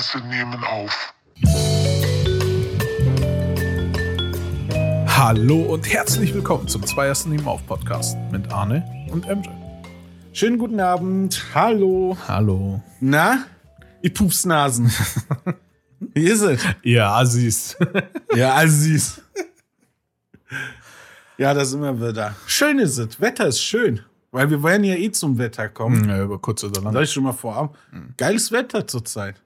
Erste 0.00 0.20
nehmen 0.20 0.64
auf. 0.64 1.12
Hallo 5.06 5.60
und 5.74 5.92
herzlich 5.92 6.32
willkommen 6.32 6.66
zum 6.68 6.86
Zweiersten 6.86 7.32
Nehmen 7.32 7.46
auf 7.46 7.66
Podcast 7.66 8.16
mit 8.32 8.50
Arne 8.50 8.82
und 9.12 9.28
MJ. 9.28 9.46
Schönen 10.32 10.56
guten 10.56 10.80
Abend. 10.80 11.44
Hallo. 11.54 12.16
Hallo. 12.26 12.82
Na, 13.00 13.44
ihr 14.00 14.14
Pupsnasen. 14.14 14.90
Wie 16.00 16.24
ist 16.24 16.40
es? 16.40 16.64
Ja, 16.82 17.16
Assis. 17.16 17.76
Ja, 18.34 18.54
Assis. 18.54 19.20
Ja, 21.36 21.52
da 21.52 21.62
sind 21.62 21.82
wir 21.82 22.00
wieder. 22.00 22.36
Schön 22.46 22.78
ist 22.78 22.96
es. 22.96 23.20
Wetter 23.20 23.48
ist 23.48 23.60
schön. 23.60 24.00
Weil 24.30 24.48
wir 24.48 24.62
wollen 24.62 24.82
ja 24.82 24.94
eh 24.94 25.10
zum 25.10 25.36
Wetter 25.36 25.68
kommen. 25.68 26.08
Ja, 26.08 26.22
über 26.22 26.38
kurz 26.38 26.64
oder 26.64 26.80
lang. 26.80 26.94
Soll 26.94 27.02
ich 27.02 27.12
schon 27.12 27.24
mal 27.24 27.32
vorab? 27.32 27.76
Geiles 28.16 28.50
Wetter 28.50 28.86
zurzeit. 28.86 29.42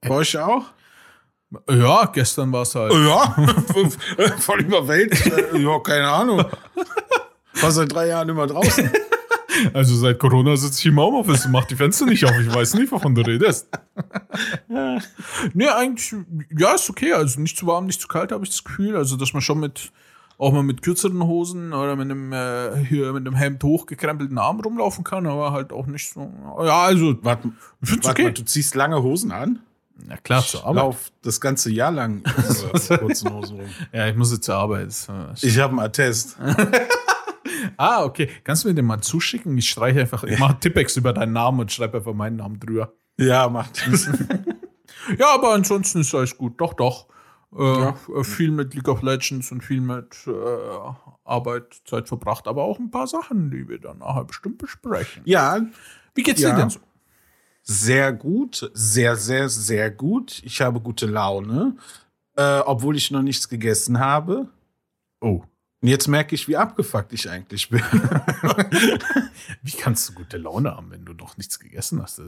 Bei 0.00 0.10
euch 0.10 0.36
auch? 0.38 0.64
Ja, 1.68 2.06
gestern 2.06 2.52
war 2.52 2.62
es 2.62 2.74
halt. 2.74 2.92
Ja, 2.92 3.36
voll 4.38 4.60
überwältigt. 4.60 5.32
Ja, 5.58 5.78
keine 5.80 6.08
Ahnung. 6.08 6.44
War 7.60 7.70
seit 7.72 7.92
drei 7.92 8.08
Jahren 8.08 8.28
immer 8.28 8.46
draußen. 8.46 8.90
Also 9.74 9.94
seit 9.96 10.18
Corona 10.18 10.56
sitze 10.56 10.78
ich 10.78 10.86
im 10.86 10.98
Homeoffice 10.98 11.44
und 11.44 11.52
mach 11.52 11.64
die 11.64 11.76
Fenster 11.76 12.06
nicht 12.06 12.24
auf. 12.24 12.38
Ich 12.40 12.54
weiß 12.54 12.74
nicht, 12.74 12.90
wovon 12.92 13.14
du 13.14 13.22
redest. 13.22 13.68
nee, 15.54 15.66
eigentlich, 15.66 16.14
ja, 16.56 16.74
ist 16.74 16.88
okay. 16.88 17.12
Also 17.12 17.40
nicht 17.40 17.58
zu 17.58 17.66
warm, 17.66 17.86
nicht 17.86 18.00
zu 18.00 18.08
kalt, 18.08 18.32
habe 18.32 18.44
ich 18.44 18.50
das 18.50 18.64
Gefühl. 18.64 18.96
Also, 18.96 19.16
dass 19.16 19.32
man 19.32 19.42
schon 19.42 19.60
mit, 19.60 19.92
auch 20.38 20.52
mal 20.52 20.62
mit 20.62 20.82
kürzeren 20.82 21.22
Hosen 21.26 21.72
oder 21.72 21.96
mit 21.96 22.10
einem, 22.10 22.32
äh, 22.32 22.76
hier 22.84 23.12
mit 23.12 23.26
einem 23.26 23.34
Hemd 23.34 23.62
hochgekrempelten 23.62 24.38
Arm 24.38 24.60
rumlaufen 24.60 25.04
kann, 25.04 25.26
aber 25.26 25.52
halt 25.52 25.72
auch 25.72 25.86
nicht 25.86 26.10
so. 26.10 26.32
Ja, 26.64 26.82
also, 26.82 27.18
Warte, 27.22 27.50
warte 27.80 28.08
okay. 28.08 28.22
mal, 28.22 28.32
du 28.32 28.44
ziehst 28.44 28.74
lange 28.76 29.02
Hosen 29.02 29.32
an? 29.32 29.58
Na 30.06 30.16
klar, 30.16 30.44
zur 30.44 30.60
Ich 30.60 30.66
Arbeit. 30.66 30.82
lauf 30.82 31.12
das 31.22 31.40
ganze 31.40 31.70
Jahr 31.70 31.92
lang 31.92 32.22
in 32.88 32.98
kurzen 32.98 33.32
Hosen 33.32 33.60
rum. 33.60 33.68
Ja, 33.92 34.08
ich 34.08 34.16
muss 34.16 34.32
jetzt 34.32 34.44
zur 34.44 34.56
Arbeit. 34.56 34.88
Äh, 35.08 35.34
Ich 35.46 35.58
habe 35.58 35.70
einen 35.72 35.80
Attest. 35.80 36.36
Ah, 37.76 38.04
okay. 38.04 38.28
Kannst 38.44 38.64
du 38.64 38.68
mir 38.68 38.74
den 38.74 38.84
mal 38.86 39.00
zuschicken? 39.00 39.56
Ich 39.58 39.68
streiche 39.70 40.00
einfach, 40.00 40.24
ich 40.24 40.38
mache 40.38 40.58
Tippex 40.60 40.96
über 40.96 41.12
deinen 41.12 41.32
Namen 41.32 41.60
und 41.60 41.72
schreibe 41.72 41.98
einfach 41.98 42.14
meinen 42.14 42.36
Namen 42.36 42.58
drüber. 42.60 42.92
Ja, 43.18 43.48
macht 43.48 43.86
das. 43.86 44.08
Ja, 45.18 45.34
aber 45.34 45.54
ansonsten 45.54 46.00
ist 46.00 46.14
alles 46.14 46.36
gut. 46.36 46.60
Doch, 46.60 46.74
doch. 46.74 47.06
Äh, 47.56 47.62
Ja. 47.62 47.94
äh, 48.16 48.22
Viel 48.24 48.50
mit 48.50 48.74
League 48.74 48.86
of 48.88 49.02
Legends 49.02 49.50
und 49.50 49.62
viel 49.64 49.80
mit 49.80 50.14
äh, 50.26 50.30
Arbeit, 51.24 51.80
Zeit 51.86 52.06
verbracht, 52.06 52.46
aber 52.46 52.62
auch 52.64 52.78
ein 52.78 52.90
paar 52.90 53.06
Sachen, 53.06 53.50
die 53.50 53.66
wir 53.68 53.78
dann 53.80 53.98
nachher 53.98 54.24
bestimmt 54.24 54.58
besprechen. 54.58 55.22
Ja, 55.24 55.60
Wie 56.14 56.22
geht's 56.22 56.40
Ja. 56.40 56.50
dir 56.50 56.56
denn 56.56 56.70
so? 56.70 56.80
Sehr 57.70 58.12
gut. 58.12 58.68
Sehr, 58.74 59.16
sehr, 59.16 59.48
sehr 59.48 59.90
gut. 59.92 60.42
Ich 60.44 60.60
habe 60.60 60.80
gute 60.80 61.06
Laune. 61.06 61.76
Äh, 62.36 62.60
obwohl 62.60 62.96
ich 62.96 63.10
noch 63.12 63.22
nichts 63.22 63.48
gegessen 63.48 64.00
habe. 64.00 64.48
Oh. 65.20 65.42
Und 65.82 65.88
jetzt 65.88 66.08
merke 66.08 66.34
ich, 66.34 66.48
wie 66.48 66.56
abgefuckt 66.56 67.12
ich 67.12 67.30
eigentlich 67.30 67.70
bin. 67.70 67.80
Wie 69.62 69.72
kannst 69.72 70.08
du 70.08 70.12
gute 70.12 70.36
Laune 70.36 70.76
haben, 70.76 70.90
wenn 70.90 71.06
du 71.06 71.14
noch 71.14 71.38
nichts 71.38 71.58
gegessen 71.58 72.02
hast? 72.02 72.20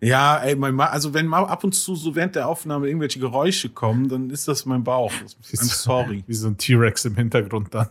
Ja, 0.00 0.38
ey, 0.38 0.54
mein 0.54 0.74
Ma 0.74 0.86
also 0.86 1.12
wenn 1.12 1.26
mal 1.26 1.44
ab 1.44 1.64
und 1.64 1.72
zu 1.72 1.96
so 1.96 2.14
während 2.14 2.36
der 2.36 2.48
Aufnahme 2.48 2.86
irgendwelche 2.86 3.18
Geräusche 3.18 3.70
kommen, 3.70 4.08
dann 4.08 4.30
ist 4.30 4.46
das 4.46 4.64
mein 4.64 4.84
Bauch. 4.84 5.12
I'm 5.12 5.64
sorry. 5.64 6.22
Wie 6.26 6.34
so 6.34 6.48
ein 6.48 6.56
T-Rex 6.56 7.04
im 7.06 7.16
Hintergrund 7.16 7.74
dann. 7.74 7.88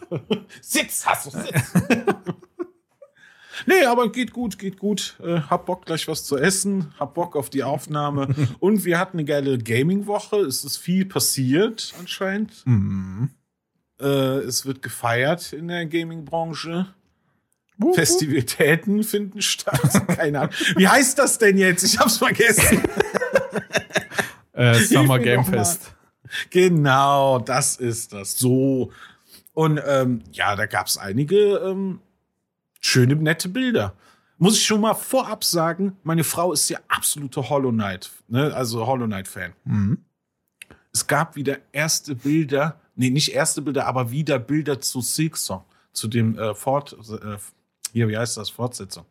Sitz, 0.62 1.04
hast 1.04 1.26
du 1.26 1.30
Sitz. 1.30 1.72
nee, 3.66 3.84
aber 3.84 4.10
geht 4.10 4.32
gut, 4.32 4.58
geht 4.58 4.78
gut. 4.78 5.16
Äh, 5.22 5.40
hab 5.40 5.66
Bock 5.66 5.86
gleich 5.86 6.08
was 6.08 6.24
zu 6.24 6.36
essen, 6.36 6.92
hab 6.98 7.14
Bock 7.14 7.36
auf 7.36 7.50
die 7.50 7.62
Aufnahme. 7.62 8.28
Und 8.60 8.84
wir 8.84 8.98
hatten 8.98 9.18
eine 9.18 9.24
geile 9.24 9.58
Gaming-Woche. 9.58 10.36
Es 10.36 10.64
ist 10.64 10.76
viel 10.76 11.04
passiert 11.06 11.94
anscheinend. 11.98 12.62
Mhm. 12.64 13.30
Äh, 14.00 14.06
es 14.06 14.66
wird 14.66 14.82
gefeiert 14.82 15.52
in 15.52 15.68
der 15.68 15.86
Gaming-Branche. 15.86 16.94
Festivitäten 17.94 19.02
finden 19.04 19.40
statt. 19.40 19.80
Keine 20.08 20.40
Ahnung. 20.40 20.54
Wie 20.76 20.86
heißt 20.86 21.18
das 21.18 21.38
denn 21.38 21.56
jetzt? 21.56 21.82
Ich 21.82 21.98
hab's 21.98 22.18
vergessen. 22.18 22.82
Äh, 24.52 24.74
Summer 24.74 25.18
Game. 25.18 25.42
Fest. 25.42 25.94
Genau, 26.50 27.38
das 27.38 27.76
ist 27.76 28.12
das. 28.12 28.36
So. 28.36 28.92
Und 29.54 29.80
ähm, 29.86 30.22
ja, 30.32 30.54
da 30.54 30.66
gab's 30.66 30.98
einige 30.98 31.56
ähm, 31.58 32.00
schöne, 32.80 33.14
nette 33.16 33.48
Bilder. 33.48 33.94
Muss 34.38 34.56
ich 34.56 34.64
schon 34.64 34.80
mal 34.80 34.94
vorab 34.94 35.44
sagen, 35.44 35.96
meine 36.02 36.24
Frau 36.24 36.52
ist 36.52 36.68
ja 36.70 36.78
absolute 36.88 37.50
Hollow 37.50 37.70
Knight, 37.70 38.10
ne? 38.28 38.54
also 38.54 38.86
Hollow 38.86 39.06
Knight-Fan. 39.06 39.52
Mhm. 39.64 39.98
Es 40.92 41.06
gab 41.06 41.36
wieder 41.36 41.58
erste 41.72 42.14
Bilder, 42.14 42.80
nee, 42.96 43.10
nicht 43.10 43.32
erste 43.32 43.62
Bilder, 43.62 43.86
aber 43.86 44.10
wieder 44.10 44.38
Bilder 44.38 44.80
zu 44.80 45.02
Silksong, 45.02 45.62
zu 45.92 46.08
dem 46.08 46.38
äh, 46.38 46.54
Fort, 46.54 46.96
äh, 47.10 47.36
hier, 47.92 48.08
wie 48.08 48.16
heißt 48.16 48.38
das, 48.38 48.50
Fortsetzung. 48.50 49.04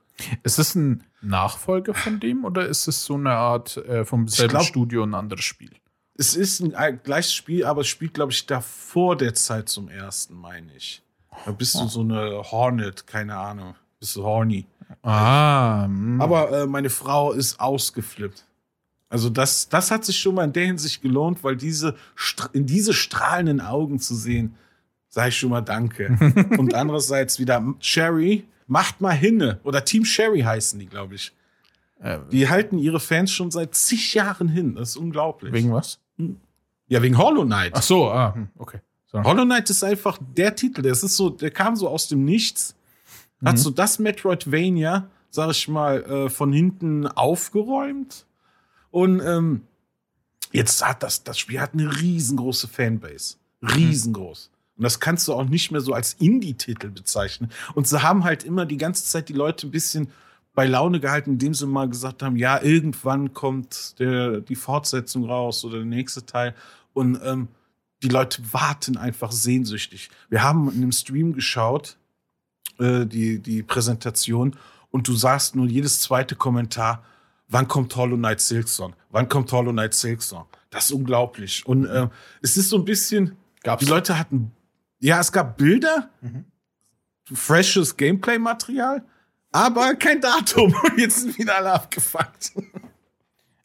Ist 0.43 0.59
es 0.59 0.75
ein 0.75 1.03
Nachfolger 1.21 1.93
von 1.93 2.19
dem 2.19 2.43
oder 2.43 2.67
ist 2.67 2.87
es 2.87 3.05
so 3.05 3.15
eine 3.15 3.31
Art 3.31 3.77
äh, 3.77 4.03
vom 4.05 4.27
selben 4.27 4.51
glaub- 4.51 4.63
Studio 4.63 5.03
ein 5.03 5.13
anderes 5.13 5.45
Spiel? 5.45 5.71
Es 6.15 6.35
ist 6.35 6.61
ein 6.61 6.99
gleiches 7.03 7.33
Spiel, 7.33 7.63
aber 7.63 7.81
es 7.81 7.87
spielt, 7.87 8.13
glaube 8.13 8.33
ich, 8.33 8.45
davor 8.45 9.15
der 9.15 9.33
Zeit 9.35 9.69
zum 9.69 9.87
ersten, 9.87 10.33
meine 10.33 10.75
ich. 10.75 11.01
Da 11.45 11.51
bist 11.51 11.75
du 11.75 11.87
so 11.87 12.01
eine 12.01 12.41
Hornet, 12.51 13.07
keine 13.07 13.35
Ahnung. 13.37 13.75
Bist 13.99 14.15
du 14.15 14.23
horny. 14.23 14.65
Ah, 15.03 15.87
mh. 15.87 16.23
Aber 16.23 16.51
äh, 16.51 16.65
meine 16.67 16.89
Frau 16.89 17.31
ist 17.31 17.59
ausgeflippt. 17.59 18.45
Also 19.09 19.29
das, 19.29 19.69
das 19.69 19.89
hat 19.91 20.05
sich 20.05 20.19
schon 20.19 20.35
mal 20.35 20.43
in 20.45 20.53
der 20.53 20.65
Hinsicht 20.65 21.01
gelohnt, 21.01 21.43
weil 21.43 21.55
diese 21.55 21.95
in 22.53 22.65
diese 22.65 22.93
strahlenden 22.93 23.59
Augen 23.61 23.99
zu 23.99 24.15
sehen, 24.15 24.55
sage 25.09 25.29
ich 25.29 25.37
schon 25.37 25.49
mal 25.49 25.61
Danke. 25.61 26.17
Und 26.57 26.73
andererseits 26.75 27.39
wieder 27.39 27.63
Sherry, 27.79 28.45
macht 28.67 29.01
mal 29.01 29.11
hinne. 29.15 29.59
Oder 29.63 29.83
Team 29.83 30.05
Sherry 30.05 30.41
heißen 30.41 30.79
die, 30.79 30.85
glaube 30.85 31.15
ich. 31.15 31.31
äh, 31.99 32.19
Die 32.31 32.49
halten 32.49 32.77
ihre 32.77 32.99
Fans 32.99 33.31
schon 33.31 33.49
seit 33.51 33.73
zig 33.75 34.13
Jahren 34.13 34.47
hin. 34.47 34.75
Das 34.75 34.89
ist 34.89 34.97
unglaublich. 34.97 35.53
wegen 35.53 35.71
was? 35.73 35.99
ja, 36.87 37.01
wegen 37.01 37.17
Hollow 37.17 37.45
Knight. 37.45 37.73
Ach 37.75 37.81
so, 37.81 38.09
ah, 38.11 38.33
hm, 38.35 38.49
okay. 38.57 38.79
So. 39.11 39.23
Hollow 39.23 39.43
Knight 39.43 39.69
ist 39.69 39.83
einfach 39.83 40.19
der 40.21 40.55
Titel. 40.55 40.81
Das 40.81 41.03
ist 41.03 41.17
so, 41.17 41.29
der 41.29 41.51
kam 41.51 41.75
so 41.75 41.87
aus 41.87 42.07
dem 42.07 42.25
Nichts. 42.25 42.75
Hat 43.43 43.57
so 43.57 43.69
das 43.69 43.99
Metroidvania, 43.99 45.09
sag 45.29 45.51
ich 45.51 45.67
mal, 45.67 46.03
äh, 46.03 46.29
von 46.29 46.51
hinten 46.51 47.07
aufgeräumt. 47.07 48.25
Und 48.91 49.21
ähm, 49.21 49.61
jetzt 50.51 50.85
hat 50.85 51.03
das, 51.03 51.23
das 51.23 51.39
Spiel 51.39 51.59
hat 51.59 51.73
eine 51.73 52.01
riesengroße 52.01 52.67
Fanbase. 52.67 53.37
Riesengroß. 53.61 54.51
Und 54.77 54.83
das 54.83 54.99
kannst 54.99 55.27
du 55.27 55.33
auch 55.33 55.45
nicht 55.45 55.71
mehr 55.71 55.81
so 55.81 55.93
als 55.93 56.13
Indie-Titel 56.13 56.89
bezeichnen. 56.89 57.51
Und 57.75 57.87
sie 57.87 58.01
haben 58.01 58.23
halt 58.23 58.43
immer 58.43 58.65
die 58.65 58.77
ganze 58.77 59.05
Zeit 59.05 59.29
die 59.29 59.33
Leute 59.33 59.67
ein 59.67 59.71
bisschen 59.71 60.09
bei 60.53 60.65
Laune 60.65 60.99
gehalten, 60.99 61.31
indem 61.31 61.53
sie 61.53 61.65
mal 61.65 61.89
gesagt 61.89 62.21
haben, 62.21 62.35
ja, 62.35 62.61
irgendwann 62.61 63.33
kommt 63.33 63.99
der, 63.99 64.41
die 64.41 64.55
Fortsetzung 64.55 65.25
raus 65.25 65.63
oder 65.63 65.77
der 65.77 65.85
nächste 65.85 66.25
Teil. 66.25 66.55
Und 66.93 67.19
ähm, 67.23 67.47
die 68.01 68.07
Leute 68.07 68.41
warten 68.53 68.97
einfach 68.97 69.31
sehnsüchtig. 69.31 70.09
Wir 70.29 70.43
haben 70.43 70.69
in 70.69 70.77
einem 70.77 70.91
Stream 70.91 71.33
geschaut, 71.33 71.97
äh, 72.79 73.05
die, 73.05 73.39
die 73.39 73.63
Präsentation, 73.63 74.55
und 74.91 75.07
du 75.07 75.13
sagst 75.13 75.55
nur 75.55 75.67
jedes 75.67 76.01
zweite 76.01 76.35
Kommentar, 76.35 77.03
wann 77.47 77.67
kommt 77.67 77.95
Hollow 77.95 78.17
Knight 78.17 78.41
Silksong? 78.41 78.95
Wann 79.11 79.29
kommt 79.29 79.51
Hollow 79.51 79.71
Knight 79.71 79.93
Silksong? 79.93 80.45
Das 80.69 80.85
ist 80.85 80.91
unglaublich. 80.91 81.65
Und 81.65 81.85
äh, 81.85 82.07
es 82.41 82.57
ist 82.57 82.69
so 82.69 82.77
ein 82.77 82.85
bisschen, 82.85 83.37
Gab's? 83.63 83.83
die 83.83 83.89
Leute 83.89 84.17
hatten, 84.17 84.51
ja, 84.99 85.19
es 85.19 85.31
gab 85.31 85.57
Bilder, 85.57 86.09
freshes 87.33 87.95
Gameplay-Material, 87.97 89.03
aber 89.51 89.95
kein 89.95 90.21
Datum. 90.21 90.73
Und 90.83 90.97
jetzt 90.97 91.21
sind 91.21 91.37
wieder 91.37 91.57
alle 91.57 91.73
abgefuckt. 91.73 92.53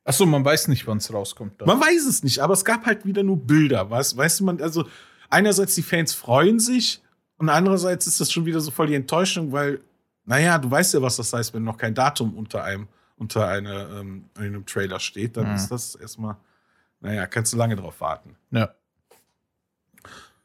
Ach 0.04 0.12
so, 0.12 0.26
man 0.26 0.44
weiß 0.44 0.68
nicht, 0.68 0.86
wann 0.86 0.98
es 0.98 1.12
rauskommt. 1.12 1.60
dann. 1.60 1.66
Man 1.68 1.80
weiß 1.80 2.06
es 2.06 2.22
nicht, 2.22 2.38
aber 2.40 2.52
es 2.54 2.64
gab 2.64 2.84
halt 2.86 3.06
wieder 3.06 3.22
nur 3.22 3.38
Bilder. 3.38 3.88
Weißt, 3.90 4.16
weißt 4.16 4.40
du, 4.40 4.44
man, 4.44 4.60
also 4.60 4.86
einerseits 5.30 5.74
die 5.74 5.82
Fans 5.82 6.12
freuen 6.14 6.60
sich 6.60 7.02
und 7.38 7.48
andererseits 7.48 8.06
ist 8.06 8.20
das 8.20 8.30
schon 8.30 8.44
wieder 8.44 8.60
so 8.60 8.70
voll 8.70 8.86
die 8.88 8.94
Enttäuschung, 8.94 9.50
weil, 9.52 9.80
naja, 10.26 10.58
du 10.58 10.70
weißt 10.70 10.94
ja, 10.94 11.02
was 11.02 11.16
das 11.16 11.32
heißt, 11.32 11.54
wenn 11.54 11.64
noch 11.64 11.78
kein 11.78 11.94
Datum 11.94 12.34
unter 12.36 12.62
einem, 12.64 12.86
unter 13.16 13.48
eine, 13.48 13.88
ähm, 13.98 14.24
einem 14.34 14.66
Trailer 14.66 15.00
steht, 15.00 15.36
dann 15.36 15.48
Mhm. 15.50 15.54
ist 15.56 15.68
das 15.70 15.94
erstmal, 15.94 16.36
naja, 17.00 17.26
kannst 17.26 17.52
du 17.52 17.56
lange 17.56 17.76
drauf 17.76 18.00
warten. 18.00 18.36
Ja. 18.50 18.74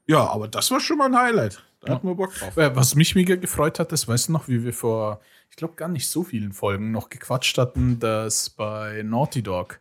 Ja, 0.08 0.26
aber 0.28 0.48
das 0.48 0.72
war 0.72 0.80
schon 0.80 0.98
mal 0.98 1.06
ein 1.08 1.16
Highlight. 1.18 1.64
Da 1.82 1.94
hatten 1.94 2.08
wir 2.08 2.16
Bock 2.16 2.34
drauf. 2.34 2.58
Äh, 2.58 2.76
Was 2.76 2.96
mich 2.96 3.16
mega 3.16 3.36
gefreut 3.36 3.80
hat, 3.80 3.92
das 3.92 4.08
weißt 4.08 4.30
du 4.30 4.32
noch, 4.34 4.48
wie 4.48 4.64
wir 4.64 4.74
vor, 4.74 5.22
ich 5.50 5.56
glaube, 5.56 5.76
gar 5.76 5.88
nicht 5.90 6.08
so 6.10 6.24
vielen 6.24 6.54
Folgen 6.54 6.92
noch 6.92 7.10
gequatscht 7.10 7.58
hatten, 7.58 8.00
dass 8.00 8.50
bei 8.50 9.04
Naughty 9.04 9.44
Dog 9.44 9.80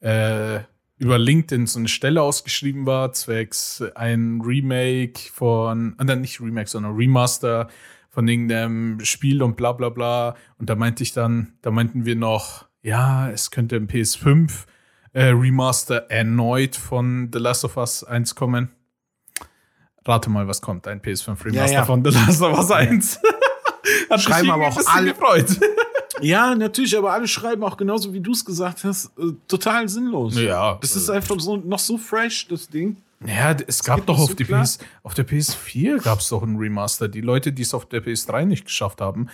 äh, 0.00 0.60
über 0.98 1.18
LinkedIn 1.18 1.66
so 1.66 1.78
eine 1.78 1.88
Stelle 1.88 2.22
ausgeschrieben 2.22 2.86
war, 2.86 3.12
zwecks 3.12 3.82
ein 3.94 4.40
Remake 4.42 5.20
von, 5.32 5.96
äh, 5.98 6.04
nein, 6.04 6.20
nicht 6.20 6.40
Remake, 6.40 6.68
sondern 6.68 6.94
Remaster 6.94 7.68
von 8.08 8.26
irgendeinem 8.28 9.00
Spiel 9.04 9.42
und 9.42 9.56
bla 9.56 9.72
bla 9.72 9.90
bla. 9.90 10.36
Und 10.58 10.70
da 10.70 10.74
meinte 10.74 11.02
ich 11.02 11.12
dann, 11.12 11.52
da 11.60 11.70
meinten 11.70 12.06
wir 12.06 12.16
noch, 12.16 12.66
ja, 12.82 13.28
es 13.30 13.50
könnte 13.50 13.76
im 13.76 13.88
PS5 13.88 14.64
äh, 15.12 15.24
Remaster 15.24 16.10
erneut 16.10 16.76
von 16.76 17.30
The 17.32 17.38
Last 17.38 17.64
of 17.64 17.76
Us 17.76 18.04
1 18.04 18.34
kommen. 18.34 18.70
Rate 20.06 20.30
mal, 20.30 20.46
was 20.46 20.62
kommt. 20.62 20.86
Ein 20.86 21.00
PS5 21.02 21.44
Remaster 21.46 21.66
Ja, 21.66 21.72
ja. 21.80 21.84
von 21.84 22.04
The 22.04 22.10
Last 22.10 22.40
of 22.40 22.56
Us 22.56 22.70
1. 22.70 23.20
Hat 24.10 24.20
Schreiben 24.20 24.50
aber 24.50 24.68
auch 24.68 24.80
alle- 24.86 25.12
gefreut. 25.12 25.46
Ja, 26.22 26.54
natürlich, 26.54 26.96
aber 26.96 27.12
alle 27.12 27.28
schreiben 27.28 27.62
auch 27.62 27.76
genauso, 27.76 28.10
wie 28.14 28.20
du 28.20 28.32
es 28.32 28.42
gesagt 28.42 28.84
hast, 28.84 29.10
äh, 29.18 29.32
total 29.48 29.86
sinnlos. 29.86 30.34
Ja. 30.38 30.78
Das 30.80 30.96
ist 30.96 31.10
einfach 31.10 31.38
so 31.38 31.58
noch 31.58 31.78
so 31.78 31.98
fresh, 31.98 32.48
das 32.48 32.70
Ding. 32.70 32.96
Ja, 33.26 33.54
es 33.66 33.84
gab 33.84 34.06
doch 34.06 34.18
auf, 34.18 34.30
so. 34.30 34.34
PS, 34.34 34.78
auf 35.02 35.12
der 35.12 35.26
PS4 35.28 36.02
gab 36.02 36.20
es 36.20 36.30
doch 36.30 36.42
einen 36.42 36.56
Remaster. 36.56 37.08
Die 37.08 37.20
Leute, 37.20 37.52
die 37.52 37.60
es 37.60 37.74
auf 37.74 37.84
der 37.86 38.02
PS3 38.02 38.46
nicht 38.46 38.64
geschafft 38.64 39.02
haben, 39.02 39.28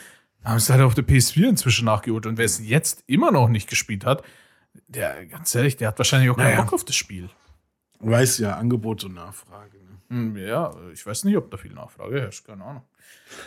haben 0.45 0.57
es 0.57 0.69
halt 0.71 0.81
auf 0.83 0.95
der 0.95 1.05
PS4 1.07 1.51
inzwischen 1.51 1.85
nachgeholt. 1.85 2.27
Und 2.27 2.37
wer 2.37 2.47
es 2.47 2.59
jetzt 2.59 3.05
immer 3.07 3.31
noch 3.31 3.47
nicht 3.49 3.69
gespielt 3.71 4.05
hat, 4.05 4.25
der, 4.89 5.25
ganz 5.27 5.55
ehrlich, 5.55 5.77
der 5.77 5.87
hat 5.87 5.99
wahrscheinlich 5.99 6.31
auch 6.31 6.37
keinen 6.37 6.47
Naja. 6.51 6.63
Bock 6.63 6.73
auf 6.73 6.85
das 6.85 6.97
Spiel. 6.97 7.31
Weiß 8.01 8.39
ja, 8.39 8.57
Angebot 8.57 9.05
und 9.05 9.15
Nachfrage. 9.15 9.77
Ne? 9.79 10.17
Hm, 10.17 10.37
Ja, 10.37 10.75
ich 10.93 11.07
weiß 11.07 11.23
nicht, 11.25 11.37
ob 11.37 11.49
da 11.49 11.59
viel 11.59 11.73
Nachfrage 11.75 12.21
herrscht, 12.21 12.45
keine 12.45 12.65
Ahnung. 12.65 12.83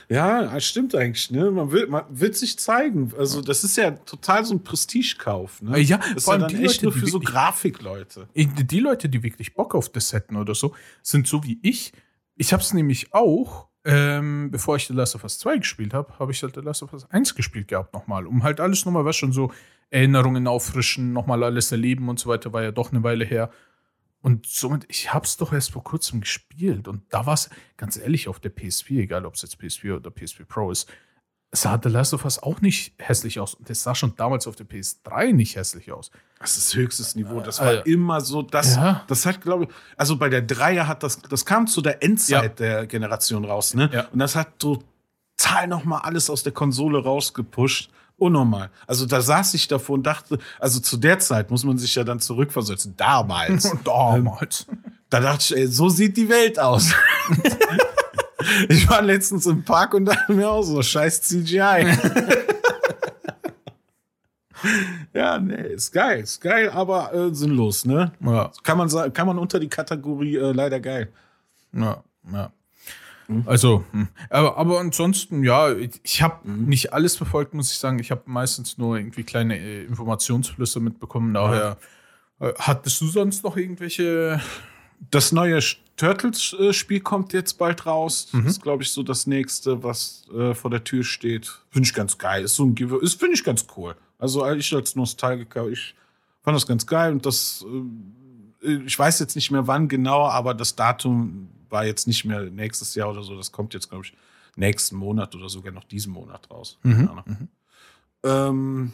Ja, 0.10 0.44
das 0.44 0.66
stimmt 0.66 0.96
eigentlich, 0.96 1.32
ne? 1.32 1.52
Man 1.52 1.72
will, 1.72 1.88
man 1.88 2.06
wird 2.10 2.36
sich 2.36 2.58
zeigen. 2.60 3.12
Also, 3.18 3.42
das 3.42 3.64
ist 3.64 3.78
ja 3.78 3.92
total 3.92 4.46
so 4.46 4.54
ein 4.54 4.64
Prestigekauf, 4.64 5.62
ne? 5.62 5.78
Äh, 5.78 5.82
ja, 5.82 5.98
das 5.98 6.16
ist 6.16 6.26
vor 6.26 6.36
ja 6.36 6.42
allem 6.42 6.52
dann 6.52 6.60
die 6.60 6.66
echt 6.66 6.82
Leute, 6.82 6.86
nur 6.86 6.94
die 6.94 7.00
für 7.00 7.08
so 7.08 7.20
Grafikleute. 7.20 8.28
Die 8.36 8.80
Leute, 8.80 9.10
die 9.10 9.24
wirklich 9.24 9.54
Bock 9.54 9.76
auf 9.76 9.90
das 9.90 10.14
hätten 10.14 10.36
oder 10.36 10.56
so, 10.56 10.76
sind 11.02 11.28
so 11.28 11.44
wie 11.44 11.60
ich. 11.62 11.94
Ich 12.36 12.54
habe 12.54 12.62
es 12.62 12.74
nämlich 12.74 13.14
auch, 13.14 13.68
ähm, 13.86 14.50
bevor 14.52 14.76
ich 14.76 14.88
The 14.88 14.94
Last 14.94 15.16
of 15.16 15.24
Us 15.24 15.40
2 15.40 15.58
gespielt 15.58 15.94
habe, 15.94 16.18
habe 16.20 16.32
ich 16.32 16.42
halt 16.44 16.56
The 16.56 16.62
Last 16.62 16.84
of 16.84 16.94
Us 16.94 17.10
1 17.10 17.36
gespielt 17.36 17.68
gehabt 17.68 17.94
nochmal, 17.94 18.28
um 18.28 18.44
halt 18.44 18.60
alles 18.60 18.86
nochmal, 18.86 19.06
was 19.06 19.16
schon 19.16 19.32
so 19.32 19.52
Erinnerungen 19.90 20.48
auffrischen, 20.48 21.14
nochmal 21.14 21.44
alles 21.44 21.72
erleben 21.72 22.10
und 22.10 22.20
so 22.20 22.30
weiter, 22.30 22.52
war 22.52 22.64
ja 22.64 22.72
doch 22.72 22.92
eine 22.92 23.04
Weile 23.04 23.26
her. 23.26 23.52
Und 24.26 24.48
somit, 24.48 24.88
ich 24.90 25.14
habe 25.14 25.24
es 25.24 25.38
doch 25.38 25.54
erst 25.54 25.70
vor 25.70 25.84
kurzem 25.84 26.22
gespielt 26.22 26.88
und 26.88 27.04
da 27.14 27.28
war 27.28 27.36
es, 27.36 27.52
ganz 27.78 27.96
ehrlich, 27.96 28.28
auf 28.28 28.40
der 28.40 28.52
PS4, 28.52 29.02
egal 29.02 29.24
ob 29.24 29.36
es 29.36 29.44
jetzt 29.44 29.62
PS4 29.62 29.98
oder 29.98 30.10
PS4 30.10 30.46
Pro 30.46 30.72
ist, 30.72 30.90
sah 31.52 31.80
The 31.82 31.90
Last 31.90 32.12
of 32.16 32.26
Us 32.26 32.42
auch 32.42 32.60
nicht 32.60 32.96
hässlich 32.98 33.40
aus. 33.40 33.54
Und 33.54 33.70
das 33.70 33.84
sah 33.84 33.94
schon 33.94 34.16
damals 34.16 34.48
auf 34.48 34.56
der 34.56 34.66
PS3 34.66 35.32
nicht 35.32 35.56
hässlich 35.56 35.92
aus. 35.92 36.10
Das 36.40 36.58
ist 36.58 36.74
höchstes 36.74 37.14
Niveau. 37.16 37.40
Das 37.40 37.60
Äh, 37.60 37.66
war 37.66 37.86
immer 37.86 38.20
so, 38.20 38.42
das, 38.42 38.76
ja. 38.76 39.04
das 39.06 39.28
hat, 39.28 39.42
glaube 39.42 39.66
ich, 39.66 39.70
also 39.96 40.18
bei 40.18 40.30
der 40.30 40.42
Dreier 40.42 40.88
hat 40.88 41.04
das, 41.04 41.22
das 41.22 41.46
kam 41.46 41.68
zu 41.68 41.82
der 41.84 42.02
Endzeit 42.02 42.60
der 42.60 42.88
Generation 42.88 43.46
raus, 43.46 43.76
ne? 43.76 43.92
Ja. 43.94 44.08
Und 44.08 44.18
das 44.18 44.36
hat 44.36 44.58
total 44.58 45.68
nochmal 45.68 46.02
alles 46.02 46.32
aus 46.32 46.42
der 46.42 46.52
Konsole 46.52 46.98
rausgepusht. 46.98 47.92
Unnormal. 48.18 48.70
Also 48.88 49.06
da 49.06 49.20
saß 49.20 49.54
ich 49.56 49.68
davor 49.68 49.96
und 49.96 50.04
dachte, 50.04 50.40
also 50.60 50.80
zu 50.80 50.96
der 50.98 51.20
Zeit 51.20 51.52
muss 51.52 51.66
man 51.66 51.78
sich 51.78 51.96
ja 51.96 52.04
dann 52.06 52.20
zurückversetzen. 52.20 52.96
Damals. 52.96 53.70
damals. 53.84 54.68
Da 55.10 55.20
dachte 55.20 55.42
ich, 55.42 55.58
ey, 55.58 55.68
so 55.68 55.90
sieht 55.90 56.16
die 56.16 56.30
Welt 56.30 56.58
aus. 56.58 56.94
ich 58.70 58.90
war 58.90 59.02
letztens 59.02 59.46
im 59.48 59.66
Park 59.66 59.94
und 59.94 60.06
dachte 60.06 60.34
mir 60.34 60.50
auch 60.50 60.64
so, 60.64 60.82
scheiß 60.82 61.24
CGI. 61.24 61.58
ja, 65.14 65.38
nee, 65.38 65.74
ist 65.74 65.92
geil, 65.92 66.22
ist 66.22 66.40
geil, 66.40 66.70
aber 66.70 67.14
äh, 67.14 67.36
sinnlos, 67.36 67.84
ne? 67.86 68.14
ja. 68.22 68.52
Kann 68.64 68.78
man, 68.78 69.14
kann 69.14 69.28
man 69.28 69.38
unter 69.38 69.60
die 69.60 69.70
Kategorie 69.70 70.38
äh, 70.38 70.54
leider 70.54 70.80
geil. 70.80 71.12
Ja, 71.74 72.02
ja. 72.32 72.52
Also, 73.46 73.84
hm. 73.92 74.08
aber, 74.30 74.58
aber 74.58 74.80
ansonsten, 74.80 75.44
ja, 75.44 75.72
ich- 75.74 76.22
habe 76.22 76.50
nicht 76.50 76.94
alles 76.94 77.18
verfolgt, 77.18 77.54
muss 77.54 77.72
ich 77.72 77.78
sagen. 77.78 78.00
Ich 78.00 78.12
habe 78.12 78.24
meistens 78.26 78.78
nur 78.78 78.98
irgendwie 78.98 79.24
kleine 79.24 79.58
äh, 79.58 79.84
Informationsflüsse 79.86 80.80
mitbekommen. 80.80 81.34
Daher 81.34 81.78
äh, 82.40 82.54
hattest 82.58 83.02
du 83.02 83.08
sonst 83.08 83.44
noch 83.44 83.58
irgendwelche. 83.58 84.40
Das 85.12 85.32
neue 85.32 85.60
Turtles-Spiel 85.98 87.00
kommt 87.02 87.34
jetzt 87.34 87.54
bald 87.58 87.86
raus. 87.86 88.30
Das 88.32 88.46
ist, 88.46 88.62
glaube 88.62 88.84
ich, 88.84 88.92
so 88.92 89.04
das 89.04 89.28
nächste, 89.28 89.84
was 89.84 90.26
äh, 90.34 90.54
vor 90.54 90.72
der 90.72 90.84
Tür 90.84 91.04
steht. 91.04 91.60
Finde 91.70 91.88
ich 91.88 91.94
ganz 91.94 92.18
geil. 92.18 92.44
Ist 92.44 92.56
so 92.56 92.66
ein 92.66 92.76
Give 92.76 92.98
ist 93.02 93.20
finde 93.20 93.36
ich 93.36 93.44
ganz 93.44 93.66
cool. 93.76 93.96
Also 94.20 94.46
ich 94.52 94.74
als 94.74 94.96
Nostalgiker, 94.96 95.68
ich 95.68 95.96
fand 96.44 96.56
das 96.56 96.66
ganz 96.66 96.86
geil 96.88 97.12
und 97.12 97.26
das, 97.26 97.66
äh, 98.64 98.76
ich 98.86 98.98
weiß 98.98 99.20
jetzt 99.20 99.36
nicht 99.36 99.52
mehr 99.52 99.68
wann 99.68 99.88
genau, 99.88 100.28
aber 100.28 100.54
das 100.54 100.76
Datum 100.76 101.50
war 101.70 101.86
jetzt 101.86 102.08
nicht 102.08 102.26
mehr 102.26 102.42
nächstes 102.44 102.96
Jahr 102.96 103.10
oder 103.10 103.24
so. 103.24 103.36
Das 103.36 103.52
kommt 103.52 103.74
jetzt, 103.74 103.90
glaube 103.90 104.06
ich, 104.06 104.14
nächsten 104.56 104.96
Monat 104.96 105.36
oder 105.36 105.50
sogar 105.50 105.72
noch 105.74 105.84
diesen 105.84 106.14
Monat 106.14 106.50
raus. 106.50 106.78
Keine 106.84 107.10
Ahnung. 107.10 107.48
Ähm, 108.24 108.94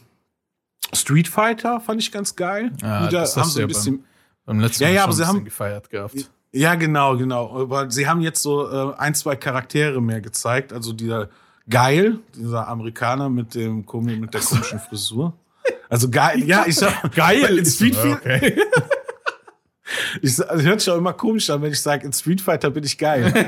Street 0.93 1.27
Fighter 1.27 1.79
fand 1.79 2.01
ich 2.01 2.11
ganz 2.11 2.35
geil. 2.35 2.71
Ja, 2.81 3.07
Wieder 3.07 3.25
haben 3.25 3.49
sie 3.49 3.61
ein 3.61 3.67
bisschen. 3.67 4.03
Beim 4.45 4.59
letzten 4.59 4.83
Ja, 4.83 4.89
Mal 4.89 4.95
ja, 4.95 5.03
aber 5.03 5.13
sie 5.13 5.25
haben- 5.27 5.45
gefeiert 5.45 5.89
gehabt. 5.89 6.29
Ja, 6.53 6.75
genau, 6.75 7.15
genau. 7.15 7.61
Aber 7.61 7.89
sie 7.91 8.07
haben 8.07 8.19
jetzt 8.21 8.41
so 8.41 8.69
äh, 8.91 8.95
ein, 8.97 9.15
zwei 9.15 9.35
Charaktere 9.37 10.01
mehr 10.01 10.19
gezeigt. 10.19 10.73
Also 10.73 10.91
dieser 10.91 11.29
Geil, 11.69 12.17
dieser 12.35 12.67
Amerikaner 12.67 13.29
mit 13.29 13.55
dem 13.55 13.85
komi- 13.85 14.17
mit 14.19 14.33
der 14.33 14.41
komischen 14.41 14.79
Frisur. 14.79 15.33
Also 15.89 16.09
geil, 16.09 16.43
ja, 16.43 16.65
ich 16.65 16.75
sag 16.75 17.13
Geil 17.15 17.57
in 17.59 17.65
Street 17.65 17.95
Fighter. 17.95 18.15
okay. 18.17 18.57
Ich, 20.21 20.49
also 20.49 20.63
hört 20.63 20.81
sich 20.81 20.89
auch 20.91 20.97
immer 20.97 21.13
komisch 21.13 21.49
an, 21.49 21.61
wenn 21.61 21.71
ich 21.71 21.81
sage, 21.81 22.05
in 22.05 22.13
Street 22.13 22.41
Fighter 22.41 22.69
bin 22.69 22.83
ich 22.83 22.97
geil. 22.97 23.33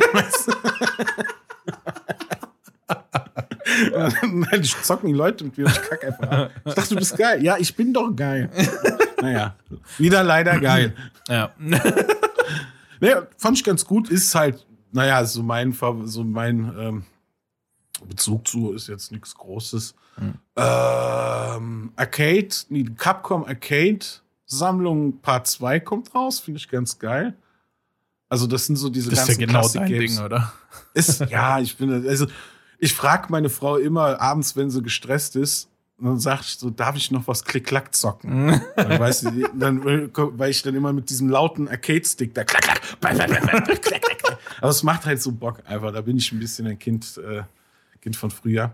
Nein, 4.24 4.62
ich 4.62 4.82
zocken 4.82 5.08
die 5.08 5.14
Leute 5.14 5.44
mit 5.46 5.58
mir 5.58 5.66
und 5.66 5.72
ich 5.72 5.82
kacke 5.82 6.08
einfach 6.08 6.30
ab. 6.30 6.52
Ich 6.66 6.74
dachte, 6.74 6.90
du 6.90 6.96
bist 6.96 7.18
geil. 7.18 7.44
Ja, 7.44 7.58
ich 7.58 7.76
bin 7.76 7.94
doch 7.94 8.16
geil. 8.16 8.50
Naja, 9.22 9.56
wieder 9.98 10.24
leider 10.24 10.60
geil. 10.60 10.96
Ja. 11.28 11.52
Nee, 13.00 13.16
fand 13.38 13.58
ich 13.58 13.66
ganz 13.66 13.84
gut. 13.84 14.10
Ist 14.10 14.34
halt, 14.34 14.66
naja, 14.94 15.26
so 15.26 15.44
mein, 15.44 15.78
so 16.06 16.24
mein 16.24 16.74
ähm, 16.80 17.04
Bezug 18.08 18.48
zu 18.48 18.72
ist 18.72 18.88
jetzt 18.88 19.12
nichts 19.12 19.36
Großes. 19.36 19.94
Ähm, 20.56 21.92
Arcade, 21.98 22.48
die 22.70 22.86
Capcom 22.96 23.44
Arcade 23.44 24.06
Sammlung 24.58 25.20
Part 25.22 25.48
2 25.48 25.80
kommt 25.80 26.14
raus, 26.16 26.40
finde 26.40 26.60
ich 26.60 26.70
ganz 26.70 27.00
geil. 27.00 27.36
Also, 28.30 28.48
das 28.48 28.66
sind 28.66 28.78
so 28.78 28.90
diese 28.90 29.10
Das 29.10 29.28
ist 29.28 29.40
ja 29.40 29.46
ganzen 29.46 29.48
genau 29.48 29.62
dein 29.62 29.72
Classic-Games. 29.88 30.16
Ding, 30.16 30.26
oder? 30.26 30.54
Ist, 30.94 31.20
ja, 31.30 31.60
ich 31.60 31.78
bin, 31.78 32.08
also, 32.08 32.28
ich 32.80 32.94
frage 32.94 33.28
meine 33.30 33.50
Frau 33.50 33.78
immer 33.78 34.20
abends, 34.20 34.56
wenn 34.56 34.70
sie 34.70 34.82
gestresst 34.82 35.36
ist, 35.36 35.70
und 35.98 36.06
dann 36.06 36.20
sag 36.20 36.42
ich 36.42 36.58
so, 36.58 36.70
darf 36.70 36.96
ich 36.96 37.12
noch 37.12 37.28
was 37.28 37.46
Klick-Klack 37.46 37.96
zocken? 37.96 38.62
dann, 38.76 39.00
weiß 39.00 39.22
sie, 39.22 39.46
dann, 39.54 39.84
weil 39.84 40.50
ich 40.50 40.62
dann 40.64 40.76
immer 40.76 40.92
mit 40.92 41.10
diesem 41.10 41.30
lauten 41.30 41.68
Arcade-Stick 41.68 42.34
da 42.34 42.44
klack, 42.44 42.64
klack, 42.64 42.82
klack, 43.00 43.16
klack, 43.16 43.66
klack, 43.66 43.82
klack, 43.82 44.02
klack. 44.02 44.38
Aber 44.60 44.70
es 44.70 44.84
macht 44.84 45.06
halt 45.06 45.22
so 45.22 45.32
Bock 45.32 45.62
einfach. 45.66 45.94
Da 45.94 46.02
bin 46.02 46.18
ich 46.18 46.32
ein 46.32 46.40
bisschen 46.40 46.68
ein 46.68 46.80
Kind, 46.80 47.18
äh, 47.18 47.44
Kind 48.02 48.16
von 48.16 48.32
früher. 48.32 48.72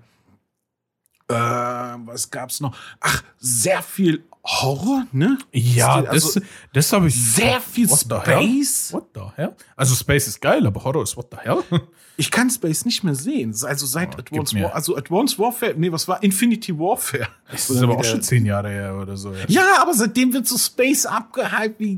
Äh, 1.27 1.33
was 1.33 2.31
gab's 2.31 2.61
noch? 2.61 2.75
Ach, 2.99 3.23
sehr 3.37 3.83
viel 3.83 4.23
Horror, 4.43 5.05
ne? 5.11 5.37
Ja, 5.51 5.95
Also, 6.05 6.39
das, 6.39 6.47
das 6.73 6.93
habe 6.93 7.07
ich. 7.07 7.33
sehr 7.33 7.59
viel 7.61 7.89
What 7.89 7.99
the? 7.99 8.15
Space. 8.31 8.93
What 8.93 9.05
the 9.13 9.21
hell? 9.35 9.55
Also 9.75 9.95
Space 9.95 10.27
ist 10.27 10.41
geil, 10.41 10.65
aber 10.65 10.83
Horror 10.83 11.03
ist 11.03 11.15
what 11.17 11.27
the 11.31 11.37
hell? 11.41 11.63
Ich 12.17 12.31
kann 12.31 12.49
Space 12.49 12.83
nicht 12.83 13.01
mehr 13.05 13.15
sehen. 13.15 13.55
Also 13.63 13.85
seit 13.85 14.15
Oh, 14.15 14.19
Advanced 14.19 14.53
mir. 14.53 14.65
War, 14.65 14.75
also 14.75 14.97
Advanced 14.97 15.39
Warfare, 15.39 15.73
nee, 15.77 15.89
was 15.89 16.05
war? 16.05 16.21
Infinity 16.21 16.77
Warfare. 16.77 17.29
Das 17.49 17.69
ist 17.69 17.81
aber 17.81 17.95
auch 17.97 18.03
schon 18.03 18.21
zehn 18.21 18.45
Jahre 18.45 18.69
her 18.69 18.97
oder 19.01 19.15
so. 19.15 19.31
Ja. 19.31 19.45
Ja, 19.47 19.81
aber 19.81 19.93
seitdem 19.93 20.33
wird 20.33 20.45
so 20.45 20.57
Space 20.57 21.05
abgehypt, 21.05 21.79
wie, 21.79 21.97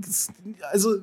also, 0.72 0.98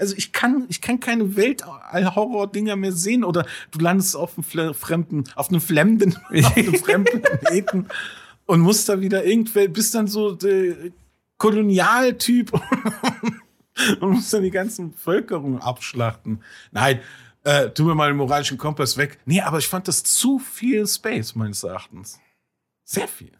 also 0.00 0.14
ich 0.16 0.32
kann, 0.32 0.66
ich 0.68 0.80
kann 0.80 0.98
keine 0.98 1.36
Welthorror-Dinger 1.36 2.74
mehr 2.74 2.90
sehen 2.92 3.22
oder 3.22 3.46
du 3.70 3.78
landest 3.78 4.16
auf 4.16 4.32
einem 4.36 4.74
fremden, 4.74 5.24
auf 5.36 5.48
einem 5.48 5.60
fremden, 5.60 6.16
auf 6.44 6.56
einem 6.56 6.74
fremden 6.74 7.22
Planeten 7.22 7.86
und 8.46 8.60
musst 8.60 8.88
da 8.88 9.00
wieder 9.00 9.24
irgendwer, 9.24 9.68
bist 9.68 9.94
dann 9.94 10.06
so 10.06 10.32
der 10.34 10.76
Kolonialtyp 11.38 12.52
und 14.00 14.10
musst 14.10 14.32
dann 14.32 14.42
die 14.42 14.50
ganzen 14.50 14.92
Bevölkerung 14.92 15.60
abschlachten. 15.60 16.42
Nein, 16.72 17.00
äh, 17.44 17.70
tu 17.70 17.84
mir 17.84 17.94
mal 17.94 18.08
den 18.08 18.16
moralischen 18.16 18.58
Kompass 18.58 18.96
weg. 18.96 19.18
Nee, 19.26 19.40
aber 19.42 19.58
ich 19.58 19.68
fand 19.68 19.86
das 19.88 20.02
zu 20.02 20.38
viel 20.38 20.86
Space, 20.86 21.34
meines 21.34 21.62
Erachtens. 21.62 22.18
Sehr 22.84 23.08
viel. 23.08 23.32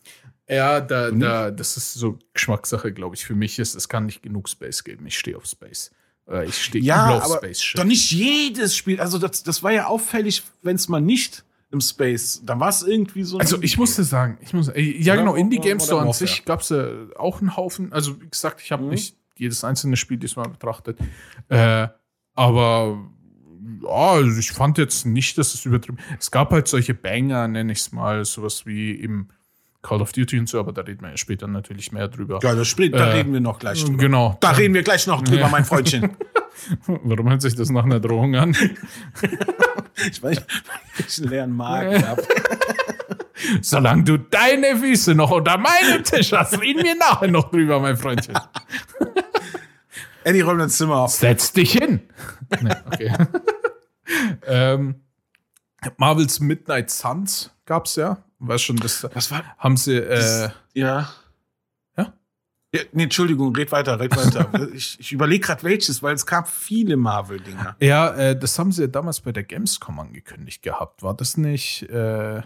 Ja, 0.49 0.81
da, 0.81 1.11
da, 1.11 1.51
das 1.51 1.77
ist 1.77 1.95
so 1.95 2.19
Geschmackssache, 2.33 2.93
glaube 2.93 3.17
ich. 3.17 3.25
Für 3.25 3.35
mich 3.35 3.59
ist, 3.59 3.75
es 3.75 3.89
kann 3.89 4.07
nicht 4.07 4.23
genug 4.23 4.49
Space 4.49 4.85
geben. 4.85 5.07
Ich 5.07 5.19
stehe 5.19 5.37
auf 5.37 5.47
Space. 5.47 5.91
Äh, 6.29 6.47
Ich 6.47 6.63
stehe 6.63 6.85
Ja, 6.85 7.17
auf 7.17 7.25
aber 7.25 7.37
Space 7.39 7.63
Shit. 7.63 7.79
doch 7.81 7.85
nicht 7.85 8.11
jedes 8.13 8.77
Spiel. 8.77 9.01
Also 9.01 9.19
das, 9.19 9.43
das 9.43 9.63
war 9.65 9.73
ja 9.73 9.87
auffällig, 9.87 10.45
wenn 10.63 10.77
es 10.77 10.87
mal 10.89 11.01
nicht 11.01 11.45
im 11.73 11.81
Space, 11.81 12.43
dann 12.45 12.61
war 12.61 12.69
es 12.69 12.83
irgendwie 12.83 13.25
so. 13.25 13.39
Also 13.39 13.61
ich 13.61 13.77
musste 13.77 14.05
sagen, 14.05 14.39
ich 14.41 14.53
muss, 14.53 14.69
äh, 14.69 14.81
ja 14.81 15.15
Oder- 15.15 15.23
genau, 15.23 15.35
Indie 15.35 15.59
Games 15.59 15.89
oder 15.91 16.03
so 16.03 16.07
an 16.09 16.13
sich 16.13 16.45
gab 16.45 16.61
es 16.61 16.69
ja 16.69 16.87
auch 17.17 17.41
einen 17.41 17.57
Haufen. 17.57 17.93
Also 17.93 18.21
wie 18.21 18.29
gesagt, 18.29 18.61
ich 18.63 18.71
habe 18.73 18.85
Mhm. 18.85 18.91
nicht 18.91 19.17
jedes 19.37 19.65
einzelne 19.65 19.97
Spiel 19.97 20.17
diesmal 20.17 20.49
betrachtet. 20.49 20.99
Äh, 21.49 21.89
aber 22.35 22.99
ja, 23.83 23.89
also 24.13 24.39
ich 24.39 24.53
fand 24.53 24.79
jetzt 24.79 25.07
nicht, 25.07 25.37
dass 25.39 25.55
es 25.55 25.65
übertrieben. 25.65 25.99
Es 26.19 26.31
gab 26.31 26.53
halt 26.53 26.69
solche 26.69 26.95
Banger, 26.95 27.49
nenne 27.49 27.73
ich 27.73 27.79
es 27.81 27.93
mal, 27.93 28.25
sowas 28.25 28.65
wie 28.65 28.93
im 28.93 29.29
Call 29.83 30.01
of 30.01 30.13
Duty 30.13 30.39
und 30.39 30.49
so, 30.49 30.59
aber 30.59 30.73
da 30.73 30.83
reden 30.83 31.03
wir 31.03 31.11
ja 31.11 31.17
später 31.17 31.47
natürlich 31.47 31.93
mehr 31.93 32.09
drüber. 32.09 32.39
Ja, 32.43 32.55
das 32.55 32.67
spielt, 32.69 32.95
da 32.95 33.09
Äh, 33.11 33.17
reden 33.19 33.33
wir 33.33 33.41
noch 33.41 33.59
gleich 33.59 33.85
drüber. 33.85 33.99
Genau. 33.99 34.37
Da 34.41 34.51
reden 34.53 34.75
wir 34.75 34.83
gleich 34.83 35.07
noch 35.07 35.23
drüber, 35.23 35.49
mein 35.49 35.65
Freundchen. 35.65 36.11
Warum 36.87 37.29
hört 37.29 37.43
sich 37.43 37.55
das 37.55 37.71
nach 37.71 37.85
einer 37.85 38.01
Drohung 38.01 38.35
an? 38.37 38.57
Ich 40.11 40.23
weiß, 40.23 40.39
ich 41.07 41.19
einen 41.19 41.29
leeren 41.31 41.53
Magen 41.53 42.07
habe. 42.07 42.23
Solange 43.63 44.05
du 44.05 44.17
deine 44.19 44.77
Füße 44.77 45.15
noch 45.15 45.31
unter 45.31 45.59
meinem 45.59 46.03
Tisch 46.05 46.33
hast, 46.33 46.61
reden 46.61 46.85
wir 46.85 46.95
nachher 46.97 47.29
noch 47.29 47.51
drüber, 47.51 47.81
mein 47.81 47.97
Freundchen. 47.97 48.37
Eddie, 50.25 50.41
räum 50.41 50.59
dein 50.59 50.71
Zimmer 50.71 50.97
auf. 50.97 51.13
Setz 51.13 51.53
dich 51.53 51.73
hin. 51.73 52.01
nee, 52.61 52.75
okay. 52.87 53.13
ähm, 54.47 55.03
Marvels 55.99 56.41
Midnight 56.41 56.91
Suns 56.91 57.51
gab's 57.65 57.97
ja. 57.97 58.19
Weißt 58.39 58.65
schon, 58.65 58.77
das 58.77 59.07
Was 59.15 59.31
war? 59.31 59.45
haben 59.59 59.77
sie. 59.77 59.97
Äh, 59.97 60.19
Ja. 60.21 60.53
Ja? 60.75 61.09
Ja 62.77 62.83
nee, 62.93 63.05
Entschuldigung, 63.05 63.55
red 63.55 63.73
weiter, 63.73 63.99
red 63.99 64.17
weiter. 64.17 64.69
ich 64.75 64.99
ich 65.01 65.13
überlege 65.13 65.47
gerade 65.47 65.63
welches, 65.63 66.03
weil 66.03 66.15
es 66.15 66.27
gab 66.27 66.49
viele 66.49 66.97
Marvel-Dinger. 66.97 67.77
ja, 67.81 68.15
äh, 68.15 68.39
das 68.39 68.59
haben 68.59 68.73
sie 68.73 68.83
ja 68.83 68.89
damals 68.89 69.21
bei 69.21 69.33
der 69.33 69.45
Gamescom 69.45 69.99
angekündigt 69.99 70.63
gehabt. 70.63 71.03
War 71.03 71.15
das 71.15 71.37
nicht? 71.37 71.83
Äh, 71.91 72.43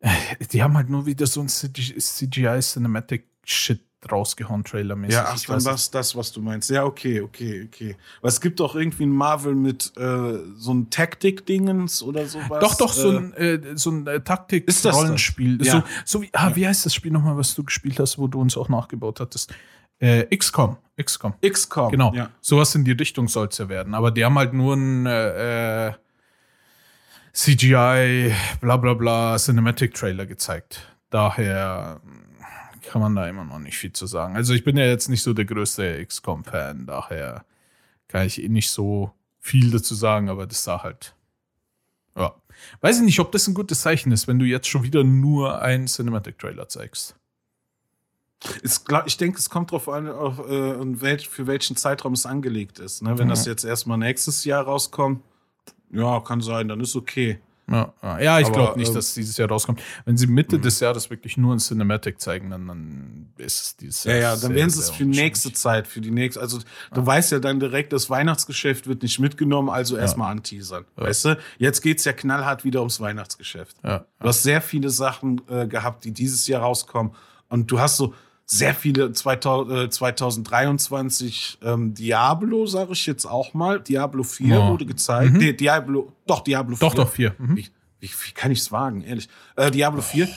die 0.52 0.62
haben 0.62 0.76
halt 0.76 0.90
nur 0.90 1.06
wieder 1.06 1.26
so 1.26 1.40
ein 1.40 1.48
CGI 1.48 2.60
Cinematic 2.60 3.28
Shit 3.44 3.85
rausgehauen, 4.10 4.64
trailermäßig. 4.64 5.14
Ja, 5.14 5.26
ach, 5.28 5.40
dann 5.46 5.64
war 5.64 5.74
es 5.74 5.90
das, 5.90 6.14
was 6.16 6.32
du 6.32 6.40
meinst. 6.40 6.70
Ja, 6.70 6.84
okay, 6.84 7.20
okay, 7.20 7.66
okay. 7.66 7.96
Aber 8.20 8.28
es 8.28 8.40
gibt 8.40 8.60
doch 8.60 8.74
irgendwie 8.74 9.04
ein 9.04 9.10
Marvel 9.10 9.54
mit 9.54 9.92
äh, 9.96 10.38
so 10.56 10.74
ein 10.74 10.90
Taktik-Dingens 10.90 12.02
oder 12.02 12.26
sowas. 12.26 12.60
Doch, 12.60 12.74
doch, 12.76 12.92
so 12.92 13.12
Äh, 13.12 13.16
ein, 13.16 13.32
äh, 13.34 13.76
so 13.76 13.90
ein 13.90 14.06
äh? 14.06 14.20
Taktik-Rollenspiel. 14.20 15.64
Ja. 15.64 15.72
So, 15.72 15.82
so 16.04 16.22
wie, 16.22 16.30
ah, 16.32 16.54
wie 16.54 16.66
heißt 16.66 16.86
das 16.86 16.94
Spiel 16.94 17.12
nochmal, 17.12 17.36
was 17.36 17.54
du 17.54 17.64
gespielt 17.64 17.98
hast, 17.98 18.18
wo 18.18 18.28
du 18.28 18.40
uns 18.40 18.56
auch 18.56 18.68
nachgebaut 18.68 19.20
hattest? 19.20 19.52
Äh, 19.98 20.24
XCOM. 20.36 20.76
XCOM. 21.02 21.34
XCOM. 21.40 21.90
Genau. 21.90 22.12
Ja. 22.14 22.30
Sowas 22.40 22.74
in 22.74 22.84
die 22.84 22.92
Richtung 22.92 23.28
soll 23.28 23.48
es 23.48 23.58
ja 23.58 23.68
werden. 23.68 23.94
Aber 23.94 24.10
die 24.10 24.24
haben 24.24 24.38
halt 24.38 24.52
nur 24.52 24.74
ein 24.74 25.06
äh, 25.06 25.88
äh, 25.88 25.92
CGI, 27.32 28.34
bla 28.60 28.76
bla 28.76 28.94
bla, 28.94 29.36
Cinematic-Trailer 29.36 30.26
gezeigt. 30.26 30.86
Daher 31.10 32.00
kann 32.86 33.00
man 33.00 33.14
da 33.14 33.28
immer 33.28 33.44
noch 33.44 33.58
nicht 33.58 33.76
viel 33.78 33.92
zu 33.92 34.06
sagen. 34.06 34.36
Also 34.36 34.54
ich 34.54 34.64
bin 34.64 34.76
ja 34.76 34.84
jetzt 34.84 35.08
nicht 35.08 35.22
so 35.22 35.32
der 35.32 35.44
größte 35.44 36.04
XCOM-Fan, 36.04 36.86
daher 36.86 37.44
kann 38.08 38.26
ich 38.26 38.42
eh 38.42 38.48
nicht 38.48 38.70
so 38.70 39.12
viel 39.40 39.70
dazu 39.70 39.94
sagen, 39.94 40.28
aber 40.28 40.46
das 40.46 40.64
sah 40.64 40.82
halt. 40.82 41.14
Ja. 42.16 42.34
Weiß 42.80 42.98
ich 42.98 43.04
nicht, 43.04 43.20
ob 43.20 43.32
das 43.32 43.46
ein 43.46 43.54
gutes 43.54 43.82
Zeichen 43.82 44.12
ist, 44.12 44.26
wenn 44.28 44.38
du 44.38 44.44
jetzt 44.46 44.68
schon 44.68 44.82
wieder 44.82 45.04
nur 45.04 45.60
einen 45.60 45.86
Cinematic-Trailer 45.86 46.68
zeigst. 46.68 47.16
Ich 49.04 49.16
denke, 49.16 49.38
es 49.38 49.50
kommt 49.50 49.70
darauf 49.70 49.88
an, 49.88 50.08
auf, 50.08 50.38
äh, 50.48 51.18
für 51.18 51.46
welchen 51.46 51.76
Zeitraum 51.76 52.12
es 52.12 52.26
angelegt 52.26 52.78
ist. 52.78 53.02
Ne? 53.02 53.18
Wenn 53.18 53.26
Mhm. 53.26 53.30
das 53.30 53.46
jetzt 53.46 53.64
erstmal 53.64 53.98
nächstes 53.98 54.44
Jahr 54.44 54.64
rauskommt, 54.64 55.22
ja, 55.90 56.20
kann 56.20 56.40
sein, 56.40 56.68
dann 56.68 56.80
ist 56.80 56.96
okay. 56.96 57.40
Ja, 57.70 57.92
ja. 58.02 58.18
ja 58.20 58.40
ich 58.40 58.52
glaube 58.52 58.78
nicht, 58.78 58.88
ähm, 58.88 58.94
dass 58.94 59.08
es 59.08 59.14
dieses 59.14 59.36
Jahr 59.36 59.48
rauskommt. 59.48 59.80
Wenn 60.04 60.16
sie 60.16 60.26
Mitte 60.26 60.58
des 60.58 60.80
Jahres 60.80 61.10
wirklich 61.10 61.36
nur 61.36 61.54
ein 61.54 61.58
Cinematic 61.58 62.20
zeigen, 62.20 62.50
dann, 62.50 62.66
dann 62.68 63.32
ist 63.38 63.62
es 63.62 63.76
dieses 63.76 64.04
Ja, 64.04 64.12
Jahr. 64.12 64.20
ja, 64.20 64.30
dann 64.30 64.38
sehr, 64.40 64.54
werden 64.54 64.70
sie 64.70 64.80
es 64.80 64.90
für 64.90 65.04
nächste 65.04 65.48
unwahrscheinlich. 65.48 65.56
Zeit, 65.56 65.86
für 65.88 66.00
die 66.00 66.10
nächste. 66.10 66.40
Also, 66.40 66.60
du 66.94 67.04
weißt 67.06 67.32
ja 67.32 67.38
dann 67.40 67.58
direkt, 67.60 67.92
das 67.92 68.08
Weihnachtsgeschäft 68.08 68.86
wird 68.86 69.02
nicht 69.02 69.18
mitgenommen, 69.18 69.68
also 69.68 69.96
erstmal 69.96 70.30
anteasern. 70.30 70.84
Weißt 70.96 71.24
du? 71.24 71.38
Jetzt 71.58 71.80
geht's 71.80 72.04
ja 72.04 72.12
knallhart 72.12 72.64
wieder 72.64 72.80
ums 72.80 73.00
Weihnachtsgeschäft. 73.00 73.76
Ja, 73.82 74.04
Du 74.20 74.28
hast 74.28 74.42
sehr 74.42 74.60
viele 74.62 74.90
Sachen 74.90 75.40
äh, 75.48 75.66
gehabt, 75.66 76.04
die 76.04 76.12
dieses 76.12 76.46
Jahr 76.46 76.62
rauskommen. 76.62 77.12
Und 77.48 77.70
du 77.70 77.78
hast 77.78 77.96
so 77.96 78.14
sehr 78.48 78.74
viele 78.74 79.12
2000, 79.12 79.76
äh, 79.86 79.90
2023 79.90 81.58
ähm, 81.62 81.94
Diablo, 81.94 82.66
sage 82.66 82.92
ich 82.92 83.04
jetzt 83.06 83.26
auch 83.26 83.54
mal. 83.54 83.80
Diablo 83.80 84.22
4 84.22 84.46
Ja. 84.46 84.70
wurde 84.70 84.86
gezeigt. 84.86 85.32
Nee, 85.32 85.52
Diablo, 85.52 86.12
doch, 86.26 86.40
Diablo 86.40 86.76
4. 86.76 86.88
Doch, 86.88 86.94
doch, 86.94 87.10
vier. 87.10 87.34
Mhm. 87.38 87.56
Wie, 87.56 87.68
wie, 87.98 88.08
wie 88.10 88.32
kann 88.32 88.52
ich 88.52 88.60
es 88.60 88.70
wagen, 88.70 89.02
ehrlich? 89.02 89.28
Äh, 89.56 89.70
Diablo 89.72 90.00
4. 90.00 90.28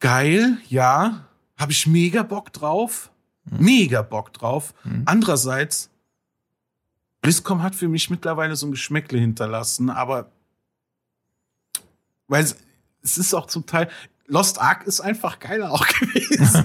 Geil, 0.00 0.58
ja. 0.68 1.26
Habe 1.58 1.72
ich 1.72 1.86
mega 1.86 2.22
Bock 2.22 2.52
drauf. 2.52 3.10
Mega 3.44 4.02
Bock 4.02 4.32
drauf. 4.32 4.72
Andererseits, 5.04 5.90
BlizzCon 7.22 7.60
hat 7.62 7.74
für 7.74 7.88
mich 7.88 8.08
mittlerweile 8.08 8.54
so 8.54 8.66
ein 8.66 8.70
Geschmäckle 8.70 9.18
hinterlassen, 9.18 9.90
aber 9.90 10.30
weil 12.28 12.44
es 12.44 13.18
ist 13.18 13.34
auch 13.34 13.46
zum 13.46 13.66
Teil, 13.66 13.88
Lost 14.32 14.60
Ark 14.60 14.86
ist 14.86 15.00
einfach 15.00 15.38
geiler 15.38 15.72
auch 15.72 15.86
gewesen. 16.00 16.64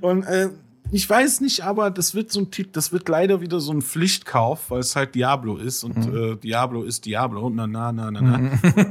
Und 0.00 0.22
äh, 0.22 0.50
ich 0.92 1.08
weiß 1.08 1.40
nicht, 1.40 1.64
aber 1.64 1.90
das 1.90 2.14
wird 2.14 2.30
so 2.30 2.40
ein 2.40 2.52
Titel, 2.52 2.70
das 2.72 2.92
wird 2.92 3.08
leider 3.08 3.40
wieder 3.40 3.58
so 3.58 3.72
ein 3.72 3.82
Pflichtkauf, 3.82 4.70
weil 4.70 4.78
es 4.80 4.94
halt 4.94 5.16
Diablo 5.16 5.56
ist 5.56 5.82
und 5.82 5.96
äh, 6.14 6.36
Diablo 6.36 6.84
ist 6.84 7.06
Diablo 7.06 7.46
und 7.46 7.56
na 7.56 7.66
na 7.66 7.90
na 7.90 8.10
na 8.12 8.20
na. 8.20 8.36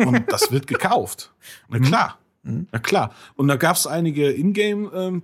Und 0.06 0.30
das 0.30 0.52
wird 0.52 0.68
gekauft. 0.68 1.32
Na 1.70 1.80
klar. 1.80 2.18
Na 2.44 2.80
klar. 2.80 3.14
Und 3.36 3.48
da 3.48 3.56
gab 3.56 3.78
es 3.78 3.88
einige 3.88 4.32
Ingame 4.32 4.92
ähm, 4.94 5.24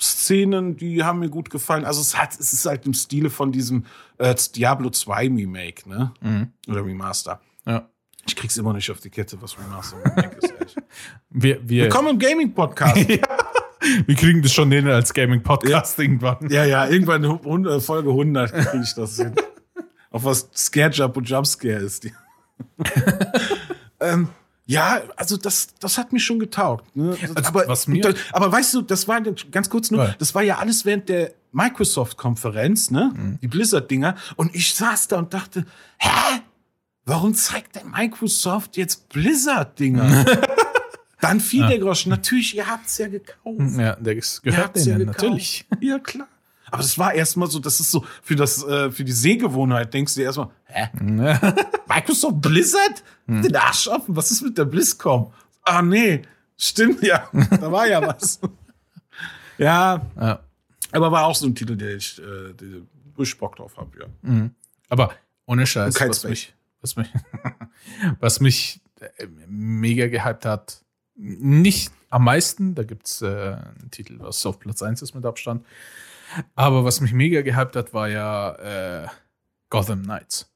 Szenen, 0.00 0.76
die 0.76 1.02
haben 1.02 1.18
mir 1.18 1.30
gut 1.30 1.50
gefallen. 1.50 1.84
Also 1.84 2.00
es 2.00 2.16
hat, 2.16 2.38
es 2.38 2.52
ist 2.52 2.66
halt 2.66 2.86
im 2.86 2.94
Stile 2.94 3.30
von 3.30 3.50
diesem 3.50 3.86
äh, 4.18 4.34
Diablo 4.54 4.90
2 4.90 5.28
Remake, 5.28 5.88
ne? 5.88 6.12
Mhm. 6.20 6.52
Oder 6.68 6.84
Remaster. 6.84 7.40
Ja. 7.66 7.88
Ich 8.26 8.36
krieg's 8.36 8.56
immer 8.56 8.72
nicht 8.72 8.90
auf 8.90 9.00
die 9.00 9.10
Kette, 9.10 9.40
was 9.42 9.56
Remaster 9.58 9.96
und 9.96 10.06
Remake 10.10 10.36
ist. 10.38 10.76
Wir, 11.30 11.58
wir, 11.68 11.84
Willkommen 11.84 12.10
im 12.10 12.18
Gaming-Podcast. 12.20 12.96
wir 14.06 14.14
kriegen 14.14 14.40
das 14.40 14.52
schon 14.52 14.70
hin 14.70 14.86
als 14.86 15.12
Gaming-Podcast 15.12 15.98
irgendwann. 15.98 16.48
Ja, 16.48 16.64
ja, 16.64 16.86
irgendwann 16.86 17.26
hund- 17.26 17.66
äh, 17.66 17.80
Folge 17.80 18.10
100 18.10 18.52
kriege 18.52 18.84
ich 18.84 18.94
das 18.94 19.16
hin. 19.16 19.34
Auf 20.12 20.24
was 20.24 20.48
Scare 20.54 20.90
Jump 20.92 21.16
und 21.16 21.28
Jumpscare 21.28 21.80
ist. 21.80 22.06
Ähm, 23.98 24.28
ja, 24.66 25.02
also 25.16 25.36
das, 25.36 25.74
das 25.80 25.98
hat 25.98 26.12
mich 26.12 26.24
schon 26.24 26.38
getaugt. 26.38 26.94
Ne? 26.94 27.16
Also, 27.20 27.34
aber, 27.48 27.66
was 27.66 27.88
mir- 27.88 28.00
das, 28.02 28.14
aber 28.32 28.52
weißt 28.52 28.74
du, 28.74 28.82
das 28.82 29.08
war 29.08 29.20
ganz 29.20 29.68
kurz 29.68 29.90
nur, 29.90 30.04
Ja. 30.04 30.14
das 30.16 30.32
war 30.36 30.42
ja 30.42 30.58
alles 30.58 30.84
während 30.84 31.08
der 31.08 31.32
Microsoft-Konferenz, 31.50 32.92
ne? 32.92 33.12
Mhm. 33.14 33.38
Die 33.42 33.48
Blizzard-Dinger. 33.48 34.14
Und 34.36 34.54
ich 34.54 34.72
saß 34.74 35.08
da 35.08 35.18
und 35.18 35.34
dachte, 35.34 35.66
hä? 35.98 36.40
Warum 37.06 37.34
zeigt 37.34 37.76
denn 37.76 37.90
Microsoft 37.90 38.76
jetzt 38.76 39.08
Blizzard-Dinger? 39.10 40.24
Dann 41.20 41.40
fiel 41.40 41.66
der 41.66 41.78
Groschen. 41.78 42.10
Natürlich, 42.10 42.54
ihr 42.56 42.66
habt's 42.66 42.98
ja 42.98 43.08
gekauft. 43.08 43.78
Ja, 43.78 43.96
das 43.96 44.40
Ihr 44.44 44.52
gehört 44.52 44.76
ja 44.76 44.84
denen 44.84 44.98
gekauft. 45.00 45.22
natürlich. 45.22 45.66
Ja, 45.80 45.98
klar. 45.98 46.28
Aber 46.70 46.82
das 46.82 46.98
war 46.98 47.14
erstmal 47.14 47.48
so, 47.48 47.58
das 47.60 47.78
ist 47.80 47.90
so, 47.90 48.04
für, 48.22 48.34
das, 48.36 48.62
äh, 48.64 48.90
für 48.90 49.04
die 49.04 49.12
Sehgewohnheit 49.12 49.92
denkst 49.94 50.14
du 50.14 50.20
dir 50.20 50.24
erstmal, 50.26 50.48
hä? 50.64 50.88
Microsoft 51.88 52.40
Blizzard? 52.40 53.02
Den 53.26 53.54
Arsch 53.56 53.86
offen, 53.88 54.16
was 54.16 54.30
ist 54.30 54.42
mit 54.42 54.58
der 54.58 54.64
BlizzCon? 54.64 55.32
Ah, 55.62 55.80
nee, 55.82 56.22
stimmt 56.58 57.02
ja, 57.02 57.28
da 57.60 57.70
war 57.72 57.86
ja 57.86 58.06
was. 58.06 58.40
ja, 59.56 60.04
Ja. 60.16 60.40
aber 60.92 61.12
war 61.12 61.24
auch 61.26 61.34
so 61.36 61.46
ein 61.46 61.54
Titel, 61.54 61.76
der 61.76 61.94
ich, 61.96 62.18
äh, 62.18 62.52
der, 62.54 62.82
ich 63.18 63.38
Bock 63.38 63.56
drauf 63.56 63.76
habe, 63.76 63.90
ja. 64.00 64.50
Aber 64.88 65.12
ohne 65.46 65.66
Scheiß, 65.66 65.94
was 66.00 66.24
mich, 66.24 66.54
was 66.84 66.96
mich, 66.96 67.08
was 68.20 68.40
mich 68.40 68.80
äh, 69.00 69.26
mega 69.48 70.06
gehypt 70.06 70.44
hat, 70.44 70.82
nicht 71.16 71.90
am 72.10 72.24
meisten, 72.24 72.74
da 72.74 72.84
gibt's 72.84 73.22
äh, 73.22 73.26
einen 73.26 73.90
Titel, 73.90 74.18
was 74.20 74.44
auf 74.46 74.60
Platz 74.60 74.82
1 74.82 75.02
ist 75.02 75.14
mit 75.14 75.24
Abstand, 75.24 75.64
aber 76.54 76.84
was 76.84 77.00
mich 77.00 77.12
mega 77.12 77.42
gehypt 77.42 77.74
hat, 77.74 77.94
war 77.94 78.08
ja 78.08 79.04
äh, 79.04 79.08
Gotham 79.70 80.02
Knights. 80.02 80.50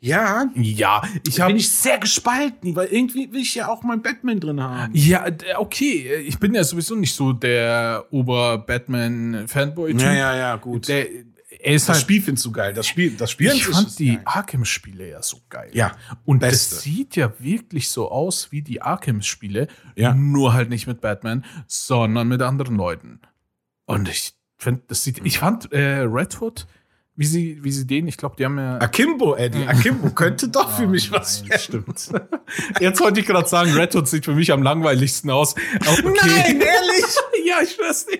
Ja, 0.00 0.50
Ja, 0.56 1.02
ich 1.24 1.40
habe 1.40 1.52
bin 1.52 1.58
ich 1.58 1.70
sehr 1.70 1.96
gespalten, 1.98 2.74
weil 2.74 2.88
irgendwie 2.88 3.32
will 3.32 3.40
ich 3.40 3.54
ja 3.54 3.68
auch 3.68 3.84
meinen 3.84 4.02
Batman 4.02 4.40
drin 4.40 4.60
haben. 4.60 4.92
Ja, 4.96 5.26
okay. 5.58 6.24
Ich 6.26 6.40
bin 6.40 6.54
ja 6.54 6.64
sowieso 6.64 6.96
nicht 6.96 7.14
so 7.14 7.32
der 7.32 8.06
Ober-Batman-Fanboy. 8.10 9.94
Ja, 9.96 10.12
ja, 10.12 10.36
ja, 10.36 10.56
gut. 10.56 10.88
Der, 10.88 11.08
er 11.08 11.22
das 11.64 11.88
halt, 11.88 12.00
Spiel 12.00 12.22
findest 12.22 12.44
du 12.46 12.52
geil. 12.52 12.74
Das 12.74 12.86
Spiel, 12.86 13.16
das 13.16 13.30
Spiel 13.30 13.52
ich 13.52 13.66
fand 13.66 13.98
die. 13.98 14.18
Arkham-Spiele 14.24 15.08
ja 15.10 15.22
so 15.22 15.40
geil. 15.48 15.70
Ja, 15.72 15.92
Und 16.24 16.40
beste. 16.40 16.74
das 16.74 16.82
sieht 16.82 17.16
ja 17.16 17.32
wirklich 17.38 17.88
so 17.88 18.10
aus 18.10 18.50
wie 18.52 18.62
die 18.62 18.82
Arkham-Spiele, 18.82 19.68
Ja. 19.96 20.14
nur 20.14 20.52
halt 20.54 20.68
nicht 20.70 20.86
mit 20.86 21.00
Batman, 21.00 21.44
sondern 21.66 22.28
mit 22.28 22.42
anderen 22.42 22.76
Leuten. 22.76 23.20
Und 23.86 24.08
ich 24.08 24.34
finde, 24.58 24.82
das 24.88 25.04
sieht, 25.04 25.24
ich 25.24 25.38
fand 25.38 25.72
äh, 25.72 26.00
Red 26.00 26.40
Hood, 26.40 26.66
wie 27.14 27.26
sie, 27.26 27.58
wie 27.62 27.70
sie 27.72 27.86
den, 27.86 28.08
ich 28.08 28.16
glaube, 28.16 28.36
die 28.38 28.44
haben 28.44 28.58
ja. 28.58 28.78
Akimbo, 28.80 29.34
Eddie. 29.36 29.66
Akimbo 29.66 30.10
könnte 30.10 30.48
doch 30.48 30.70
für 30.76 30.86
mich 30.86 31.10
was 31.12 31.40
Nein, 31.42 31.50
werden. 31.50 31.60
stimmt. 31.60 32.10
Jetzt 32.80 33.00
wollte 33.00 33.20
ich 33.20 33.26
gerade 33.26 33.48
sagen, 33.48 33.72
Red 33.72 33.94
Hood 33.94 34.08
sieht 34.08 34.24
für 34.24 34.34
mich 34.34 34.50
am 34.52 34.62
langweiligsten 34.62 35.30
aus. 35.30 35.54
Okay. 35.54 36.02
Nein, 36.04 36.60
ehrlich? 36.60 37.04
ja, 37.44 37.56
ich 37.62 37.72
schwör's 37.72 38.06
dir. 38.06 38.18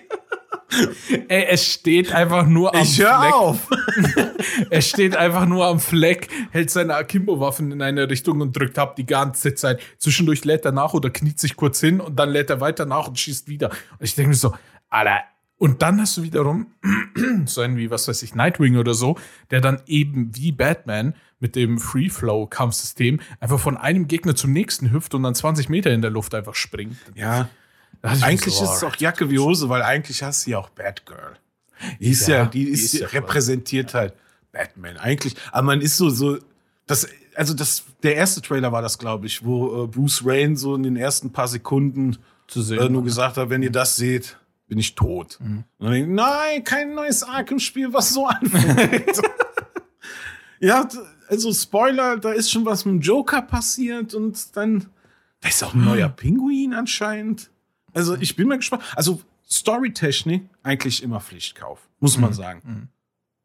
Ey, 1.27 1.45
es 1.49 1.65
steht 1.71 2.11
einfach 2.13 2.47
nur 2.47 2.73
am 2.73 2.81
Ich 2.81 2.99
hör 2.99 3.19
Fleck. 3.19 3.33
auf. 3.33 3.69
Er 4.69 4.81
steht 4.81 5.15
einfach 5.15 5.45
nur 5.45 5.65
am 5.65 5.79
Fleck, 5.79 6.29
hält 6.51 6.69
seine 6.71 6.95
Akimbo-Waffen 6.95 7.71
in 7.71 7.81
eine 7.81 8.09
Richtung 8.09 8.41
und 8.41 8.55
drückt 8.57 8.77
ab 8.79 8.95
die 8.95 9.05
ganze 9.05 9.53
Zeit. 9.55 9.81
Zwischendurch 9.99 10.45
lädt 10.45 10.65
er 10.65 10.71
nach 10.71 10.93
oder 10.93 11.09
kniet 11.11 11.39
sich 11.39 11.55
kurz 11.55 11.79
hin 11.79 11.99
und 11.99 12.17
dann 12.17 12.29
lädt 12.29 12.49
er 12.49 12.59
weiter 12.59 12.85
nach 12.85 13.07
und 13.07 13.19
schießt 13.19 13.47
wieder. 13.47 13.69
Und 13.69 14.01
ich 14.01 14.15
denke 14.15 14.29
mir 14.29 14.35
so, 14.35 14.53
Alter. 14.89 15.21
Und 15.63 15.81
dann 15.81 16.01
hast 16.01 16.17
du 16.17 16.23
wiederum 16.23 16.67
so 17.45 17.61
einen 17.61 17.77
wie, 17.77 17.89
was 17.89 18.09
weiß 18.09 18.21
ich, 18.23 18.35
Nightwing 18.35 18.75
oder 18.75 18.93
so, 18.93 19.17
der 19.49 19.61
dann 19.61 19.81
eben 19.87 20.35
wie 20.35 20.51
Batman 20.51 21.15
mit 21.39 21.55
dem 21.55 21.79
Free-Flow-Kampfsystem 21.79 23.21
einfach 23.39 23.61
von 23.61 23.77
einem 23.77 24.09
Gegner 24.09 24.35
zum 24.35 24.51
nächsten 24.51 24.91
hüpft 24.91 25.15
und 25.15 25.23
dann 25.23 25.33
20 25.33 25.69
Meter 25.69 25.91
in 25.91 26.01
der 26.01 26.11
Luft 26.11 26.35
einfach 26.35 26.55
springt. 26.55 26.97
Ja, 27.15 27.47
eigentlich 28.01 28.55
so, 28.55 28.65
ist 28.65 28.71
es 28.71 28.83
auch 28.83 28.97
Jacke 28.97 29.29
wie 29.29 29.39
Hose, 29.39 29.69
weil 29.69 29.83
eigentlich 29.83 30.21
hast 30.21 30.45
du 30.45 30.51
ja 30.51 30.57
auch 30.57 30.67
Batgirl. 30.67 31.37
Die 32.01 32.09
ist 32.09 32.27
Ja, 32.27 32.39
ja, 32.39 32.45
die 32.45 32.65
die 32.65 32.71
ist, 32.71 32.93
ist 32.95 32.99
ja 32.99 33.07
repräsentiert 33.07 33.93
halt 33.93 34.15
Batman. 34.51 34.97
Eigentlich, 34.97 35.37
aber 35.53 35.67
man 35.67 35.79
ist 35.79 35.95
so, 35.95 36.09
so, 36.09 36.39
das, 36.87 37.07
also 37.35 37.53
das, 37.53 37.85
der 38.03 38.15
erste 38.15 38.41
Trailer 38.41 38.73
war 38.73 38.81
das, 38.81 38.99
glaube 38.99 39.27
ich, 39.27 39.45
wo 39.45 39.85
äh, 39.85 39.87
Bruce 39.87 40.25
Wayne 40.25 40.57
so 40.57 40.75
in 40.75 40.83
den 40.83 40.97
ersten 40.97 41.31
paar 41.31 41.47
Sekunden 41.47 42.17
zu 42.47 42.61
sehen. 42.61 42.79
äh, 42.79 42.89
nur 42.89 43.05
gesagt 43.05 43.37
hat, 43.37 43.49
wenn 43.49 43.63
ihr 43.63 43.71
das 43.71 43.95
seht, 43.95 44.37
bin 44.67 44.77
ich 44.79 44.95
tot. 44.95 45.39
Und 45.41 45.65
dann 45.79 45.93
ich, 45.93 46.07
nein, 46.07 46.63
kein 46.63 46.93
neues 46.95 47.23
Arkham-Spiel, 47.23 47.93
was 47.93 48.09
so 48.13 48.25
anfängt. 48.27 49.21
ja, 50.59 50.87
also 51.29 51.53
Spoiler, 51.53 52.17
da 52.17 52.31
ist 52.31 52.51
schon 52.51 52.65
was 52.65 52.85
mit 52.85 52.95
dem 52.95 53.01
Joker 53.01 53.41
passiert 53.41 54.13
und 54.13 54.55
dann, 54.55 54.85
da 55.41 55.49
ist 55.49 55.63
auch 55.63 55.73
ein 55.73 55.83
neuer 55.83 56.09
Pinguin 56.09 56.73
anscheinend. 56.73 57.49
Also 57.93 58.15
ich 58.15 58.35
bin 58.35 58.47
mal 58.47 58.57
gespannt. 58.57 58.83
Also 58.95 59.21
Storytechnik 59.49 60.43
eigentlich 60.63 61.03
immer 61.03 61.19
Pflichtkauf, 61.19 61.79
muss 61.99 62.17
man 62.17 62.33
sagen. 62.33 62.89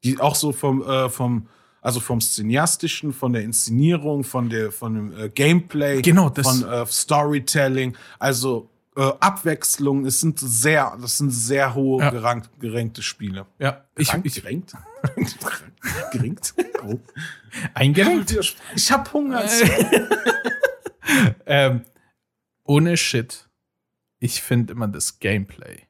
Die 0.04 0.18
auch 0.20 0.34
so 0.36 0.52
vom, 0.52 0.82
äh, 0.82 1.10
vom, 1.10 1.48
also 1.82 2.00
vom 2.00 2.20
Cineastischen, 2.20 3.12
von 3.12 3.32
der 3.32 3.42
Inszenierung, 3.42 4.22
von 4.24 4.48
der, 4.48 4.70
von 4.72 4.94
dem 4.94 5.18
äh, 5.18 5.28
Gameplay, 5.28 6.00
Genau, 6.02 6.30
das- 6.30 6.46
von 6.46 6.68
äh, 6.68 6.86
Storytelling, 6.86 7.96
also 8.18 8.70
äh, 8.98 9.12
Abwechslung. 9.20 10.04
Es 10.06 10.20
sind 10.20 10.40
sehr, 10.40 10.96
das 11.00 11.18
sind 11.18 11.30
sehr 11.30 11.74
hohe 11.74 12.02
Ja. 12.02 12.10
gerankt, 12.10 12.50
gerankte 12.58 13.00
Spiele. 13.00 13.46
ja, 13.58 13.84
ich, 13.96 14.08
Gerankt? 14.08 14.26
ich, 14.26 14.42
gerankt? 14.42 14.72
Geringt? 16.12 16.54
Oh. 16.84 16.98
eingerenkt. 17.74 18.36
Ich 18.74 18.90
hab 18.92 19.12
Hunger. 19.12 19.44
ähm, 21.46 21.82
ohne 22.64 22.96
Shit. 22.96 23.48
Ich 24.18 24.42
finde 24.42 24.72
immer 24.72 24.88
das 24.88 25.20
Gameplay 25.20 25.86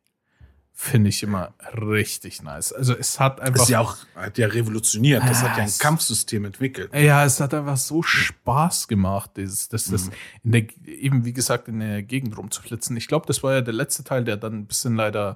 finde 0.81 1.09
ich 1.11 1.25
immer 1.25 1.55
richtig 1.77 2.41
nice. 2.45 2.73
Also 2.73 2.95
es 2.97 3.19
hat 3.19 3.41
einfach 3.41 3.55
Das 3.55 3.63
ist 3.65 3.69
ja 3.71 3.81
auch, 3.81 3.97
hat 4.15 4.39
ja 4.39 4.47
revolutioniert. 4.47 5.25
Das 5.29 5.43
hat 5.43 5.57
ja 5.57 5.65
ein 5.65 5.73
Kampfsystem 5.77 6.45
entwickelt. 6.45 6.95
Ja, 6.95 7.25
es 7.25 7.41
hat 7.41 7.53
einfach 7.53 7.77
so 7.77 8.01
Spaß 8.05 8.87
gemacht, 8.87 9.33
dieses, 9.37 9.69
das, 9.69 9.89
Mhm. 9.89 9.93
das 9.93 10.11
in 10.45 10.53
der, 10.53 10.63
eben 10.87 11.25
wie 11.25 11.33
gesagt, 11.33 11.67
in 11.67 11.81
der 11.81 12.05
Gegend 12.05 12.39
rumzuflitzen. 12.39 12.97
Ich 12.97 13.09
glaube, 13.09 13.27
das 13.27 13.43
war 13.43 13.55
ja 13.55 13.61
der 13.61 13.75
letzte 13.75 14.05
Teil, 14.05 14.23
der 14.23 14.37
dann 14.37 14.53
ein 14.55 14.67
bisschen 14.67 14.95
leider, 14.95 15.35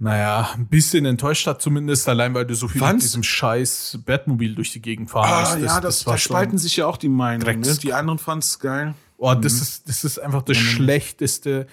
naja, 0.00 0.50
ein 0.54 0.66
bisschen 0.66 1.04
enttäuscht 1.06 1.46
hat, 1.46 1.62
zumindest 1.62 2.08
allein, 2.08 2.34
weil 2.34 2.44
du 2.44 2.56
so 2.56 2.66
viel 2.66 2.80
mit 2.80 2.88
Fandst- 2.90 3.04
diesem 3.04 3.22
scheiß 3.22 4.00
Batmobil 4.04 4.56
durch 4.56 4.72
die 4.72 4.82
Gegend 4.82 5.08
fahren 5.10 5.30
Ah, 5.32 5.50
musst. 5.54 5.64
ja, 5.64 5.80
das, 5.80 6.04
war 6.04 6.14
da 6.14 6.18
spalten 6.18 6.58
sich 6.58 6.76
ja 6.78 6.86
auch 6.86 6.96
die 6.96 7.08
Meinungen. 7.08 7.60
Ne? 7.60 7.76
Die 7.80 7.92
anderen 7.92 8.18
fanden 8.18 8.40
es 8.40 8.58
geil. 8.58 8.94
Oh, 9.18 9.32
Mhm. 9.32 9.42
das 9.42 9.52
ist, 9.60 9.88
das 9.88 10.02
ist 10.02 10.18
einfach 10.18 10.42
das 10.42 10.56
schlechteste 10.56 11.68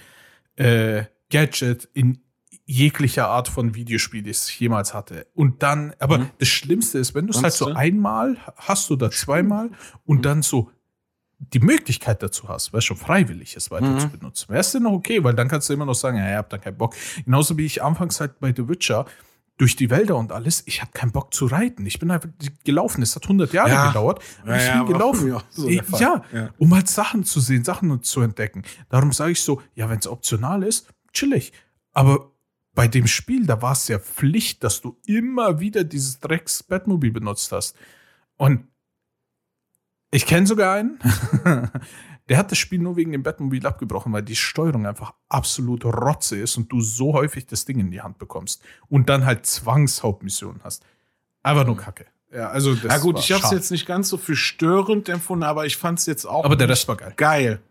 äh, 0.56 1.06
Gadget 1.32 1.90
in 1.96 2.20
jeglicher 2.72 3.28
Art 3.28 3.48
von 3.48 3.74
Videospiel, 3.74 4.22
das 4.22 4.48
ich 4.48 4.60
jemals 4.60 4.94
hatte. 4.94 5.26
Und 5.34 5.64
dann, 5.64 5.94
aber 5.98 6.20
Mhm. 6.20 6.30
das 6.38 6.48
Schlimmste 6.50 7.00
ist, 7.00 7.16
wenn 7.16 7.26
du 7.26 7.34
es 7.34 7.42
halt 7.42 7.54
so 7.54 7.66
du? 7.70 7.76
einmal 7.76 8.38
hast 8.58 8.92
oder 8.92 9.10
zweimal 9.10 9.72
und 10.06 10.18
Mhm. 10.18 10.22
dann 10.22 10.42
so 10.44 10.70
die 11.40 11.60
Möglichkeit 11.60 12.22
dazu 12.22 12.48
hast, 12.48 12.72
weißt 12.72 12.86
schon 12.86 12.98
freiwillig 12.98 13.56
es 13.56 13.72
weiter 13.72 13.88
Mhm. 13.88 14.00
zu 14.00 14.10
benutzen, 14.10 14.50
wärst 14.50 14.76
du 14.76 14.80
noch 14.82 14.92
okay, 14.92 15.24
weil 15.24 15.34
dann 15.34 15.48
kannst 15.48 15.68
du 15.70 15.74
immer 15.74 15.86
noch 15.86 15.96
sagen, 15.96 16.18
ja, 16.18 16.30
ich 16.30 16.36
hab 16.36 16.50
da 16.52 16.58
keinen 16.60 16.78
Bock. 16.78 16.94
Genauso 17.26 17.58
wie 17.58 17.66
ich 17.66 17.82
anfangs 17.82 18.20
halt 18.20 18.40
bei 18.40 18.54
The 18.56 18.68
Witcher 18.70 19.06
durch 19.58 19.76
die 19.76 19.90
Wälder 19.90 20.16
und 20.18 20.32
alles, 20.32 20.62
ich 20.68 20.82
habe 20.82 20.92
keinen 20.94 21.12
Bock 21.12 21.34
zu 21.34 21.48
reiten. 21.48 21.86
Ich 21.88 21.98
bin 21.98 22.12
einfach 22.12 22.30
gelaufen. 22.66 23.02
Es 23.02 23.16
hat 23.16 23.28
100 23.28 23.52
Jahre 23.52 23.70
Ja. 23.72 23.88
gedauert. 23.88 24.22
Ja, 24.46 24.56
ich 24.58 24.72
bin 24.72 24.86
gelaufen. 24.94 25.36
so 25.50 25.68
ja, 25.70 26.24
Ja. 26.32 26.50
um 26.60 26.74
halt 26.76 26.88
Sachen 26.88 27.24
zu 27.24 27.40
sehen, 27.40 27.64
Sachen 27.64 28.04
zu 28.04 28.22
entdecken. 28.22 28.64
Darum 28.90 29.12
sage 29.12 29.32
ich 29.32 29.42
so, 29.42 29.60
ja, 29.76 29.90
wenn 29.90 29.98
es 30.00 30.08
optional 30.08 30.62
ist, 30.64 30.88
chillig. 31.14 31.52
Aber 31.94 32.32
bei 32.74 32.88
dem 32.88 33.08
Spiel, 33.08 33.46
da 33.46 33.62
war 33.62 33.74
es 33.74 33.88
ja 33.88 34.00
Pflicht, 34.00 34.64
dass 34.64 34.82
du 34.82 34.98
immer 35.06 35.60
wieder 35.60 35.84
dieses 35.84 36.20
Drecks 36.20 36.64
Batmobil 36.64 37.12
benutzt 37.12 37.52
hast. 37.52 37.76
Und 38.38 38.68
ich 40.12 40.26
kenne 40.26 40.48
sogar 40.48 40.76
einen, 40.76 41.00
der 42.30 42.38
hat 42.38 42.52
das 42.52 42.58
Spiel 42.58 42.80
nur 42.80 42.96
wegen 42.96 43.12
dem 43.12 43.24
Batmobil 43.24 43.66
abgebrochen, 43.66 44.14
weil 44.14 44.24
die 44.24 44.36
Steuerung 44.36 44.86
einfach 44.86 45.14
absolut 45.28 45.86
Rotze 45.86 46.38
ist 46.38 46.58
und 46.58 46.72
du 46.72 46.82
so 46.82 47.14
häufig 47.14 47.46
das 47.48 47.66
Ding 47.66 47.80
in 47.80 47.92
die 47.92 48.02
Hand 48.02 48.18
bekommst 48.18 48.64
und 48.88 49.10
dann 49.10 49.26
halt 49.26 49.46
Zwangshauptmissionen 49.46 50.62
hast. 50.64 50.84
Einfach 51.44 51.66
nur 51.66 51.78
Kacke. 51.78 52.06
Ja, 52.32 52.50
also 52.50 52.76
das 52.76 52.94
Ja 52.94 52.98
gut, 53.00 53.20
ich 53.20 53.32
habe 53.32 53.44
es 53.44 53.52
jetzt 53.52 53.72
nicht 53.72 53.86
ganz 53.86 54.10
so 54.10 54.18
für 54.18 54.36
störend 54.36 55.10
empfunden, 55.10 55.44
aber 55.44 55.66
ich 55.66 55.78
fand 55.78 56.00
es 56.00 56.06
jetzt 56.06 56.26
auch 56.26 56.46
Aber 56.46 56.56
der 56.56 56.70
Rest 56.70 56.88
war 56.88 56.96
geil. 56.96 57.14
geil. 57.18 57.62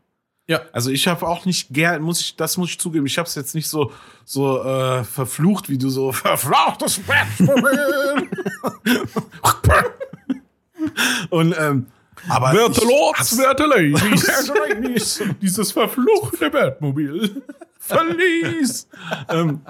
Ja. 0.49 0.63
Also 0.73 0.91
ich 0.91 1.07
habe 1.07 1.29
auch 1.29 1.45
nicht 1.45 1.69
gern, 1.71 2.03
muss 2.03 2.21
ich, 2.23 2.37
das 2.37 2.57
muss 2.57 2.71
ich 2.71 2.81
zugeben, 2.81 3.05
ich 3.07 3.19
habe 3.19 3.29
es 3.29 3.35
jetzt 3.35 3.55
nicht 3.55 3.69
so 3.69 3.93
so 4.25 4.65
äh, 4.65 5.05
verflucht, 5.05 5.69
wie 5.69 5.77
du 5.79 5.91
so 5.91 6.11
verfluchtes 6.13 7.01
Batmobil. 7.01 8.29
Und 11.31 11.55
ähm, 11.59 11.87
aber 12.29 12.53
Werte 12.53 12.85
Lords, 12.85 13.39
werte 13.39 13.65
Ladies. 13.65 15.23
Dieses 15.43 15.73
verfluchte 15.73 16.51
Batmobil. 16.51 17.43
Verlies. 17.79 18.89
ähm, 19.29 19.61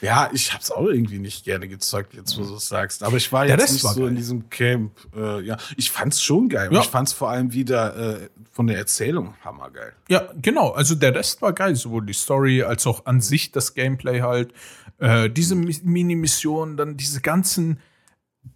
ja, 0.00 0.30
ich 0.32 0.52
hab's 0.54 0.70
auch 0.70 0.86
irgendwie 0.86 1.18
nicht 1.18 1.44
gerne 1.44 1.68
gezockt, 1.68 2.14
jetzt 2.14 2.38
wo 2.38 2.44
du 2.44 2.54
es 2.56 2.68
sagst. 2.68 3.02
Aber 3.02 3.16
ich 3.16 3.30
war 3.32 3.46
Der 3.46 3.58
jetzt 3.58 3.72
nicht 3.72 3.84
war 3.84 3.94
so 3.94 4.00
geil. 4.00 4.10
in 4.10 4.16
diesem 4.16 4.50
Camp. 4.50 4.92
Äh, 5.16 5.42
ja, 5.42 5.56
ich 5.76 5.90
fand's 5.90 6.22
schon 6.22 6.48
geil. 6.48 6.68
Ja. 6.72 6.80
Ich 6.80 6.86
fand's 6.86 7.12
vor 7.12 7.30
allem 7.30 7.52
wieder 7.52 7.96
äh, 8.22 8.28
von 8.52 8.66
der 8.66 8.78
Erzählung 8.78 9.34
hammergeil. 9.44 9.92
Ja, 10.08 10.28
genau. 10.40 10.70
Also 10.70 10.94
der 10.94 11.14
Rest 11.14 11.42
war 11.42 11.52
geil, 11.52 11.76
sowohl 11.76 12.04
die 12.06 12.12
Story 12.14 12.62
als 12.62 12.86
auch 12.86 13.06
an 13.06 13.20
sich 13.20 13.52
das 13.52 13.74
Gameplay 13.74 14.20
halt. 14.20 14.52
Äh, 14.98 15.28
diese 15.30 15.54
Mi- 15.54 15.80
Mini-Missionen, 15.84 16.76
dann 16.76 16.96
diese 16.96 17.20
ganzen 17.20 17.80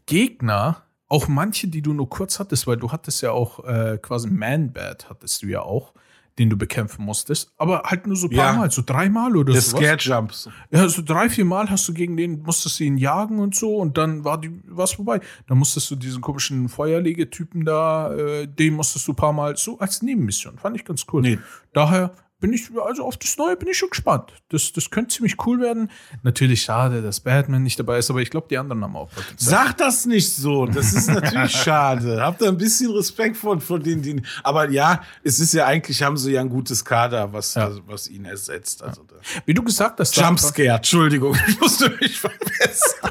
Gegner, 0.06 0.82
auch 1.08 1.28
manche, 1.28 1.68
die 1.68 1.82
du 1.82 1.92
nur 1.92 2.08
kurz 2.08 2.38
hattest, 2.38 2.66
weil 2.66 2.76
du 2.76 2.92
hattest 2.92 3.20
ja 3.22 3.32
auch 3.32 3.64
äh, 3.64 3.98
quasi 4.00 4.28
Man-Bat, 4.30 5.10
hattest 5.10 5.42
du 5.42 5.46
ja 5.48 5.62
auch, 5.62 5.92
den 6.38 6.50
du 6.50 6.56
bekämpfen 6.56 7.04
musstest. 7.04 7.52
Aber 7.58 7.82
halt 7.84 8.06
nur 8.06 8.16
so 8.16 8.28
ein 8.28 8.36
paar 8.36 8.52
Ja. 8.52 8.58
Mal, 8.58 8.70
so 8.70 8.82
dreimal 8.84 9.36
oder 9.36 9.52
Der 9.52 9.62
so. 9.62 9.76
Scare 9.76 9.96
Jumps. 9.98 10.48
Ja, 10.70 10.88
so 10.88 11.02
drei, 11.02 11.28
vier 11.28 11.44
Mal 11.44 11.68
hast 11.70 11.86
du 11.88 11.92
gegen 11.92 12.16
den, 12.16 12.42
musstest 12.42 12.80
du 12.80 12.84
ihn 12.84 12.96
jagen 12.98 13.38
und 13.38 13.54
so 13.54 13.76
und 13.76 13.98
dann 13.98 14.24
war 14.24 14.40
die 14.40 14.60
was 14.66 14.92
vorbei. 14.92 15.20
Dann 15.48 15.58
musstest 15.58 15.90
du 15.90 15.96
diesen 15.96 16.20
komischen 16.20 16.68
Feuerlegetypen 16.68 17.64
da, 17.64 18.14
äh, 18.14 18.46
den 18.46 18.74
musstest 18.74 19.06
du 19.08 19.12
ein 19.12 19.16
paar 19.16 19.32
Mal 19.32 19.56
so 19.56 19.78
als 19.78 20.02
Nebenmission. 20.02 20.58
Fand 20.58 20.76
ich 20.76 20.84
ganz 20.84 21.04
cool. 21.12 21.22
Nee. 21.22 21.38
Daher 21.72 22.12
bin 22.40 22.52
ich, 22.54 22.70
also 22.82 23.04
auf 23.04 23.18
das 23.18 23.36
Neue 23.36 23.56
bin 23.56 23.68
ich 23.68 23.76
schon 23.78 23.90
gespannt. 23.90 24.32
Das, 24.48 24.72
das 24.72 24.90
könnte 24.90 25.14
ziemlich 25.14 25.36
cool 25.46 25.60
werden. 25.60 25.90
Natürlich 26.22 26.62
schade, 26.62 27.02
dass 27.02 27.20
Batman 27.20 27.62
nicht 27.62 27.78
dabei 27.78 27.98
ist, 27.98 28.10
aber 28.10 28.20
ich 28.20 28.30
glaube, 28.30 28.46
die 28.48 28.56
anderen 28.56 28.82
haben 28.82 28.96
auch 28.96 29.10
Potenzial. 29.10 29.66
Sag 29.66 29.78
das 29.78 30.06
nicht 30.06 30.34
so. 30.34 30.66
Das 30.66 30.92
ist 30.94 31.08
natürlich 31.08 31.52
schade. 31.64 32.22
Habt 32.22 32.40
da 32.40 32.48
ein 32.48 32.56
bisschen 32.56 32.90
Respekt 32.92 33.36
vor, 33.36 33.60
vor 33.60 33.78
denen, 33.78 34.02
die. 34.02 34.22
Aber 34.42 34.70
ja, 34.70 35.02
es 35.22 35.38
ist 35.38 35.52
ja 35.52 35.66
eigentlich, 35.66 36.02
haben 36.02 36.16
sie 36.16 36.32
ja 36.32 36.40
ein 36.40 36.48
gutes 36.48 36.84
Kader, 36.84 37.32
was, 37.32 37.54
Ja. 37.54 37.70
was 37.86 38.08
ihn 38.08 38.24
ersetzt. 38.24 38.82
Also 38.82 39.02
da. 39.04 39.16
Wie 39.44 39.54
du 39.54 39.62
gesagt 39.62 40.00
hast, 40.00 40.16
Jumpscare, 40.16 40.76
Entschuldigung, 40.76 41.36
ich 41.46 41.60
musste 41.60 41.90
mich 42.00 42.18
verbessern. 42.18 43.10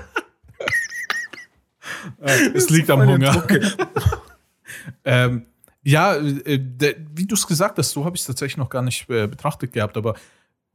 es 2.53 2.69
liegt 2.69 2.89
am 2.89 3.05
Hunger. 3.05 3.45
Ähm, 5.05 5.45
ja, 5.83 6.15
äh, 6.15 6.95
wie 7.13 7.25
du 7.25 7.35
es 7.35 7.47
gesagt 7.47 7.77
hast, 7.77 7.91
so 7.91 8.05
habe 8.05 8.15
ich 8.15 8.21
es 8.21 8.27
tatsächlich 8.27 8.57
noch 8.57 8.69
gar 8.69 8.81
nicht 8.81 9.09
äh, 9.09 9.27
betrachtet 9.27 9.73
gehabt, 9.73 9.97
aber 9.97 10.15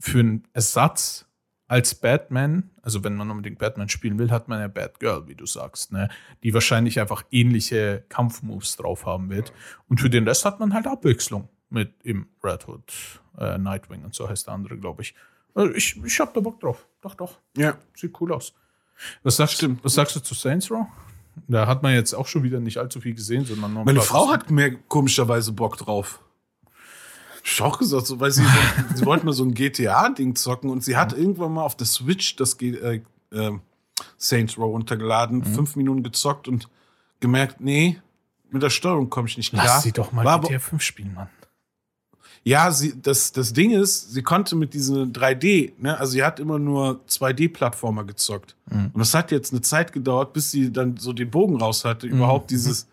für 0.01 0.21
einen 0.21 0.45
Ersatz 0.53 1.27
als 1.67 1.95
Batman, 1.95 2.71
also 2.83 3.05
wenn 3.05 3.17
man 3.17 3.31
unbedingt 3.31 3.59
Batman 3.59 3.89
spielen 3.89 4.19
will, 4.19 4.31
hat 4.31 4.49
man 4.49 4.61
ja 4.61 4.69
Batgirl, 4.69 5.27
wie 5.29 5.35
du 5.35 5.47
sagst, 5.47 5.93
ne? 5.93 6.09
die 6.43 6.53
wahrscheinlich 6.53 7.01
einfach 7.01 7.25
ähnliche 7.31 8.05
Kampfmoves 8.09 8.77
drauf 8.77 9.07
haben 9.07 9.31
wird. 9.31 9.53
Und 9.89 10.01
für 10.01 10.11
den 10.11 10.29
Rest 10.29 10.45
hat 10.45 10.61
man 10.61 10.75
halt 10.75 10.87
Abwechslung 10.87 11.49
mit 11.71 11.95
im 12.05 12.29
Red 12.43 12.69
Hood, 12.69 12.93
äh, 13.39 13.59
Nightwing 13.59 14.05
und 14.05 14.15
so 14.15 14.29
heißt 14.29 14.47
der 14.47 14.55
andere, 14.55 14.79
glaube 14.79 15.03
ich. 15.03 15.15
Also 15.55 15.75
ich. 15.75 16.03
Ich 16.05 16.21
habe 16.21 16.33
da 16.35 16.41
Bock 16.41 16.61
drauf. 16.61 16.87
Doch, 17.01 17.15
doch. 17.15 17.39
Ja. 17.57 17.79
Sieht 17.95 18.21
cool 18.21 18.33
aus. 18.33 18.55
Was 19.23 19.37
sagst, 19.37 19.63
du, 19.63 19.77
was 19.83 19.95
sagst 19.95 20.15
du 20.17 20.21
zu 20.21 20.35
Saints 20.35 20.71
Row? 20.71 20.87
Da 21.49 21.67
hat 21.67 21.83
man 21.83 21.95
jetzt 21.95 22.15
auch 22.15 22.27
schon 22.27 22.43
wieder 22.43 22.61
nicht 22.61 22.79
allzu 22.79 23.01
viel 23.01 23.15
gesehen, 23.15 23.45
sondern 23.45 23.73
nur 23.73 23.83
ein 23.83 23.87
Meine 23.87 24.01
Frau 24.01 24.31
hat 24.31 24.51
mehr 24.51 24.75
komischerweise 24.89 25.53
Bock 25.53 25.77
drauf. 25.77 26.21
Ich 27.45 27.61
auch 27.61 27.79
gesagt, 27.79 28.07
so, 28.07 28.21
weil 28.21 28.31
sie, 28.31 28.45
sie 28.95 29.05
wollten 29.05 29.27
nur 29.27 29.35
so 29.35 29.45
ein 29.45 29.53
GTA-Ding 29.53 30.35
zocken 30.35 30.71
und 30.71 30.83
sie 30.83 30.97
hat 30.97 31.13
irgendwann 31.13 31.53
mal 31.53 31.63
auf 31.63 31.77
der 31.77 31.87
Switch 31.87 32.37
das 32.37 32.57
G 32.57 32.71
äh, 32.71 33.03
äh, 33.33 33.53
Saints 34.17 34.57
Row 34.57 34.73
runtergeladen, 34.73 35.39
Mhm. 35.39 35.45
fünf 35.55 35.77
Minuten 35.77 36.03
gezockt 36.03 36.49
und 36.49 36.69
gemerkt, 37.21 37.61
nee, 37.61 38.01
mit 38.51 38.63
der 38.63 38.71
Steuerung 38.71 39.11
komme 39.11 39.29
ich 39.29 39.37
nicht 39.37 39.51
klar. 39.51 39.65
Lass 39.67 39.83
sie 39.83 39.93
doch 39.93 40.13
mal 40.13 40.25
War 40.25 40.41
GTA 40.41 40.59
5 40.59 40.83
spielen, 40.83 41.13
Mann. 41.15 41.29
Ja, 42.47 42.71
sie, 42.71 42.93
das, 43.01 43.33
das 43.33 43.55
Ding 43.55 43.71
ist, 43.71 44.13
sie 44.13 44.23
konnte 44.23 44.55
mit 44.55 44.75
diesen 44.75 45.15
3D, 45.15 45.73
ne, 45.79 45.99
also 45.99 46.13
sie 46.13 46.23
hat 46.23 46.39
immer 46.39 46.59
nur 46.59 47.01
2D-Plattformer 47.09 48.05
gezockt. 48.05 48.55
Mhm. 48.71 48.91
Und 48.93 48.99
das 48.99 49.15
hat 49.15 49.33
jetzt 49.33 49.53
eine 49.53 49.63
Zeit 49.63 49.93
gedauert, 49.93 50.35
bis 50.35 50.51
sie 50.51 50.71
dann 50.71 50.99
so 50.99 51.15
den 51.15 51.31
Bogen 51.31 51.57
raus 51.57 51.87
hatte, 51.87 52.07
überhaupt 52.07 52.51
dieses, 52.51 52.87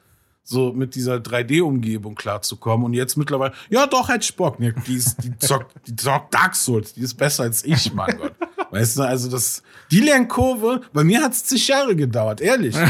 so 0.44 0.72
mit 0.72 0.96
dieser 0.96 1.16
3D-Umgebung 1.16 2.16
klarzukommen. 2.16 2.86
Und 2.86 2.94
jetzt 2.94 3.18
mittlerweile, 3.18 3.54
ja 3.70 3.88
doch, 3.88 4.08
hätte 4.08 4.24
ich 4.24 4.36
Bock. 4.38 4.58
Ne, 4.58 4.74
die, 4.88 4.96
ist, 4.96 5.22
die, 5.22 5.38
zockt, 5.38 5.76
die 5.86 5.98
zockt 5.98 6.34
Dark 6.34 6.56
Souls, 6.56 6.94
die 6.94 7.02
ist 7.02 7.16
besser 7.16 7.44
als 7.44 7.66
ich, 7.66 7.94
mein 7.94 8.18
Gott. 8.18 8.34
Weißt 8.72 8.98
du, 8.98 9.02
also 9.02 9.30
das, 9.30 9.64
die 9.92 10.00
Lernkurve, 10.00 10.80
bei 10.94 11.04
mir 11.04 11.22
hat 11.22 11.34
es 11.34 11.44
zig 11.44 11.68
Jahre 11.68 11.94
gedauert, 11.94 12.40
ehrlich. 12.40 12.76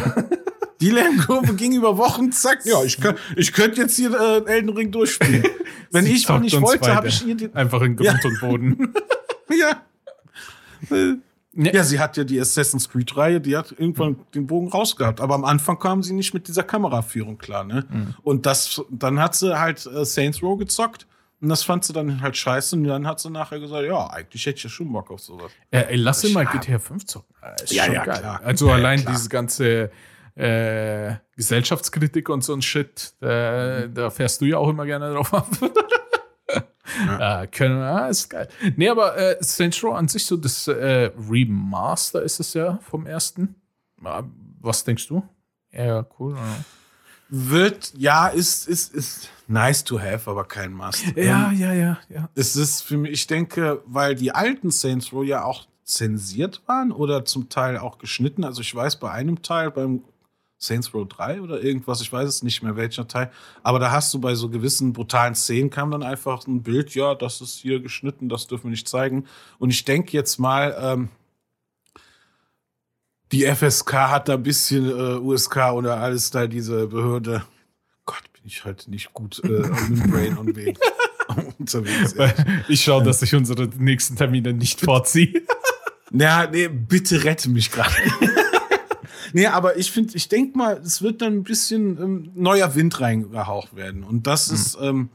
Die 0.80 0.90
Lernkurve 0.90 1.54
ging 1.54 1.74
über 1.74 1.96
Wochen, 2.00 2.32
zack. 2.32 2.66
Ja, 2.66 2.84
ich, 2.84 3.00
kann, 3.00 3.16
ich 3.36 3.54
könnte 3.54 3.82
jetzt 3.82 3.96
hier 3.96 4.20
äh, 4.20 4.52
Elden 4.52 4.70
Ring 4.72 4.92
durchspielen. 4.92 5.46
Wenn 5.92 6.06
Sie 6.06 6.14
ich 6.14 6.26
zockt 6.26 6.42
nicht 6.42 6.62
wollte, 6.62 6.94
habe 6.96 7.08
ich 7.08 7.26
ihr 7.26 7.36
den. 7.36 7.54
Einfach 7.56 7.82
in 7.82 7.96
Grund 7.96 8.24
und 8.26 8.40
Boden. 8.40 8.94
Ja. 9.54 9.82
Ja, 11.54 11.84
sie 11.84 12.00
hat 12.00 12.16
ja 12.16 12.24
die 12.24 12.40
Assassin's 12.40 12.88
Creed-Reihe, 12.88 13.42
die 13.42 13.58
hat 13.58 13.74
irgendwann 13.78 14.16
den 14.34 14.48
Bogen 14.48 14.70
rausgehabt. 14.70 15.20
Aber 15.20 15.36
am 15.36 15.44
Anfang 15.44 15.78
kam 15.78 16.02
sie 16.02 16.14
nicht 16.14 16.34
mit 16.34 16.48
dieser 16.48 16.64
Kameraführung 16.64 17.38
klar, 17.38 17.66
ne? 17.66 17.86
Und 18.24 18.46
das, 18.46 18.82
dann 18.90 19.20
hat 19.20 19.36
sie 19.36 19.60
halt 19.60 19.86
äh, 19.86 20.06
Saints 20.06 20.42
Row 20.42 20.58
gezockt. 20.58 21.06
Und 21.42 21.50
das 21.50 21.64
fand 21.64 21.84
sie 21.84 21.92
dann 21.92 22.22
halt 22.22 22.38
scheiße. 22.38 22.76
Und 22.78 22.86
dann 22.86 23.06
hat 23.06 23.20
sie 23.20 23.30
nachher 23.30 23.60
gesagt, 23.60 23.84
ja, 23.86 24.08
eigentlich 24.12 24.46
hätte 24.46 24.58
ich 24.60 24.64
ja 24.64 24.70
schon 24.70 24.92
Bock 24.94 25.12
auf 25.12 25.20
sowas. 25.20 25.52
Äh, 25.72 25.82
ey, 25.90 25.96
lass 25.98 26.24
ihn 26.24 26.32
mal 26.34 26.46
Ja. 26.46 26.52
GTA 26.52 26.80
5 26.80 27.06
zocken. 27.06 27.36
Äh, 27.42 27.56
Ja, 27.74 27.92
ja, 27.92 28.06
geil. 28.06 28.20
klar. 28.20 28.42
Also 28.46 28.68
Ja, 28.68 28.72
ja, 28.72 28.78
allein 28.78 29.02
klar. 29.02 29.14
diese 29.16 29.28
ganze 29.28 29.92
äh, 30.42 31.18
Gesellschaftskritik 31.36 32.30
und 32.30 32.44
so 32.44 32.54
ein 32.54 32.62
Shit, 32.62 33.14
äh, 33.22 33.88
da 33.90 34.10
fährst 34.10 34.42
du 34.42 34.46
ja 34.46 34.58
auch 34.58 34.70
immer 34.70 34.86
gerne 34.86 35.14
drauf 35.14 35.34
ab. 35.34 35.48
äh, 37.20 37.48
können, 37.48 37.82
ah, 37.82 38.08
ist 38.08 38.30
geil. 38.30 38.48
Nee, 38.76 38.90
aber 38.90 39.18
äh, 39.18 39.38
Saints 39.42 39.84
Row 39.84 39.94
an 39.94 40.08
sich 40.08 40.26
so 40.26 40.38
das 40.38 40.68
äh, 40.68 41.12
Remaster 41.30 42.24
ist 42.24 42.40
es 42.40 42.56
ja 42.56 42.80
vom 42.90 43.06
ersten. 43.06 43.56
Ah, 44.04 44.24
Was 44.60 44.84
denkst 44.84 45.08
du? 45.08 45.24
Ja, 45.72 46.06
cool. 46.20 46.34
Oder? 46.34 46.66
Wird, 47.30 47.94
ja, 47.96 48.28
ist, 48.28 48.68
ist, 48.68 48.94
ist 48.94 49.30
nice 49.48 49.84
to 49.84 50.00
have, 50.00 50.30
aber 50.30 50.44
kein 50.44 50.74
Must. 50.74 51.06
Ja, 51.16 51.50
Ähm, 51.52 51.60
ja, 51.60 51.74
ja, 51.74 52.00
ja. 52.10 52.30
es 52.36 52.56
ist 52.56 52.82
für 52.82 52.98
mich, 52.98 53.12
ich 53.12 53.28
denke, 53.28 53.82
weil 53.86 54.16
die 54.16 54.32
alten 54.32 54.72
Saints 54.72 55.14
Row 55.14 55.24
ja 55.24 55.46
auch 55.46 55.66
zensiert 55.84 56.62
waren 56.66 56.92
oder 56.92 57.26
zum 57.26 57.48
Teil 57.48 57.78
auch 57.78 58.00
geschnitten. 58.00 58.44
Also 58.44 58.62
ich 58.62 58.74
weiß 58.74 59.00
bei 59.00 59.12
einem 59.12 59.42
Teil, 59.44 59.72
beim 59.72 60.04
Saints 60.62 60.94
Row 60.94 61.08
3 61.08 61.42
oder 61.42 61.62
irgendwas, 61.62 62.02
ich 62.02 62.14
weiß 62.14 62.30
es 62.30 62.44
nicht 62.44 62.62
mehr 62.62 62.76
welcher 62.76 63.08
Teil, 63.08 63.32
aber 63.64 63.80
da 63.80 63.92
hast 63.92 64.14
du 64.14 64.20
bei 64.20 64.36
so 64.36 64.48
gewissen 64.48 64.94
brutalen 64.94 65.34
Szenen 65.34 65.72
kam 65.72 65.90
dann 65.90 66.04
einfach 66.04 66.46
ein 66.46 66.62
Bild, 66.62 66.94
ja, 66.94 67.16
das 67.16 67.42
ist 67.42 67.56
hier 67.56 67.80
geschnitten, 67.80 68.30
das 68.30 68.46
dürfen 68.46 68.66
wir 68.66 68.72
nicht 68.72 68.88
zeigen. 68.88 69.26
Und 69.58 69.72
ich 69.72 69.84
denke 69.86 70.12
jetzt 70.12 70.38
mal, 70.38 70.78
ähm, 70.80 71.10
die 73.32 73.46
FSK 73.46 73.94
hat 73.94 74.30
da 74.30 74.34
ein 74.36 74.44
bisschen 74.44 74.88
äh, 74.88 75.18
USK 75.18 75.72
oder 75.74 75.98
alles 75.98 76.30
da, 76.30 76.46
diese 76.46 76.88
Behörde. 76.88 77.44
Gott, 78.06 78.24
bin 78.34 78.44
ich 78.46 78.64
halt 78.64 78.88
nicht 78.88 79.14
gut 79.14 79.42
äh, 79.44 79.48
mit 79.90 80.12
Brain 80.12 80.38
on 80.38 80.56
Weg 80.56 80.78
unterwegs. 81.58 82.14
Ich 82.68 82.84
schaue, 82.84 83.04
dass 83.04 83.22
ich 83.24 83.34
unsere 83.34 83.68
nächsten 83.80 84.16
Termine 84.16 84.54
nicht 84.54 84.82
vorziehe. 84.82 85.42
Ja, 86.14 86.46
nee, 86.46 86.68
bitte 86.68 87.24
rette 87.24 87.50
mich 87.50 87.72
gerade. 87.72 87.96
Nee, 89.34 89.46
aber 89.48 89.78
ich 89.78 89.92
finde, 89.92 90.16
ich 90.16 90.28
denke 90.30 90.58
mal, 90.58 90.78
es 90.78 91.02
wird 91.02 91.22
dann 91.22 91.34
ein 91.34 91.44
bisschen 91.44 91.98
ähm, 92.02 92.32
neuer 92.36 92.76
Wind 92.76 93.00
reingehaucht 93.00 93.76
werden. 93.76 94.04
Und 94.04 94.28
das 94.28 94.50
Mhm. 94.50 94.56
ist, 94.56 94.78
ähm, 94.82 95.10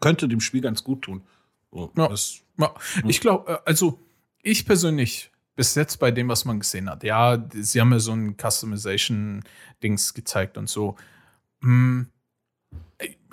könnte 0.00 0.28
dem 0.28 0.40
Spiel 0.40 0.60
ganz 0.60 0.82
gut 0.84 1.02
tun. 1.02 1.22
So, 1.70 1.90
Ja. 1.96 2.08
das, 2.08 2.40
Ja, 2.58 2.74
ich 3.06 3.20
glaube, 3.20 3.66
also 3.66 3.98
ich 4.42 4.66
persönlich, 4.66 5.30
bis 5.56 5.74
jetzt 5.74 5.98
bei 5.98 6.10
dem, 6.10 6.28
was 6.28 6.44
man 6.44 6.60
gesehen 6.60 6.88
hat, 6.90 7.02
ja, 7.04 7.42
sie 7.54 7.80
haben 7.80 7.92
ja 7.92 7.98
so 7.98 8.12
ein 8.12 8.36
Customization-Dings 8.36 10.14
gezeigt 10.14 10.58
und 10.58 10.68
so. 10.68 10.96
Hm, 11.62 12.08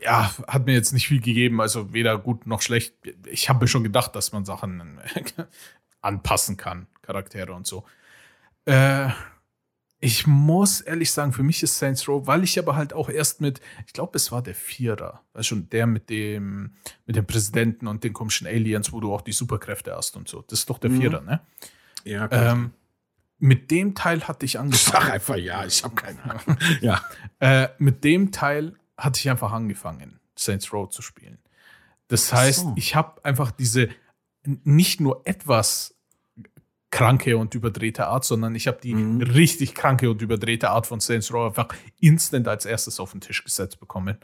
ja, 0.01 0.31
hat 0.47 0.65
mir 0.65 0.73
jetzt 0.73 0.93
nicht 0.93 1.07
viel 1.07 1.19
gegeben, 1.19 1.59
also 1.59 1.91
weder 1.93 2.17
gut 2.17 2.47
noch 2.47 2.61
schlecht. 2.61 2.93
Ich 3.25 3.49
habe 3.49 3.59
mir 3.61 3.67
schon 3.67 3.83
gedacht, 3.83 4.15
dass 4.15 4.31
man 4.31 4.45
Sachen 4.45 4.99
anpassen 6.01 6.55
kann, 6.57 6.87
Charaktere 7.01 7.53
und 7.53 7.67
so. 7.67 7.83
Äh, 8.65 9.09
ich 10.01 10.25
muss 10.27 10.79
ehrlich 10.81 11.11
sagen, 11.11 11.33
für 11.33 11.43
mich 11.43 11.61
ist 11.61 11.77
Saints 11.77 12.07
Row, 12.07 12.25
weil 12.25 12.43
ich 12.43 12.57
aber 12.57 12.75
halt 12.75 12.93
auch 12.93 13.09
erst 13.09 13.41
mit, 13.41 13.59
ich 13.85 13.93
glaube, 13.93 14.15
es 14.15 14.31
war 14.31 14.41
der 14.41 14.55
Vierer, 14.55 15.21
weißt 15.33 15.47
schon, 15.49 15.69
der 15.69 15.87
mit 15.87 16.09
dem, 16.09 16.71
mit 17.05 17.15
dem 17.17 17.25
Präsidenten 17.25 17.87
und 17.87 18.03
den 18.03 18.13
komischen 18.13 18.47
Aliens, 18.47 18.93
wo 18.93 19.01
du 19.01 19.13
auch 19.13 19.21
die 19.21 19.33
Superkräfte 19.33 19.93
hast 19.95 20.15
und 20.15 20.27
so. 20.29 20.41
Das 20.43 20.59
ist 20.59 20.69
doch 20.69 20.77
der 20.77 20.89
Mhm. 20.89 21.01
Vierer, 21.01 21.21
ne? 21.21 21.41
ja, 22.05 22.27
kann 22.29 22.57
Ähm, 22.57 22.71
mit 23.39 23.71
dem 23.71 23.93
Teil 23.95 24.25
hatte 24.27 24.45
ich 24.45 24.57
angefangen. 24.59 25.03
sag 25.05 25.13
einfach 25.13 25.35
ja, 25.35 25.65
ich 25.65 25.83
habe 25.83 25.95
keine 25.95 26.23
Ahnung. 26.23 26.57
ja. 26.81 27.01
Äh, 27.39 27.69
mit 27.77 28.03
dem 28.03 28.31
Teil 28.31 28.75
hatte 28.97 29.19
ich 29.19 29.29
einfach 29.29 29.51
angefangen, 29.51 30.19
Saints 30.35 30.71
Row 30.73 30.89
zu 30.89 31.01
spielen. 31.01 31.39
Das 32.07 32.33
heißt, 32.33 32.61
so. 32.61 32.73
ich 32.77 32.95
habe 32.95 33.23
einfach 33.23 33.51
diese 33.51 33.89
nicht 34.45 34.99
nur 35.01 35.21
etwas 35.25 35.95
kranke 36.91 37.37
und 37.37 37.53
überdrehte 37.55 38.07
Art, 38.07 38.25
sondern 38.25 38.55
ich 38.55 38.67
habe 38.67 38.79
die 38.81 38.93
Mhm. 38.95 39.21
richtig 39.21 39.75
kranke 39.75 40.09
und 40.09 40.21
überdrehte 40.21 40.69
Art 40.71 40.87
von 40.87 40.99
Saints 40.99 41.31
Row 41.33 41.47
einfach 41.47 41.75
instant 41.99 42.47
als 42.47 42.65
erstes 42.65 42.99
auf 42.99 43.11
den 43.11 43.21
Tisch 43.21 43.43
gesetzt 43.43 43.79
bekommen. 43.79 44.17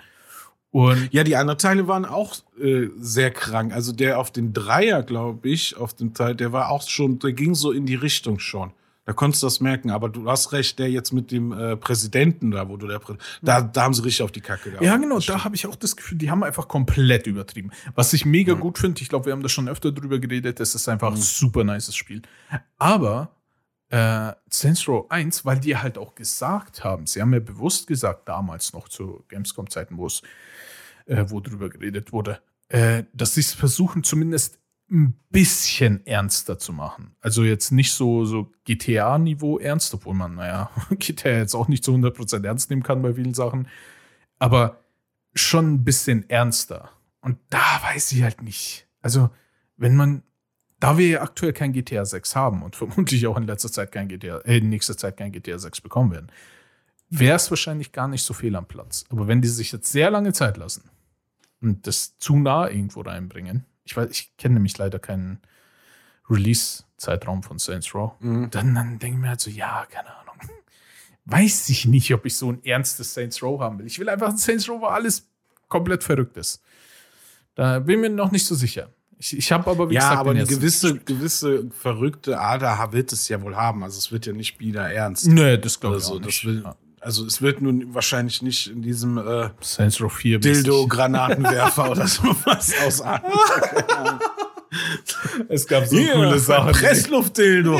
Und 0.71 1.13
Ja, 1.13 1.23
die 1.23 1.35
anderen 1.37 1.57
Teile 1.57 1.87
waren 1.87 2.05
auch 2.05 2.35
äh, 2.59 2.87
sehr 2.97 3.31
krank. 3.31 3.73
Also 3.73 3.91
der 3.93 4.19
auf 4.19 4.31
den 4.31 4.51
Dreier, 4.51 5.03
glaube 5.03 5.47
ich, 5.47 5.77
auf 5.77 5.93
dem 5.93 6.13
Teil, 6.13 6.35
der 6.35 6.51
war 6.51 6.69
auch 6.69 6.87
schon, 6.87 7.19
der 7.19 7.33
ging 7.33 7.55
so 7.55 7.71
in 7.71 7.85
die 7.85 7.95
Richtung 7.95 8.39
schon. 8.39 8.71
Da 9.05 9.13
konntest 9.13 9.43
du 9.43 9.47
das 9.47 9.59
merken. 9.59 9.91
Aber 9.91 10.09
du 10.09 10.29
hast 10.29 10.51
recht, 10.51 10.79
der 10.79 10.89
jetzt 10.89 11.13
mit 11.13 11.31
dem 11.31 11.51
äh, 11.51 11.77
Präsidenten 11.77 12.51
da, 12.51 12.67
wo 12.67 12.75
du 12.75 12.87
der 12.87 12.99
Prä 12.99 13.15
da, 13.41 13.61
da 13.61 13.83
haben 13.83 13.93
sie 13.93 14.03
richtig 14.03 14.23
auf 14.23 14.31
die 14.31 14.41
Kacke 14.41 14.71
gehauen. 14.71 14.83
Ja, 14.83 14.97
genau, 14.97 15.19
da 15.19 15.43
habe 15.43 15.55
ich 15.55 15.67
auch 15.67 15.75
das 15.75 15.95
Gefühl, 15.95 16.17
die 16.17 16.31
haben 16.31 16.43
einfach 16.43 16.67
komplett 16.67 17.27
übertrieben. 17.27 17.71
Was 17.93 18.13
ich 18.13 18.25
mega 18.25 18.53
gut 18.53 18.79
finde, 18.79 19.01
ich 19.01 19.09
glaube, 19.09 19.25
wir 19.25 19.33
haben 19.33 19.43
da 19.43 19.49
schon 19.49 19.69
öfter 19.69 19.91
drüber 19.91 20.19
geredet, 20.19 20.59
das 20.59 20.73
ist 20.73 20.89
einfach 20.89 21.11
ein 21.11 21.17
super 21.17 21.63
nices 21.63 21.95
Spiel. 21.95 22.23
Aber 22.77 23.35
äh, 23.89 24.33
Saints 24.49 24.87
Row 24.87 25.05
1, 25.09 25.45
weil 25.45 25.59
die 25.59 25.77
halt 25.77 25.99
auch 25.99 26.15
gesagt 26.15 26.83
haben, 26.83 27.05
sie 27.05 27.21
haben 27.21 27.33
ja 27.33 27.39
bewusst 27.39 27.85
gesagt, 27.85 28.27
damals 28.27 28.73
noch 28.73 28.89
zu 28.89 29.23
Gamescom-Zeiten, 29.27 29.97
wo 29.97 30.07
es, 30.07 30.23
äh, 31.05 31.25
wo 31.27 31.39
drüber 31.39 31.69
geredet 31.69 32.11
wurde, 32.11 32.41
äh, 32.69 33.03
dass 33.13 33.35
sie 33.35 33.41
es 33.41 33.53
versuchen, 33.53 34.03
zumindest 34.03 34.59
ein 34.89 35.19
bisschen 35.31 36.05
ernster 36.05 36.59
zu 36.59 36.71
machen. 36.71 37.15
Also 37.21 37.43
jetzt 37.43 37.71
nicht 37.71 37.93
so, 37.93 38.25
so 38.25 38.51
GTA-Niveau 38.65 39.57
ernst, 39.57 39.93
obwohl 39.93 40.13
man, 40.13 40.35
naja, 40.35 40.69
GTA 40.91 41.29
jetzt 41.29 41.55
auch 41.55 41.67
nicht 41.67 41.83
zu 41.83 41.93
100% 41.93 42.45
ernst 42.45 42.69
nehmen 42.69 42.83
kann 42.83 43.01
bei 43.01 43.13
vielen 43.13 43.33
Sachen, 43.33 43.67
aber 44.37 44.79
schon 45.33 45.73
ein 45.73 45.83
bisschen 45.83 46.29
ernster. 46.29 46.89
Und 47.21 47.37
da 47.49 47.81
weiß 47.83 48.11
ich 48.11 48.21
halt 48.21 48.41
nicht. 48.43 48.87
Also, 49.01 49.29
wenn 49.75 49.95
man, 49.95 50.21
da 50.79 50.97
wir 50.97 51.07
ja 51.07 51.21
aktuell 51.21 51.53
kein 51.53 51.73
GTA 51.73 52.05
6 52.05 52.35
haben 52.35 52.61
und 52.61 52.75
vermutlich 52.75 53.25
auch 53.27 53.37
in 53.37 53.47
letzter 53.47 53.71
Zeit 53.71 53.91
kein 53.91 54.07
GTA, 54.07 54.37
äh, 54.39 54.57
in 54.57 54.69
nächster 54.69 54.95
Zeit 54.95 55.17
kein 55.17 55.31
GTA 55.31 55.57
6 55.57 55.81
bekommen 55.81 56.11
werden, 56.11 56.31
wäre 57.09 57.35
es 57.35 57.49
wahrscheinlich 57.49 57.91
gar 57.91 58.07
nicht 58.07 58.23
so 58.23 58.33
fehl 58.33 58.55
am 58.55 58.67
Platz. 58.67 59.05
Aber 59.09 59.27
wenn 59.27 59.41
die 59.41 59.47
sich 59.47 59.71
jetzt 59.71 59.91
sehr 59.91 60.11
lange 60.11 60.33
Zeit 60.33 60.57
lassen 60.57 60.89
und 61.61 61.87
das 61.87 62.17
zu 62.19 62.37
nah 62.37 62.69
irgendwo 62.69 63.01
reinbringen, 63.01 63.65
ich 63.85 63.95
weiß, 63.95 64.09
ich 64.11 64.35
kenne 64.37 64.55
nämlich 64.55 64.77
leider 64.77 64.99
keinen 64.99 65.39
Release-Zeitraum 66.29 67.43
von 67.43 67.59
Saints 67.59 67.93
Row, 67.93 68.13
Mhm. 68.19 68.49
dann, 68.51 68.75
dann 68.75 68.99
denke 68.99 69.15
ich 69.17 69.21
mir 69.21 69.29
halt 69.29 69.41
so, 69.41 69.49
ja, 69.49 69.85
keine 69.89 70.09
Ahnung. 70.17 70.35
Weiß 71.25 71.69
ich 71.69 71.85
nicht, 71.85 72.13
ob 72.13 72.25
ich 72.25 72.37
so 72.37 72.51
ein 72.51 72.63
ernstes 72.63 73.13
Saints 73.13 73.41
Row 73.41 73.59
haben 73.59 73.79
will. 73.79 73.87
Ich 73.87 73.97
will 73.99 74.09
einfach 74.09 74.29
ein 74.29 74.37
Saints 74.37 74.69
Row, 74.69 74.79
wo 74.81 74.85
alles 74.85 75.27
komplett 75.67 76.03
verrückt 76.03 76.37
ist. 76.37 76.61
Da 77.55 77.79
bin 77.79 77.95
ich 78.03 78.09
mir 78.09 78.15
noch 78.15 78.31
nicht 78.31 78.45
so 78.45 78.53
sicher. 78.53 78.89
Ich, 79.17 79.35
ich 79.37 79.51
habe 79.51 79.69
aber, 79.71 79.89
wie 79.89 79.93
Ja, 79.95 80.01
gesagt, 80.01 80.19
aber 80.19 80.31
eine 80.31 80.45
gewisse, 80.45 80.99
gewisse 80.99 81.69
verrückte 81.71 82.39
Ader 82.39 82.91
wird 82.91 83.11
es 83.13 83.27
ja 83.29 83.41
wohl 83.41 83.55
haben. 83.55 83.83
Also 83.83 83.97
es 83.97 84.11
wird 84.11 84.25
ja 84.25 84.33
nicht 84.33 84.59
wieder 84.59 84.91
ernst. 84.91 85.25
Nee, 85.27 85.57
das 85.57 85.79
glaube 85.79 85.97
ich 85.97 86.03
so. 86.03 86.15
auch 86.15 86.17
Das 86.19 86.25
nicht. 86.27 86.45
will, 86.45 86.61
Ja. 86.63 86.75
Also 87.05 87.25
es 87.25 87.41
wird 87.41 87.61
nun 87.61 87.93
wahrscheinlich 87.93 88.41
nicht 88.41 88.67
in 88.67 88.81
diesem 88.81 89.17
äh, 89.17 89.49
Saints 89.61 90.01
Row 90.01 90.11
4 90.11 90.39
mäßig. 90.39 90.63
Dildo-Granatenwerfer 90.63 91.91
oder 91.91 92.07
sowas 92.07 92.73
ausarten. 92.85 93.31
Es 95.47 95.65
gab 95.67 95.85
so 95.85 95.95
Hier, 95.97 96.13
coole 96.13 96.39
Sachen. 96.39 96.71
Pressluftdildo. 96.73 97.79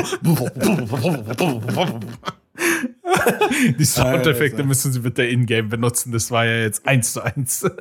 Die 3.78 3.84
Soundeffekte 3.84 4.64
müssen 4.64 4.92
sie 4.92 5.00
bitte 5.00 5.22
in-game 5.24 5.68
benutzen. 5.68 6.12
Das 6.12 6.30
war 6.30 6.44
ja 6.46 6.58
jetzt 6.62 6.86
eins 6.86 7.12
zu 7.12 7.22
eins. 7.22 7.64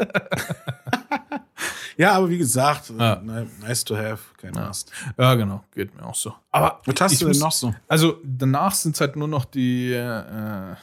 Ja, 1.98 2.12
aber 2.12 2.30
wie 2.30 2.38
gesagt, 2.38 2.90
ni- 2.90 3.48
nice 3.62 3.86
to 3.86 3.96
have, 3.96 4.18
kein 4.36 4.54
Ja. 4.54 4.68
Must. 4.68 4.92
Ja, 5.18 5.34
genau, 5.36 5.64
geht 5.74 5.96
mir 5.96 6.04
auch 6.06 6.14
so. 6.14 6.34
Aber 6.52 6.82
Was 6.86 7.00
hast 7.00 7.22
du 7.22 7.30
denn 7.30 7.40
noch 7.40 7.54
so? 7.54 7.74
Also 7.88 8.20
danach 8.22 8.76
sind 8.76 8.96
es 8.96 9.00
halt 9.02 9.16
nur 9.16 9.30
noch 9.30 9.46
die, 9.46 9.94
äh, 9.94 10.74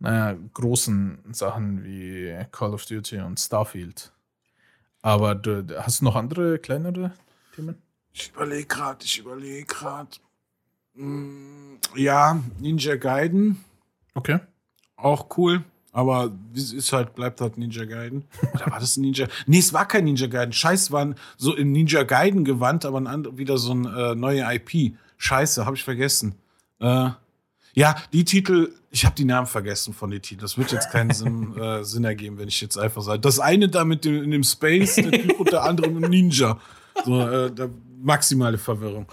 naja, 0.00 0.36
großen 0.54 1.18
Sachen 1.32 1.84
wie 1.84 2.36
Call 2.50 2.74
of 2.74 2.84
Duty 2.86 3.18
und 3.20 3.38
Starfield. 3.38 4.12
Aber 5.02 5.34
du, 5.34 5.64
hast 5.80 6.00
du 6.00 6.04
noch 6.04 6.16
andere, 6.16 6.58
kleinere 6.58 7.12
Themen? 7.54 7.76
Ich 8.12 8.30
überlege 8.34 8.66
gerade, 8.66 9.04
ich 9.04 9.18
überlege 9.18 9.64
gerade. 9.66 10.10
Ja, 11.94 12.40
Ninja 12.58 12.96
Gaiden, 12.96 13.64
Okay. 14.14 14.40
auch 14.96 15.26
cool. 15.38 15.64
Aber 15.92 16.30
es 16.54 16.72
ist 16.72 16.92
halt, 16.92 17.14
bleibt 17.16 17.40
halt 17.40 17.58
Ninja 17.58 17.84
Gaiden. 17.84 18.24
Oder 18.54 18.66
war 18.70 18.78
das 18.78 18.96
ein 18.96 19.00
Ninja? 19.00 19.26
Nee, 19.46 19.58
es 19.58 19.72
war 19.72 19.88
kein 19.88 20.04
Ninja 20.04 20.28
Gaiden. 20.28 20.52
Scheiß, 20.52 20.92
waren 20.92 21.16
so 21.36 21.54
in 21.56 21.72
Ninja 21.72 22.04
Gaiden 22.04 22.44
gewandt, 22.44 22.84
aber 22.84 22.98
ein 23.00 23.06
and- 23.08 23.38
wieder 23.38 23.58
so 23.58 23.72
ein 23.74 23.86
äh, 23.86 24.14
neue 24.14 24.42
IP. 24.54 24.94
Scheiße, 25.16 25.66
habe 25.66 25.74
ich 25.76 25.82
vergessen. 25.82 26.36
Äh, 26.78 27.10
ja, 27.74 27.96
die 28.12 28.24
Titel, 28.24 28.74
ich 28.90 29.04
habe 29.04 29.14
die 29.14 29.24
Namen 29.24 29.46
vergessen 29.46 29.94
von 29.94 30.10
den 30.10 30.22
Titeln. 30.22 30.42
Das 30.42 30.58
wird 30.58 30.72
jetzt 30.72 30.90
keinen 30.90 31.12
Sinn, 31.12 31.56
äh, 31.60 31.84
Sinn 31.84 32.04
ergeben, 32.04 32.38
wenn 32.38 32.48
ich 32.48 32.60
jetzt 32.60 32.76
einfach 32.76 33.02
sage. 33.02 33.20
Das 33.20 33.38
eine 33.38 33.68
da 33.68 33.84
mit 33.84 34.04
dem, 34.04 34.22
in 34.22 34.30
dem 34.30 34.44
Space, 34.44 34.96
der 34.96 35.12
Typ 35.12 35.38
und 35.38 35.52
der 35.52 35.62
andere 35.62 35.88
ein 35.88 36.00
Ninja. 36.00 36.58
So, 37.04 37.20
äh, 37.20 37.52
da, 37.52 37.68
maximale 38.02 38.58
Verwirrung. 38.58 39.06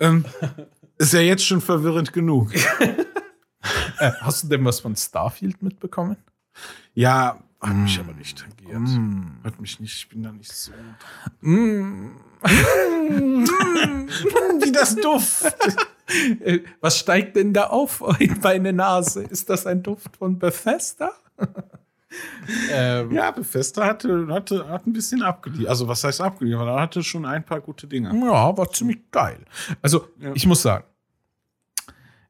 Ähm, 0.00 0.24
ist 0.98 1.12
ja 1.12 1.20
jetzt 1.20 1.46
schon 1.46 1.60
verwirrend 1.60 2.12
genug. 2.12 2.52
Äh, 3.98 4.10
hast 4.22 4.42
du 4.42 4.48
denn 4.48 4.64
was 4.64 4.80
von 4.80 4.96
Starfield 4.96 5.62
mitbekommen? 5.62 6.16
Ja, 6.94 7.38
hat 7.60 7.76
mich 7.76 8.00
aber 8.00 8.12
nicht 8.12 8.36
tangiert. 8.36 8.80
Mm. 8.80 9.44
Hat 9.44 9.60
mich 9.60 9.78
nicht, 9.78 9.96
ich 9.96 10.08
bin 10.08 10.24
da 10.24 10.32
nicht 10.32 10.52
so. 10.52 10.72
Mm. 11.42 12.16
Wie 14.62 14.72
das 14.72 14.96
Duft. 14.96 15.44
Äh, 16.40 16.60
Was 16.80 16.98
steigt 16.98 17.36
denn 17.36 17.52
da 17.52 17.68
auf 17.68 18.02
in 18.18 18.36
meine 18.42 18.72
Nase? 18.72 19.22
Ist 19.22 19.48
das 19.48 19.66
ein 19.66 19.82
Duft 19.82 20.16
von 20.16 20.38
Bethesda? 20.38 21.12
ähm, 22.70 23.10
Ja, 23.12 23.30
Bethesda 23.30 23.86
hatte, 23.86 24.26
hatte, 24.28 24.68
hat 24.68 24.86
ein 24.86 24.92
bisschen 24.92 25.22
abgeliefert. 25.22 25.68
Also, 25.68 25.88
was 25.88 26.04
heißt 26.04 26.20
abgeliefert? 26.20 26.66
Er 26.68 26.80
hatte 26.80 27.02
schon 27.02 27.24
ein 27.24 27.44
paar 27.44 27.60
gute 27.60 27.86
Dinge. 27.86 28.10
Ja, 28.26 28.56
war 28.56 28.70
ziemlich 28.70 29.10
geil. 29.10 29.38
Also, 29.80 30.06
Ja. 30.20 30.32
ich 30.34 30.46
muss 30.46 30.62
sagen, 30.62 30.84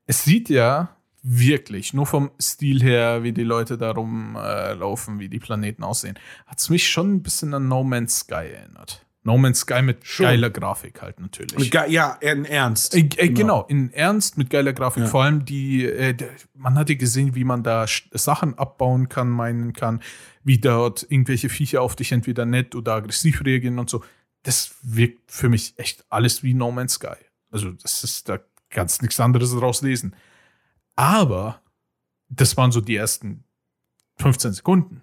es 0.07 0.23
sieht 0.25 0.49
ja 0.49 0.95
wirklich, 1.25 1.95
nur 1.95 2.07
vom 2.07 2.31
Stil 2.41 2.83
her, 2.83 3.23
wie 3.23 3.33
die 3.33 3.45
Leute 3.45 3.79
da 3.79 3.93
rumlaufen, 3.93 5.19
wie 5.21 5.29
die 5.29 5.39
Planeten 5.39 5.85
aussehen, 5.85 6.19
hat 6.47 6.59
es 6.59 6.69
mich 6.69 6.89
schon 6.91 7.15
ein 7.15 7.23
bisschen 7.23 7.55
an 7.55 7.69
No 7.69 7.83
Man's 7.85 8.21
Sky 8.21 8.51
erinnert. 8.55 9.05
No 9.25 9.39
Man's 9.39 9.61
Sky 9.61 9.83
mit 9.83 10.05
Schon. 10.05 10.25
geiler 10.27 10.51
Grafik 10.51 11.01
halt 11.01 11.21
natürlich. 11.21 11.71
Ge- 11.71 11.89
Ja, 11.91 12.15
in 12.21 12.45
Ernst. 12.45 12.95
Äh, 12.97 13.09
äh, 13.17 13.29
genau. 13.29 13.65
in 13.69 13.93
Ernst 13.93 14.37
mit 14.37 14.51
geiler 14.51 14.73
Grafik. 14.73 15.05
Ja. 15.05 15.09
Vor 15.09 15.23
allem 15.23 15.45
die, 15.45 15.85
äh, 15.85 16.17
man 16.55 16.75
hat 16.77 16.89
ja 16.89 16.97
gesehen, 16.97 17.35
wie 17.37 17.45
man 17.45 17.63
da 17.63 17.87
Sachen 18.13 18.59
abbauen 18.59 19.09
kann, 19.09 19.29
meinen 19.31 19.73
kann, 19.73 20.03
wie 20.43 20.59
dort 20.59 21.05
irgendwelche 21.09 21.49
Viecher 21.49 21.83
auf 21.83 21.95
dich 21.95 22.11
entweder 22.11 22.45
nett 22.47 22.75
oder 22.75 22.95
aggressiv 22.95 23.45
reagieren 23.45 23.79
und 23.79 23.89
so. 23.89 24.03
Das 24.43 24.75
wirkt 24.83 25.31
für 25.31 25.49
mich 25.49 25.75
echt 25.77 26.05
alles 26.09 26.43
wie 26.43 26.53
No 26.55 26.73
Man's 26.73 26.95
Sky. 26.95 27.15
Also, 27.51 27.71
das 27.71 28.03
ist, 28.03 28.29
da 28.29 28.41
kannst 28.71 29.01
du 29.01 29.05
nichts 29.05 29.21
anderes 29.21 29.53
daraus 29.53 29.83
lesen. 29.83 30.17
Aber 30.97 31.63
das 32.29 32.57
waren 32.57 32.73
so 32.73 32.81
die 32.81 32.97
ersten 32.97 33.45
15 34.19 34.55
Sekunden. 34.55 35.01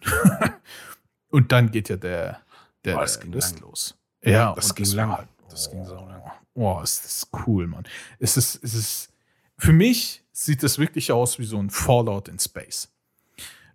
und 1.30 1.52
dann 1.54 1.72
geht 1.72 1.88
ja 1.88 1.96
der, 1.96 2.42
der, 2.84 2.96
Boah, 2.96 3.02
das 3.02 3.20
ging 3.22 3.32
los. 3.62 3.96
Ja, 4.24 4.54
Das 4.54 4.76
ging 4.76 4.88
war 4.88 4.96
lang. 4.96 5.12
halt- 5.18 5.30
Das 5.50 5.70
ging 5.72 5.84
so 5.86 5.96
lang. 5.96 6.22
Oh, 6.54 6.80
ist 6.84 7.04
das 7.06 7.28
cool, 7.48 7.68
Mann. 7.68 7.86
Es 8.20 8.36
ist, 8.38 8.62
es 8.64 8.74
ist, 8.74 9.14
für 9.58 9.72
mich 9.74 10.24
sieht 10.32 10.62
das 10.64 10.78
wirklich 10.78 11.12
aus 11.12 11.40
wie 11.40 11.46
so 11.46 11.58
ein 11.58 11.70
Fallout 11.70 12.28
in 12.28 12.38
Space. 12.40 12.92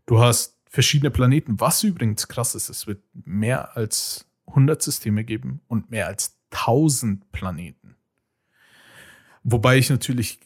Du 0.06 0.20
hast 0.20 0.58
verschiedene 0.68 1.10
Planeten, 1.10 1.58
was 1.60 1.82
übrigens 1.82 2.28
krass 2.28 2.54
ist. 2.54 2.68
Es 2.68 2.86
wird 2.86 3.02
mehr 3.12 3.76
als 3.76 4.26
100 4.46 4.82
Systeme 4.82 5.24
geben 5.24 5.60
und 5.68 5.90
mehr 5.90 6.06
als 6.08 6.36
1000 6.50 7.30
Planeten. 7.32 7.96
Wobei 9.42 9.78
ich 9.78 9.88
natürlich 9.90 10.40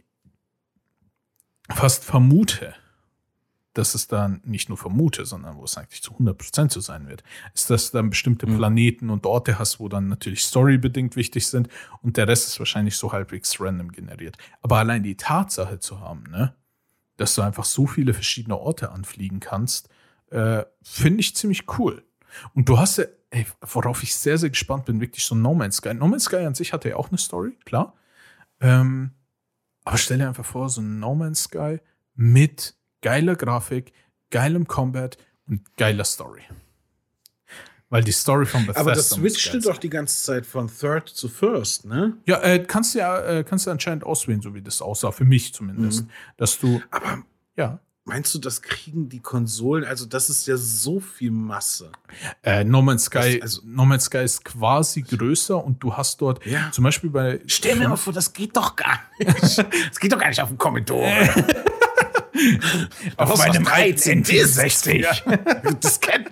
fast 1.70 2.04
vermute, 2.04 2.74
dass 3.78 3.94
es 3.94 4.08
dann 4.08 4.40
nicht 4.44 4.68
nur 4.68 4.76
vermute, 4.76 5.24
sondern 5.24 5.56
wo 5.56 5.64
es 5.64 5.78
eigentlich 5.78 6.02
zu 6.02 6.12
100% 6.12 6.72
so 6.72 6.80
sein 6.80 7.08
wird, 7.08 7.22
ist, 7.54 7.70
dass 7.70 7.90
du 7.90 7.98
dann 7.98 8.10
bestimmte 8.10 8.46
Mhm. 8.46 8.56
Planeten 8.56 9.10
und 9.10 9.24
Orte 9.24 9.58
hast, 9.58 9.78
wo 9.80 9.88
dann 9.88 10.08
natürlich 10.08 10.40
storybedingt 10.42 11.16
wichtig 11.16 11.46
sind 11.46 11.68
und 12.02 12.16
der 12.16 12.26
Rest 12.28 12.48
ist 12.48 12.58
wahrscheinlich 12.58 12.96
so 12.96 13.12
halbwegs 13.12 13.60
random 13.60 13.92
generiert. 13.92 14.36
Aber 14.60 14.78
allein 14.78 15.02
die 15.02 15.16
Tatsache 15.16 15.78
zu 15.78 16.00
haben, 16.00 16.24
ne, 16.24 16.54
dass 17.16 17.34
du 17.34 17.42
einfach 17.42 17.64
so 17.64 17.86
viele 17.86 18.14
verschiedene 18.14 18.58
Orte 18.58 18.90
anfliegen 18.90 19.40
kannst, 19.40 19.88
äh, 20.30 20.64
finde 20.82 21.20
ich 21.20 21.34
ziemlich 21.36 21.66
cool. 21.78 22.04
Und 22.54 22.68
du 22.68 22.78
hast 22.78 22.98
ja, 22.98 23.04
ey, 23.30 23.46
worauf 23.60 24.02
ich 24.02 24.14
sehr, 24.14 24.38
sehr 24.38 24.50
gespannt 24.50 24.84
bin, 24.84 25.00
wirklich 25.00 25.24
so 25.24 25.34
No 25.34 25.54
Man's 25.54 25.76
Sky. 25.76 25.94
No 25.94 26.06
Man's 26.08 26.24
Sky 26.24 26.38
an 26.38 26.54
sich 26.54 26.72
hatte 26.72 26.90
ja 26.90 26.96
auch 26.96 27.08
eine 27.08 27.18
Story, 27.18 27.56
klar. 27.64 27.94
Ähm, 28.60 29.12
aber 29.84 29.96
stell 29.98 30.18
dir 30.18 30.28
einfach 30.28 30.44
vor, 30.44 30.68
so 30.68 30.80
ein 30.80 30.98
No 30.98 31.14
Man's 31.14 31.44
Sky 31.44 31.80
mit 32.14 32.74
geiler 33.02 33.36
Grafik, 33.36 33.92
geilem 34.30 34.66
Combat 34.66 35.16
und 35.46 35.76
geiler 35.76 36.04
Story. 36.04 36.42
Weil 37.90 38.04
die 38.04 38.12
Story 38.12 38.44
von 38.44 38.66
Bethesda 38.66 38.80
Aber 38.82 38.92
das 38.92 39.08
switchte 39.10 39.60
doch 39.60 39.78
die 39.78 39.88
ganze 39.88 40.22
Zeit 40.22 40.44
von 40.44 40.68
Third 40.68 41.08
zu 41.08 41.26
First, 41.28 41.86
ne? 41.86 42.18
Ja, 42.26 42.38
äh, 42.42 42.58
kannst 42.62 42.94
du 42.94 42.98
ja, 42.98 43.18
äh, 43.20 43.44
kannst 43.44 43.66
du 43.66 43.70
anscheinend 43.70 44.04
auswählen, 44.04 44.42
so 44.42 44.52
wie 44.54 44.60
das 44.60 44.82
aussah, 44.82 45.10
für 45.10 45.24
mich 45.24 45.54
zumindest. 45.54 46.04
Mhm. 46.04 46.10
Dass 46.36 46.58
du, 46.58 46.82
Aber 46.90 47.22
ja, 47.56 47.78
meinst 48.04 48.34
du, 48.34 48.40
das 48.40 48.60
kriegen 48.60 49.08
die 49.08 49.20
Konsolen? 49.20 49.84
Also, 49.86 50.04
das 50.04 50.28
ist 50.28 50.46
ja 50.46 50.58
so 50.58 51.00
viel 51.00 51.30
Masse. 51.30 51.90
äh, 52.42 52.62
No 52.62 52.82
Man's 52.82 53.04
Sky, 53.04 53.40
also- 53.40 53.62
No 53.64 53.86
Man's 53.86 54.04
Sky 54.04 54.18
ist 54.18 54.44
quasi 54.44 55.00
größer 55.00 55.64
und 55.64 55.82
du 55.82 55.96
hast 55.96 56.20
dort 56.20 56.44
Ja. 56.44 56.70
zum 56.72 56.84
Beispiel 56.84 57.08
bei 57.08 57.40
Stell 57.46 57.76
mir 57.76 57.88
mal 57.88 57.96
vor, 57.96 58.12
das 58.12 58.34
geht 58.34 58.54
doch 58.54 58.76
gar 58.76 59.00
nicht. 59.18 59.64
Das 59.88 59.98
geht 59.98 60.12
doch 60.12 60.18
gar 60.18 60.28
nicht 60.28 60.42
auf 60.42 60.48
dem 60.50 60.58
Commodore. 60.58 61.08
auf 63.16 63.30
Was, 63.30 63.38
meinem 63.38 63.66
was, 63.66 63.72
alten 63.72 64.22
13 64.22 64.24
N64. 64.24 65.74
Das 65.80 66.00
kennt. 66.00 66.30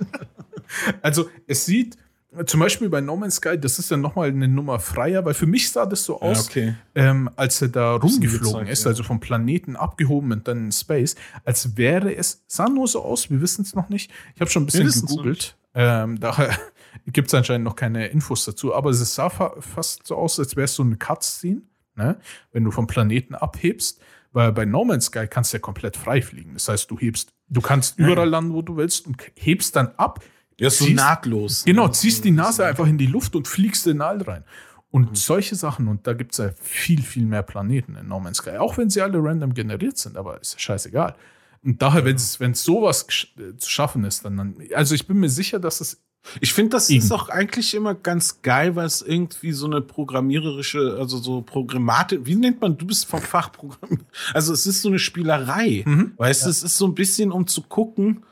Also 1.03 1.29
es 1.47 1.64
sieht 1.64 1.97
zum 2.45 2.61
Beispiel 2.61 2.88
bei 2.88 3.01
No 3.01 3.16
Man's 3.16 3.37
Sky, 3.37 3.59
das 3.59 3.79
ist 3.79 3.90
ja 3.90 3.97
nochmal 3.97 4.29
eine 4.29 4.49
Nummer 4.49 4.79
freier, 4.79 5.25
weil 5.25 5.35
für 5.35 5.47
mich 5.47 5.71
sah 5.71 5.87
das 5.87 6.05
so 6.05 6.21
aus, 6.21 6.49
okay. 6.49 6.75
ähm, 6.95 7.31
als 7.37 7.62
er 7.62 7.69
da 7.69 7.95
rumgeflogen 7.95 8.42
gezeigt, 8.42 8.71
ist, 8.71 8.85
ja. 8.85 8.90
also 8.90 9.03
vom 9.03 9.21
Planeten 9.21 9.77
abgehoben 9.77 10.33
und 10.33 10.47
dann 10.47 10.66
in 10.66 10.73
Space, 10.73 11.16
als 11.45 11.77
wäre 11.77 12.14
es, 12.14 12.45
sah 12.47 12.69
nur 12.69 12.88
so 12.88 13.03
aus, 13.03 13.31
wir 13.31 13.40
wissen 13.40 13.62
es 13.62 13.75
noch 13.75 13.88
nicht. 13.88 14.11
Ich 14.35 14.40
habe 14.40 14.51
schon 14.51 14.64
ein 14.64 14.66
bisschen 14.66 14.90
gegoogelt. 14.90 15.57
Ähm, 15.75 16.21
daher 16.21 16.51
gibt 17.07 17.29
es 17.29 17.35
anscheinend 17.35 17.64
noch 17.64 17.77
keine 17.77 18.09
Infos 18.09 18.45
dazu, 18.45 18.75
aber 18.75 18.90
es 18.90 19.14
sah 19.14 19.31
fa 19.31 19.55
fast 19.61 20.07
so 20.07 20.16
aus, 20.16 20.38
als 20.38 20.57
wäre 20.57 20.64
es 20.64 20.75
so 20.75 20.83
eine 20.83 20.97
Cutscene, 20.97 21.62
ne? 21.95 22.19
wenn 22.53 22.64
du 22.64 22.71
vom 22.71 22.87
Planeten 22.87 23.35
abhebst. 23.35 24.01
Weil 24.37 24.53
bei 24.53 24.66
No 24.66 24.85
Man's 24.85 25.07
Sky 25.07 25.27
kannst 25.27 25.53
du 25.53 25.57
ja 25.57 25.61
komplett 25.62 25.96
frei 25.96 26.20
fliegen. 26.20 26.53
Das 26.53 26.68
heißt, 26.68 26.90
du 26.90 26.99
hebst, 26.99 27.33
du 27.49 27.62
kannst 27.62 27.99
überall 27.99 28.29
landen, 28.29 28.53
wo 28.53 28.61
du 28.61 28.77
willst 28.77 29.07
und 29.07 29.16
hebst 29.35 29.75
dann 29.77 29.88
ab, 29.96 30.22
Ja, 30.59 30.68
so 30.68 30.85
Ziehst- 30.85 30.96
nahtlos. 30.96 31.64
Genau, 31.64 31.88
ziehst 31.88 32.22
die 32.25 32.31
Nase 32.31 32.64
einfach 32.66 32.87
in 32.87 32.99
die 32.99 33.07
Luft 33.07 33.35
und 33.35 33.49
fliegst 33.49 33.87
in 33.87 33.94
den 33.94 34.03
All 34.03 34.20
rein. 34.22 34.44
Und 34.90 35.11
Mhm. 35.11 35.14
solche 35.14 35.55
Sachen, 35.55 35.88
und 35.88 36.07
da 36.07 36.12
gibt 36.12 36.33
es 36.33 36.38
ja 36.38 36.51
viel, 36.61 37.03
viel 37.03 37.25
mehr 37.25 37.42
Planeten 37.42 37.96
in 37.96 38.09
No 38.09 38.20
Man's 38.20 38.38
Sky, 38.38 38.57
auch 38.59 38.77
wenn 38.79 38.88
sie 38.90 39.01
alle 39.03 39.18
random 39.22 39.53
generiert 39.55 39.96
sind, 39.99 40.16
aber 40.18 40.38
ist 40.40 40.53
ja 40.55 40.59
scheißegal. 40.59 41.14
Und 41.64 41.81
daher, 41.83 42.05
wenn 42.05 42.16
es 42.16 42.38
sowas 42.62 43.07
äh, 43.38 43.57
zu 43.57 43.70
schaffen 43.70 44.05
ist, 44.05 44.25
dann, 44.25 44.37
dann, 44.37 44.55
also 44.75 44.94
ich 44.94 45.07
bin 45.07 45.18
mir 45.18 45.29
sicher, 45.31 45.59
dass 45.59 45.81
es, 45.81 46.03
Ich 46.40 46.52
finde, 46.52 46.70
das 46.70 46.90
Irgend- 46.90 47.04
ist 47.04 47.12
auch 47.12 47.28
eigentlich 47.28 47.74
immer 47.74 47.94
ganz 47.94 48.42
geil, 48.42 48.74
weil 48.76 48.86
es 48.86 49.02
irgendwie 49.02 49.52
so 49.52 49.66
eine 49.66 49.80
programmiererische, 49.80 50.96
also 50.98 51.18
so 51.18 51.42
Programmatik, 51.42 52.20
wie 52.24 52.34
nennt 52.36 52.60
man, 52.60 52.76
du 52.76 52.86
bist 52.86 53.06
vom 53.06 53.20
Fachprogramm. 53.20 54.00
Also 54.34 54.52
es 54.52 54.66
ist 54.66 54.82
so 54.82 54.88
eine 54.88 54.98
Spielerei. 54.98 55.82
Mhm. 55.86 56.12
Weißt 56.16 56.46
du, 56.46 56.50
es 56.50 56.62
ist 56.62 56.76
so 56.76 56.86
ein 56.86 56.94
bisschen, 56.94 57.30
um 57.32 57.46
zu 57.46 57.62
gucken, 57.62 58.24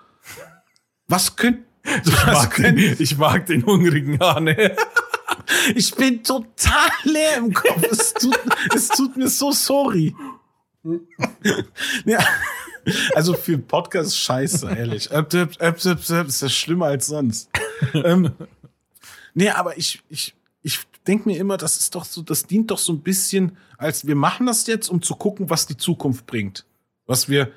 was 1.09 1.37
könnt, 1.37 1.59
ich 1.85 2.13
was 2.27 2.45
mag, 2.45 2.57
den, 2.57 2.97
ich 2.99 3.19
mag 3.19 3.47
den 3.47 3.65
hungrigen 3.67 4.19
Hane. 4.19 4.75
ich 5.75 5.95
bin 5.95 6.23
total 6.23 6.89
leer 7.05 7.37
im 7.39 7.53
Kopf. 7.53 7.83
Es 7.91 8.15
tut, 8.15 8.39
es 8.75 8.89
tut 8.89 9.17
mir 9.17 9.29
so 9.29 9.53
sorry. 9.53 10.15
ja. 12.05 12.19
Also 13.15 13.33
für 13.35 13.57
Podcast 13.59 14.19
scheiße, 14.19 14.69
ehrlich. 14.77 15.11
Öp, 15.11 15.33
öp, 15.33 15.57
öp, 15.61 15.85
öp, 15.87 16.11
öp, 16.11 16.29
Ist 16.29 16.43
das 16.43 16.53
schlimmer 16.53 16.87
als 16.87 17.07
sonst. 17.07 17.49
ähm, 17.95 18.33
nee, 19.35 19.51
aber 19.51 19.77
ich, 19.79 20.03
ich, 20.09 20.35
ich 20.63 20.81
denke 21.07 21.29
mir 21.29 21.39
immer, 21.39 21.57
das 21.57 21.79
ist 21.79 21.95
doch 21.95 22.05
so, 22.05 22.23
das 22.23 22.47
dient 22.47 22.71
doch 22.71 22.79
so 22.79 22.93
ein 22.93 23.01
bisschen, 23.01 23.57
als 23.79 24.07
wir 24.07 24.17
machen 24.17 24.47
das 24.47 24.67
jetzt, 24.67 24.89
um 24.89 25.03
zu 25.03 25.15
gucken, 25.15 25.51
was 25.51 25.67
die 25.67 25.77
Zukunft 25.77 26.27
bringt. 26.27 26.65
Was 27.07 27.29
wir, 27.29 27.53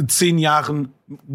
in 0.00 0.08
zehn 0.08 0.38
Jahren 0.38 0.92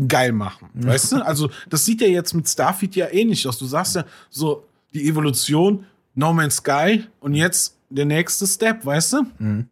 geil 0.07 0.31
machen. 0.31 0.69
Weißt 0.73 1.11
du? 1.11 1.25
Also, 1.25 1.49
das 1.69 1.85
sieht 1.85 2.01
ja 2.01 2.07
jetzt 2.07 2.33
mit 2.33 2.49
Starfield 2.49 2.95
ja 2.95 3.07
ähnlich 3.11 3.47
aus. 3.47 3.59
Du 3.59 3.65
sagst 3.65 3.95
ja 3.95 4.05
so, 4.29 4.65
die 4.93 5.07
Evolution, 5.07 5.85
No 6.15 6.33
Man's 6.33 6.57
Sky 6.57 7.05
und 7.19 7.35
jetzt 7.35 7.77
der 7.89 8.05
nächste 8.05 8.47
Step, 8.47 8.85
weißt 8.85 9.13
du? 9.13 9.25
Mhm. 9.37 9.69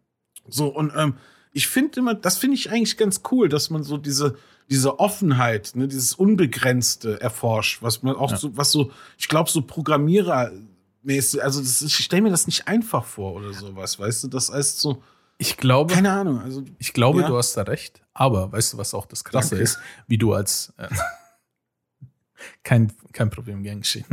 So, 0.47 0.67
und 0.67 0.91
ähm, 0.95 1.15
ich 1.53 1.67
finde 1.67 1.99
immer, 1.99 2.13
das 2.15 2.37
finde 2.37 2.55
ich 2.55 2.69
eigentlich 2.71 2.97
ganz 2.97 3.21
cool, 3.31 3.47
dass 3.47 3.69
man 3.69 3.83
so 3.83 3.97
diese, 3.97 4.35
diese 4.69 4.99
Offenheit, 4.99 5.71
ne, 5.75 5.87
dieses 5.87 6.13
Unbegrenzte 6.13 7.21
erforscht, 7.21 7.81
was 7.81 8.01
man 8.03 8.15
auch 8.15 8.31
Ja. 8.31 8.37
so, 8.37 8.57
was 8.57 8.71
so, 8.71 8.91
ich 9.17 9.27
glaube, 9.27 9.49
so 9.49 9.61
Programmierermäßig, 9.61 11.43
also 11.43 11.59
das, 11.61 11.81
ist- 11.81 11.99
ich 11.99 12.05
stelle 12.05 12.23
mir 12.23 12.29
das 12.31 12.47
nicht 12.47 12.67
einfach 12.67 13.05
vor 13.05 13.33
oder 13.33 13.53
sowas, 13.53 13.99
weißt 13.99 14.23
du? 14.23 14.27
Das 14.29 14.51
heißt 14.51 14.79
so, 14.79 15.01
Ich 15.39 15.57
glaube, 15.57 15.93
keine 15.93 16.11
Ahnung, 16.11 16.39
also 16.41 16.63
ich 16.79 16.93
glaube, 16.93 17.21
Ja. 17.21 17.27
du 17.27 17.37
hast 17.37 17.55
da 17.55 17.63
recht. 17.63 18.01
Aber 18.13 18.51
weißt 18.51 18.73
du, 18.73 18.77
was 18.77 18.93
auch 18.93 19.05
das 19.07 19.23
Krasse 19.23 19.51
Danke. 19.51 19.63
ist? 19.63 19.79
Wie 20.07 20.17
du 20.19 20.33
als 20.33 20.71
äh, 20.77 20.87
kein, 22.63 22.91
kein 23.11 23.29
Problem, 23.29 23.63
gern 23.63 23.81
geschehen. 23.81 24.05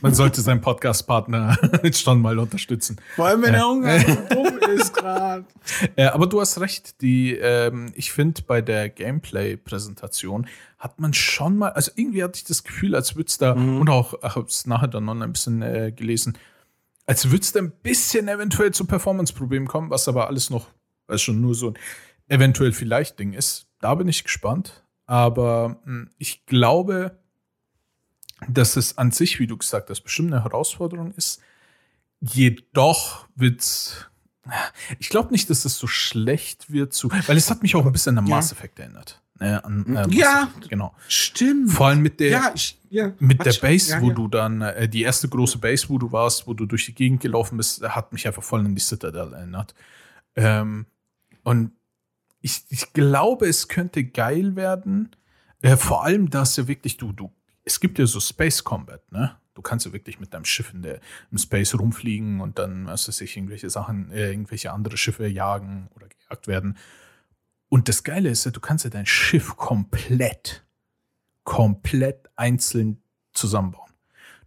Man 0.00 0.14
sollte 0.14 0.40
seinen 0.40 0.60
Podcast-Partner 0.60 1.56
schon 1.94 2.20
mal 2.20 2.38
unterstützen. 2.38 2.96
vor 3.16 3.26
allem 3.26 3.42
wenn 3.42 3.54
Ja. 3.54 3.64
Hunger 3.66 4.00
so 4.00 4.14
dumm 4.30 4.58
ist 4.74 4.94
gerade. 4.94 5.44
Äh, 5.96 6.04
aber 6.06 6.26
du 6.26 6.40
hast 6.40 6.60
recht, 6.60 7.00
die, 7.00 7.34
ähm, 7.34 7.92
ich 7.94 8.12
finde, 8.12 8.42
bei 8.42 8.60
der 8.60 8.88
Gameplay-Präsentation 8.90 10.46
hat 10.78 11.00
man 11.00 11.12
schon 11.14 11.56
mal, 11.56 11.70
also 11.70 11.90
irgendwie 11.96 12.22
hatte 12.22 12.36
ich 12.38 12.44
das 12.44 12.62
Gefühl, 12.64 12.94
als 12.94 13.16
würde 13.16 13.28
es 13.28 13.38
da, 13.38 13.54
Mhm. 13.54 13.80
und 13.80 13.90
auch, 13.90 14.14
ich 14.14 14.34
habe 14.34 14.46
es 14.46 14.66
nachher 14.66 14.88
dann 14.88 15.04
noch 15.04 15.18
ein 15.20 15.32
bisschen 15.32 15.62
äh, 15.62 15.92
gelesen, 15.94 16.36
als 17.06 17.26
würde 17.30 17.42
es 17.42 17.52
da 17.52 17.60
ein 17.60 17.70
bisschen 17.82 18.28
eventuell 18.28 18.72
zu 18.72 18.84
Performance-Problemen 18.84 19.66
kommen, 19.66 19.90
was 19.90 20.08
aber 20.08 20.28
alles 20.28 20.50
noch, 20.50 20.66
was 21.06 21.22
schon 21.22 21.40
nur 21.40 21.54
so 21.54 21.68
ein 21.70 21.74
eventuell 22.28 22.72
vielleicht 22.72 23.18
Ding 23.18 23.32
ist. 23.32 23.66
Da 23.80 23.94
bin 23.94 24.08
ich 24.08 24.24
gespannt. 24.24 24.84
Aber 25.06 25.80
mh, 25.86 26.08
ich 26.18 26.44
glaube, 26.44 27.18
dass 28.48 28.76
es 28.76 28.98
an 28.98 29.10
sich, 29.10 29.38
wie 29.40 29.46
du 29.46 29.56
gesagt 29.56 29.90
hast, 29.90 30.02
bestimmt 30.02 30.32
eine 30.32 30.44
Herausforderung 30.44 31.12
ist. 31.12 31.40
Jedoch 32.20 33.26
wird's 33.34 34.08
ich 34.98 35.08
glaube 35.08 35.30
nicht, 35.32 35.50
dass 35.50 35.64
es 35.64 35.78
so 35.78 35.86
schlecht 35.86 36.72
wird 36.72 36.92
zu, 36.92 37.10
weil 37.10 37.36
es 37.36 37.50
hat 37.50 37.62
mich 37.62 37.76
auch 37.76 37.84
ein 37.84 37.92
bisschen 37.92 38.16
an. 38.18 38.24
Mass 38.24 38.52
Effect 38.52 38.78
erinnert. 38.78 39.20
Ne, 39.40 39.62
an, 39.64 39.84
äh, 39.86 39.90
Mass 39.90 40.14
Ja. 40.14 40.44
Effect, 40.44 40.68
genau. 40.70 40.94
Stimmt. 41.06 41.70
Vor 41.70 41.88
allem 41.88 42.00
mit 42.00 42.18
der, 42.20 42.30
ja, 42.30 42.52
ich, 42.54 42.78
ja. 42.90 43.12
mit 43.18 43.44
der 43.44 43.52
Base, 43.52 43.92
ja, 43.92 44.00
wo 44.00 44.10
du 44.10 44.28
dann, 44.28 44.62
äh, 44.62 44.88
die 44.88 45.02
erste 45.02 45.28
große 45.28 45.58
Base, 45.58 45.88
wo 45.88 45.98
du 45.98 46.10
warst, 46.12 46.46
wo 46.46 46.54
du 46.54 46.66
durch 46.66 46.86
die 46.86 46.94
Gegend 46.94 47.20
gelaufen 47.20 47.56
bist, 47.56 47.82
hat 47.82 48.12
mich 48.12 48.26
einfach 48.26 48.42
voll 48.42 48.60
an 48.60 48.74
die 48.74 48.80
Citadel 48.80 49.32
erinnert. 49.32 49.74
Ähm, 50.34 50.86
und 51.42 51.72
ich, 52.40 52.64
ich 52.68 52.92
glaube, 52.92 53.46
es 53.46 53.68
könnte 53.68 54.04
geil 54.04 54.56
werden. 54.56 55.14
Äh, 55.60 55.76
vor 55.76 56.04
allem, 56.04 56.30
dass 56.30 56.56
ja 56.56 56.68
wirklich 56.68 56.96
du, 56.96 57.12
du, 57.12 57.30
es 57.68 57.80
gibt 57.80 57.98
ja 57.98 58.06
so 58.06 58.18
Space 58.20 58.64
Combat, 58.64 59.00
ne? 59.12 59.36
Du 59.54 59.62
kannst 59.62 59.84
ja 59.86 59.92
wirklich 59.92 60.20
mit 60.20 60.32
deinem 60.32 60.44
Schiff 60.44 60.72
in 60.72 60.82
der, 60.82 61.00
im 61.30 61.38
Space 61.38 61.74
rumfliegen 61.78 62.40
und 62.40 62.58
dann, 62.58 62.86
was 62.86 63.08
weiß 63.08 63.20
ich, 63.22 63.36
irgendwelche 63.36 63.68
Sachen, 63.70 64.10
äh, 64.12 64.30
irgendwelche 64.30 64.72
andere 64.72 64.96
Schiffe 64.96 65.26
jagen 65.26 65.88
oder 65.96 66.06
gejagt 66.08 66.46
werden. 66.46 66.76
Und 67.68 67.88
das 67.88 68.04
Geile 68.04 68.30
ist 68.30 68.44
ja, 68.44 68.50
du 68.52 68.60
kannst 68.60 68.84
ja 68.84 68.90
dein 68.90 69.04
Schiff 69.06 69.56
komplett, 69.56 70.64
komplett 71.44 72.28
einzeln 72.36 73.02
zusammenbauen. 73.32 73.90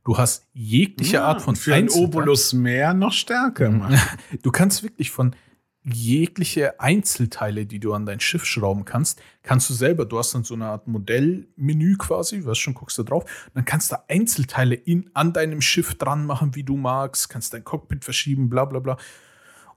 Du 0.04 0.18
hast 0.18 0.48
jegliche 0.54 1.18
Ja, 1.18 1.26
Art 1.26 1.42
von 1.42 1.56
für 1.56 1.76
ein 1.76 1.84
Einzelteil- 1.84 2.06
Obolus 2.06 2.54
mehr 2.54 2.94
noch 2.94 3.14
stärker 3.14 3.70
machen. 3.70 4.00
Du 4.42 4.52
kannst 4.52 4.82
wirklich 4.82 5.12
von 5.12 5.36
jegliche 5.84 6.80
Einzelteile, 6.80 7.66
die 7.66 7.80
du 7.80 7.94
an 7.94 8.06
dein 8.06 8.20
Schiff 8.20 8.46
schrauben 8.46 8.86
kannst, 8.86 9.22
kannst 9.42 9.70
du 9.70 9.74
selber, 9.74 10.06
du 10.06 10.20
hast 10.20 10.34
dann 10.36 10.44
so 10.44 10.54
eine 10.54 10.66
Art 10.68 10.88
Modellmenü 10.88 11.98
quasi, 11.98 12.46
weißt 12.46 12.60
schon, 12.60 12.76
guckst 12.76 13.00
da 13.00 13.04
drauf, 13.04 13.50
dann 13.54 13.66
kannst 13.66 13.92
du 13.92 13.96
Einzelteile 14.08 14.76
in, 14.76 15.10
an 15.14 15.34
deinem 15.34 15.62
Schiff 15.62 15.96
dran 15.96 16.26
machen, 16.26 16.56
wie 16.56 16.64
du 16.64 16.78
magst, 16.78 17.30
kannst 17.30 17.54
dein 17.54 17.64
Cockpit 17.64 18.04
verschieben, 18.04 18.50
bla 18.50 18.66
bla 18.66 18.80
bla. 18.80 18.98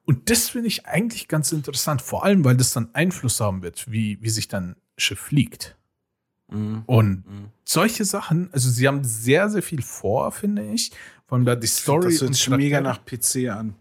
Und 0.04 0.28
das 0.28 0.50
finde 0.50 0.68
ich 0.68 0.84
eigentlich 0.84 1.28
ganz 1.28 1.52
interessant, 1.52 2.02
vor 2.02 2.24
allem, 2.24 2.44
weil 2.44 2.56
das 2.56 2.72
dann 2.74 2.90
Einfluss 2.94 3.40
haben 3.40 3.62
wird, 3.62 3.90
wie, 3.90 4.18
wie 4.20 4.28
sich 4.28 4.48
dein 4.48 4.76
Schiff 4.98 5.18
fliegt. 5.20 5.76
Mhm. 6.48 6.82
Und 6.84 7.26
Mhm. 7.26 7.48
solche 7.64 8.04
Sachen, 8.04 8.50
also 8.52 8.68
sie 8.68 8.86
haben 8.86 9.02
sehr, 9.04 9.48
sehr 9.48 9.62
viel 9.62 9.80
vor, 9.80 10.30
finde 10.32 10.70
ich. 10.70 10.92
Vor 11.26 11.36
allem 11.36 11.46
da 11.46 11.56
die 11.56 11.66
Story 11.66 12.12
Das 12.12 12.20
hört 12.20 12.34
sich 12.34 12.50
mega 12.50 12.82
nach 12.82 13.02
PC 13.02 13.48
an. 13.48 13.74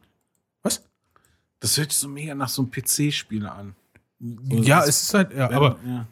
Das 1.64 1.78
hört 1.78 1.92
sich 1.94 2.00
so 2.00 2.10
mega 2.10 2.36
nach 2.36 2.50
so 2.50 2.62
einem 2.62 2.72
PC-Spiel 2.72 3.46
an. 3.48 3.74
Ja, 4.20 4.80
das- 4.82 4.90
es 4.90 5.04
ist 5.04 5.14
halt, 5.14 5.34
ja, 5.34 5.50
aber 5.50 5.78
ja. 5.86 6.06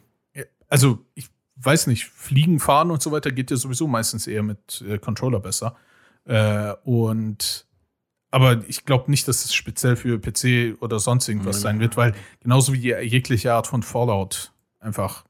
also 0.70 1.06
ich 1.14 1.28
weiß 1.58 1.88
nicht, 1.88 2.06
Fliegen, 2.06 2.62
Fahren 2.62 2.90
und 2.90 3.02
so 3.02 3.12
weiter 3.12 3.32
geht 3.34 3.52
ja 3.52 3.58
sowieso 3.58 3.86
meistens 3.86 4.28
eher 4.28 4.44
mit 4.44 4.82
äh, 4.88 4.98
Controller 4.98 5.42
besser. 5.42 5.76
Äh, 6.24 6.72
und 6.86 7.66
aber 8.32 8.64
ich 8.70 8.86
glaube 8.86 9.12
nicht, 9.12 9.28
dass 9.28 9.44
es 9.44 9.54
speziell 9.54 9.98
für 9.98 10.18
PC 10.18 10.82
oder 10.82 11.00
sonst 11.00 11.28
irgendwas 11.28 11.58
Nein, 11.58 11.64
sein 11.64 11.80
wird, 11.82 11.98
weil 11.98 12.16
genauso 12.40 12.72
wie 12.72 12.78
jegliche 12.80 13.54
Art 13.54 13.68
von 13.68 13.84
Fallout 13.84 14.54
einfach. 14.80 15.26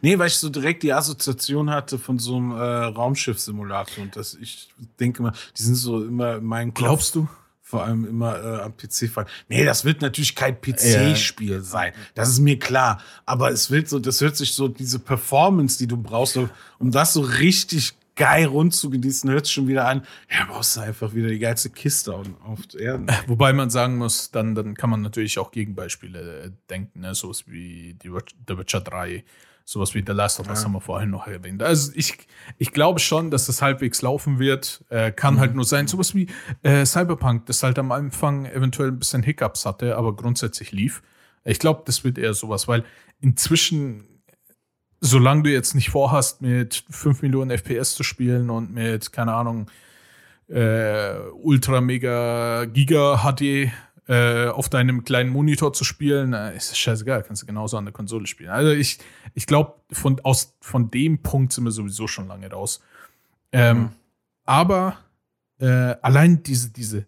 Nee, 0.00 0.18
weil 0.18 0.28
ich 0.28 0.36
so 0.36 0.48
direkt 0.48 0.84
die 0.84 0.94
Assoziation 0.94 1.68
hatte 1.68 1.98
von 1.98 2.18
so 2.18 2.36
einem 2.36 2.52
äh, 2.52 2.54
Raumschiff-Simulator 2.56 4.04
und 4.04 4.16
das, 4.16 4.34
ich 4.34 4.72
denke 4.98 5.22
mal, 5.22 5.34
die 5.58 5.62
sind 5.62 5.74
so 5.74 6.02
immer 6.02 6.36
in 6.36 6.44
meinem 6.44 6.72
Kopf 6.72 6.84
Glaubst 6.86 7.14
du? 7.14 7.28
Vor 7.74 7.82
allem 7.82 8.04
immer 8.04 8.36
äh, 8.40 8.60
am 8.60 8.76
PC 8.76 9.10
fallen. 9.10 9.26
Nee, 9.48 9.64
das 9.64 9.84
wird 9.84 10.00
natürlich 10.00 10.36
kein 10.36 10.60
PC-Spiel 10.60 11.60
sein. 11.62 11.92
Das 12.14 12.28
ist 12.28 12.38
mir 12.38 12.56
klar. 12.56 13.02
Aber 13.26 13.50
es 13.50 13.68
wird 13.68 13.88
so, 13.88 13.98
das 13.98 14.20
hört 14.20 14.36
sich 14.36 14.52
so, 14.54 14.68
diese 14.68 15.00
Performance, 15.00 15.76
die 15.76 15.88
du 15.88 15.96
brauchst, 15.96 16.38
um 16.78 16.92
das 16.92 17.14
so 17.14 17.22
richtig 17.22 17.94
geil 18.14 18.44
rund 18.44 18.74
zu 18.74 18.90
genießen, 18.90 19.28
hört 19.28 19.46
sich 19.46 19.54
schon 19.54 19.66
wieder 19.66 19.88
an. 19.88 20.06
Ja, 20.30 20.44
brauchst 20.44 20.76
du 20.76 20.82
einfach 20.82 21.14
wieder 21.14 21.26
die 21.26 21.40
geilste 21.40 21.68
Kiste 21.70 22.14
auf, 22.14 22.28
auf 22.44 22.60
Erden. 22.78 23.08
Wobei 23.26 23.52
man 23.52 23.70
sagen 23.70 23.96
muss, 23.96 24.30
dann, 24.30 24.54
dann 24.54 24.74
kann 24.74 24.88
man 24.88 25.02
natürlich 25.02 25.36
auch 25.40 25.50
Gegenbeispiele 25.50 26.44
äh, 26.44 26.50
denken, 26.70 27.00
ne? 27.00 27.16
sowas 27.16 27.48
wie 27.48 27.94
die 27.94 28.12
The 28.46 28.56
Witcher 28.56 28.82
3, 28.82 29.24
sowas 29.66 29.94
wie 29.94 30.04
The 30.06 30.12
Last 30.12 30.40
of 30.40 30.48
Us 30.48 30.58
Ja. 30.60 30.64
haben 30.66 30.72
wir 30.72 30.80
vorhin 30.80 31.10
noch 31.10 31.26
erwähnt. 31.26 31.62
Also 31.62 31.92
ich, 31.94 32.18
ich 32.58 32.72
glaube 32.72 33.00
schon, 33.00 33.30
dass 33.30 33.46
das 33.46 33.62
halbwegs 33.62 34.02
laufen 34.02 34.38
wird. 34.38 34.84
Äh, 34.90 35.10
kann 35.10 35.34
Mhm. 35.34 35.40
halt 35.40 35.54
nur 35.54 35.64
sein, 35.64 35.86
sowas 35.88 36.14
wie 36.14 36.26
äh, 36.62 36.84
Cyberpunk, 36.84 37.46
das 37.46 37.62
halt 37.62 37.78
am 37.78 37.90
Anfang 37.92 38.44
eventuell 38.46 38.88
ein 38.90 38.98
bisschen 38.98 39.22
Hiccups 39.22 39.64
hatte, 39.64 39.96
aber 39.96 40.14
grundsätzlich 40.14 40.70
lief. 40.72 41.02
Ich 41.44 41.58
glaube, 41.58 41.82
das 41.86 42.04
wird 42.04 42.18
eher 42.18 42.34
sowas, 42.34 42.68
weil 42.68 42.84
inzwischen, 43.20 44.04
solange 45.00 45.44
du 45.44 45.50
jetzt 45.50 45.74
nicht 45.74 45.90
vorhast, 45.90 46.42
mit 46.42 46.84
5 46.90 47.22
Millionen 47.22 47.50
FPS 47.50 47.94
zu 47.94 48.02
spielen 48.02 48.50
und 48.50 48.72
mit, 48.72 49.12
keine 49.12 49.32
Ahnung, 49.34 49.70
äh, 50.48 51.14
Ultra 51.42 51.80
Mega 51.80 52.66
Giga 52.66 53.18
HD 53.24 53.70
äh, 54.06 54.48
auf 54.48 54.68
deinem 54.68 55.04
kleinen 55.04 55.30
Monitor 55.30 55.72
zu 55.72 55.84
spielen, 55.84 56.32
äh, 56.34 56.56
ist 56.56 56.76
scheißegal, 56.76 57.22
kannst 57.22 57.42
du 57.42 57.46
genauso 57.46 57.76
an 57.78 57.84
der 57.86 57.92
Konsole 57.94 58.26
spielen. 58.26 58.50
Also 58.50 58.70
ich, 58.72 58.98
ich 59.34 59.46
glaube, 59.46 59.74
von, 59.92 60.20
aus, 60.24 60.54
von 60.60 60.90
dem 60.90 61.22
Punkt 61.22 61.52
sind 61.52 61.64
wir 61.64 61.70
sowieso 61.70 62.06
schon 62.06 62.28
lange 62.28 62.50
raus. 62.50 62.80
Ähm, 63.52 63.78
Mhm. 63.78 63.90
Aber 64.46 64.98
äh, 65.58 65.66
allein 66.02 66.42
diese, 66.42 66.68
diese, 66.70 67.06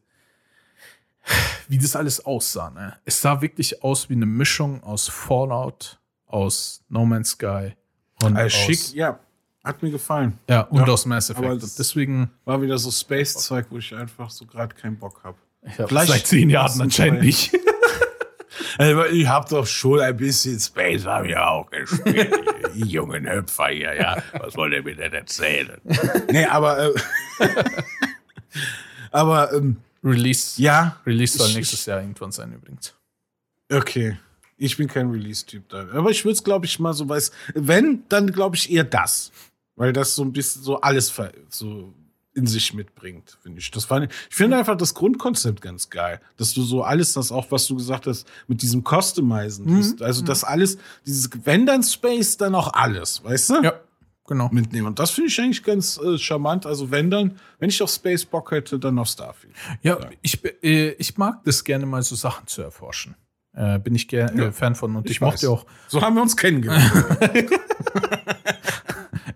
wie 1.69 1.77
das 1.79 1.97
alles 1.97 2.25
aussah, 2.25 2.71
ne? 2.71 2.97
Es 3.05 3.21
sah 3.21 3.43
wirklich 3.43 3.83
aus 3.83 4.09
wie 4.09 4.15
eine 4.15 4.25
Mischung 4.27 4.83
aus 4.83 5.09
Fallout, 5.09 5.99
aus 6.27 6.83
No 6.89 7.05
Man's 7.05 7.31
Sky 7.31 7.75
und 8.23 8.37
Also 8.37 8.57
aus, 8.57 8.65
schick, 8.65 8.95
ja, 8.95 9.19
hat 9.65 9.83
mir 9.83 9.91
gefallen. 9.91 10.39
ja, 10.49 10.63
und 10.63 10.79
Ja, 10.79 10.93
aus 10.93 11.05
Mass 11.05 11.29
Effect. 11.29 11.45
aber 11.45 11.57
deswegen, 11.57 12.31
War 12.45 12.63
wieder 12.63 12.79
so 12.79 12.91
Space-Zeug, 12.91 13.67
wo 13.71 13.79
ich 13.79 13.95
einfach 13.95 14.31
so 14.31 14.47
gerade 14.47 14.75
keinen 14.75 14.97
Bock 14.99 15.23
habe. 15.25 15.37
Vielleicht 15.75 16.13
seit 16.13 16.27
zehn 16.27 16.51
Jahren 16.51 16.81
anscheinend 16.81 17.23
nicht. 17.23 17.53
Ich 19.11 19.27
hab 19.27 19.49
doch 19.49 19.67
schon 19.67 20.01
ein 20.01 20.17
bisschen 20.17 20.61
Space, 20.61 21.07
habe 21.07 21.29
ich 21.29 21.37
auch 21.37 21.71
gespielt. 21.71 22.31
Die 22.75 22.87
jungen 22.87 23.27
Hüpfer 23.27 23.69
hier, 23.69 23.95
ja. 23.95 24.23
Was 24.39 24.55
wollt 24.55 24.75
ihr 24.75 24.83
mir 24.83 24.95
denn 24.95 25.15
erzählen? 25.15 25.81
nee, 26.31 26.45
aber, 26.45 26.95
äh, 26.95 26.95
aber, 29.11 29.53
ähm, 29.55 29.79
Release, 30.05 30.61
ja, 30.61 31.01
Release 31.07 31.39
soll 31.39 31.55
nächstes 31.55 31.87
Jahr 31.87 32.01
irgendwann 32.01 32.33
sein 32.33 32.53
übrigens. 32.53 32.95
okay. 33.73 34.19
Ich 34.59 34.77
bin 34.77 34.89
kein 34.89 35.11
Release-Typ 35.11 35.69
da. 35.69 35.87
Aber 35.93 36.11
ich 36.11 36.25
würde 36.25 36.33
es, 36.33 36.45
glaube 36.45 36.65
ich, 36.65 36.79
mal 36.79 36.95
so 36.95 37.07
weiß. 37.09 37.31
Wenn, 37.55 38.05
dann 38.09 38.33
glaube 38.33 38.57
ich 38.57 38.71
eher 38.71 38.85
das. 38.85 39.31
Weil 39.75 39.93
das 39.93 40.15
so 40.15 40.23
ein 40.23 40.33
bisschen 40.33 40.63
so 40.63 40.81
alles 40.81 41.11
ver 41.11 41.31
so 41.51 41.93
in 42.37 42.47
sich 42.47 42.75
mitbringt, 42.75 43.39
finde 43.43 43.59
ich. 43.61 43.71
Das 43.71 43.87
fand 43.87 44.07
ich, 44.07 44.17
ich 44.31 44.37
finde 44.37 44.57
einfach 44.59 44.77
das 44.77 44.95
Grundkonzept 44.95 45.61
ganz 45.63 45.91
geil. 45.91 46.21
Dass 46.37 46.53
du 46.55 46.63
so 46.63 46.83
alles, 46.85 47.15
das 47.15 47.33
auch, 47.33 47.51
was 47.51 47.67
du 47.67 47.75
gesagt 47.77 48.07
hast, 48.07 48.27
mit 48.47 48.63
diesem 48.63 48.85
Customizen, 48.85 49.65
Mhm. 49.65 49.97
also 50.01 50.23
das 50.23 50.45
alles, 50.45 50.79
dieses, 51.07 51.31
wenn 51.45 51.67
dann 51.67 51.83
Space, 51.83 52.37
dann 52.37 52.55
auch 52.55 52.73
alles, 52.75 53.25
weißt 53.25 53.51
du? 53.51 53.63
Ja, 53.63 53.73
genau. 54.29 54.49
Mitnehmen. 54.53 54.87
Und 54.89 54.99
das 54.99 55.11
finde 55.11 55.29
ich 55.31 55.41
eigentlich 55.41 55.63
ganz 55.65 55.99
äh, 55.99 56.19
charmant. 56.19 56.67
Also 56.67 56.91
wenn 56.91 57.11
dann, 57.11 57.39
wenn 57.59 57.71
ich 57.71 57.83
auf 57.83 57.91
Space 57.91 58.25
Bock 58.27 58.51
hätte, 58.51 58.79
dann 58.79 58.99
auf 58.99 59.09
Starfield. 59.09 59.55
Ja, 59.83 59.99
ich, 60.23 60.45
äh, 60.63 60.91
ich 60.93 61.17
mag 61.17 61.43
das 61.45 61.65
gerne 61.65 61.87
mal 61.87 62.03
so 62.03 62.15
Sachen 62.15 62.47
zu 62.47 62.61
erforschen. 62.63 63.17
Äh, 63.55 63.79
bin 63.79 63.95
ich 63.95 64.07
gern, 64.09 64.39
äh, 64.39 64.53
Fan 64.53 64.75
von 64.75 64.95
und 64.97 65.07
ich, 65.07 65.13
Ich 65.13 65.21
mochte 65.23 65.49
auch. 65.49 65.65
So 65.89 66.03
haben 66.03 66.15
wir 66.15 66.21
uns 66.23 66.37
kennengelernt. 66.37 66.93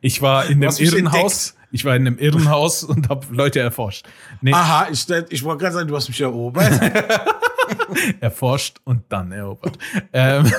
Ich 0.00 0.22
war 0.22 0.46
in 0.46 0.58
mich 0.58 0.80
Irrenhaus. 0.80 1.54
Ich 1.72 1.84
war 1.84 1.94
in 1.94 2.06
einem 2.06 2.18
Irrenhaus 2.18 2.82
und 2.84 3.08
habe 3.08 3.26
Leute 3.30 3.60
erforscht. 3.60 4.06
Nee, 4.40 4.52
Aha, 4.52 4.88
ich, 4.90 5.08
ich 5.30 5.44
wollte 5.44 5.62
gerade 5.62 5.74
sagen, 5.74 5.88
du 5.88 5.96
hast 5.96 6.08
mich 6.08 6.20
erobert. 6.20 6.80
erforscht 8.20 8.80
und 8.84 9.04
dann 9.08 9.30
erobert. 9.32 9.78
ähm, 10.12 10.50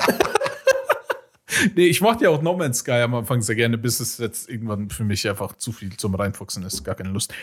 nee, 1.75 1.87
ich 1.87 1.99
mochte 1.99 2.25
ja 2.25 2.29
auch 2.29 2.41
No 2.41 2.55
Man's 2.55 2.79
Sky 2.79 3.01
am 3.01 3.15
Anfang 3.15 3.41
sehr 3.41 3.55
gerne, 3.55 3.77
bis 3.77 3.99
es 3.99 4.17
jetzt 4.17 4.49
irgendwann 4.49 4.89
für 4.89 5.03
mich 5.03 5.27
einfach 5.27 5.57
zu 5.57 5.71
viel 5.71 5.95
zum 5.97 6.15
Reinfuchsen 6.15 6.63
ist. 6.63 6.83
Gar 6.83 6.95
keine 6.95 7.09
Lust. 7.09 7.33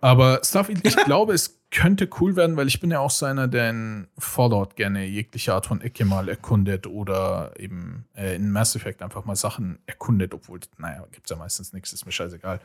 Aber 0.00 0.40
Starfield, 0.44 0.86
ich 0.86 0.96
glaube, 1.04 1.34
es 1.34 1.58
könnte 1.70 2.08
cool 2.20 2.36
werden, 2.36 2.56
weil 2.56 2.68
ich 2.68 2.80
bin 2.80 2.90
ja 2.90 3.00
auch 3.00 3.10
so 3.10 3.26
einer, 3.26 3.48
der 3.48 3.70
in 3.70 4.08
Fallout 4.18 4.76
gerne 4.76 5.04
jegliche 5.04 5.54
Art 5.54 5.66
von 5.66 5.80
Ecke 5.80 6.04
mal 6.04 6.28
erkundet 6.28 6.86
oder 6.86 7.52
eben 7.58 8.06
äh, 8.14 8.36
in 8.36 8.50
Mass 8.50 8.76
Effect 8.76 9.02
einfach 9.02 9.24
mal 9.24 9.36
Sachen 9.36 9.78
erkundet, 9.86 10.32
obwohl, 10.32 10.60
naja, 10.78 11.04
gibt's 11.12 11.30
ja 11.30 11.36
meistens 11.36 11.72
nichts, 11.72 11.92
ist 11.92 12.06
mir 12.06 12.12
scheißegal. 12.12 12.60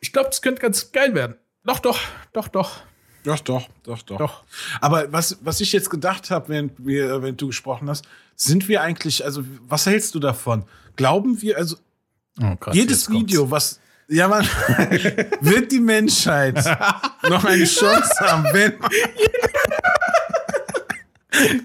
Ich 0.00 0.12
glaube, 0.12 0.28
das 0.28 0.42
könnte 0.42 0.62
ganz 0.62 0.92
geil 0.92 1.14
werden. 1.14 1.36
Doch, 1.64 1.80
doch, 1.80 1.98
doch, 2.32 2.48
doch, 2.48 2.78
doch, 3.24 3.40
doch, 3.40 3.68
doch, 3.82 4.02
doch. 4.02 4.18
doch. 4.18 4.44
Aber 4.80 5.12
was, 5.12 5.38
was 5.42 5.60
ich 5.60 5.72
jetzt 5.72 5.90
gedacht 5.90 6.30
habe, 6.30 6.48
während, 6.48 6.72
wir, 6.78 7.20
während 7.22 7.40
du 7.40 7.48
gesprochen 7.48 7.88
hast, 7.88 8.06
sind 8.36 8.68
wir 8.68 8.80
eigentlich, 8.80 9.24
also 9.24 9.42
was 9.66 9.86
hältst 9.86 10.14
du 10.14 10.20
davon? 10.20 10.64
Glauben 10.96 11.42
wir, 11.42 11.58
also 11.58 11.76
Oh, 12.40 12.56
krass, 12.56 12.74
jedes 12.74 12.98
jetzt 12.98 13.06
kommt's. 13.06 13.32
Video, 13.32 13.50
was, 13.50 13.80
ja 14.08 14.28
man, 14.28 14.44
wird 15.40 15.72
die 15.72 15.80
Menschheit 15.80 16.56
noch 17.28 17.44
eine 17.44 17.64
Chance 17.64 18.14
haben, 18.20 18.44
wenn, 18.52 18.74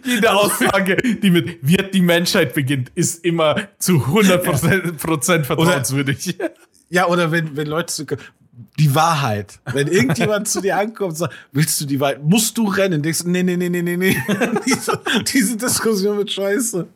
Jede 0.04 0.32
Aussage, 0.32 0.98
die 0.98 1.30
mit 1.30 1.58
wird 1.62 1.94
die 1.94 2.02
Menschheit 2.02 2.54
beginnt, 2.54 2.92
ist 2.96 3.24
immer 3.26 3.56
zu 3.80 3.94
100 3.94 4.98
Prozent 4.98 5.46
vertrauenswürdig. 5.46 6.38
ja, 6.90 7.08
oder 7.08 7.32
wenn, 7.32 7.56
wenn 7.56 7.68
Leute 7.68 7.92
so, 7.92 8.06
die 8.80 8.94
Wahrheit. 8.94 9.60
Wenn 9.72 9.88
irgendjemand 9.88 10.48
zu 10.48 10.62
dir 10.62 10.78
ankommt 10.78 11.12
und 11.12 11.16
sagt, 11.16 11.34
willst 11.52 11.80
du 11.82 11.86
die 11.86 12.00
Wahrheit, 12.00 12.24
musst 12.24 12.58
du 12.58 12.68
rennen, 12.68 13.02
denkst 13.02 13.24
du, 13.24 13.30
nee, 13.30 13.44
nee, 13.44 13.58
nee, 13.58 13.70
nee, 13.70 13.82
nee, 13.82 13.98
nee. 13.98 14.18
diese, 14.66 15.00
diese 15.32 15.58
Diskussion 15.58 16.18
wird 16.18 16.32
scheiße. 16.32 16.88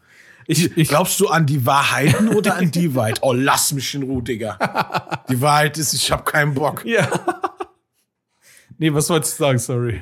Ich, 0.47 0.77
ich, 0.77 0.87
Glaubst 0.87 1.19
du 1.19 1.27
an 1.27 1.45
die 1.45 1.65
Wahrheiten 1.65 2.29
oder 2.29 2.55
an 2.55 2.71
die 2.71 2.95
Wahrheit? 2.95 3.19
Oh, 3.21 3.33
lass 3.33 3.73
mich 3.73 3.93
in 3.93 4.03
Ruhe, 4.03 4.23
Digga. 4.23 4.57
Die 5.29 5.41
Wahrheit 5.41 5.77
ist, 5.77 5.93
ich 5.93 6.09
habe 6.09 6.23
keinen 6.23 6.53
Bock. 6.53 6.85
ja. 6.85 7.09
Nee, 8.77 8.93
was 8.93 9.09
wolltest 9.09 9.37
du 9.37 9.43
sagen? 9.43 9.59
Sorry. 9.59 10.01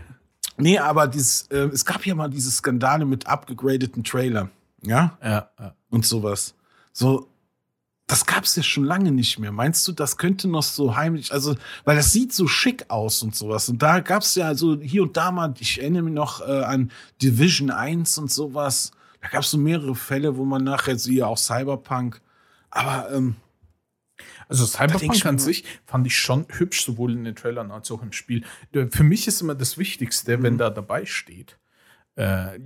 Nee, 0.58 0.78
aber 0.78 1.08
dieses, 1.08 1.48
äh, 1.48 1.70
es 1.74 1.84
gab 1.84 2.06
ja 2.06 2.14
mal 2.14 2.30
diese 2.30 2.52
Skandale 2.52 3.06
mit 3.06 3.26
abgegradeten 3.26 4.04
Trailer. 4.04 4.50
Ja? 4.84 5.18
Ja, 5.24 5.50
ja. 5.60 5.74
Und 5.90 6.06
sowas. 6.06 6.54
So, 6.94 7.28
das 8.08 8.26
gab's 8.26 8.56
ja 8.56 8.64
schon 8.64 8.84
lange 8.84 9.12
nicht 9.12 9.40
mehr. 9.40 9.52
Meinst 9.52 9.88
du, 9.88 9.92
das 9.92 10.18
könnte 10.18 10.48
noch 10.48 10.64
so 10.64 10.96
heimlich, 10.96 11.32
also, 11.34 11.56
weil 11.86 11.96
das 11.96 12.12
sieht 12.12 12.34
so 12.34 12.48
schick 12.48 12.86
aus 12.90 13.24
und 13.24 13.36
sowas. 13.36 13.68
Und 13.68 13.82
da 13.82 14.00
gab's 14.00 14.36
ja 14.36 14.54
so 14.54 14.80
hier 14.80 15.04
und 15.04 15.18
da 15.18 15.32
mal, 15.32 15.54
ich 15.60 15.82
erinnere 15.82 16.04
mich 16.04 16.14
noch 16.14 16.42
äh, 16.48 16.64
an 16.64 16.92
Division 17.22 17.72
1 17.72 18.18
und 18.20 18.32
sowas. 18.32 18.92
Da 19.26 19.32
gab's 19.32 19.50
so 19.50 19.58
mehrere 19.58 19.96
Fälle, 19.96 20.38
wo 20.38 20.46
man 20.46 20.64
nachher 20.64 21.00
siehe 21.00 21.26
auch 21.26 21.38
Cyberpunk. 21.38 22.22
Aber 22.70 23.12
ähm, 23.12 23.36
Also 24.48 24.66
Cyberpunk 24.68 25.26
an 25.26 25.40
sich 25.40 25.64
fand 25.86 26.06
ich 26.06 26.16
schon 26.18 26.46
hübsch, 26.50 26.86
sowohl 26.86 27.12
in 27.14 27.24
den 27.24 27.36
Trailern 27.36 27.72
als 27.72 27.90
auch 27.90 28.04
im 28.04 28.12
Spiel. 28.12 28.46
Äh, 28.72 28.86
Für 28.88 29.04
mich 29.04 29.28
ist 29.28 29.42
immer 29.42 29.56
das 29.56 29.80
Wichtigste, 29.80 30.38
Mhm. 30.38 30.44
wenn 30.44 30.58
da 30.60 30.70
dabei 30.70 31.06
steht. 31.06 31.58
Äh, 32.16 32.60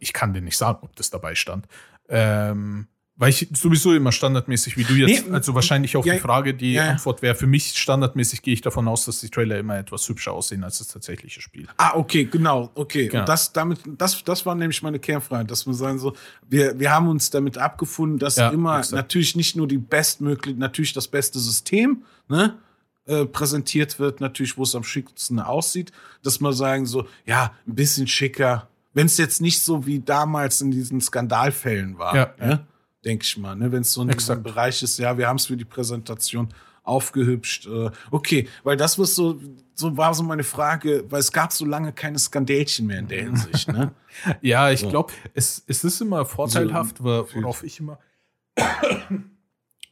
ich 0.00 0.14
kann 0.14 0.32
dir 0.32 0.40
nicht 0.40 0.56
sagen, 0.56 0.78
ob 0.82 0.96
das 0.96 1.10
dabei 1.10 1.34
stand. 1.34 1.66
Ähm, 2.08 2.88
weil 3.18 3.30
ich 3.30 3.48
sowieso 3.54 3.94
immer 3.94 4.12
standardmäßig, 4.12 4.76
wie 4.76 4.84
du 4.84 4.92
jetzt, 4.94 5.26
Nee, 5.26 5.32
also 5.32 5.54
wahrscheinlich 5.54 5.96
auf 5.96 6.04
ja, 6.04 6.14
die 6.14 6.20
Frage, 6.20 6.52
die 6.52 6.74
ja, 6.74 6.84
ja. 6.84 6.90
Antwort 6.92 7.22
wäre, 7.22 7.34
für 7.34 7.46
mich 7.46 7.68
standardmäßig 7.78 8.42
gehe 8.42 8.52
ich 8.52 8.60
davon 8.60 8.86
aus, 8.88 9.06
dass 9.06 9.20
die 9.20 9.30
Trailer 9.30 9.58
immer 9.58 9.78
etwas 9.78 10.06
hübscher 10.08 10.32
aussehen 10.32 10.62
als 10.64 10.78
das 10.78 10.88
tatsächliche 10.88 11.40
Spiel. 11.40 11.66
Ah, 11.78 11.92
okay, 11.94 12.24
genau, 12.24 12.70
okay. 12.74 13.08
Genau. 13.08 13.20
Und 13.20 13.28
das, 13.28 13.52
damit, 13.52 13.80
das, 13.96 14.22
das 14.22 14.44
war 14.44 14.54
nämlich 14.54 14.82
meine 14.82 14.98
Kernfrage, 14.98 15.46
dass 15.46 15.66
wir 15.66 15.72
sagen 15.72 15.98
so, 15.98 16.14
wir, 16.48 16.78
wir 16.78 16.90
haben 16.90 17.08
uns 17.08 17.30
damit 17.30 17.56
abgefunden, 17.56 18.18
dass 18.18 18.36
Ja, 18.36 18.50
immer 18.50 18.78
exakt. 18.78 18.94
natürlich 18.94 19.34
nicht 19.34 19.56
nur 19.56 19.66
die 19.66 19.78
bestmögliche, 19.78 20.58
natürlich 20.58 20.92
das 20.92 21.08
beste 21.08 21.38
System, 21.38 22.02
ne, 22.28 22.58
äh, 23.06 23.24
präsentiert 23.24 23.98
wird, 23.98 24.20
natürlich, 24.20 24.58
wo 24.58 24.64
es 24.64 24.74
am 24.74 24.84
schicksten 24.84 25.40
aussieht, 25.40 25.90
dass 26.22 26.40
wir 26.40 26.52
sagen 26.52 26.84
so, 26.84 27.06
ja, 27.24 27.52
ein 27.66 27.74
bisschen 27.76 28.06
schicker, 28.08 28.68
wenn 28.92 29.06
es 29.06 29.16
jetzt 29.16 29.40
nicht 29.40 29.60
so 29.60 29.86
wie 29.86 30.00
damals 30.00 30.60
in 30.60 30.70
diesen 30.70 31.00
Skandalfällen 31.00 31.98
war, 31.98 32.14
Ja, 32.14 32.34
ne, 32.38 32.66
denke 33.06 33.24
ich 33.24 33.36
mal, 33.38 33.54
ne, 33.54 33.70
wenn 33.72 33.82
es 33.82 33.92
so 33.92 34.02
in 34.02 34.08
diesem 34.08 34.18
Exakt. 34.18 34.42
Bereich 34.42 34.82
ist, 34.82 34.98
ja, 34.98 35.16
wir 35.16 35.28
haben 35.28 35.36
es 35.36 35.46
für 35.46 35.56
die 35.56 35.64
Präsentation 35.64 36.48
aufgehübscht. 36.82 37.66
Äh, 37.66 37.90
okay, 38.10 38.48
weil 38.64 38.76
das 38.76 38.98
was 38.98 39.14
so, 39.14 39.40
so 39.74 39.96
war 39.96 40.14
so 40.14 40.22
meine 40.22 40.44
Frage, 40.44 41.04
weil 41.08 41.20
es 41.20 41.32
gab 41.32 41.52
so 41.52 41.64
lange 41.64 41.92
keine 41.92 42.18
Skandälchen 42.18 42.86
mehr 42.86 42.98
in 42.98 43.08
der 43.08 43.22
Hinsicht, 43.22 43.68
ne? 43.68 43.92
Ja, 44.40 44.70
ich 44.70 44.88
glaube, 44.88 45.12
es, 45.34 45.62
es 45.66 45.84
ist 45.84 46.00
immer 46.00 46.24
vorteilhaft, 46.24 46.98
gefühlt. 46.98 47.34
worauf 47.34 47.62
ich 47.62 47.80
immer. 47.80 47.98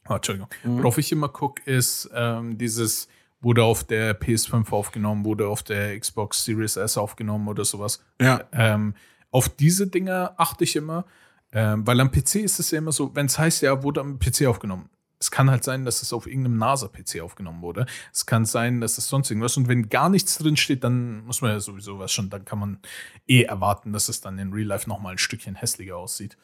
oh, 0.09 0.15
Entschuldigung. 0.15 0.49
Mhm. 0.65 0.79
Worauf 0.79 0.99
ich 0.99 1.13
immer 1.13 1.29
gucke, 1.29 1.63
ist 1.71 2.09
ähm, 2.15 2.57
dieses, 2.57 3.09
wurde 3.43 3.65
auf 3.65 3.85
der 3.85 4.19
PS5 4.19 4.71
aufgenommen, 4.73 5.25
wurde 5.25 5.47
auf 5.47 5.63
der 5.63 5.99
Xbox 5.99 6.45
Series 6.45 6.77
S 6.77 6.97
aufgenommen 6.97 7.49
oder 7.49 7.65
sowas. 7.65 8.03
Ja. 8.21 8.45
Ähm, 8.53 8.95
auf 9.31 9.49
diese 9.49 9.89
Dinge 9.89 10.39
achte 10.39 10.65
ich 10.65 10.77
immer, 10.77 11.05
ähm, 11.55 11.87
weil 11.87 12.01
am 12.01 12.11
PC 12.11 12.37
ist 12.37 12.59
es 12.59 12.73
ja 12.73 12.79
immer 12.79 12.93
so, 12.93 13.15
wenn 13.15 13.27
es 13.27 13.39
heißt, 13.39 13.63
ja, 13.63 13.83
wurde 13.83 14.01
am 14.01 14.19
PC 14.19 14.47
aufgenommen. 14.47 14.91
Es 15.21 15.31
kann 15.31 15.51
halt 15.51 15.65
sein, 15.65 15.85
dass 15.85 16.03
es 16.03 16.13
auf 16.13 16.27
irgendeinem 16.27 16.59
NASA-PC 16.59 17.21
aufgenommen 17.23 17.63
wurde. 17.63 17.87
Es 18.13 18.27
kann 18.27 18.45
sein, 18.45 18.81
dass 18.81 18.99
es 18.99 19.09
sonst 19.09 19.31
irgendwas. 19.31 19.57
Und 19.57 19.69
wenn 19.69 19.89
gar 19.89 20.11
nichts 20.11 20.37
drin 20.37 20.57
steht, 20.57 20.85
dann 20.85 21.25
muss 21.25 21.41
man 21.41 21.53
ja 21.53 21.61
sowieso 21.61 21.99
was 21.99 22.13
schon, 22.13 22.29
dann 22.29 22.45
kann 22.45 22.59
man 22.59 22.79
eh 23.27 23.43
erwarten, 23.43 23.93
dass 23.93 24.09
es 24.09 24.21
dann 24.21 24.39
in 24.39 24.53
Real 24.53 24.67
Life 24.67 24.89
noch 24.89 25.01
mal 25.01 25.13
ein 25.13 25.19
Stückchen 25.19 25.55
hässlicher 25.55 25.97
aussieht. 25.97 26.37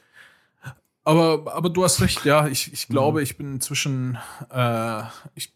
Aber, 1.05 1.53
aber 1.55 1.71
du 1.71 1.83
hast 1.83 2.01
recht, 2.01 2.25
ja. 2.25 2.47
Ich, 2.47 2.73
ich 2.73 2.89
glaube, 2.89 3.23
ich 3.23 3.37
bin 3.37 3.55
inzwischen 3.55 4.17
äh, 4.51 5.03
ich, 5.35 5.53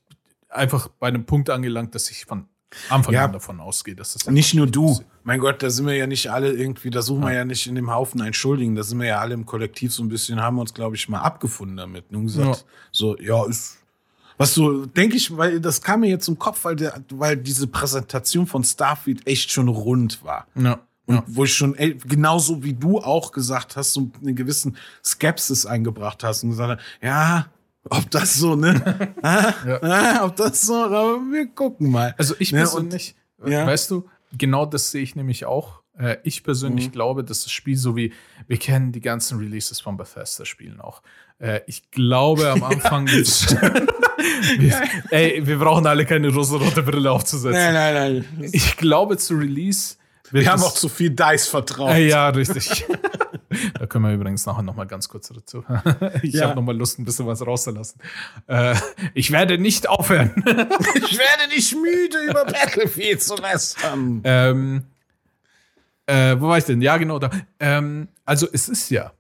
einfach 0.49 0.89
bei 0.89 1.09
einem 1.09 1.27
Punkt 1.27 1.49
angelangt, 1.49 1.95
dass 1.95 2.11
ich 2.11 2.25
von 2.25 2.49
Anfang 2.89 3.15
Ja. 3.15 3.25
an 3.25 3.33
davon 3.33 3.61
ausgehe, 3.61 3.95
dass 3.95 4.13
das 4.15 4.27
Nicht 4.27 4.55
nur 4.55 4.67
du. 4.67 4.91
aussieht. 4.91 5.07
Mein 5.23 5.41
Gott, 5.41 5.63
da 5.63 5.71
sind 5.71 5.87
wir 5.87 5.95
ja 5.95 6.07
nicht 6.07 6.31
alle 6.31 6.53
irgendwie, 6.53 6.91
da 6.91 7.01
suchen 7.03 7.23
wir 7.23 7.33
ja 7.33 7.45
nicht 7.45 7.67
in 7.67 7.75
dem 7.75 7.91
Haufen 7.91 8.21
einen 8.21 8.35
Schuldigen, 8.35 8.75
da 8.75 8.83
sind 8.83 8.99
wir 9.01 9.07
ja 9.09 9.19
alle 9.21 9.35
im 9.35 9.47
Kollektiv 9.47 9.93
so 9.93 10.03
ein 10.03 10.09
bisschen, 10.09 10.41
haben 10.43 10.57
wir 10.57 10.61
uns, 10.63 10.75
glaube 10.75 10.97
ich, 10.97 11.09
mal 11.09 11.21
abgefunden 11.21 11.77
damit. 11.77 12.05
Und 12.13 12.25
gesagt, 12.27 12.47
Ja. 12.59 12.65
so, 12.93 13.19
ja, 13.19 13.45
ist. 13.47 13.79
Was 14.37 14.53
so, 14.53 14.85
denke 14.87 15.17
ich, 15.17 15.37
weil 15.37 15.61
das 15.61 15.81
kam 15.81 16.01
mir 16.01 16.09
jetzt 16.09 16.25
zum 16.25 16.39
Kopf, 16.39 16.65
weil, 16.65 16.75
der, 16.77 17.01
weil 17.11 17.37
diese 17.37 17.67
Präsentation 17.69 18.47
von 18.47 18.65
Starfield 18.65 19.27
echt 19.27 19.53
schon 19.53 19.69
rund 19.69 20.25
war. 20.25 20.47
Ja. 20.57 20.81
Und 21.07 21.15
ja. 21.17 21.25
wo 21.27 21.45
ich 21.45 21.55
schon, 21.55 21.75
ey, 21.77 21.95
genauso 22.05 22.63
wie 22.65 22.73
du 22.73 22.99
auch 22.99 23.31
gesagt 23.31 23.77
hast, 23.77 23.93
so 23.93 24.11
einen 24.23 24.35
gewissen 24.35 24.77
Skepsis 25.05 25.67
eingebracht 25.67 26.25
hast 26.25 26.43
und 26.43 26.51
gesagt 26.51 26.81
hast, 26.81 26.87
ja, 27.03 27.47
ob 27.91 28.11
das 28.11 28.35
so, 28.35 28.57
ne? 28.57 29.15
Ja. 29.23 30.25
ob 30.25 30.37
das 30.37 30.63
so, 30.63 30.75
aber 30.75 31.19
wir 31.31 31.47
gucken 31.49 31.91
mal. 31.91 32.15
Also 32.19 32.35
ich 32.39 32.51
Ja, 32.51 32.59
persönlich, 32.61 33.15
ja. 33.47 33.67
weißt 33.67 33.91
du, 33.91 34.09
genau 34.37 34.67
das 34.67 34.91
sehe 34.91 35.03
ich 35.03 35.17
nämlich 35.17 35.45
auch. 35.45 35.83
Äh, 35.99 36.17
ich 36.25 36.43
persönlich 36.43 36.89
Mhm. 36.89 36.93
glaube, 36.93 37.25
dass 37.25 37.45
das 37.45 37.53
Spiel 37.53 37.77
so 37.77 37.95
wie, 37.95 38.13
wir 38.49 38.57
kennen 38.59 38.91
die 38.93 39.01
ganzen 39.01 39.39
Releases 39.39 39.81
von 39.81 39.97
Bethesda-Spielen 39.97 40.81
auch. 40.81 41.03
Äh, 41.39 41.61
ich 41.67 41.91
glaube 41.93 42.51
am 42.51 42.63
Anfang, 42.65 43.07
wir, 43.07 43.25
ey, 45.11 45.47
wir 45.47 45.59
brauchen 45.59 45.87
alle 45.87 46.05
keine 46.07 46.33
rosa-rote 46.35 46.83
Brille 46.83 47.11
aufzusetzen. 47.13 47.61
Nein, 47.61 47.75
nein, 47.75 48.27
nein. 48.39 48.49
Ich 48.53 48.77
glaube 48.77 49.17
zu 49.19 49.35
Release 49.35 49.97
Wir 50.33 50.51
haben 50.51 50.63
auch 50.63 50.75
zu 50.75 50.89
viel 50.89 51.11
Dice 51.11 51.47
vertraut. 51.47 51.91
Äh, 51.95 52.09
ja, 52.09 52.29
richtig. 52.31 52.87
da 53.79 53.87
können 53.87 54.05
wir 54.05 54.13
übrigens 54.13 54.45
nachher 54.47 54.63
noch 54.63 54.75
mal 54.77 54.87
ganz 54.87 55.09
kurz 55.09 55.29
dazu. 55.29 55.65
ich 56.23 56.35
Ja. 56.35 56.47
habe 56.47 56.57
noch 56.57 56.63
mal 56.63 56.77
Lust, 56.77 56.99
ein 56.99 57.05
bisschen 57.05 57.27
was 57.27 57.45
rauszulassen. 57.47 58.01
Äh, 58.47 58.75
ich 59.15 59.31
werde 59.31 59.59
nicht 59.59 59.89
aufhören. 59.89 60.33
Ich 61.07 61.19
werde 61.19 61.49
nicht 61.55 61.75
müde, 61.75 62.19
über 62.29 62.45
Battlefield 62.45 63.23
zu 63.23 63.37
lästern. 63.37 64.21
Ähm, 64.25 64.85
äh, 66.07 66.37
wo 66.39 66.49
war 66.49 66.59
ich 66.59 66.65
denn? 66.65 66.81
Ja, 66.83 66.97
genau 66.97 67.19
da. 67.19 67.31
Ähm, 67.61 68.09
also 68.25 68.47
es 68.53 68.69
ist 68.69 68.91
ja 68.91 69.13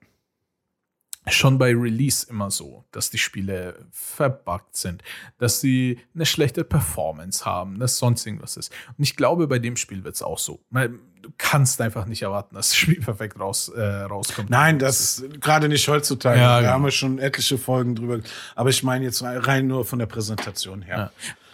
schon 1.28 1.56
bei 1.58 1.70
Release 1.74 2.26
immer 2.28 2.50
so, 2.50 2.84
dass 2.92 3.08
die 3.10 3.18
Spiele 3.18 3.86
verbuggt 3.90 4.76
sind, 4.76 5.02
dass 5.38 5.60
sie 5.60 5.98
eine 6.14 6.26
schlechte 6.26 6.64
Performance 6.64 7.44
haben, 7.46 7.78
dass 7.78 7.96
sonst 7.98 8.26
irgendwas 8.26 8.56
ist. 8.58 8.70
Und 8.98 9.04
ich 9.04 9.16
glaube, 9.16 9.46
bei 9.46 9.58
dem 9.58 9.76
Spiel 9.76 10.04
wird 10.04 10.14
es 10.16 10.22
auch 10.22 10.38
so. 10.38 10.60
Du 10.70 11.30
kannst 11.38 11.80
einfach 11.80 12.04
nicht 12.04 12.20
erwarten, 12.20 12.54
dass 12.54 12.68
das 12.68 12.76
Spiel 12.76 13.00
perfekt 13.04 13.40
raus, 13.40 13.68
äh, 13.70 13.80
rauskommt. 13.82 14.50
Nein, 14.50 14.78
das 14.78 15.24
gerade 15.40 15.68
nicht 15.70 15.88
heutzutage. 15.88 16.38
Ja, 16.38 16.56
da 16.56 16.60
genau. 16.60 16.72
haben 16.74 16.84
wir 16.84 16.90
schon 16.90 17.18
etliche 17.18 17.56
Folgen 17.56 17.94
drüber. 17.94 18.20
Aber 18.54 18.68
ich 18.68 18.82
meine 18.82 19.06
jetzt 19.06 19.22
rein 19.22 19.66
nur 19.66 19.86
von 19.86 19.98
der 19.98 20.06
Präsentation 20.06 20.82
her. 20.82 21.10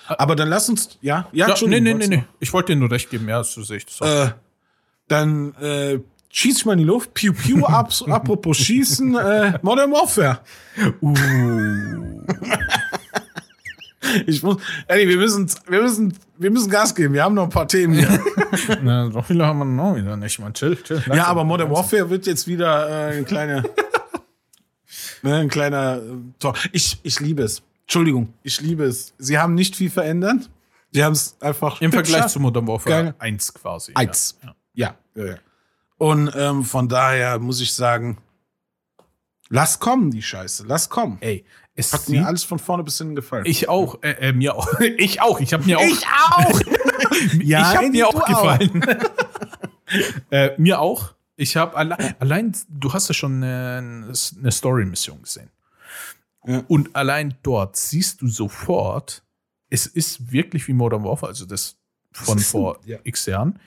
Aber 0.09 0.35
dann 0.35 0.49
lass 0.49 0.69
uns, 0.69 0.99
ja, 1.01 1.29
ja, 1.31 1.47
Ja, 1.47 1.47
nee, 1.47 1.51
Entschuldigung, 1.53 1.85
nee, 1.85 1.91
nee, 1.91 1.93
wolltest 1.93 2.11
nee. 2.11 2.25
Ich 2.41 2.53
wollte 2.53 2.73
dir 2.73 2.81
nur 2.81 2.91
recht 2.91 3.11
geben. 3.11 3.29
Ja, 3.29 3.45
so 3.45 3.63
sehe 3.63 3.77
ich 3.77 3.87
das 3.87 4.03
auch. 4.03 4.07
du- 4.07 4.31
Äh, 4.31 4.33
dann 5.07 5.55
äh, 5.55 6.01
schieß 6.31 6.59
ich 6.59 6.65
mal 6.65 6.73
in 6.73 6.79
die 6.79 6.85
Luft. 6.85 7.15
Piu, 7.15 7.33
piu, 7.33 7.65
apropos 7.67 8.57
Schießen, 8.57 9.15
äh, 9.17 9.59
Modern 9.63 9.93
Warfare. 9.93 10.41
Uh. 11.01 12.25
Ich 14.27 14.43
muss, 14.43 14.57
Eddie, 14.89 15.09
wir 15.09 15.19
müssen, 15.19 15.51
wir 15.69 15.83
müssen, 15.83 16.15
wir 16.39 16.51
müssen 16.51 16.71
Gas 16.71 16.95
geben. 16.95 17.15
Wir 17.15 17.23
haben 17.23 17.35
noch 17.35 17.45
ein 17.45 17.51
paar 17.51 17.69
Themen 17.69 17.95
hier. 17.95 18.23
Na, 18.83 19.11
so 19.11 19.23
viele 19.23 19.47
haben 19.47 19.59
wir 19.59 19.65
noch 19.65 19.95
wieder 19.95 20.17
nicht. 20.17 20.39
Man, 20.39 20.55
chill, 20.55 20.77
chill. 20.83 21.03
ja, 21.13 21.27
aber 21.27 21.45
Modern 21.45 21.71
Warfare 21.71 22.09
wird 22.09 22.27
jetzt 22.27 22.47
wieder 22.47 23.11
äh, 23.11 23.19
ein 23.19 23.25
kleiner, 23.25 23.63
ne, 25.23 25.37
ein 25.37 25.49
kleiner 25.49 25.99
äh, 25.99 26.01
Tor. 26.39 26.55
Ich, 26.73 26.99
ich 27.03 27.21
liebe 27.21 27.43
es. 27.43 27.63
Entschuldigung, 27.83 28.33
ich 28.43 28.61
liebe 28.61 28.85
es. 28.85 29.13
Sie 29.19 29.39
haben 29.39 29.55
nicht 29.55 29.77
viel 29.77 29.91
verändert. 29.91 30.49
Sie 30.93 31.05
haben 31.05 31.13
es 31.13 31.37
einfach 31.41 31.81
Im 31.81 31.93
Vergleich 31.93 32.27
zu 32.29 32.41
Modern 32.41 32.67
Warfare 32.67 33.05
Geil. 33.05 33.15
1 33.19 33.55
quasi. 33.55 33.93
Eins. 33.95 34.39
Ja. 34.43 34.55
Ja. 34.75 34.95
ja, 35.15 35.27
ja. 35.33 35.37
Und 36.01 36.33
ähm, 36.35 36.65
von 36.65 36.89
daher 36.89 37.39
muss 37.39 37.61
ich 37.61 37.75
sagen, 37.75 38.17
lass 39.51 39.79
kommen, 39.81 40.11
die 40.11 40.23
Scheiße. 40.23 40.65
Lass 40.67 40.89
kommen. 40.89 41.19
Ey, 41.21 41.45
es 41.75 41.93
Hat 41.93 42.09
mir 42.09 42.27
alles 42.27 42.43
von 42.43 42.59
vorne 42.59 42.83
bis 42.85 42.97
hinten 42.97 43.15
gefallen. 43.17 43.45
ich 43.47 43.69
auch, 43.69 44.03
äh, 44.03 44.13
äh, 44.29 44.33
mir 44.33 44.55
auch, 44.57 44.67
ich 44.97 45.21
auch, 45.21 45.41
ich 45.41 45.53
habe 45.53 45.63
mir 45.65 45.79
auch, 45.79 45.83
auch! 46.37 46.61
Ja, 47.43 47.61
ich 47.61 47.77
habe 47.77 47.87
Andy, 47.87 47.99
mir 47.99 48.09
auch 48.09 48.13
du 48.15 48.23
auch. 48.23 48.59
gefallen. 48.59 48.87
äh, 50.31 50.51
mir 50.57 50.81
auch. 50.81 51.13
Ich 51.37 51.57
habe 51.57 51.77
alle, 51.77 51.99
allein, 52.19 52.57
du 52.71 52.93
hast 52.95 53.09
ja 53.09 53.15
schon 53.15 53.43
eine, 53.43 54.11
eine 54.39 54.53
Story-Mission 54.53 55.21
gesehen. 55.23 55.51
Ja. 56.47 56.63
Und 56.67 56.97
allein 56.97 57.35
dort 57.43 57.77
siehst 57.77 58.23
du 58.23 58.29
sofort, 58.29 59.23
es 59.69 59.85
ist 59.87 60.33
wirklich 60.33 60.67
wie 60.67 60.73
Modern 60.73 61.05
Warfare, 61.05 61.29
also 61.31 61.45
das 61.45 61.77
von 62.11 62.39
ist 62.39 62.45
ein- 62.45 62.51
vor 62.51 62.79
ja. 62.87 62.99
x 63.05 63.27
Jahren. 63.27 63.59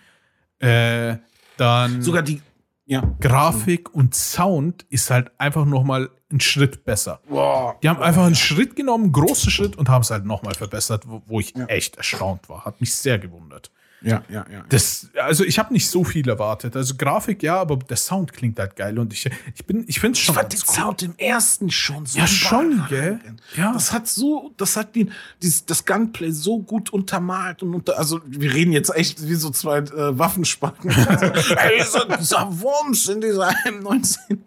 Äh, 0.58 1.18
dann 1.58 2.02
Sogar 2.02 2.22
die. 2.24 2.42
Ja. 2.86 3.02
Grafik 3.22 3.94
und 3.96 4.14
Sound 4.14 4.86
ist 4.90 5.10
halt 5.10 5.32
einfach 5.40 5.64
noch 5.66 5.84
mal 5.84 6.10
ein 6.30 6.42
Schritt 6.42 6.84
besser. 6.84 7.22
Boah. 7.30 7.78
Die 7.82 7.88
haben 7.88 8.02
einfach 8.02 8.26
einen 8.26 8.36
Schritt 8.36 8.76
genommen, 8.76 9.06
einen 9.06 9.14
großen 9.14 9.50
Schritt 9.52 9.78
und 9.78 9.88
haben 9.88 10.02
es 10.02 10.12
halt 10.12 10.26
noch 10.26 10.44
mal 10.44 10.54
verbessert, 10.54 11.06
wo, 11.08 11.22
wo 11.26 11.40
ich 11.40 11.56
Ja. 11.56 11.66
echt 11.68 11.96
erstaunt 11.96 12.50
war. 12.50 12.66
Hat 12.66 12.82
mich 12.82 12.94
sehr 12.94 13.20
gewundert. 13.20 13.72
Ja, 14.04 14.22
ja, 14.30 14.46
ja. 14.52 14.66
Das, 14.70 15.10
also 15.22 15.44
ich 15.46 15.58
habe 15.60 15.72
nicht 15.74 15.90
so 15.90 16.04
viel 16.04 16.28
erwartet. 16.28 16.76
Also 16.76 16.96
Grafik 16.96 17.42
ja, 17.42 17.60
aber 17.60 17.78
der 17.78 17.96
Sound 17.98 18.34
klingt 18.34 18.60
halt 18.60 18.76
geil 18.76 19.00
und 19.00 19.14
ich, 19.14 19.30
ich 19.56 19.66
bin, 19.66 19.86
ich 19.88 20.00
finde 20.00 20.14
es 20.14 20.20
Ich 20.20 20.26
schon. 20.26 20.36
fand 20.36 20.52
den 20.52 20.60
cool. 20.68 20.76
Sound 20.76 21.04
im 21.04 21.16
ersten 21.18 21.72
schon 21.72 22.06
so. 22.06 22.20
Ja, 22.20 22.28
schon, 22.28 22.84
gell? 22.90 23.20
Ja. 23.56 23.72
Das 23.74 23.94
hat 23.94 24.08
so, 24.08 24.54
das 24.58 24.76
hat 24.76 24.96
die, 24.96 25.10
dieses, 25.42 25.66
das 25.66 25.86
Gunplay 25.86 26.32
so 26.32 26.60
gut 26.60 26.92
untermalt 26.92 27.64
und 27.64 27.74
unter, 27.74 27.98
also 27.98 28.20
wir 28.26 28.54
reden 28.54 28.74
jetzt 28.74 28.94
echt 28.96 29.28
wie 29.28 29.36
so 29.36 29.50
zwei 29.50 29.78
äh, 29.80 30.18
Waffenspacken. 30.20 30.92
Ey, 31.58 31.80
dieser, 31.80 32.18
dieser 32.18 32.60
Wurms 32.62 33.08
in 33.08 33.22
dieser 33.22 33.50
M19. 33.66 34.38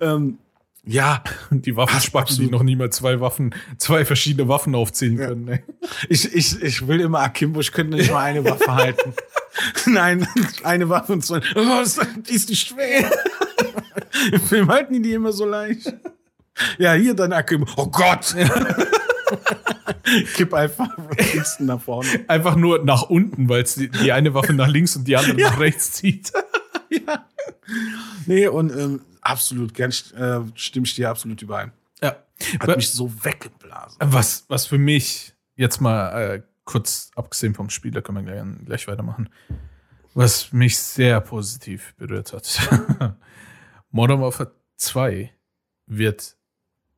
ähm, 0.00 0.38
ja, 0.88 1.22
Die 1.50 1.76
Waffenspacken, 1.76 2.26
die 2.28 2.32
absolut. 2.44 2.50
noch 2.52 2.62
nie 2.62 2.76
mal 2.76 2.90
zwei 2.90 3.20
Waffen, 3.20 3.54
zwei 3.76 4.04
verschiedene 4.04 4.48
Waffen 4.48 4.74
aufzählen 4.74 5.18
Ja. 5.18 5.26
können. 5.28 5.44
Ne? 5.44 5.62
ich, 6.08 6.32
ich, 6.34 6.62
ich 6.62 6.86
will 6.88 7.00
immer 7.00 7.20
Akimbo, 7.20 7.60
ich 7.60 7.72
könnte 7.72 7.96
nicht 7.96 8.10
mal 8.10 8.24
eine 8.24 8.44
Waffe 8.44 8.74
halten. 8.74 9.12
Nein, 9.86 10.26
eine 10.64 10.88
Waffe 10.88 11.12
und 11.14 11.24
zwei. 11.24 11.40
Oh, 11.54 11.84
die 12.28 12.34
ist 12.34 12.48
nicht 12.48 12.68
schwer. 12.68 13.10
Im 14.32 14.40
Film 14.40 14.68
halten 14.68 14.94
die 14.94 15.02
die 15.02 15.12
immer 15.12 15.32
so 15.32 15.44
leicht. 15.44 15.92
Ja, 16.78 16.92
hier 16.94 17.14
dann 17.14 17.32
Akimbo. 17.32 17.66
Oh 17.76 17.86
Gott! 17.86 18.34
Kipp 20.34 20.54
einfach 20.54 20.88
Kissen 21.16 21.66
nach 21.66 21.80
vorne. 21.80 22.08
Einfach 22.28 22.56
nur 22.56 22.84
nach 22.84 23.02
unten, 23.02 23.48
weil 23.48 23.62
es 23.62 23.74
die, 23.74 23.88
die 23.88 24.12
eine 24.12 24.32
Waffe 24.34 24.54
nach 24.54 24.68
links 24.68 24.96
und 24.96 25.06
die 25.06 25.16
andere 25.16 25.36
nach 25.40 25.60
rechts 25.60 25.92
zieht. 25.92 26.32
ja. 26.90 27.26
Nee, 28.26 28.46
und 28.48 28.70
ähm, 28.74 29.02
absolut, 29.28 29.74
gern 29.74 29.90
äh, 29.90 30.40
stimme 30.54 30.86
ich 30.86 30.94
dir 30.94 31.10
absolut 31.10 31.40
überein. 31.42 31.72
Ja. 32.02 32.16
Hat 32.60 32.76
mich 32.76 32.90
so 32.90 33.12
weggeblasen. 33.24 33.98
Was, 34.00 34.44
was 34.48 34.66
für 34.66 34.78
mich, 34.78 35.34
jetzt 35.56 35.80
mal 35.80 36.36
äh, 36.36 36.42
kurz 36.64 37.10
abgesehen 37.16 37.54
vom 37.54 37.70
Spiel, 37.70 37.90
da 37.90 38.00
können 38.00 38.26
wir 38.26 38.32
gleich, 38.32 38.64
gleich 38.64 38.88
weitermachen, 38.88 39.28
was 40.14 40.52
mich 40.52 40.78
sehr 40.78 41.20
positiv 41.20 41.94
berührt 41.96 42.32
hat. 42.32 42.68
Modern 43.90 44.20
Warfare 44.20 44.52
2 44.76 45.32
wird 45.86 46.36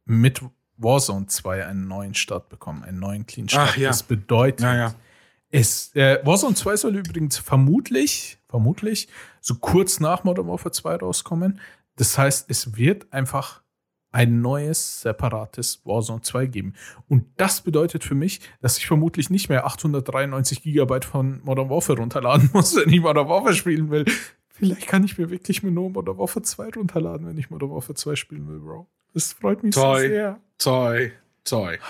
mit 0.05 0.43
Warzone 0.77 1.27
2 1.27 1.67
einen 1.67 1.89
neuen 1.89 2.15
Start 2.15 2.49
bekommen, 2.49 2.83
einen 2.85 2.99
neuen 2.99 3.27
Clean 3.27 3.49
Start. 3.49 3.71
Ach 3.73 3.77
ja. 3.77 3.89
Das 3.89 4.03
bedeutet, 4.03 4.61
Ja, 4.61 4.75
ja. 4.77 4.95
es, 5.51 5.95
äh, 5.95 6.19
Warzone 6.25 6.55
2 6.55 6.77
soll 6.77 6.97
übrigens 6.97 7.39
vermutlich, 7.39 8.39
vermutlich 8.49 9.09
so 9.41 9.55
kurz 9.55 10.01
nach 10.01 10.25
Modern 10.25 10.49
Warfare 10.49 10.73
2 10.73 10.97
rauskommen. 10.97 11.61
Das 12.01 12.17
heißt, 12.17 12.47
es 12.49 12.79
wird 12.79 13.13
einfach 13.13 13.61
ein 14.11 14.41
neues, 14.41 15.03
separates 15.03 15.83
Warzone 15.85 16.23
2 16.23 16.47
geben. 16.47 16.73
Und 17.09 17.27
das 17.37 17.61
bedeutet 17.61 18.05
für 18.05 18.15
mich, 18.15 18.41
dass 18.63 18.79
ich 18.79 18.87
vermutlich 18.87 19.29
nicht 19.29 19.51
mehr 19.51 19.67
893 19.67 20.63
Gigabyte 20.63 21.05
von 21.05 21.43
Modern 21.45 21.69
Warfare 21.69 21.99
runterladen 21.99 22.49
muss, 22.55 22.75
wenn 22.75 22.89
ich 22.89 23.03
Modern 23.03 23.29
Warfare 23.29 23.53
spielen 23.53 23.91
will. 23.91 24.07
Vielleicht 24.49 24.87
kann 24.87 25.05
ich 25.05 25.19
mir 25.19 25.29
wirklich 25.29 25.63
nur 25.63 25.91
Modern 25.91 26.17
Warfare 26.17 26.43
2 26.43 26.71
runterladen, 26.71 27.27
wenn 27.27 27.37
ich 27.37 27.51
Modern 27.51 27.71
Warfare 27.71 27.95
2 27.95 28.17
spielen 28.17 28.49
will, 28.49 28.61
Bro. 28.61 28.87
Das 29.13 29.35
freut 29.35 29.63
mich 29.63 29.75
Toll. 29.75 30.01
so 30.01 30.09
sehr. 30.09 30.41
Toy, 30.57 31.13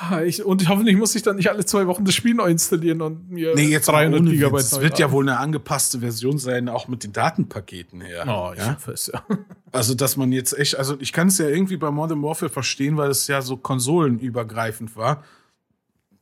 Ah, 0.00 0.22
Ich, 0.22 0.44
und 0.44 0.62
ich 0.62 0.68
hoffentlich 0.68 0.96
muss 0.96 1.14
ich 1.14 1.22
dann 1.22 1.36
nicht 1.36 1.50
alle 1.50 1.64
zwei 1.64 1.86
Wochen 1.86 2.04
das 2.04 2.14
Spiel 2.14 2.34
neu 2.34 2.48
installieren 2.50 3.02
und 3.02 3.30
mir 3.30 3.54
Nee, 3.54 3.68
jetzt 3.68 3.88
300 3.88 4.20
ohne 4.20 4.30
Gigabyte 4.30 4.60
Witz. 4.60 4.72
Es 4.72 4.80
wird 4.80 4.98
ja 4.98 5.10
wohl 5.10 5.28
eine 5.28 5.38
angepasste 5.38 6.00
Version 6.00 6.38
sein, 6.38 6.68
auch 6.68 6.88
mit 6.88 7.04
den 7.04 7.12
Datenpaketen 7.12 8.00
her. 8.00 8.24
Oh, 8.28 8.52
ich 8.54 8.60
ja? 8.60 8.74
hoffe 8.74 8.92
es, 8.92 9.10
ja. 9.12 9.22
Also, 9.72 9.94
dass 9.94 10.16
man 10.16 10.32
jetzt 10.32 10.58
echt, 10.58 10.76
also 10.76 10.96
ich 10.98 11.12
kann 11.12 11.28
es 11.28 11.38
ja 11.38 11.46
irgendwie 11.46 11.76
bei 11.76 11.92
Modern 11.92 12.22
Warfare 12.22 12.50
verstehen, 12.50 12.96
weil 12.96 13.10
es 13.10 13.28
ja 13.28 13.40
so 13.40 13.56
konsolenübergreifend 13.56 14.96
war. 14.96 15.22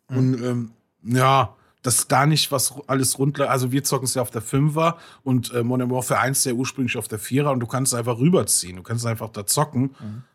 Und 0.09 0.35
ähm, 0.43 0.71
ja, 1.03 1.55
dass 1.83 2.09
da 2.09 2.27
nicht 2.27 2.51
was 2.51 2.75
alles 2.87 3.19
rund, 3.19 3.41
also 3.41 3.71
wir 3.73 3.85
zocken 3.85 4.05
es 4.07 4.15
ja 4.15 4.23
auf 4.23 4.31
der 4.31 4.43
5er 4.43 4.95
und 5.23 5.53
äh, 5.55 5.63
Modern 5.63 5.91
Warfare 5.91 6.21
1 6.21 6.45
ja 6.45 6.53
ursprünglich 6.53 6.97
auf 6.97 7.09
der 7.09 7.21
4er 7.21 7.51
und 7.53 7.61
du 7.61 7.67
kannst 7.67 7.93
es 7.93 7.99
einfach 7.99 8.19
rüberziehen, 8.19 8.77
du 8.77 8.83
kannst 8.83 9.07
einfach 9.07 9.29
da 9.31 9.47
zocken. 9.47 9.95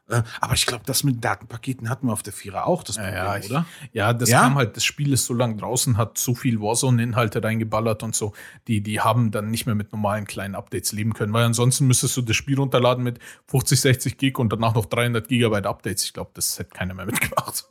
Äh, 0.10 0.22
aber 0.41 0.54
ich 0.54 0.66
glaube, 0.66 0.84
das 0.86 1.04
mit 1.04 1.24
Datenpaketen 1.24 1.89
hatten 1.89 2.08
wir 2.08 2.14
auf 2.14 2.24
der 2.24 2.34
4er 2.34 2.64
auch, 2.64 2.84
das 2.84 2.96
Problem, 2.98 3.14
Ja, 3.16 3.38
ich, 3.38 3.50
oder? 3.50 3.66
ja, 3.94 4.14
das 4.14 4.30
Ja? 4.30 4.41
kam 4.41 4.56
halt, 4.56 4.76
das 4.78 4.84
Spiel 4.84 5.14
ist 5.14 5.26
so 5.26 5.34
lang 5.34 5.58
draußen, 5.58 5.98
hat 5.98 6.18
so 6.18 6.34
viel 6.36 6.60
Warzone-Inhalte 6.62 7.44
reingeballert 7.44 8.04
und 8.04 8.16
so. 8.16 8.34
Die, 8.68 8.82
die 8.82 9.00
haben 9.02 9.32
dann 9.32 9.50
nicht 9.52 9.66
mehr 9.66 9.76
mit 9.76 9.91
normalen 9.94 10.26
kleinen 10.26 10.56
Updates 10.56 10.91
leben 10.91 11.14
können, 11.14 11.32
weil 11.34 11.44
ansonsten 11.46 11.88
müsstest 11.88 12.16
du 12.18 12.22
das 12.22 12.36
Spiel 12.36 12.58
runterladen 12.60 13.04
mit 13.04 13.20
50, 13.48 13.80
60 13.80 14.18
Gig 14.18 14.38
und 14.39 14.52
danach 14.52 14.76
noch 14.76 14.86
300 14.86 15.28
Gigabyte 15.28 15.66
Updates. 15.68 16.04
Ich 16.06 16.14
glaube, 16.14 16.32
das 16.34 16.60
hätte 16.60 16.72
keiner 16.72 16.94
mehr 16.94 17.06
mitgemacht. 17.08 17.66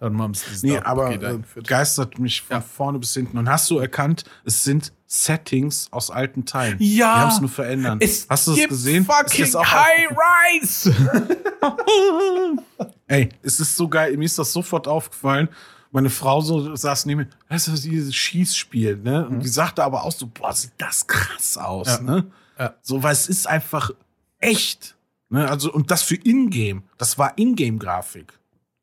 Dann 0.00 0.20
haben 0.22 0.34
sie 0.34 0.44
dieses 0.46 0.62
Nee, 0.62 0.78
aber 0.78 1.04
Datenpaket 1.04 1.22
äh, 1.22 1.26
eingeführt. 1.34 1.68
geistert 1.68 2.18
mich 2.18 2.42
von 2.42 2.56
Ja. 2.56 2.60
vorne 2.60 2.98
bis 2.98 3.14
hinten. 3.14 3.36
Und 3.38 3.48
hast 3.48 3.68
du 3.70 3.78
erkannt, 3.78 4.24
es 4.44 4.62
sind 4.64 4.92
Settings 5.06 5.88
aus 5.90 6.10
alten 6.10 6.44
Teilen. 6.44 6.76
Ja. 6.80 7.14
Die 7.14 7.20
haben 7.20 7.30
es 7.30 7.40
nur 7.40 7.48
verändert. 7.48 8.02
Es 8.02 8.26
hast 8.28 8.46
du 8.46 8.54
gibt 8.54 8.68
gesehen? 8.68 9.04
Fucking 9.06 9.54
auch 9.54 9.64
High 9.64 10.08
Rise! 10.10 10.94
Ey, 13.06 13.28
es 13.42 13.58
ist 13.60 13.76
so 13.76 13.88
geil. 13.88 14.16
Mir 14.16 14.24
ist 14.26 14.38
das 14.38 14.52
sofort 14.52 14.86
aufgefallen. 14.86 15.48
Meine 15.90 16.10
Frau 16.10 16.42
so 16.42 16.76
saß 16.76 17.06
neben 17.06 17.20
mir, 17.22 17.28
das 17.48 17.66
ist 17.68 17.84
dieses 17.84 18.14
Schießspiel, 18.14 18.98
ne? 18.98 19.26
Und 19.26 19.40
die 19.40 19.48
sagte 19.48 19.82
aber 19.82 20.04
auch 20.04 20.12
so, 20.12 20.26
boah, 20.26 20.52
sieht 20.52 20.72
das 20.76 21.06
krass 21.06 21.56
aus, 21.56 21.86
Ja. 21.88 22.00
ne? 22.02 22.26
Ja. 22.58 22.74
So, 22.82 23.02
weil 23.02 23.12
es 23.12 23.26
ist 23.28 23.46
einfach 23.46 23.90
echt. 24.38 24.96
Ne? 25.30 25.48
Also, 25.48 25.72
und 25.72 25.90
das 25.90 26.02
für 26.02 26.16
Ingame. 26.16 26.82
Das 26.98 27.16
war 27.16 27.32
Ingame-Grafik. 27.38 28.38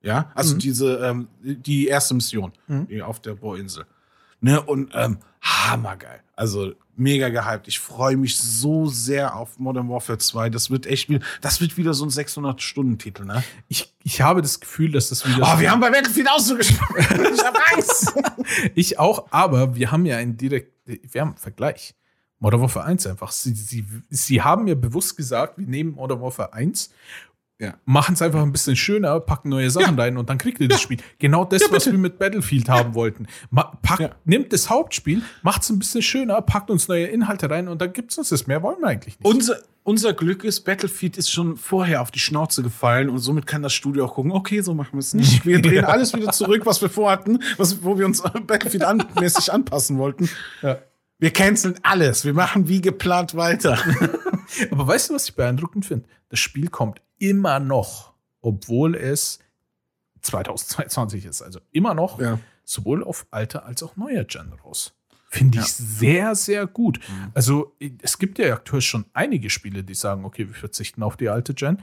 Ja, 0.05 0.31
also 0.35 0.55
diese, 0.55 0.97
ähm, 0.97 1.27
die 1.41 1.87
erste 1.87 2.13
Mission 2.13 2.53
die 2.67 3.01
auf 3.01 3.19
der 3.19 3.33
Bohrinsel. 3.33 3.85
Ne, 4.39 4.61
und 4.61 4.91
ähm, 4.93 5.17
hammergeil. 5.41 6.21
Also 6.35 6.73
mega 6.95 7.29
gehypt. 7.29 7.67
Ich 7.67 7.79
freue 7.79 8.17
mich 8.17 8.37
so 8.37 8.87
sehr 8.87 9.35
auf 9.35 9.57
Modern 9.57 9.89
Warfare 9.89 10.17
2. 10.17 10.49
Das 10.49 10.69
wird 10.69 10.85
echt 10.85 11.09
wieder, 11.09 11.25
das 11.41 11.61
wird 11.61 11.77
wieder 11.77 11.93
so 11.93 12.05
ein 12.05 12.09
600-Stunden-Titel, 12.09 13.25
ne? 13.25 13.43
Ich, 13.67 13.93
ich 14.03 14.21
habe 14.21 14.41
das 14.41 14.59
Gefühl, 14.59 14.91
dass 14.91 15.09
das 15.09 15.25
wieder. 15.25 15.41
Oh, 15.41 15.59
wir 15.59 15.71
haben 15.71 15.79
bei 15.79 15.89
Battlefield 15.89 16.29
auch 16.29 16.39
so 16.39 16.55
gesprochen. 16.55 16.95
ich 17.33 17.43
hab 17.43 17.57
Angst. 17.73 18.13
Ich 18.75 18.99
auch, 18.99 19.27
aber 19.31 19.75
wir 19.75 19.91
haben 19.91 20.05
ja 20.05 20.17
einen 20.17 20.37
direkt, 20.37 20.71
wir 20.85 21.21
haben 21.21 21.29
einen 21.29 21.37
Vergleich. 21.37 21.95
Modern 22.39 22.61
Warfare 22.61 22.85
1 22.85 23.07
einfach. 23.07 23.31
Sie, 23.31 23.53
sie, 23.53 23.85
sie 24.09 24.41
haben 24.41 24.65
mir 24.65 24.75
bewusst 24.75 25.17
gesagt, 25.17 25.57
wir 25.57 25.65
nehmen 25.65 25.95
Modern 25.95 26.21
Warfare 26.21 26.53
1, 26.53 26.91
Ja. 27.57 27.75
machen 27.85 28.15
es 28.15 28.21
einfach 28.21 28.41
ein 28.41 28.51
bisschen 28.51 28.75
schöner, 28.75 29.17
packen 29.21 29.47
neue 29.47 29.69
Sachen 29.71 29.97
rein 29.97 30.17
und 30.17 30.29
dann 30.29 30.37
kriegt 30.37 30.59
ihr 30.59 30.67
das 30.67 30.81
Spiel. 30.81 30.97
Genau 31.19 31.45
das, 31.45 31.61
Ja, 31.61 31.67
was 31.71 31.85
wir 31.85 31.93
mit 31.93 32.19
Battlefield 32.19 32.67
haben 32.67 32.95
wollten. 32.95 33.27
Packt, 33.81 34.01
Ja. 34.01 34.09
Nimmt 34.25 34.51
das 34.51 34.69
Hauptspiel, 34.69 35.21
macht 35.41 35.61
es 35.61 35.69
ein 35.69 35.79
bisschen 35.79 36.01
schöner, 36.01 36.41
packt 36.41 36.69
uns 36.69 36.89
neue 36.89 37.05
Inhalte 37.05 37.49
rein 37.49 37.69
und 37.69 37.79
dann 37.79 37.93
gibt 37.93 38.11
es 38.11 38.17
uns 38.17 38.27
das. 38.29 38.45
Mehr 38.47 38.61
wollen 38.61 38.81
wir 38.81 38.87
eigentlich 38.89 39.17
nicht. 39.17 39.25
Unser, 39.25 39.55
unser 39.83 40.11
Glück 40.13 40.43
ist, 40.43 40.65
Battlefield 40.65 41.15
ist 41.15 41.31
schon 41.31 41.55
vorher 41.55 42.01
auf 42.01 42.11
die 42.11 42.19
Schnauze 42.19 42.61
gefallen 42.61 43.09
und 43.09 43.19
somit 43.19 43.45
kann 43.47 43.61
das 43.63 43.71
Studio 43.73 44.03
auch 44.05 44.15
gucken, 44.15 44.33
okay, 44.33 44.59
so 44.59 44.73
machen 44.73 44.93
wir 44.93 44.99
es 44.99 45.13
nicht. 45.13 45.45
Wir 45.45 45.61
drehen 45.61 45.85
alles 45.85 46.13
wieder 46.13 46.33
zurück, 46.33 46.63
was 46.65 46.81
wir 46.81 46.89
vorhatten, 46.89 47.39
was, 47.55 47.81
wo 47.83 47.97
wir 47.97 48.05
uns 48.05 48.21
Battlefield 48.47 48.83
an, 48.83 49.01
mäßig 49.17 49.53
anpassen 49.53 49.97
wollten. 49.97 50.29
Ja. 50.61 50.79
Wir 51.19 51.31
canceln 51.31 51.75
alles. 51.83 52.25
Wir 52.25 52.33
machen 52.33 52.67
wie 52.67 52.81
geplant 52.81 53.35
weiter. 53.35 53.77
Aber 54.71 54.87
weißt 54.87 55.09
du, 55.09 55.13
was 55.15 55.27
ich 55.29 55.35
beeindruckend 55.35 55.85
finde? 55.85 56.07
Das 56.29 56.39
Spiel 56.39 56.69
kommt 56.69 57.01
immer 57.17 57.59
noch, 57.59 58.13
obwohl 58.41 58.95
es 58.95 59.39
2022 60.21 61.25
ist. 61.25 61.41
Also 61.41 61.59
immer 61.71 61.93
noch 61.93 62.19
Ja. 62.19 62.39
sowohl 62.63 63.03
auf 63.03 63.27
alter 63.31 63.65
als 63.65 63.83
auch 63.83 63.95
neuer 63.95 64.23
Gen 64.23 64.51
raus. 64.63 64.93
Finde 65.29 65.59
ich 65.59 65.65
Ja. 65.65 65.71
sehr, 65.77 66.35
sehr 66.35 66.67
gut. 66.67 66.99
Mhm. 67.07 67.31
Also 67.33 67.75
es 68.01 68.17
gibt 68.17 68.37
ja 68.39 68.53
aktuell 68.53 68.81
schon 68.81 69.05
einige 69.13 69.49
Spiele, 69.49 69.83
die 69.83 69.93
sagen, 69.95 70.25
okay, 70.25 70.47
wir 70.47 70.55
verzichten 70.55 71.03
auf 71.03 71.17
die 71.17 71.29
alte 71.29 71.53
Gen. 71.53 71.81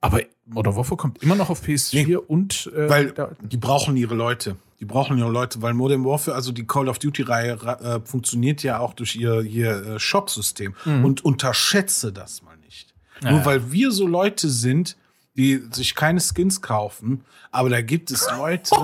Aber 0.00 0.20
Modern 0.46 0.74
Warfare 0.76 0.96
kommt 0.96 1.22
immer 1.22 1.34
noch 1.34 1.50
auf 1.50 1.62
PS4 1.62 2.06
Nee, 2.06 2.16
und 2.16 2.70
äh, 2.74 2.88
Weil 2.88 3.14
die 3.42 3.58
brauchen 3.58 3.96
ihre 3.96 4.14
Leute. 4.14 4.56
Die 4.80 4.86
brauchen 4.86 5.18
ihre 5.18 5.30
Leute, 5.30 5.60
weil 5.60 5.74
Modern 5.74 6.04
Warfare, 6.04 6.34
also 6.34 6.52
die 6.52 6.66
Call 6.66 6.88
of 6.88 6.98
Duty-Reihe, 6.98 7.52
äh, 7.52 8.00
funktioniert 8.02 8.62
ja 8.62 8.78
auch 8.78 8.94
durch 8.94 9.14
ihr, 9.14 9.42
ihr 9.42 9.70
äh, 9.86 10.00
Shop-System. 10.00 10.74
Und 10.84 11.22
unterschätze 11.22 12.12
das 12.12 12.42
mal 12.42 12.56
nicht. 12.56 12.94
Ja, 13.22 13.30
Nur 13.30 13.40
ja. 13.40 13.46
weil 13.46 13.72
wir 13.72 13.92
so 13.92 14.06
Leute 14.06 14.48
sind, 14.48 14.96
die 15.36 15.62
sich 15.70 15.94
keine 15.94 16.20
Skins 16.20 16.62
kaufen, 16.62 17.24
aber 17.50 17.68
da 17.68 17.82
gibt 17.82 18.10
es 18.10 18.26
Leute, 18.30 18.74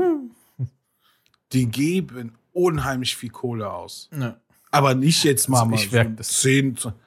die 1.52 1.66
geben 1.66 2.36
unheimlich 2.54 3.16
viel 3.16 3.30
Kohle 3.30 3.72
aus. 3.72 4.10
Ja. 4.18 4.38
Aber 4.70 4.96
nicht 4.96 5.24
jetzt 5.24 5.50
mal, 5.50 5.60
Also 5.60 5.70
mal 5.72 5.76
ich 5.78 6.16
das. 6.16 6.42
10, 6.42 6.78
20. 6.78 7.00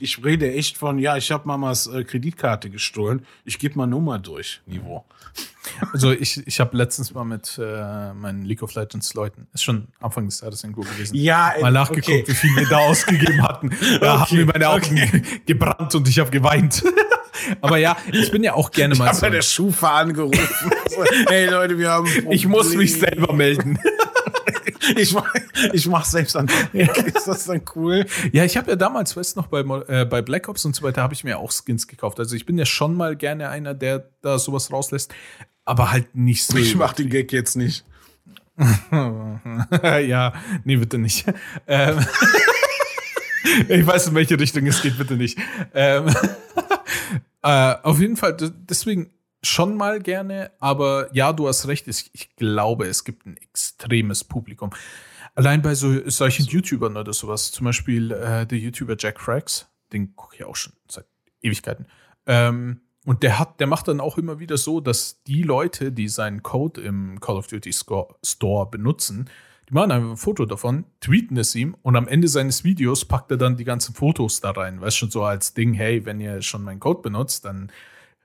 Ich 0.00 0.24
rede 0.24 0.52
echt 0.52 0.78
von, 0.78 0.98
ja, 0.98 1.16
ich 1.16 1.30
habe 1.32 1.46
Mamas 1.46 1.86
äh, 1.88 2.04
Kreditkarte 2.04 2.70
gestohlen. 2.70 3.26
Ich 3.44 3.58
gebe 3.58 3.76
mal 3.76 3.86
Nummer 3.86 4.18
durch, 4.18 4.60
Niveau. 4.66 5.04
Also 5.92 6.10
ich, 6.10 6.44
ich 6.46 6.58
habe 6.58 6.76
letztens 6.76 7.14
mal 7.14 7.24
mit 7.24 7.58
äh, 7.62 8.12
meinen 8.14 8.44
League 8.44 8.62
of 8.62 8.74
Legends 8.74 9.14
Leuten, 9.14 9.46
ist 9.52 9.62
schon 9.62 9.86
Anfang 10.00 10.26
des 10.26 10.40
Jahres 10.40 10.64
irgendwo 10.64 10.80
gewesen, 10.80 11.14
Ja, 11.14 11.52
mal 11.60 11.70
nachgeguckt, 11.70 12.08
okay. 12.08 12.24
wie 12.26 12.34
viel 12.34 12.56
wir 12.56 12.66
da 12.68 12.78
ausgegeben 12.78 13.42
hatten. 13.42 13.70
Da 14.00 14.14
haben 14.20 14.22
Okay, 14.22 14.34
mir 14.36 14.46
meine 14.46 14.68
Augen 14.68 15.22
gebrannt 15.46 15.94
und 15.94 16.08
ich 16.08 16.18
habe 16.18 16.30
geweint. 16.30 16.82
Aber 17.60 17.76
ja, 17.76 17.96
ich 18.12 18.30
bin 18.32 18.42
ja 18.42 18.54
auch 18.54 18.70
gerne 18.70 18.94
Ich 18.94 18.98
mal 18.98 19.06
habe 19.08 19.16
so. 19.16 19.20
bei 19.22 19.30
der 19.30 19.42
Schufa 19.42 20.00
angerufen. 20.00 20.48
Hey 21.28 21.48
Leute, 21.48 21.78
wir 21.78 21.90
haben 21.90 22.08
Ich 22.30 22.46
muss 22.46 22.74
mich 22.74 22.98
selber 22.98 23.32
melden. 23.32 23.78
Ich 24.96 25.12
mach, 25.12 25.32
ich 25.72 25.86
mach 25.86 26.04
selbst 26.04 26.36
an. 26.36 26.48
Ist 26.72 27.26
das 27.26 27.44
dann 27.44 27.62
cool? 27.74 28.06
Ja, 28.32 28.44
ich 28.44 28.56
habe 28.56 28.70
ja 28.70 28.76
damals, 28.76 29.16
weißt 29.16 29.36
du 29.36 29.40
noch, 29.40 29.46
bei, 29.48 29.60
äh, 29.60 30.04
bei 30.04 30.22
Black 30.22 30.48
Ops 30.48 30.64
und 30.64 30.74
so 30.74 30.82
weiter, 30.82 31.02
habe 31.02 31.14
ich 31.14 31.24
mir 31.24 31.38
auch 31.38 31.52
Skins 31.52 31.86
gekauft. 31.86 32.18
Also 32.18 32.36
ich 32.36 32.46
bin 32.46 32.58
ja 32.58 32.64
schon 32.64 32.94
mal 32.94 33.16
gerne 33.16 33.48
einer, 33.50 33.74
der 33.74 34.10
da 34.22 34.38
sowas 34.38 34.72
rauslässt, 34.72 35.12
aber 35.64 35.90
halt 35.92 36.14
nicht 36.14 36.44
so. 36.44 36.56
Ich 36.56 36.74
mach 36.74 36.92
den 36.92 37.08
Gag 37.08 37.32
jetzt 37.32 37.56
nicht. 37.56 37.84
ja, 38.90 40.32
nee, 40.64 40.76
bitte 40.76 40.98
nicht. 40.98 41.26
Ähm, 41.66 41.98
ich 43.68 43.86
weiß, 43.86 44.08
in 44.08 44.14
welche 44.14 44.38
Richtung 44.38 44.66
es 44.66 44.82
geht, 44.82 44.98
bitte 44.98 45.14
nicht. 45.14 45.38
Ähm, 45.74 46.14
äh, 47.42 47.74
auf 47.82 48.00
jeden 48.00 48.16
Fall, 48.16 48.36
deswegen 48.36 49.10
schon 49.42 49.76
mal 49.76 50.00
gerne, 50.00 50.50
aber 50.58 51.08
ja, 51.14 51.32
du 51.32 51.48
hast 51.48 51.66
recht, 51.66 51.88
ich, 51.88 52.36
glaube, 52.36 52.86
es 52.86 53.04
gibt 53.04 53.26
ein 53.26 53.36
extremes 53.36 54.24
Publikum. 54.24 54.70
Allein 55.34 55.62
bei 55.62 55.74
so, 55.74 56.08
solchen 56.08 56.46
YouTubern 56.46 56.96
oder 56.96 57.12
sowas, 57.12 57.50
zum 57.50 57.64
Beispiel 57.64 58.12
äh, 58.12 58.46
der 58.46 58.58
YouTuber 58.58 58.96
Jack 58.98 59.20
Frags, 59.20 59.68
den 59.92 60.14
gucke 60.16 60.36
ich 60.36 60.44
auch 60.44 60.56
schon 60.56 60.72
seit 60.88 61.06
Ewigkeiten. 61.42 61.86
Ähm, 62.26 62.80
und 63.06 63.22
der 63.22 63.38
hat, 63.38 63.60
der 63.60 63.66
macht 63.66 63.88
dann 63.88 64.00
auch 64.00 64.18
immer 64.18 64.38
wieder 64.38 64.58
so, 64.58 64.80
dass 64.80 65.22
die 65.22 65.42
Leute, 65.42 65.90
die 65.90 66.08
seinen 66.08 66.42
Code 66.42 66.80
im 66.82 67.18
Call 67.20 67.36
of 67.36 67.46
Duty 67.46 67.72
Store 67.72 68.70
benutzen, 68.70 69.30
die 69.70 69.74
machen 69.74 69.92
einfach 69.92 70.10
ein 70.10 70.16
Foto 70.16 70.44
davon, 70.46 70.84
tweeten 71.00 71.36
es 71.36 71.54
ihm 71.54 71.76
und 71.82 71.96
am 71.96 72.08
Ende 72.08 72.28
seines 72.28 72.64
Videos 72.64 73.04
packt 73.04 73.30
er 73.30 73.36
dann 73.36 73.56
die 73.56 73.64
ganzen 73.64 73.94
Fotos 73.94 74.40
da 74.40 74.50
rein. 74.50 74.80
Weißt 74.80 74.98
schon 74.98 75.10
so 75.10 75.22
als 75.22 75.54
Ding, 75.54 75.74
hey, 75.74 76.04
wenn 76.04 76.20
ihr 76.20 76.42
schon 76.42 76.64
meinen 76.64 76.80
Code 76.80 77.02
benutzt, 77.02 77.44
dann 77.44 77.70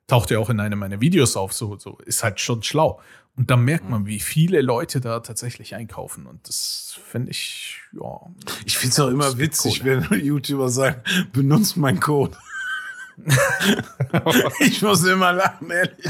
taucht 0.08 0.32
er 0.32 0.40
auch 0.40 0.50
in 0.50 0.60
einem 0.60 0.80
meiner 0.80 1.02
Videos 1.02 1.36
auf. 1.36 1.54
So, 1.54 1.78
so 1.78 1.98
ist 2.06 2.24
halt 2.24 2.40
schon 2.40 2.64
schlau. 2.64 3.00
Und 3.38 3.52
da 3.52 3.58
merkt 3.58 3.90
man, 3.90 4.06
wie 4.06 4.20
viele 4.20 4.62
Leute 4.62 5.02
da 5.02 5.20
tatsächlich 5.20 5.76
einkaufen. 5.76 6.26
Und 6.26 6.48
das 6.48 6.98
finde 7.10 7.32
ich, 7.32 7.82
ja. 7.92 8.22
Ich 8.66 8.78
find's 8.78 9.00
auch 9.00 9.10
immer 9.10 9.38
witzig, 9.38 9.84
wenn 9.84 10.04
YouTuber 10.12 10.70
sagen, 10.70 11.02
benutzt 11.34 11.76
meinen 11.76 12.00
Code. 12.00 12.38
ich 14.60 14.82
muss 14.82 15.04
immer 15.06 15.34
lachen, 15.34 15.70
ehrlich. 15.70 16.06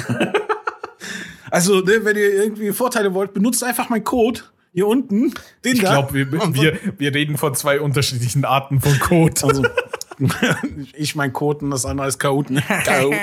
Also, 1.50 1.80
ne, 1.82 2.04
wenn 2.04 2.16
ihr 2.16 2.34
irgendwie 2.34 2.72
Vorteile 2.74 3.14
wollt, 3.14 3.34
benutzt 3.34 3.64
einfach 3.64 3.90
meinen 3.90 4.04
Code. 4.04 4.42
Hier 4.74 4.88
unten. 4.88 5.34
Den 5.64 5.76
Ich 5.76 5.80
glaube, 5.80 6.14
wir, 6.14 6.32
wir, 6.32 6.80
wir 6.98 7.14
reden 7.14 7.38
von 7.38 7.56
zwei 7.56 7.80
unterschiedlichen 7.80 8.44
Arten 8.44 8.82
von 8.82 9.00
Code. 9.00 9.42
Also, 9.44 9.64
ich 10.94 11.16
mein 11.16 11.34
Code 11.34 11.66
und 11.66 11.72
das 11.72 11.86
andere 11.86 12.08
ist 12.08 12.20
Code. 12.20 12.54
Ne? 12.54 12.64
Code. 12.86 13.18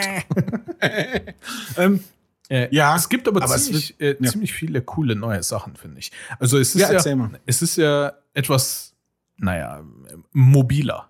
ähm, 1.77 2.01
Äh, 2.49 2.69
Ja, 2.75 2.97
es 2.97 3.09
gibt 3.09 3.29
aber, 3.29 3.43
aber 3.43 3.57
ziemlich, 3.57 3.95
wird- 3.99 4.21
äh, 4.21 4.25
ja. 4.25 4.31
ziemlich 4.31 4.53
viele 4.53 4.83
coole 4.83 5.15
neue 5.17 5.43
Sachen, 5.43 5.77
finde 5.77 6.01
ich. 6.01 6.13
Also 6.39 6.59
es 6.59 6.75
ist 6.75 6.83
Ja, 6.83 6.93
ja, 6.93 7.31
es 7.47 7.63
ist 7.63 7.77
ja 7.77 8.13
etwas, 8.35 8.95
naja, 9.37 9.83
mobiler. 10.33 11.09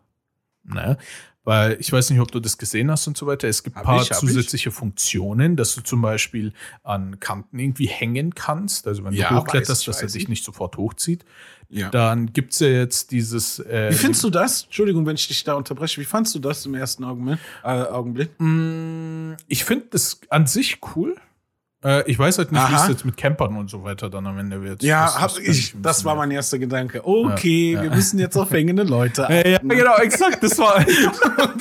Ne? 0.64 0.96
Weil 1.44 1.76
ich 1.80 1.92
weiß 1.92 2.10
nicht, 2.10 2.20
ob 2.20 2.30
du 2.30 2.38
das 2.38 2.56
gesehen 2.56 2.88
hast 2.90 3.08
und 3.08 3.16
so 3.16 3.26
weiter. 3.26 3.48
Es 3.48 3.64
gibt 3.64 3.76
ein 3.76 3.82
paar 3.82 4.00
ich, 4.02 4.10
zusätzliche 4.12 4.70
Funktionen, 4.70 5.56
dass 5.56 5.74
du 5.74 5.80
zum 5.80 6.00
Beispiel 6.00 6.52
an 6.84 7.18
Kanten 7.18 7.58
irgendwie 7.58 7.86
hängen 7.88 8.34
kannst. 8.34 8.86
Also 8.86 9.02
wenn 9.02 9.12
Ja, 9.12 9.30
du 9.30 9.36
hochkletterst, 9.40 9.82
ich, 9.82 9.86
dass 9.86 10.02
er 10.02 10.06
dich 10.08 10.22
ich. 10.22 10.28
nicht 10.28 10.44
sofort 10.44 10.76
hochzieht. 10.76 11.24
ja. 11.68 11.90
Dann 11.90 12.32
gibt's 12.32 12.60
ja 12.60 12.68
jetzt 12.68 13.10
dieses. 13.10 13.58
Äh, 13.58 13.90
Wie 13.90 13.94
findest 13.96 14.22
du 14.22 14.30
das? 14.30 14.64
Entschuldigung, 14.64 15.04
wenn 15.04 15.16
ich 15.16 15.26
dich 15.26 15.42
da 15.42 15.54
unterbreche. 15.54 16.00
Wie 16.00 16.04
fandst 16.04 16.32
du 16.34 16.38
das 16.38 16.64
im 16.64 16.74
ersten 16.74 17.02
Augenblick? 17.02 17.38
Äh, 17.64 17.68
Augenblick? 17.70 18.30
Mm, 18.38 19.32
Ich 19.48 19.64
finde 19.64 19.86
das 19.90 20.20
an 20.28 20.46
sich 20.46 20.78
cool. 20.94 21.16
Äh, 21.84 22.08
ich 22.10 22.18
weiß 22.18 22.38
halt 22.38 22.52
nicht, 22.52 22.70
wie 22.70 22.74
es 22.74 22.88
jetzt 22.88 23.04
mit 23.04 23.16
Campern 23.16 23.56
und 23.56 23.68
so 23.68 23.82
weiter 23.82 24.08
dann 24.08 24.26
am 24.26 24.38
Ende 24.38 24.62
wird. 24.62 24.82
Ja, 24.82 25.04
Das- 25.06 25.20
hab 25.20 25.28
das 25.34 25.38
ich, 25.38 25.74
das 25.82 26.04
war 26.04 26.14
mein 26.14 26.30
erster 26.30 26.58
Gedanke. 26.58 27.06
Okay, 27.06 27.72
Ja, 27.72 27.82
wir 27.82 27.90
ja. 27.90 27.94
müssen 27.96 28.18
jetzt 28.18 28.36
auf 28.36 28.50
hängende 28.50 28.84
Leute 28.84 29.22
Ja, 29.28 29.46
ja, 29.48 29.56
achten. 29.56 29.68
genau, 29.68 29.96
exakt. 29.96 30.42
Das 30.42 30.58
war. 30.58 30.84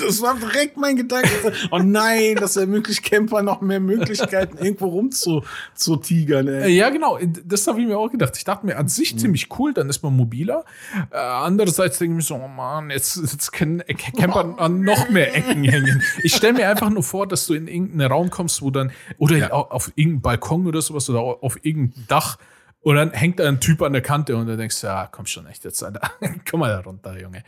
Das 0.04 0.22
war 0.22 0.36
direkt 0.36 0.78
mein 0.78 0.96
Gedanke. 0.96 1.30
Oh 1.70 1.78
nein, 1.80 2.36
das 2.40 2.56
ermöglicht 2.58 3.04
Camper 3.04 3.44
noch 3.44 3.62
mehr 3.62 3.80
Möglichkeiten, 3.80 4.58
irgendwo 4.58 4.88
rum 4.88 5.12
zu, 5.12 5.44
zu 5.76 5.96
tigern. 5.98 6.48
Äh, 6.48 6.64
Ey. 6.64 6.76
Ja, 6.76 6.90
genau. 6.90 7.20
Das 7.46 7.68
habe 7.68 7.82
ich 7.82 7.88
mir 7.88 7.98
auch 7.98 8.10
gedacht. 8.10 8.36
Ich 8.38 8.44
dachte 8.44 8.66
mir 8.66 8.78
an 8.78 8.88
sich 8.88 9.18
ziemlich 9.20 9.50
cool, 9.60 9.74
dann 9.74 9.90
ist 9.90 10.02
man 10.04 10.16
mobiler. 10.16 10.64
Äh, 11.12 11.18
andererseits 11.18 12.00
denke 12.00 12.14
ich 12.14 12.16
mir 12.18 12.22
so, 12.24 12.36
oh 12.36 12.48
Mann, 12.48 12.90
jetzt, 12.90 13.18
jetzt 13.18 13.52
können 13.52 13.84
Camper 14.18 14.56
an 14.58 14.82
noch 14.82 15.10
mehr 15.10 15.36
Ecken 15.36 15.64
hängen. 15.64 16.02
Ich 16.24 16.36
stelle 16.36 16.54
mir 16.54 16.68
einfach 16.70 16.90
nur 16.90 17.04
vor, 17.04 17.28
dass 17.28 17.46
du 17.48 17.54
in 17.54 17.68
irgendeinen 17.68 18.12
Raum 18.12 18.30
kommst, 18.30 18.62
wo 18.62 18.72
dann, 18.72 18.92
oder 19.18 19.38
Ja. 19.38 19.52
au- 19.52 19.70
auf 20.12 20.22
irgendeinen 20.22 20.22
Balkon 20.22 20.68
oder 20.68 20.82
sowas 20.82 21.10
oder 21.10 21.20
au- 21.20 21.40
auf 21.42 21.64
irgendein 21.64 22.06
Dach. 22.08 22.38
Und 22.82 22.96
dann 22.96 23.12
hängt 23.12 23.40
da 23.40 23.48
ein 23.48 23.60
Typ 23.60 23.82
an 23.82 23.94
der 23.94 24.02
Kante 24.02 24.36
und 24.36 24.48
dann 24.48 24.58
denkst 24.58 24.82
du, 24.82 24.88
ja, 24.88 25.08
komm 25.12 25.26
schon 25.26 25.46
echt 25.46 25.64
jetzt, 25.64 25.84
Alter. 25.84 26.12
komm 26.50 26.62
mal 26.62 26.70
da 26.70 26.80
runter, 26.80 27.20
Junge. 27.20 27.44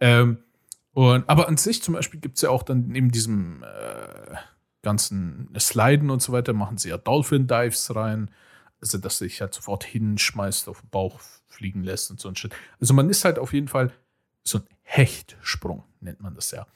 Ähm, 0.00 0.38
und, 0.92 1.28
aber 1.28 1.48
an 1.48 1.56
sich 1.56 1.82
zum 1.82 1.94
Beispiel 1.94 2.20
gibt 2.20 2.36
es 2.36 2.42
ja 2.42 2.50
auch 2.50 2.62
dann 2.62 2.88
neben 2.88 3.10
diesem 3.10 3.62
äh, 3.62 4.36
ganzen 4.82 5.48
Sliden 5.58 6.10
und 6.10 6.20
so 6.22 6.32
weiter, 6.32 6.52
machen 6.52 6.76
sie 6.78 6.90
ja 6.90 6.98
Dolphin 6.98 7.46
Dives 7.46 7.94
rein. 7.96 8.30
Also, 8.80 8.98
dass 8.98 9.18
sich 9.18 9.40
halt 9.40 9.54
sofort 9.54 9.84
hinschmeißt, 9.84 10.68
auf 10.68 10.82
den 10.82 10.90
Bauch 10.90 11.18
fliegen 11.48 11.82
lässt 11.82 12.10
und 12.10 12.20
so 12.20 12.28
ein 12.28 12.36
Shit. 12.36 12.52
Also, 12.80 12.92
man 12.92 13.08
ist 13.08 13.24
halt 13.24 13.38
auf 13.38 13.52
jeden 13.54 13.68
Fall 13.68 13.90
so 14.42 14.58
ein 14.58 14.64
Hechtsprung, 14.82 15.84
nennt 16.00 16.20
man 16.20 16.34
das 16.34 16.50
ja. 16.50 16.66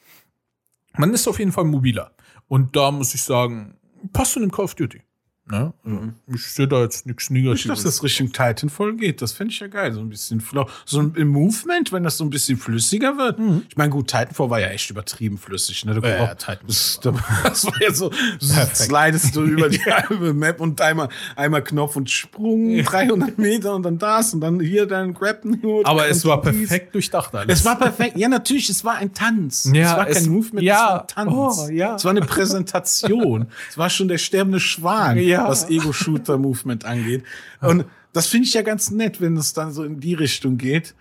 Man 0.97 1.13
ist 1.13 1.27
auf 1.27 1.37
jeden 1.37 1.51
Fall 1.51 1.65
mobiler. 1.65 2.11
Und 2.47 2.75
da 2.75 2.89
muss 2.89 3.13
ich 3.13 3.21
sagen, 3.21 3.77
passt 4.11 4.31
zu 4.33 4.39
dem 4.39 4.51
Call 4.51 4.65
of 4.65 4.73
Duty. 4.73 5.03
Ne? 5.51 5.73
Mhm. 5.83 6.13
Ich 6.33 6.43
sehe 6.45 6.67
da 6.67 6.81
jetzt 6.81 7.07
nichts 7.07 7.23
Ich 7.23 7.27
dass 7.29 7.33
Negatives. 7.43 7.83
das 7.83 8.03
Richtung 8.03 8.31
Titanfall 8.31 8.93
geht. 8.95 9.21
Das 9.21 9.31
fände 9.31 9.51
ich 9.51 9.59
ja 9.59 9.67
geil. 9.67 9.93
So 9.93 9.99
ein 9.99 10.09
bisschen 10.09 10.41
flow. 10.41 10.67
So 10.85 10.99
ein, 11.01 11.15
im 11.15 11.29
Movement, 11.29 11.91
wenn 11.91 12.03
das 12.03 12.17
so 12.17 12.23
ein 12.23 12.29
bisschen 12.29 12.57
flüssiger 12.57 13.17
wird. 13.17 13.39
Ich 13.69 13.75
meine, 13.75 13.89
gut, 13.89 14.07
Titanfall 14.09 14.49
war 14.51 14.59
ja 14.59 14.67
echt 14.67 14.89
übertrieben 14.91 15.37
flüssig. 15.39 15.85
Ne? 15.85 15.95
Du 15.95 16.01
Ja, 16.07 16.15
ja, 16.17 16.35
das, 16.35 16.99
das 17.43 17.65
war 17.65 17.81
ja 17.81 17.91
so, 17.93 18.09
Perfekt. 18.09 18.77
slidest 18.77 19.35
du 19.35 19.43
über 19.43 19.69
die 19.69 19.79
halbe 19.83 20.33
Map 20.35 20.59
und 20.61 20.79
einmal, 20.81 21.09
einmal 21.35 21.63
Knopf 21.63 21.95
und 21.95 22.09
Sprung, 22.11 22.83
300 22.83 23.37
Meter 23.39 23.73
und 23.73 23.83
dann 23.83 23.97
das 23.97 24.33
und 24.35 24.41
dann 24.41 24.59
hier 24.59 24.85
dann 24.85 25.13
Grab 25.15 25.41
Aber 25.85 26.07
es 26.09 26.23
war 26.25 26.41
perfekt 26.41 26.93
durchdacht 26.93 27.33
alles. 27.33 27.59
Es 27.59 27.65
war 27.65 27.77
perfekt. 27.79 28.17
Ja, 28.17 28.27
natürlich, 28.29 28.69
es 28.69 28.83
war 28.85 28.97
ein 28.97 29.13
Tanz. 29.13 29.69
Ja, 29.73 29.81
es 29.93 29.97
war 29.97 30.05
kein 30.05 30.15
es- 30.15 30.27
Movement, 30.27 30.63
ja. 30.63 30.75
es 30.75 30.81
war 30.81 31.01
ein 31.01 31.07
Tanz. 31.07 31.57
Oh, 31.59 31.69
ja. 31.71 31.95
Es 31.95 32.03
war 32.05 32.11
eine 32.11 32.21
Präsentation. 32.21 33.47
es 33.69 33.77
war 33.77 33.89
schon 33.89 34.07
der 34.07 34.17
sterbende 34.19 34.59
Schwan, 34.59 35.17
Ja. 35.17 35.38
Was 35.47 35.69
Ego-Shooter-Movement 35.69 36.85
angeht. 36.85 37.23
Und 37.61 37.85
das 38.13 38.27
finde 38.27 38.47
ich 38.47 38.53
ja 38.53 38.61
ganz 38.61 38.91
nett, 38.91 39.21
wenn 39.21 39.37
es 39.37 39.53
dann 39.53 39.71
so 39.71 39.83
in 39.83 39.99
die 39.99 40.13
Richtung 40.13 40.57
geht. 40.57 40.95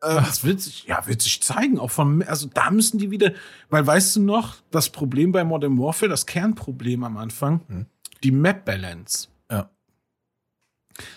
Äh, 0.00 0.14
das 0.16 0.44
wird 0.44 0.60
sich, 0.60 0.84
ja, 0.84 1.06
wird 1.06 1.22
sich 1.22 1.42
zeigen. 1.42 1.78
Auch 1.78 1.90
vom, 1.90 2.22
also 2.26 2.48
da 2.52 2.70
müssen 2.70 2.98
die 2.98 3.10
wieder, 3.10 3.32
weil 3.70 3.86
weißt 3.86 4.16
du 4.16 4.22
noch, 4.22 4.56
das 4.70 4.90
Problem 4.90 5.32
bei 5.32 5.44
Modern 5.44 5.78
Warfare, 5.78 6.08
das 6.10 6.26
Kernproblem 6.26 7.04
am 7.04 7.16
Anfang, 7.16 7.60
Hm. 7.68 7.86
die 8.22 8.30
Map-Balance. 8.30 9.28
Ja. 9.50 9.70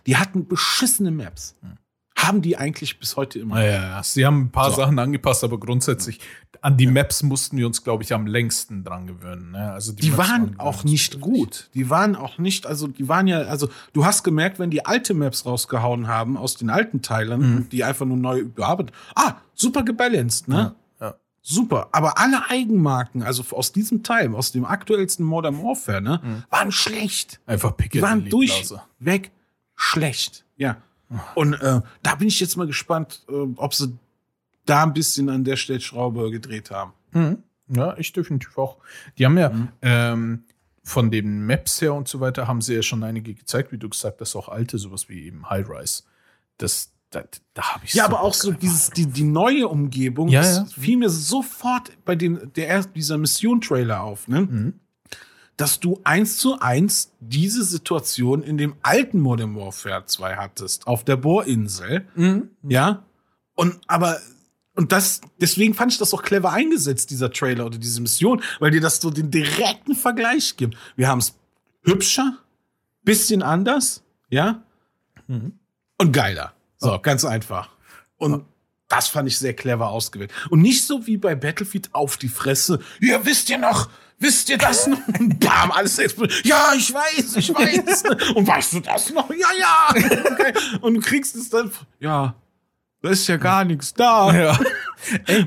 Die 0.05 0.17
hatten 0.17 0.47
beschissene 0.47 1.11
Maps. 1.11 1.55
haben 2.17 2.41
die 2.41 2.57
eigentlich 2.57 2.99
bis 2.99 3.15
heute 3.15 3.38
immer. 3.39 3.63
Ja, 3.63 3.67
ja, 3.71 3.82
ja. 3.89 4.03
Sie 4.03 4.25
haben 4.25 4.45
ein 4.45 4.51
paar 4.51 4.71
So. 4.71 4.78
Sachen 4.78 4.97
angepasst, 4.97 5.43
aber 5.43 5.59
grundsätzlich 5.59 6.19
an 6.68 6.76
die 6.76 6.88
Maps 6.88 7.24
mussten 7.24 7.55
wir 7.55 7.65
uns, 7.65 7.82
glaube 7.82 8.03
ich, 8.03 8.13
am 8.13 8.28
längsten 8.28 8.84
dran 8.84 9.07
gewöhnen. 9.07 9.51
Ne? 9.51 9.72
Also 9.72 9.93
Die 9.93 10.09
Maps 10.09 10.30
waren 10.30 10.59
auch 10.59 10.84
nicht 10.84 11.22
gut. 11.22 11.70
Die 11.74 11.89
waren 11.89 12.18
auch 12.18 12.39
nicht, 12.39 12.68
also 12.68 12.88
die 12.88 13.07
waren 13.07 13.26
ja, 13.26 13.43
also 13.43 13.70
du 13.93 14.03
hast 14.03 14.24
gemerkt, 14.24 14.59
wenn 14.59 14.70
die 14.70 14.86
alte 14.86 15.13
Maps 15.13 15.45
rausgehauen 15.45 16.09
haben 16.09 16.36
aus 16.36 16.55
den 16.55 16.70
alten 16.70 17.01
Teilen, 17.01 17.70
die 17.70 17.86
einfach 17.86 18.05
nur 18.05 18.18
neu 18.18 18.39
überarbeitet, 18.39 18.93
ah, 19.15 19.36
super 19.55 19.84
gebalanced, 19.84 20.49
ne? 20.49 20.76
Ja, 20.99 21.07
ja. 21.07 21.15
Super. 21.41 21.88
Aber 21.93 22.18
alle 22.18 22.49
Eigenmarken, 22.49 23.24
also 23.24 23.45
aus 23.55 23.72
diesem 23.72 24.03
Teil, 24.03 24.36
aus 24.36 24.51
dem 24.51 24.65
aktuellsten 24.65 25.26
Modern 25.26 25.63
Warfare, 25.63 26.01
ne, 26.01 26.43
waren 26.49 26.74
schlecht. 26.74 27.39
Einfach 27.45 27.72
Die 27.72 27.84
Pickett 27.84 28.01
waren 28.01 28.28
durchweg 28.28 29.32
schlecht. 29.78 30.43
Ja. 30.57 30.76
Und 31.34 31.53
äh, 31.53 31.80
da 32.03 32.15
bin 32.15 32.28
ich 32.28 32.41
jetzt 32.41 32.57
mal 32.57 32.68
gespannt, 32.68 33.24
äh, 33.30 33.47
ob 33.55 33.74
sie 33.74 33.97
da 34.70 34.84
ein 34.84 34.93
bisschen 34.93 35.30
an 35.30 35.43
der 35.43 35.55
Stellschraube 35.55 36.30
gedreht 36.32 36.72
haben. 36.72 36.93
Mhm. 37.11 37.43
Ja, 37.70 37.97
ich 37.97 38.13
definitiv 38.13 38.57
auch. 38.57 38.78
Die 39.18 39.26
haben 39.26 39.38
ja 39.38 39.49
Mhm. 39.49 39.68
ähm, 39.82 40.43
von 40.84 41.11
den 41.11 41.45
Maps 41.45 41.82
her 41.82 41.93
und 41.93 42.07
so 42.07 42.20
weiter, 42.22 42.47
haben 42.47 42.61
sie 42.61 42.76
ja 42.76 42.82
schon 42.82 43.03
einige 43.03 43.34
gezeigt, 43.34 43.72
wie 43.74 43.78
du 43.78 43.89
gesagt 43.89 44.22
hast, 44.22 44.36
auch 44.38 44.47
alte, 44.47 44.78
sowas 44.78 45.09
wie 45.09 45.24
eben 45.26 45.49
High 45.49 45.68
Rise. 45.70 46.03
Das, 46.57 46.93
da, 47.09 47.24
da 47.53 47.74
habe 47.74 47.84
ich 47.86 47.93
Ja, 47.93 48.03
so 48.05 48.09
aber 48.09 48.22
auch 48.22 48.34
so 48.34 48.51
dieses, 48.53 48.91
die, 48.91 49.05
die 49.05 49.24
neue 49.24 49.68
Umgebung, 49.68 50.30
Ja, 50.30 50.41
das 50.41 50.55
ja. 50.55 50.65
fiel 50.65 50.97
mir 50.97 51.09
sofort 51.09 51.91
bei 52.05 52.15
dem, 52.15 52.53
der 52.53 52.68
erst 52.68 52.95
dieser 52.95 53.18
Mission-Trailer 53.18 54.01
auf, 54.01 54.28
ne? 54.30 54.41
Mhm. 54.41 54.74
Dass 55.57 55.80
du 55.80 55.99
eins 56.03 56.38
zu 56.38 56.59
eins 56.61 57.11
diese 57.20 57.63
Situation 57.65 58.43
in 58.43 58.57
dem 58.57 58.76
alten 58.84 59.20
Modern 59.20 59.55
Warfare 59.55 60.05
2 60.05 60.36
hattest, 60.36 60.86
auf 60.88 61.03
der 61.03 61.18
Bohrinsel. 61.18 62.07
Mhm. 62.15 62.49
Ja. 62.63 63.03
Und 63.55 63.78
aber, 63.88 64.20
und 64.78 64.91
das, 64.93 65.19
deswegen 65.41 65.73
fand 65.73 65.91
ich 65.91 65.97
das 65.97 66.13
auch 66.13 66.23
clever 66.23 66.51
eingesetzt, 66.53 67.09
dieser 67.09 67.32
Trailer 67.32 67.65
oder 67.65 67.78
diese 67.78 67.99
Mission, 67.99 68.41
weil 68.59 68.71
dir 68.71 68.80
das 68.82 69.01
so 69.01 69.09
den 69.09 69.30
direkten 69.32 69.95
Vergleich 69.95 70.55
gibt. 70.55 70.78
Wir 70.95 71.07
haben 71.09 71.19
es 71.19 71.34
hübscher, 71.84 72.38
bisschen 73.03 73.41
anders, 73.43 74.03
ja, 74.30 74.61
Mhm. 75.28 75.59
und 75.97 76.11
geiler. 76.13 76.53
So, 76.78 76.97
ganz 76.99 77.25
einfach. 77.25 77.69
Und 78.17 78.45
das 78.88 79.07
fand 79.09 79.28
ich 79.28 79.38
sehr 79.38 79.53
clever 79.53 79.89
ausgewählt. 79.89 80.32
Und 80.49 80.61
nicht 80.61 80.86
so 80.86 81.05
wie 81.07 81.17
bei 81.17 81.36
Battlefield 81.36 81.89
auf 81.93 82.15
die 82.17 82.30
Fresse. 82.30 82.80
Ja, 83.01 83.25
wisst 83.25 83.49
ihr 83.49 83.57
noch? 83.57 83.89
Wisst 84.19 84.49
ihr 84.49 84.57
das 84.57 84.88
noch? 84.88 84.99
Und 85.19 85.39
bam, 85.39 85.71
alles 85.71 85.99
explodiert. 85.99 86.45
Ja, 86.45 86.73
ich 86.75 86.93
weiß, 86.93 87.36
ich 87.36 87.49
weiß. 87.53 88.03
Und 88.36 88.47
weißt 88.47 88.73
du 88.73 88.80
das 88.80 89.11
noch? 89.11 89.30
Ja, 89.32 89.47
ja. 89.59 89.89
Okay. 90.32 90.53
Und 90.82 90.93
du 90.95 91.01
kriegst 91.01 91.36
es 91.36 91.49
dann. 91.49 91.71
Ja, 91.99 92.36
da 93.08 93.14
ist 93.14 93.28
ja 93.28 93.38
gar 93.38 93.64
nichts 93.64 93.93
da. 93.93 94.36
Ja. 94.36 94.60
Ey, 95.28 95.45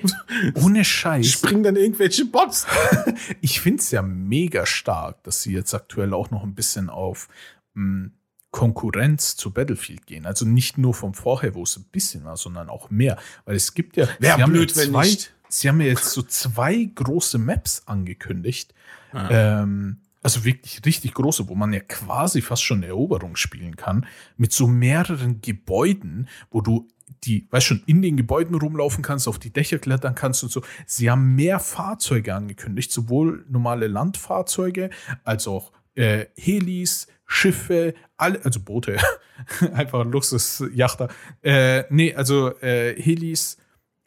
ohne 0.55 0.85
Scheiß. 0.85 1.27
Springen 1.27 1.63
dann 1.63 1.77
irgendwelche 1.77 2.25
Bots. 2.25 2.67
Ich 3.43 3.61
finde 3.61 3.81
es 3.81 3.91
ja 3.91 4.03
mega 4.03 4.65
stark, 4.65 5.23
dass 5.25 5.43
sie 5.43 5.53
jetzt 5.53 5.75
aktuell 5.75 6.15
auch 6.15 6.31
noch 6.31 6.43
ein 6.43 6.55
bisschen 6.55 6.89
auf 6.89 7.29
mh, 7.75 8.11
Konkurrenz 8.51 9.37
zu 9.37 9.51
Battlefield 9.51 10.07
gehen. 10.07 10.27
Also 10.27 10.47
nicht 10.47 10.79
nur 10.79 10.95
vom 10.95 11.15
Vorher, 11.15 11.55
wo 11.55 11.63
es 11.65 11.77
ein 11.77 11.85
bisschen 11.93 12.25
war, 12.25 12.37
sondern 12.37 12.69
auch 12.71 12.91
mehr. 12.91 13.19
Weil 13.45 13.57
es 13.57 13.75
gibt 13.75 13.97
ja. 13.97 14.09
Wär 14.19 14.37
sie 14.37 14.43
haben 14.43 14.53
blöd, 14.53 14.71
ja 14.71 14.77
wenn 14.83 14.91
zwei, 14.91 15.05
nicht. 15.05 15.35
Sie 15.49 15.69
haben 15.69 15.81
ja 15.81 15.89
jetzt 15.89 16.11
so 16.11 16.23
zwei 16.23 16.91
große 16.95 17.39
Maps 17.39 17.83
angekündigt. 17.87 18.73
Ähm, 19.13 19.99
also 20.23 20.45
wirklich 20.45 20.85
richtig 20.85 21.15
große, 21.15 21.49
wo 21.49 21.55
man 21.55 21.73
ja 21.73 21.81
quasi 21.81 22.41
fast 22.41 22.63
schon 22.63 22.83
Eroberung 22.83 23.37
spielen 23.37 23.77
kann, 23.77 24.07
mit 24.37 24.53
so 24.53 24.67
mehreren 24.67 25.41
Gebäuden, 25.41 26.29
wo 26.51 26.61
du 26.61 26.89
die, 27.25 27.47
weißt 27.51 27.66
schon, 27.66 27.83
in 27.87 28.03
den 28.03 28.16
Gebäuden 28.16 28.55
rumlaufen 28.55 29.03
kannst, 29.03 29.29
auf 29.29 29.39
die 29.39 29.53
Dächer 29.53 29.79
klettern 29.79 30.14
kannst 30.14 30.43
und 30.43 30.51
so. 30.51 30.62
Sie 30.87 31.11
haben 31.11 31.35
mehr 31.35 31.59
Fahrzeuge 31.59 32.35
angekündigt, 32.35 32.93
sowohl 32.93 33.45
normale 33.49 33.87
Landfahrzeuge 33.87 34.91
als 35.25 35.47
auch 35.47 35.73
äh, 35.95 36.27
Helis, 36.37 37.09
Schiffe, 37.27 37.95
alle, 38.16 38.45
also 38.45 38.61
Boote, 38.61 38.99
einfach 39.73 40.01
ein 40.01 40.11
Luxusjachter. 40.11 41.09
Äh, 41.43 41.85
nee, 41.91 42.14
also 42.14 42.57
äh, 42.61 43.01
Helis, 43.01 43.59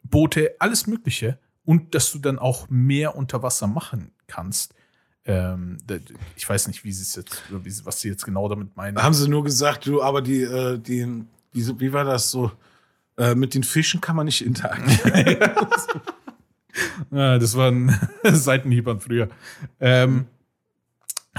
Boote, 0.02 0.56
alles 0.58 0.86
Mögliche. 0.86 1.38
Und 1.64 1.94
dass 1.94 2.12
du 2.12 2.18
dann 2.18 2.38
auch 2.38 2.68
mehr 2.68 3.16
unter 3.16 3.42
Wasser 3.42 3.66
machen 3.66 4.12
kannst. 4.26 4.74
Ähm, 5.24 5.78
ich 6.36 6.46
weiß 6.46 6.68
nicht, 6.68 6.84
wie 6.84 6.92
sie 6.92 7.02
es 7.02 7.14
jetzt, 7.14 7.42
was 7.84 8.00
sie 8.00 8.08
jetzt 8.08 8.26
genau 8.26 8.48
damit 8.50 8.76
meinen. 8.76 9.02
Haben 9.02 9.14
sie 9.14 9.28
nur 9.28 9.42
gesagt, 9.44 9.86
du, 9.86 10.02
aber 10.02 10.20
die, 10.20 10.42
äh, 10.42 10.78
die, 10.78 11.24
diese, 11.54 11.80
wie 11.80 11.92
war 11.92 12.04
das 12.04 12.30
so? 12.30 12.52
Äh, 13.16 13.34
mit 13.34 13.54
den 13.54 13.62
Fischen 13.62 14.00
kann 14.00 14.16
man 14.16 14.26
nicht 14.26 14.44
interagieren. 14.44 15.38
Ja, 17.10 17.38
das 17.38 17.56
waren 17.56 17.96
Seitenhiebern 18.24 18.98
früher. 19.00 19.28
Ähm, 19.78 20.26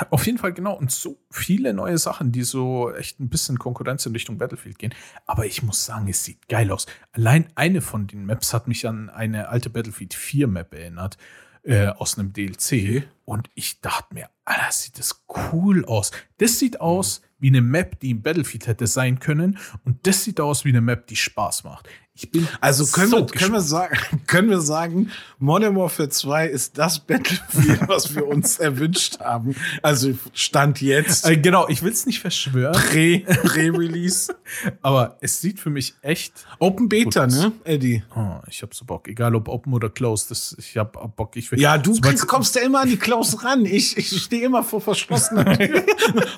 auf 0.09 0.25
jeden 0.25 0.37
Fall 0.37 0.53
genau. 0.53 0.73
Und 0.73 0.91
so 0.91 1.17
viele 1.31 1.73
neue 1.73 1.97
Sachen, 1.97 2.31
die 2.31 2.43
so 2.43 2.93
echt 2.93 3.19
ein 3.19 3.29
bisschen 3.29 3.59
Konkurrenz 3.59 4.05
in 4.05 4.11
Richtung 4.11 4.37
Battlefield 4.37 4.77
gehen. 4.77 4.93
Aber 5.25 5.45
ich 5.45 5.63
muss 5.63 5.85
sagen, 5.85 6.07
es 6.07 6.23
sieht 6.23 6.47
geil 6.49 6.71
aus. 6.71 6.85
Allein 7.13 7.47
eine 7.55 7.81
von 7.81 8.07
den 8.07 8.25
Maps 8.25 8.53
hat 8.53 8.67
mich 8.67 8.87
an 8.87 9.09
eine 9.09 9.49
alte 9.49 9.69
Battlefield 9.69 10.13
4 10.13 10.47
Map 10.47 10.73
erinnert. 10.73 11.17
Äh, 11.65 11.87
aus 11.87 12.19
einem 12.19 12.31
DLC. 12.31 13.07
Und 13.23 13.49
ich 13.55 13.81
dachte 13.81 14.13
mir, 14.13 14.29
Alter, 14.43 14.71
sieht 14.71 14.99
das 14.99 15.25
cool 15.51 15.83
aus. 15.85 16.11
Das 16.37 16.59
sieht 16.59 16.79
aus 16.79 17.23
wie 17.39 17.47
eine 17.47 17.61
Map, 17.61 17.99
die 18.01 18.11
im 18.11 18.21
Battlefield 18.21 18.67
hätte 18.67 18.85
sein 18.85 19.17
können. 19.17 19.57
Und 19.83 20.05
das 20.05 20.23
sieht 20.23 20.39
aus 20.39 20.63
wie 20.63 20.69
eine 20.69 20.81
Map, 20.81 21.07
die 21.07 21.15
Spaß 21.15 21.63
macht. 21.63 21.89
Ich 22.17 22.31
bin 22.31 22.47
Also 22.61 22.85
können, 22.85 23.09
so 23.09 23.17
wir, 23.17 23.25
können, 23.25 23.51
wir 23.51 23.59
sagen, 23.59 23.97
können 24.27 24.49
wir 24.49 24.61
sagen, 24.61 25.11
Modern 25.37 25.75
Warfare 25.75 26.07
2 26.07 26.47
ist 26.47 26.77
das 26.77 26.99
Battlefield, 26.99 27.81
was 27.89 28.15
wir 28.15 28.25
uns 28.25 28.57
erwünscht 28.57 29.19
haben. 29.19 29.53
Also 29.81 30.13
Stand 30.33 30.79
jetzt, 30.79 31.25
Äh, 31.27 31.35
genau, 31.35 31.67
ich 31.67 31.83
will 31.83 31.91
es 31.91 32.05
nicht 32.05 32.21
verschwören, 32.21 32.73
Prä- 32.73 33.25
Prä-Release. 33.25 34.33
aber 34.81 35.17
es 35.19 35.41
sieht 35.41 35.59
für 35.59 35.69
mich 35.69 35.93
echt. 36.01 36.45
Open 36.59 36.87
Beta, 36.87 37.27
ne, 37.27 37.51
Eddie? 37.65 38.03
Oh, 38.15 38.39
ich 38.47 38.61
hab 38.61 38.73
so 38.73 38.85
Bock, 38.85 39.09
egal 39.09 39.35
ob 39.35 39.49
open 39.49 39.73
oder 39.73 39.89
closed. 39.89 40.31
Das, 40.31 40.55
ich 40.57 40.77
hab 40.77 40.93
Bock. 41.17 41.35
Ich 41.35 41.51
will, 41.51 41.59
Ja, 41.59 41.77
du 41.77 41.99
kriegst, 41.99 42.27
kommst 42.27 42.55
ja 42.55 42.61
immer 42.61 42.79
an 42.79 42.87
die 42.89 42.95
Klaus 42.97 43.43
ran. 43.43 43.65
Ich, 43.65 43.97
ich 43.97 44.07
stehe 44.21 44.45
immer 44.45 44.63
vor 44.63 44.79
verschlossener 44.79 45.57
Tür. 45.57 45.83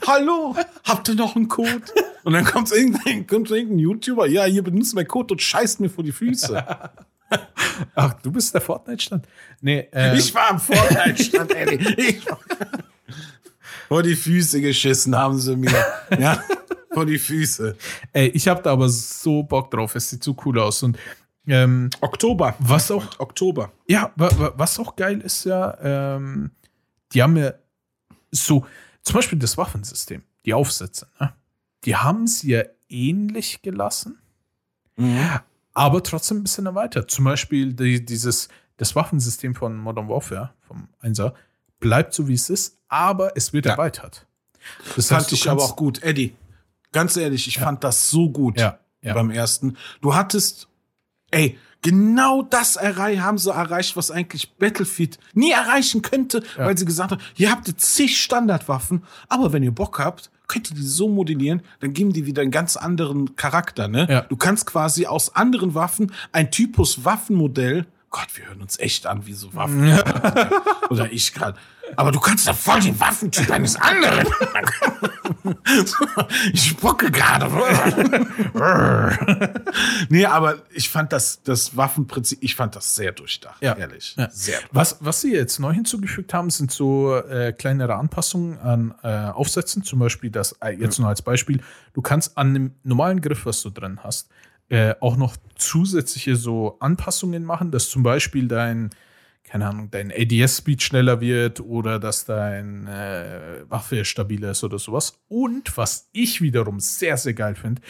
Hallo, 0.08 0.56
habt 0.86 1.08
ihr 1.10 1.14
noch 1.16 1.36
einen 1.36 1.48
Code? 1.48 1.84
Und 2.28 2.34
dann 2.34 2.44
kommt 2.44 2.70
irgendein, 2.74 3.26
kommt 3.26 3.50
irgendein 3.50 3.80
YouTuber, 3.80 4.28
ja, 4.28 4.44
hier 4.44 4.62
benutzt 4.62 4.94
mein 4.94 5.08
Code 5.08 5.36
und 5.36 5.42
scheißt 5.42 5.80
mir 5.80 5.90
vor 5.90 6.04
die 6.04 6.12
Füße. 6.12 6.62
Ach, 7.96 8.14
du 8.22 8.34
bist 8.34 8.54
der 8.54 8.60
Fortnite-Stand? 8.60 9.26
Nee, 9.62 9.88
äh, 9.94 10.18
Ich 10.18 10.36
war 10.36 10.50
am 10.50 10.60
Fortnite-Stand. 10.60 11.54
Ich 11.98 12.30
war 12.30 12.38
vor 13.88 14.04
die 14.04 14.18
Füße 14.18 14.60
geschissen 14.60 15.16
haben 15.16 15.40
sie 15.40 15.56
mir. 15.56 15.72
Ja, 16.20 16.44
vor 16.92 17.06
die 17.06 17.18
Füße. 17.18 17.78
ey, 18.12 18.28
ich 18.28 18.46
hab 18.50 18.62
da 18.62 18.74
aber 18.74 18.90
so 18.90 19.44
Bock 19.44 19.72
drauf. 19.72 19.96
Es 19.96 20.10
sieht 20.10 20.22
so 20.22 20.36
cool 20.44 20.60
aus. 20.60 20.84
Und 20.84 20.98
ähm, 21.48 21.90
Oktober. 22.02 22.56
was 22.60 22.92
auch, 22.92 23.06
Oktober. 23.20 23.72
ja, 23.88 24.12
wa, 24.18 24.30
wa, 24.38 24.52
was 24.58 24.78
auch 24.80 24.98
geil 24.98 25.22
ist 25.22 25.46
ja, 25.46 25.78
ähm, 26.18 26.52
die 27.14 27.24
haben 27.24 27.38
ja 27.38 27.54
so, 28.32 28.66
zum 29.02 29.16
Beispiel 29.16 29.40
das 29.40 29.58
Waffensystem, 29.58 30.24
die 30.46 30.54
Aufsätze, 30.54 31.08
ne? 31.22 31.34
Die 31.86 31.96
haben 31.96 32.28
sie 32.28 32.52
ja 32.52 32.64
ähnlich 32.90 33.62
gelassen. 33.62 34.18
aber 35.74 36.02
trotzdem 36.04 36.38
ein 36.40 36.44
bisschen 36.44 36.66
erweitert. 36.66 37.12
Zum 37.12 37.26
Beispiel 37.26 37.74
die, 37.74 38.04
dieses, 38.04 38.50
das 38.78 38.96
Waffensystem 38.96 39.54
von 39.54 39.78
Modern 39.78 40.10
Warfare, 40.10 40.54
vom 40.68 40.88
1er, 41.04 41.34
bleibt 41.80 42.14
so 42.14 42.28
wie 42.28 42.34
es 42.34 42.50
ist, 42.50 42.78
aber 42.88 43.38
es 43.38 43.54
wird 43.54 43.66
Ja. 43.68 43.74
erweitert. 43.74 44.26
Das 44.96 45.10
Fand 45.10 45.30
du 45.32 45.36
ich 45.36 45.50
aber 45.50 45.62
auch 45.64 45.76
gut. 45.76 46.02
Eddie, 46.04 46.36
ganz 46.92 47.16
ehrlich, 47.16 47.48
ich 47.48 47.60
fand 47.60 47.84
das 47.84 48.10
so 48.10 48.30
gut 48.30 48.60
Ja, 48.60 48.80
ja. 49.02 49.14
beim 49.14 49.30
ersten. 49.30 49.78
Du 50.02 50.16
hattest, 50.16 50.68
ey, 51.30 51.58
genau 51.84 52.42
das 52.42 52.76
errei 52.76 53.18
haben 53.18 53.38
sie 53.38 53.52
erreicht, 53.52 53.96
was 53.96 54.10
eigentlich 54.10 54.56
Battlefield 54.58 55.20
nie 55.34 55.52
erreichen 55.52 56.02
könnte, 56.02 56.42
weil 56.58 56.76
sie 56.78 56.86
gesagt 56.86 57.12
haben, 57.12 57.22
ihr 57.36 57.52
habt 57.52 57.68
zig 57.80 58.20
Standardwaffen, 58.20 59.04
aber 59.30 59.54
wenn 59.54 59.62
ihr 59.62 59.72
Bock 59.72 60.00
habt, 60.00 60.32
könnt 60.48 60.72
ihr 60.72 60.76
die 60.76 60.84
so 60.84 61.10
modellieren, 61.10 61.62
dann 61.80 61.94
geben 61.94 62.14
die 62.14 62.26
wieder 62.26 62.42
einen 62.42 62.52
ganz 62.52 62.78
anderen 62.78 63.36
Charakter, 63.36 63.88
ne? 63.88 64.08
Ja. 64.10 64.22
Du 64.22 64.36
kannst 64.36 64.66
quasi 64.66 65.06
aus 65.06 65.36
anderen 65.36 65.76
Waffen 65.76 66.12
ein 66.32 66.52
Typus 66.52 67.04
Waffenmodell 67.04 67.86
Gott, 68.10 68.28
wir 68.36 68.48
hören 68.48 68.62
uns 68.62 68.80
echt 68.80 69.06
an 69.06 69.26
wie 69.26 69.34
so 69.34 69.54
Waffen. 69.54 70.00
Oder 70.90 71.12
ich 71.12 71.34
gerade. 71.34 71.60
Aber 71.96 72.12
du 72.12 72.20
kannst 72.20 72.48
da 72.48 72.54
voll 72.54 72.80
den 72.82 73.00
Waffentyp 73.00 73.50
eines 73.50 73.76
anderen. 73.76 74.28
ich 76.54 76.64
spucke 76.70 77.10
gerade. 77.12 77.48
nee, 80.10 80.26
aber 80.26 80.58
ich 80.74 80.90
fand 80.90 81.12
das, 81.14 81.42
das 81.44 81.76
Waffenprinzip, 81.78 82.40
ich 82.42 82.56
fand 82.56 82.76
das 82.76 82.96
sehr 82.96 83.12
durchdacht, 83.12 83.62
Ja. 83.62 83.74
ehrlich. 83.76 84.16
Ja. 84.18 84.30
Sehr. 84.32 84.60
Was, 84.72 84.98
was 85.00 85.22
sie 85.22 85.34
jetzt 85.34 85.60
neu 85.60 85.74
hinzugefügt 85.74 86.34
haben, 86.34 86.50
sind 86.50 86.72
so 86.72 87.16
äh, 87.16 87.54
kleinere 87.54 87.96
Anpassungen 87.96 88.60
an 88.60 88.94
äh, 89.04 89.08
Aufsätzen. 89.30 89.84
Zum 89.84 90.00
Beispiel 90.00 90.30
das, 90.30 90.54
äh, 90.62 90.72
jetzt 90.72 91.00
nur 91.00 91.10
als 91.10 91.22
Beispiel, 91.22 91.62
du 91.94 92.02
kannst 92.02 92.38
an 92.38 92.54
dem 92.54 92.72
normalen 92.84 93.22
Griff, 93.22 93.46
was 93.46 93.62
du 93.62 93.70
drin 93.70 94.00
hast, 94.04 94.30
äh, 94.70 94.94
auch 95.00 95.16
noch 95.18 95.38
zusätzliche 95.56 96.36
so 96.36 96.78
Anpassungen 96.80 97.44
machen, 97.46 97.72
dass 97.72 97.90
zum 97.90 98.04
Beispiel 98.04 98.48
dein, 98.48 98.90
keine 99.50 99.68
Ahnung, 99.68 99.90
dein 99.90 100.12
ADS-Speed 100.12 100.84
schneller 100.84 101.22
wird 101.22 101.62
oder 101.62 101.98
dass 102.00 102.26
dein 102.26 102.86
äh, 102.88 103.64
Waffe 103.70 104.04
stabiler 104.06 104.52
ist 104.52 104.64
oder 104.64 104.78
sowas. 104.78 105.18
Und 105.30 105.76
was 105.78 106.10
ich 106.12 106.42
wiederum 106.42 106.80
sehr, 106.82 107.16
sehr 107.18 107.34
geil 107.34 107.56
finde, 107.56 107.82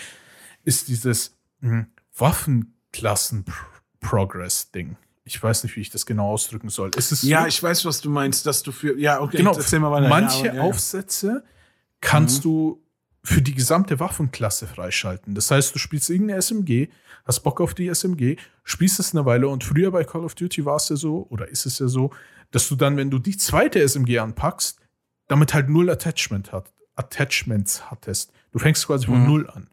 ist 0.63 0.87
dieses 0.87 1.35
hm, 1.61 1.87
Waffenklassen-Progress-Ding. 2.15 4.95
Ich 5.23 5.41
weiß 5.43 5.63
nicht, 5.63 5.75
wie 5.75 5.81
ich 5.81 5.89
das 5.89 6.05
genau 6.05 6.29
ausdrücken 6.31 6.69
soll. 6.69 6.91
Ist 6.95 7.11
es 7.11 7.23
Ja, 7.23 7.41
so- 7.41 7.47
ich 7.47 7.61
weiß, 7.61 7.83
was 7.85 7.99
du 8.01 8.09
meinst, 8.09 8.45
dass 8.45 8.63
du 8.63 8.71
für. 8.71 8.97
Ja, 8.97 9.19
okay, 9.19 9.37
genau, 9.37 9.53
erzähl 9.55 9.79
mal 9.79 9.91
weiter. 9.91 10.07
manche 10.07 10.45
ja, 10.45 10.51
aber- 10.51 10.57
ja, 10.59 10.63
ja. 10.63 10.69
Aufsätze 10.69 11.43
kannst 11.99 12.39
Mhm. 12.39 12.43
du 12.43 12.83
für 13.27 13.41
die 13.41 13.53
gesamte 13.53 13.99
Waffenklasse 13.99 14.67
freischalten. 14.67 15.35
Das 15.35 15.51
heißt, 15.51 15.75
du 15.75 15.79
spielst 15.79 16.09
irgendeine 16.09 16.41
SMG, 16.41 16.87
hast 17.25 17.41
Bock 17.41 17.59
auf 17.59 17.73
die 17.73 17.89
SMG, 17.93 18.37
spielst 18.63 19.01
es 19.01 19.13
eine 19.13 19.25
Weile 19.25 19.49
und 19.49 19.65
früher 19.65 19.91
bei 19.91 20.05
Call 20.05 20.23
of 20.23 20.33
Duty 20.33 20.63
war 20.63 20.77
es 20.77 20.87
ja 20.87 20.95
so, 20.95 21.27
oder 21.29 21.49
ist 21.49 21.65
es 21.65 21.77
ja 21.79 21.87
so, 21.89 22.11
dass 22.51 22.69
du 22.69 22.77
dann, 22.77 22.95
wenn 22.95 23.11
du 23.11 23.19
die 23.19 23.35
zweite 23.35 23.81
SMG 23.85 24.19
anpackst, 24.19 24.79
damit 25.27 25.53
halt 25.53 25.67
null 25.67 25.89
Attachment 25.89 26.53
hat, 26.53 26.71
Attachments 26.95 27.91
hattest. 27.91 28.31
Du 28.53 28.59
fängst 28.59 28.87
quasi 28.87 29.07
von 29.07 29.19
Mhm. 29.23 29.27
null 29.27 29.49
an. 29.49 29.69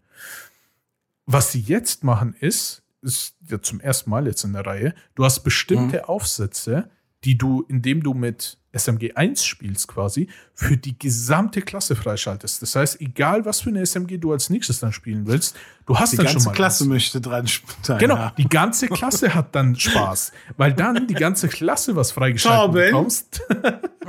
Was 1.26 1.52
sie 1.52 1.61
jetzt 1.61 2.02
machen 2.02 2.34
ist, 2.34 2.82
ist 3.02 3.36
ja 3.48 3.62
zum 3.62 3.78
ersten 3.78 4.11
Mal 4.11 4.26
jetzt 4.26 4.42
in 4.42 4.52
der 4.52 4.66
Reihe, 4.66 4.94
du 5.14 5.24
hast 5.24 5.44
bestimmte 5.44 5.98
Mhm. 5.98 6.05
Aufsätze, 6.07 6.90
die 7.25 7.39
du, 7.39 7.64
indem 7.68 8.03
du 8.03 8.14
mit 8.14 8.59
SMG 8.77 9.12
1 9.14 9.45
spielst 9.45 9.89
quasi, 9.89 10.29
für 10.55 10.77
die 10.77 10.99
gesamte 10.99 11.62
Klasse 11.62 11.97
freischaltest. 11.97 12.61
Das 12.61 12.75
heißt, 12.77 13.01
egal 13.01 13.45
was 13.45 13.61
für 13.61 13.70
eine 13.70 13.85
SMG 13.87 14.18
du 14.18 14.33
als 14.33 14.51
nächstes 14.51 14.81
dann 14.81 14.93
spielen 14.93 15.27
willst, 15.27 15.57
du 15.87 15.99
hast 15.99 16.12
Die 16.12 16.16
dann 16.16 16.27
schon 16.27 16.35
ganze 16.35 16.49
mal 16.49 16.55
Klasse 16.55 16.85
eins. 16.85 16.89
möchte 16.89 17.20
dran 17.20 17.47
teilhaben. 17.83 17.99
Genau, 17.99 18.31
die 18.37 18.49
ganze 18.49 18.89
Klasse 18.89 19.35
hat 19.35 19.55
dann 19.55 19.77
Spaß, 19.79 20.33
weil 20.57 20.72
dann 20.72 21.07
die 21.07 21.14
ganze 21.14 21.49
Klasse 21.49 21.97
was 21.97 22.11
freigeschaltet 22.12 22.61
Torben. 22.61 22.85
bekommst 22.85 23.43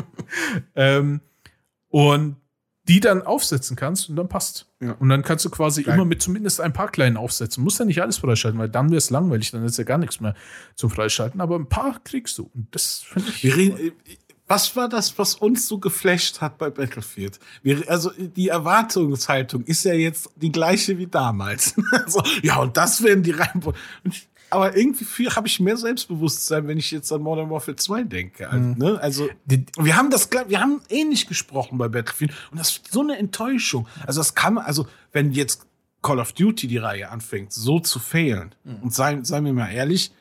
ähm, 0.76 1.22
und 1.90 2.36
die 2.88 3.00
dann 3.00 3.24
aufsetzen 3.24 3.76
kannst 3.76 4.10
und 4.10 4.16
dann 4.16 4.30
passt. 4.30 4.68
Ja. 4.80 4.92
Und 5.00 5.10
dann 5.10 5.24
kannst 5.24 5.44
du 5.46 5.50
quasi 5.50 5.84
Geil. 5.84 5.96
immer 5.96 6.06
mit 6.06 6.22
zumindest 6.22 6.62
ein 6.62 6.74
paar 6.74 6.90
kleinen 6.90 7.18
aufsetzen. 7.18 7.64
Musst 7.64 7.80
ja 7.80 7.86
nicht 7.86 8.02
alles 8.02 8.18
freischalten, 8.18 8.60
weil 8.60 8.70
dann 8.70 8.90
wäre 8.90 8.98
es 8.98 9.10
langweilig, 9.10 9.52
dann 9.52 9.66
ist 9.66 9.78
ja 9.78 9.84
gar 9.84 9.98
nichts 9.98 10.20
mehr 10.20 10.36
zum 10.76 10.90
Freischalten. 10.90 11.42
Aber 11.42 11.56
ein 11.56 11.68
paar 11.68 12.00
kriegst 12.04 12.38
du. 12.38 12.50
Und 12.54 12.68
das 12.76 13.04
finde 13.08 13.30
ich. 13.30 13.44
Wir 13.44 13.56
reden, 13.56 13.78
äh, 13.78 13.92
was 14.48 14.76
war 14.76 14.88
das, 14.88 15.18
was 15.18 15.34
uns 15.34 15.68
so 15.68 15.80
geflasht 15.80 16.42
hat 16.42 16.60
bei 16.60 16.70
Battlefield? 16.70 17.40
Wir, 17.64 17.90
also 17.90 18.12
die 18.16 18.50
Erwartungshaltung 18.50 19.64
ist 19.64 19.84
ja 19.86 19.94
jetzt 19.94 20.30
die 20.36 20.52
gleiche 20.52 21.00
wie 21.00 21.08
damals. 21.08 21.74
so, 22.08 22.22
ja, 22.44 22.58
und 22.58 22.78
das 22.78 23.02
werden 23.02 23.24
die 23.24 23.32
Reihenfolge. 23.32 23.80
Aber 24.50 24.76
irgendwie 24.78 25.06
habe 25.30 25.48
ich 25.48 25.60
mehr 25.60 25.76
Selbstbewusstsein, 25.78 26.68
wenn 26.68 26.78
ich 26.78 26.92
jetzt 26.92 27.12
an 27.12 27.22
Modern 27.22 27.50
Warfare 27.50 27.76
2 27.76 28.04
denke. 28.04 28.50
Also, 28.50 28.60
ne? 28.78 29.00
also 29.02 29.30
Die- 29.46 29.66
wir 29.78 29.96
haben 29.98 30.10
das, 30.12 30.30
wir 30.48 30.60
haben 30.62 30.82
ähnlich 30.90 31.28
gesprochen 31.28 31.78
bei 31.78 31.88
Battlefield 31.88 32.32
und 32.52 32.60
das 32.60 32.70
ist 32.70 32.92
so 32.92 33.02
eine 33.02 33.18
Enttäuschung. 33.18 33.88
Also 34.06 34.20
das 34.20 34.36
kann 34.36 34.58
also 34.58 34.88
wenn 35.12 35.32
jetzt 35.32 35.66
Call 36.02 36.20
of 36.20 36.34
Duty 36.34 36.68
die 36.68 36.78
Reihe 36.78 37.10
anfängt, 37.10 37.52
so 37.54 37.80
zu 37.80 38.00
failen 38.00 38.54
und 38.84 38.94
seien, 38.94 39.26
seien 39.26 39.44
wir 39.46 39.54
mal 39.54 39.72
ehrlich, 39.72 40.12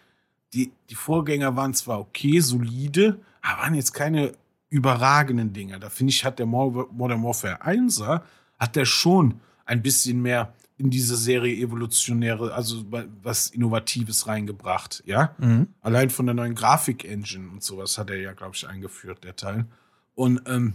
die, 0.54 0.72
die 0.88 0.94
Vorgänger 0.94 1.56
waren 1.56 1.74
zwar 1.74 2.00
okay, 2.00 2.40
solide, 2.40 3.18
aber 3.42 3.62
waren 3.62 3.74
jetzt 3.74 3.92
keine 3.92 4.32
überragenden 4.70 5.52
Dinger. 5.52 5.78
Da 5.78 5.90
finde 5.90 6.12
ich, 6.12 6.24
hat 6.24 6.38
der 6.38 6.46
Mo- 6.46 6.88
Modern 6.92 7.22
Warfare 7.22 7.62
1er, 7.62 8.22
hat 8.58 8.76
der 8.76 8.84
schon 8.86 9.40
ein 9.66 9.82
bisschen 9.82 10.22
mehr 10.22 10.52
in 10.76 10.90
diese 10.90 11.16
Serie 11.16 11.54
evolutionäre, 11.56 12.52
also 12.52 12.84
was 13.22 13.48
Innovatives 13.48 14.26
reingebracht, 14.26 15.02
ja. 15.06 15.34
Mhm. 15.38 15.68
Allein 15.80 16.10
von 16.10 16.26
der 16.26 16.34
neuen 16.34 16.54
Grafik-Engine 16.54 17.48
und 17.50 17.62
sowas 17.62 17.96
hat 17.96 18.10
er 18.10 18.16
ja, 18.20 18.32
glaube 18.32 18.56
ich, 18.56 18.66
eingeführt, 18.66 19.22
der 19.24 19.36
Teil. 19.36 19.66
Und 20.14 20.42
ähm, 20.46 20.74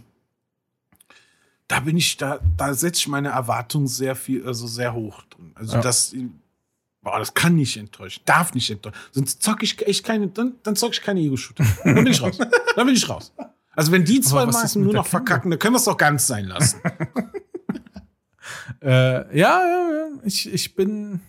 da 1.68 1.82
bin 1.82 1.98
ich, 1.98 2.18
da, 2.18 2.40
da 2.58 2.74
setze 2.74 3.00
ich 3.00 3.08
meine 3.08 3.30
Erwartungen 3.30 3.88
sehr 3.88 4.16
viel, 4.16 4.46
also 4.48 4.68
sehr 4.68 4.94
hoch 4.94 5.22
drin. 5.30 5.52
Also 5.56 5.76
Ja. 5.76 5.82
das, 5.82 6.16
boah, 7.02 7.20
das 7.20 7.34
kann 7.34 7.56
nicht 7.56 7.78
enttäuschen, 7.78 8.22
darf 8.26 8.54
nicht 8.54 8.70
enttäuschen. 8.72 8.98
Sonst 9.12 9.44
zocke 9.44 9.66
ich 9.66 9.86
echt 9.86 10.04
keine, 10.06 10.28
dann, 10.30 10.56
dann 10.64 10.76
zocke 10.76 10.94
ich 10.94 11.02
keine 11.02 11.20
Ego-Shooter. 11.20 11.66
Dann 11.84 11.96
bin 11.96 12.08
ich 12.08 12.22
raus. 12.22 12.38
Dann 12.76 12.86
bin 12.86 12.96
ich 12.96 13.08
raus. 13.10 13.34
Also 13.76 13.92
wenn 13.92 14.04
die 14.06 14.20
zwei 14.22 14.46
Marken 14.46 14.82
nur 14.84 14.94
noch 14.94 15.08
verkacken, 15.08 15.52
dann 15.52 15.60
können 15.60 15.74
wir 15.74 15.78
es 15.80 15.86
doch 15.86 15.96
ganz 15.98 16.28
sein 16.28 16.46
lassen. 16.46 16.82
Äh, 18.82 19.38
ja. 19.38 20.10
Ich, 20.24 20.52
ich 20.52 20.76
bin, 20.76 21.22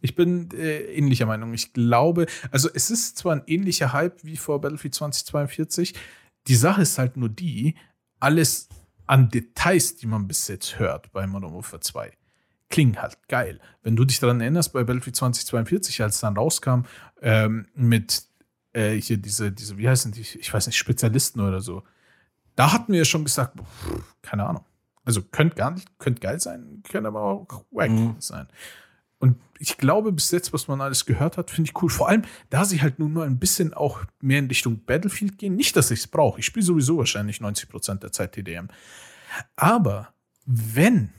ich 0.00 0.14
bin 0.14 0.50
äh, 0.52 0.82
ähnlicher 0.94 1.26
Meinung. 1.26 1.54
Ich 1.54 1.72
glaube, 1.72 2.26
also 2.50 2.68
es 2.72 2.90
ist 2.90 3.18
zwar 3.18 3.36
ein 3.36 3.42
ähnlicher 3.46 3.92
Hype 3.92 4.24
wie 4.24 4.36
vor 4.36 4.60
Battlefield 4.60 4.94
2042. 4.94 5.94
Die 6.46 6.54
Sache 6.54 6.82
ist 6.82 6.98
halt 6.98 7.16
nur 7.16 7.28
die, 7.28 7.76
alles 8.20 8.68
an 9.06 9.28
Details, 9.28 9.96
die 9.96 10.06
man 10.06 10.26
bis 10.26 10.48
jetzt 10.48 10.78
hört 10.78 11.12
bei 11.12 11.26
Modern 11.26 11.54
Warfare 11.54 11.80
2, 11.80 12.12
klingen 12.68 13.00
halt 13.00 13.16
geil. 13.28 13.60
Wenn 13.82 13.96
du 13.96 14.04
dich 14.04 14.20
daran 14.20 14.40
erinnerst, 14.40 14.72
bei 14.72 14.84
Battlefield 14.84 15.16
2042, 15.16 16.02
als 16.02 16.16
es 16.16 16.20
dann 16.20 16.36
rauskam, 16.36 16.82
ähm, 17.22 17.66
mit 17.74 18.24
äh, 18.72 18.94
hier 18.94 19.16
diese, 19.16 19.52
diese, 19.52 19.78
wie 19.78 19.88
heißen 19.88 20.12
die, 20.12 20.20
ich 20.20 20.52
weiß 20.52 20.66
nicht, 20.66 20.76
Spezialisten 20.76 21.40
oder 21.40 21.60
so, 21.60 21.82
da 22.56 22.72
hatten 22.72 22.92
wir 22.92 23.00
ja 23.00 23.04
schon 23.04 23.24
gesagt, 23.24 23.58
pff, 23.58 24.02
keine 24.22 24.46
Ahnung. 24.46 24.64
Also 25.06 25.22
könnte 25.22 25.56
gar 25.56 25.70
nicht, 25.70 25.98
könnte 25.98 26.20
geil 26.20 26.38
sein, 26.40 26.82
könnte 26.86 27.08
aber 27.08 27.22
auch 27.22 27.64
wack 27.70 27.90
Mhm. 27.90 28.16
sein. 28.18 28.46
Und 29.18 29.36
ich 29.58 29.78
glaube, 29.78 30.12
bis 30.12 30.30
jetzt, 30.30 30.52
was 30.52 30.68
man 30.68 30.82
alles 30.82 31.06
gehört 31.06 31.38
hat, 31.38 31.50
finde 31.50 31.70
ich 31.70 31.82
cool. 31.82 31.88
Vor 31.88 32.08
allem, 32.10 32.22
da 32.50 32.66
sie 32.66 32.82
halt 32.82 32.98
nun 32.98 33.14
mal 33.14 33.26
ein 33.26 33.38
bisschen 33.38 33.72
auch 33.72 34.04
mehr 34.20 34.40
in 34.40 34.48
Richtung 34.48 34.84
Battlefield 34.84 35.38
gehen. 35.38 35.56
Nicht, 35.56 35.74
dass 35.76 35.90
ich 35.90 36.00
es 36.00 36.06
brauche. 36.06 36.40
Ich 36.40 36.44
spiele 36.46 36.66
sowieso 36.66 36.98
wahrscheinlich 36.98 37.40
90% 37.40 38.02
der 38.02 38.12
Zeit 38.12 38.32
TDM. 38.32 38.68
Aber 39.56 40.12
wenn, 40.44 41.12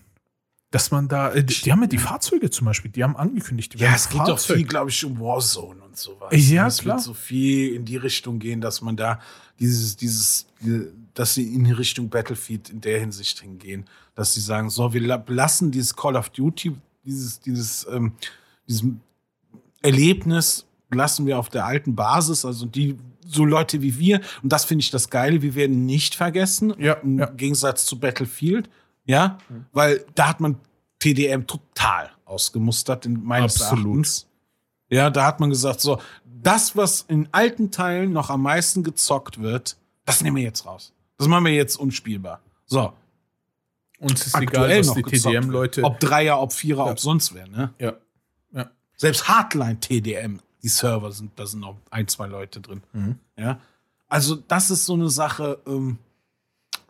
dass 0.72 0.92
man 0.92 1.08
da, 1.08 1.32
äh, 1.34 1.44
die, 1.44 1.54
die 1.62 1.72
haben 1.72 1.82
ja 1.82 1.88
die 1.88 1.98
Fahrzeuge 1.98 2.50
zum 2.50 2.66
Beispiel, 2.66 2.92
die 2.92 3.04
haben 3.04 3.16
angekündigt, 3.16 3.74
die 3.74 3.78
Ja, 3.78 3.94
es 3.96 4.10
geht 4.10 4.20
doch 4.22 4.28
Fahrzeug- 4.38 4.58
viel, 4.58 4.66
glaube 4.68 4.90
ich, 4.90 5.04
um 5.06 5.20
Warzone 5.20 5.82
und 5.82 5.96
sowas. 5.98 6.30
Ja, 6.32 6.68
es 6.68 6.80
klar. 6.80 6.96
wird 6.98 7.06
so 7.06 7.14
viel 7.14 7.74
in 7.74 7.86
die 7.86 7.96
Richtung 7.98 8.40
gehen, 8.40 8.60
dass 8.62 8.82
man 8.82 8.98
da 8.98 9.20
dieses, 9.60 9.96
dieses, 9.96 10.46
die- 10.62 10.88
dass 11.14 11.34
sie 11.34 11.54
in 11.56 11.66
Richtung 11.72 12.10
Battlefield 12.10 12.70
in 12.70 12.82
der 12.82 13.00
Hinsicht 13.00 13.40
hingehen, 13.40 13.86
dass 14.14 14.34
sie 14.34 14.42
sagen, 14.42 14.70
so, 14.70 14.94
wir 14.94 15.02
la- 15.02 15.24
lassen 15.28 15.72
dieses 15.72 15.96
Call 15.96 16.16
of 16.16 16.30
Duty, 16.30 16.74
dieses, 17.06 17.40
dieses, 17.40 17.88
ähm, 17.90 18.12
diesem 18.68 19.00
Erlebnis 19.82 20.66
lassen 20.92 21.26
wir 21.26 21.38
auf 21.40 21.50
der 21.50 21.66
alten 21.66 21.96
Basis, 21.96 22.46
also 22.46 22.66
die, 22.66 22.98
so 23.26 23.46
Leute 23.46 23.82
wie 23.82 23.98
wir, 24.00 24.22
und 24.44 24.52
das 24.52 24.66
finde 24.66 24.82
ich 24.84 24.92
das 24.92 25.10
Geile, 25.10 25.42
wir 25.42 25.56
werden 25.56 25.86
nicht 25.86 26.16
vergessen, 26.16 26.74
Ja, 26.80 26.94
im 26.96 27.20
ja. 27.20 27.26
Gegensatz 27.28 27.86
zu 27.86 28.00
Battlefield, 28.00 28.70
ja, 29.08 29.40
weil 29.74 30.06
da 30.14 30.28
hat 30.30 30.40
man 30.40 30.58
TDM 31.00 31.46
total 31.48 32.12
ausgemustert, 32.26 33.06
in 33.08 33.24
meines 33.24 33.60
Absolut. 33.62 33.86
Erachtens. 33.86 34.28
Ja, 34.90 35.10
da 35.10 35.26
hat 35.26 35.40
man 35.40 35.50
gesagt, 35.50 35.82
so, 35.82 36.00
das, 36.26 36.76
was 36.78 37.02
in 37.08 37.28
alten 37.32 37.72
Teilen 37.72 38.14
noch 38.14 38.30
am 38.30 38.42
meisten 38.44 38.84
gezockt 38.84 39.42
wird, 39.42 39.78
das 40.06 40.22
nehmen 40.22 40.38
wir 40.38 40.44
jetzt 40.44 40.66
raus. 40.66 40.94
Das 41.18 41.28
machen 41.28 41.46
wir 41.46 41.54
jetzt 41.54 41.76
unspielbar. 41.78 42.42
So, 42.66 42.94
Und 44.00 44.14
es 44.14 44.28
ist 44.28 44.36
aktuell 44.36 44.80
egal, 44.80 44.88
was 44.88 44.94
die. 44.94 45.04
TDM-Leute. 45.04 45.84
Ob 45.84 46.00
Dreier, 46.00 46.40
ob 46.40 46.54
Vierer, 46.54 46.86
Ja. 46.86 46.92
ob 46.92 47.00
sonst 47.00 47.34
wer, 47.34 47.48
ne? 47.48 47.74
Ja. 47.80 47.94
Ja. 48.52 48.70
Selbst 48.96 49.28
Hardline 49.28 49.80
TDM, 49.80 50.40
die 50.64 50.70
Server 50.70 51.12
sind, 51.12 51.32
da 51.38 51.46
sind 51.46 51.62
noch 51.62 51.78
ein, 51.90 52.08
zwei 52.08 52.28
Leute 52.28 52.62
drin. 52.62 52.82
Mhm. 52.94 53.20
Ja. 53.38 53.60
Also, 54.08 54.36
das 54.36 54.70
ist 54.70 54.86
so 54.86 54.94
eine 54.94 55.10
Sache, 55.10 55.60
ähm, 55.68 55.98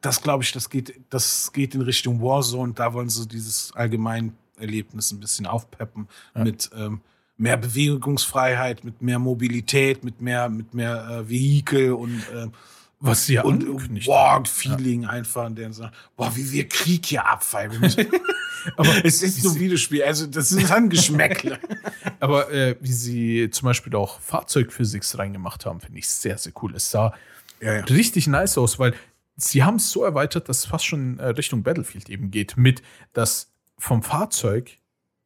das 0.07 0.21
glaube 0.21 0.43
ich, 0.43 0.51
das 0.53 0.69
geht, 0.69 0.99
das 1.09 1.51
geht 1.51 1.75
in 1.75 1.81
Richtung 1.81 2.21
Warzone. 2.21 2.73
Da 2.73 2.93
wollen 2.93 3.09
sie 3.09 3.27
dieses 3.27 3.73
Allgemeinerlebnis 3.75 5.11
ein 5.11 5.19
bisschen 5.19 5.45
aufpeppen 5.45 6.07
Ja. 6.35 6.43
mit 6.43 6.69
ähm, 6.75 7.01
mehr 7.37 7.57
Bewegungsfreiheit, 7.57 8.83
mit 8.83 9.01
mehr 9.01 9.19
Mobilität, 9.19 10.03
mit 10.03 10.21
mehr, 10.21 10.49
mit 10.49 10.73
mehr 10.73 11.07
äh, 11.09 11.29
Vehikel 11.29 11.91
und, 11.93 12.23
ähm, 12.33 12.51
Was 12.99 13.25
sie 13.25 13.33
ja 13.35 13.43
und 13.43 13.63
angekündigt 13.67 14.07
haben. 14.09 14.45
War-Feeling 14.45 15.05
einfach, 15.05 15.51
der 15.53 15.71
sagt, 15.73 15.93
boah, 16.15 16.35
wie 16.35 16.51
wir 16.51 16.67
Krieg 16.67 17.05
hier 17.05 17.25
abfeiern. 17.27 17.93
Aber 18.77 19.05
es 19.05 19.21
ist 19.21 19.41
so 19.43 19.51
ein 19.51 19.59
Videospiel, 19.59 20.03
also 20.03 20.25
das 20.25 20.51
ist 20.51 20.71
ein 20.71 20.89
Geschmäckle. 20.89 21.59
Aber 22.19 22.51
äh, 22.51 22.75
wie 22.81 22.91
sie 22.91 23.49
zum 23.51 23.67
Beispiel 23.67 23.95
auch 23.95 24.19
Fahrzeugphysics 24.19 25.17
reingemacht 25.17 25.65
haben, 25.65 25.79
finde 25.79 25.99
ich 25.99 26.07
sehr, 26.09 26.37
sehr 26.37 26.53
cool. 26.61 26.75
Es 26.75 26.89
sah 26.89 27.13
Ja, 27.61 27.73
ja. 27.75 27.83
richtig 27.83 28.25
nice 28.27 28.57
aus, 28.57 28.79
weil 28.79 28.93
sie 29.37 29.63
haben 29.63 29.75
es 29.75 29.91
so 29.91 30.03
erweitert, 30.03 30.49
dass 30.49 30.59
es 30.59 30.65
fast 30.65 30.85
schon 30.85 31.19
äh, 31.19 31.27
Richtung 31.27 31.63
Battlefield 31.63 32.09
eben 32.09 32.31
geht, 32.31 32.57
mit 32.57 32.81
dass 33.13 33.53
vom 33.77 34.03
Fahrzeug 34.03 34.77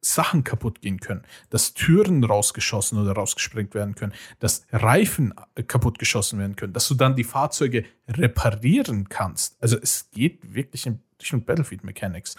Sachen 0.04 0.42
kaputt 0.42 0.80
gehen 0.80 1.00
können, 1.00 1.22
dass 1.48 1.74
Türen 1.74 2.24
rausgeschossen 2.24 2.98
oder 2.98 3.12
rausgesprengt 3.12 3.74
werden 3.74 3.94
können, 3.94 4.12
dass 4.40 4.66
Reifen 4.72 5.32
äh, 5.54 5.62
kaputt 5.62 5.98
geschossen 5.98 6.38
werden 6.38 6.56
können, 6.56 6.72
dass 6.72 6.88
du 6.88 6.94
dann 6.94 7.14
die 7.14 7.24
Fahrzeuge 7.24 7.84
reparieren 8.08 9.08
kannst. 9.08 9.56
Also 9.62 9.78
es 9.80 10.10
geht 10.10 10.54
wirklich 10.54 10.86
in 10.86 11.00
Richtung 11.20 11.44
Battlefield 11.44 11.84
Mechanics. 11.84 12.36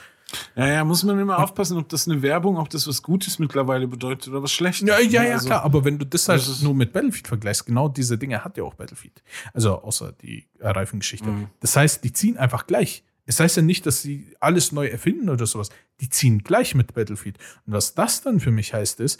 Ja, 0.56 0.68
ja, 0.68 0.84
muss 0.84 1.04
man 1.04 1.20
immer 1.20 1.40
aufpassen, 1.40 1.78
ob 1.78 1.90
das 1.90 2.08
eine 2.08 2.22
Werbung, 2.22 2.58
ob 2.58 2.70
das 2.70 2.88
was 2.88 3.02
Gutes 3.02 3.40
mittlerweile 3.40 3.88
bedeutet 3.88 4.30
oder 4.30 4.42
was 4.42 4.52
Schlechtes. 4.52 4.88
Ja, 4.88 5.00
ja, 5.00 5.24
ja, 5.24 5.34
also, 5.34 5.48
klar. 5.48 5.64
Aber 5.64 5.86
wenn 5.86 6.00
du 6.00 6.06
das 6.06 6.28
halt 6.28 6.42
das 6.42 6.62
nur 6.62 6.74
mit 6.74 6.92
Battlefield 6.92 7.28
vergleichst, 7.28 7.66
genau 7.66 7.88
diese 7.88 8.18
Dinge 8.18 8.44
hat 8.44 8.58
ja 8.58 8.64
auch 8.64 8.74
Battlefield. 8.74 9.24
Also 9.54 9.82
außer 9.82 10.12
die 10.12 10.48
Reifengeschichte. 10.60 11.30
Mhm. 11.30 11.48
Das 11.60 11.76
heißt, 11.76 12.04
die 12.04 12.14
ziehen 12.14 12.38
einfach 12.38 12.68
gleich. 12.68 13.04
Es 13.26 13.40
heißt 13.40 13.58
ja 13.58 13.64
nicht, 13.64 13.86
dass 13.86 14.02
sie 14.02 14.36
alles 14.40 14.72
neu 14.72 14.88
erfinden 14.88 15.30
oder 15.30 15.46
sowas. 15.46 15.70
Die 16.02 16.10
ziehen 16.10 16.44
gleich 16.44 16.76
mit 16.76 16.94
Battlefield. 16.94 17.38
Und 17.66 17.74
was 17.74 17.94
das 17.94 18.22
dann 18.22 18.40
für 18.40 18.52
mich 18.52 18.74
heißt, 18.74 19.00
ist, 19.00 19.20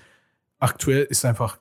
aktuell 0.60 1.04
ist 1.04 1.26
einfach 1.26 1.60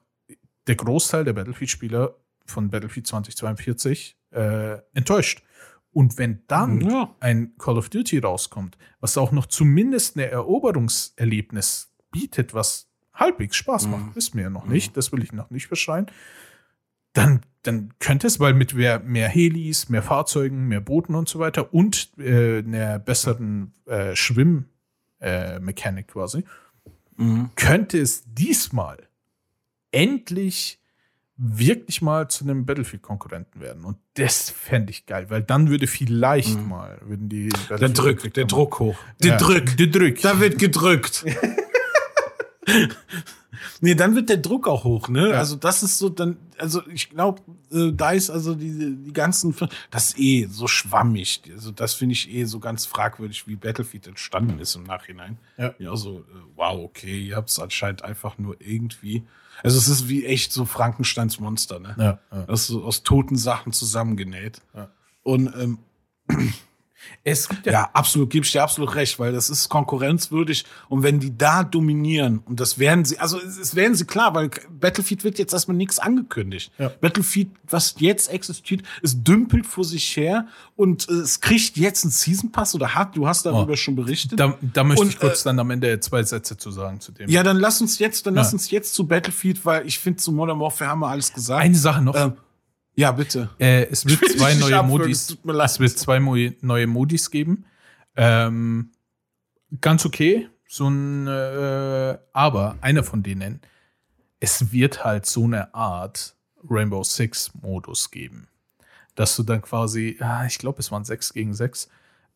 der 0.66 0.76
Großteil 0.76 1.24
der 1.24 1.32
Battlefield-Spieler 1.34 2.16
von 2.46 2.70
Battlefield 2.70 3.06
2042 3.06 4.16
äh, 4.30 4.78
enttäuscht. 4.94 5.42
Und 5.92 6.18
wenn 6.18 6.42
dann 6.46 6.80
ja. 6.80 7.14
ein 7.20 7.52
Call 7.58 7.76
of 7.76 7.90
Duty 7.90 8.18
rauskommt, 8.18 8.78
was 9.00 9.18
auch 9.18 9.30
noch 9.30 9.46
zumindest 9.46 10.16
eine 10.16 10.30
Eroberungserlebnis 10.30 11.92
bietet, 12.10 12.54
was 12.54 12.88
halbwegs 13.12 13.56
Spaß 13.56 13.88
macht, 13.88 14.06
mhm. 14.06 14.16
wissen 14.16 14.34
wir 14.36 14.44
ja 14.44 14.50
noch 14.50 14.64
mhm. 14.64 14.72
nicht, 14.72 14.96
das 14.96 15.12
will 15.12 15.22
ich 15.22 15.32
noch 15.32 15.50
nicht 15.50 15.68
beschreien, 15.68 16.06
dann, 17.12 17.40
dann 17.62 17.92
könnte 17.98 18.26
es, 18.26 18.40
weil 18.40 18.54
mit 18.54 18.74
mehr, 18.74 19.00
mehr 19.00 19.28
Helis, 19.28 19.88
mehr 19.88 20.02
Fahrzeugen, 20.02 20.68
mehr 20.68 20.80
Booten 20.80 21.14
und 21.14 21.28
so 21.28 21.38
weiter 21.38 21.72
und 21.72 22.10
äh, 22.18 22.58
einer 22.58 22.98
besseren 22.98 23.74
äh, 23.86 24.16
Schwimmmechanik 24.16 24.68
äh, 26.08 26.12
quasi, 26.12 26.44
mhm. 27.16 27.50
könnte 27.56 27.98
es 27.98 28.24
diesmal 28.26 28.98
endlich 29.90 30.78
wirklich 31.36 32.02
mal 32.02 32.28
zu 32.28 32.44
einem 32.44 32.66
Battlefield-Konkurrenten 32.66 33.60
werden. 33.60 33.84
Und 33.84 33.98
das 34.14 34.50
fände 34.50 34.90
ich 34.90 35.06
geil, 35.06 35.26
weil 35.28 35.42
dann 35.42 35.68
würde 35.68 35.86
vielleicht 35.86 36.56
mhm. 36.56 36.68
mal, 36.68 36.98
würden 37.02 37.28
die 37.28 37.48
Der 37.70 37.88
Druck, 37.88 38.32
der 38.32 38.44
Druck 38.44 38.78
hoch. 38.78 38.96
Der 39.22 39.32
ja, 39.32 39.36
Druck. 39.38 39.76
Der 39.76 39.86
Druck. 39.88 40.20
Da 40.20 40.38
wird 40.40 40.58
gedrückt. 40.58 41.24
nee, 43.80 43.94
dann 43.94 44.14
wird 44.14 44.28
der 44.28 44.36
Druck 44.36 44.68
auch 44.68 44.84
hoch, 44.84 45.08
ne? 45.08 45.30
Ja. 45.30 45.38
Also 45.38 45.56
das 45.56 45.82
ist 45.82 45.98
so 45.98 46.08
dann, 46.08 46.36
also 46.58 46.82
ich 46.88 47.10
glaube, 47.10 47.42
äh, 47.72 47.92
da 47.92 48.12
ist 48.12 48.30
also 48.30 48.54
die, 48.54 48.96
die 48.96 49.12
ganzen, 49.12 49.54
das 49.90 50.10
ist 50.10 50.18
eh 50.18 50.46
so 50.50 50.66
schwammig. 50.66 51.42
Also 51.52 51.70
das 51.70 51.94
finde 51.94 52.14
ich 52.14 52.30
eh 52.30 52.44
so 52.44 52.60
ganz 52.60 52.86
fragwürdig, 52.86 53.46
wie 53.46 53.56
Battlefield 53.56 54.06
entstanden 54.06 54.58
ist 54.58 54.74
im 54.74 54.84
Nachhinein. 54.84 55.38
Ja. 55.56 55.74
Ja, 55.78 55.96
so, 55.96 56.20
äh, 56.20 56.22
wow, 56.56 56.84
okay, 56.84 57.20
ihr 57.20 57.36
habt 57.36 57.50
es 57.50 57.58
anscheinend 57.58 58.04
einfach 58.04 58.38
nur 58.38 58.56
irgendwie. 58.60 59.24
Also 59.62 59.78
es 59.78 59.88
ist 59.88 60.08
wie 60.08 60.24
echt 60.24 60.52
so 60.52 60.64
Frankensteins 60.64 61.38
Monster, 61.38 61.78
ne? 61.78 61.94
Ja. 61.98 62.18
ja. 62.30 62.46
Das 62.46 62.62
ist 62.62 62.66
so 62.68 62.84
aus 62.84 63.02
toten 63.02 63.36
Sachen 63.36 63.72
zusammengenäht. 63.72 64.60
Ja. 64.74 64.90
Und 65.22 65.52
ähm, 65.56 65.78
es 67.24 67.48
gibt 67.48 67.66
ja, 67.66 67.72
ja 67.72 67.90
absolut, 67.92 68.30
gebe 68.30 68.44
ich 68.44 68.52
dir 68.52 68.62
absolut 68.62 68.94
recht, 68.94 69.18
weil 69.18 69.32
das 69.32 69.50
ist 69.50 69.68
konkurrenzwürdig 69.68 70.64
und 70.88 71.02
wenn 71.02 71.20
die 71.20 71.36
da 71.36 71.64
dominieren 71.64 72.40
und 72.44 72.60
das 72.60 72.78
werden 72.78 73.04
sie, 73.04 73.18
also 73.18 73.38
es, 73.38 73.74
werden 73.74 73.94
sie 73.94 74.04
klar, 74.04 74.34
weil 74.34 74.50
Battlefield 74.70 75.24
wird 75.24 75.38
jetzt 75.38 75.52
erstmal 75.52 75.76
nichts 75.76 75.98
angekündigt. 75.98 76.72
Ja. 76.78 76.90
Battlefield, 77.00 77.48
was 77.68 77.94
jetzt 77.98 78.30
existiert, 78.30 78.82
es 79.02 79.22
dümpelt 79.22 79.66
vor 79.66 79.84
sich 79.84 80.16
her 80.16 80.46
und 80.76 81.08
äh, 81.08 81.14
es 81.14 81.40
kriegt 81.40 81.76
jetzt 81.76 82.04
einen 82.04 82.10
Season 82.10 82.52
Pass 82.52 82.74
oder 82.74 82.94
hat, 82.94 83.16
du 83.16 83.26
hast 83.26 83.46
darüber 83.46 83.72
oh. 83.72 83.76
schon 83.76 83.96
berichtet. 83.96 84.38
Da, 84.38 84.56
da 84.60 84.84
möchte 84.84 85.02
und, 85.02 85.08
ich 85.10 85.18
kurz 85.18 85.42
äh, 85.42 85.44
dann 85.44 85.58
am 85.58 85.70
Ende 85.70 86.00
zwei 86.00 86.22
Sätze 86.22 86.56
zu 86.56 86.70
sagen 86.70 87.00
zu 87.00 87.12
dem. 87.12 87.28
Ja, 87.28 87.42
dann 87.42 87.58
lass 87.58 87.80
uns 87.80 87.98
jetzt, 87.98 88.26
dann 88.26 88.34
ja. 88.34 88.42
lass 88.42 88.52
uns 88.52 88.70
jetzt 88.70 88.94
zu 88.94 89.06
Battlefield, 89.06 89.64
weil 89.64 89.86
ich 89.86 89.98
finde 89.98 90.18
zu 90.18 90.32
Modern 90.32 90.60
Warfare 90.60 90.90
haben 90.90 91.00
wir 91.00 91.08
alles 91.08 91.32
gesagt. 91.32 91.62
Eine 91.62 91.76
Sache 91.76 92.02
noch. 92.02 92.16
Ähm, 92.16 92.34
ja, 92.94 93.12
bitte. 93.12 93.50
Äh, 93.58 93.84
es 93.90 94.06
wird 94.06 94.20
zwei 94.36 94.54
neue 94.54 94.82
Modis. 94.82 95.36
Es 95.64 95.80
wird 95.80 95.98
zwei 95.98 96.18
neue 96.18 96.86
Modis 96.86 97.30
geben. 97.30 97.64
Ähm, 98.16 98.90
ganz 99.80 100.04
okay. 100.04 100.48
So 100.68 100.88
ein, 100.88 101.26
äh, 101.26 102.18
aber 102.32 102.76
einer 102.80 103.04
von 103.04 103.22
denen, 103.22 103.60
es 104.40 104.72
wird 104.72 105.04
halt 105.04 105.26
so 105.26 105.44
eine 105.44 105.74
Art 105.74 106.34
Rainbow 106.68 107.04
Six 107.04 107.52
Modus 107.60 108.10
geben, 108.10 108.48
dass 109.14 109.36
du 109.36 109.42
dann 109.42 109.60
quasi, 109.60 110.16
ah, 110.20 110.46
ich 110.46 110.58
glaube, 110.58 110.80
es 110.80 110.90
waren 110.90 111.04
sechs 111.04 111.32
gegen 111.32 111.54
sechs, 111.54 111.88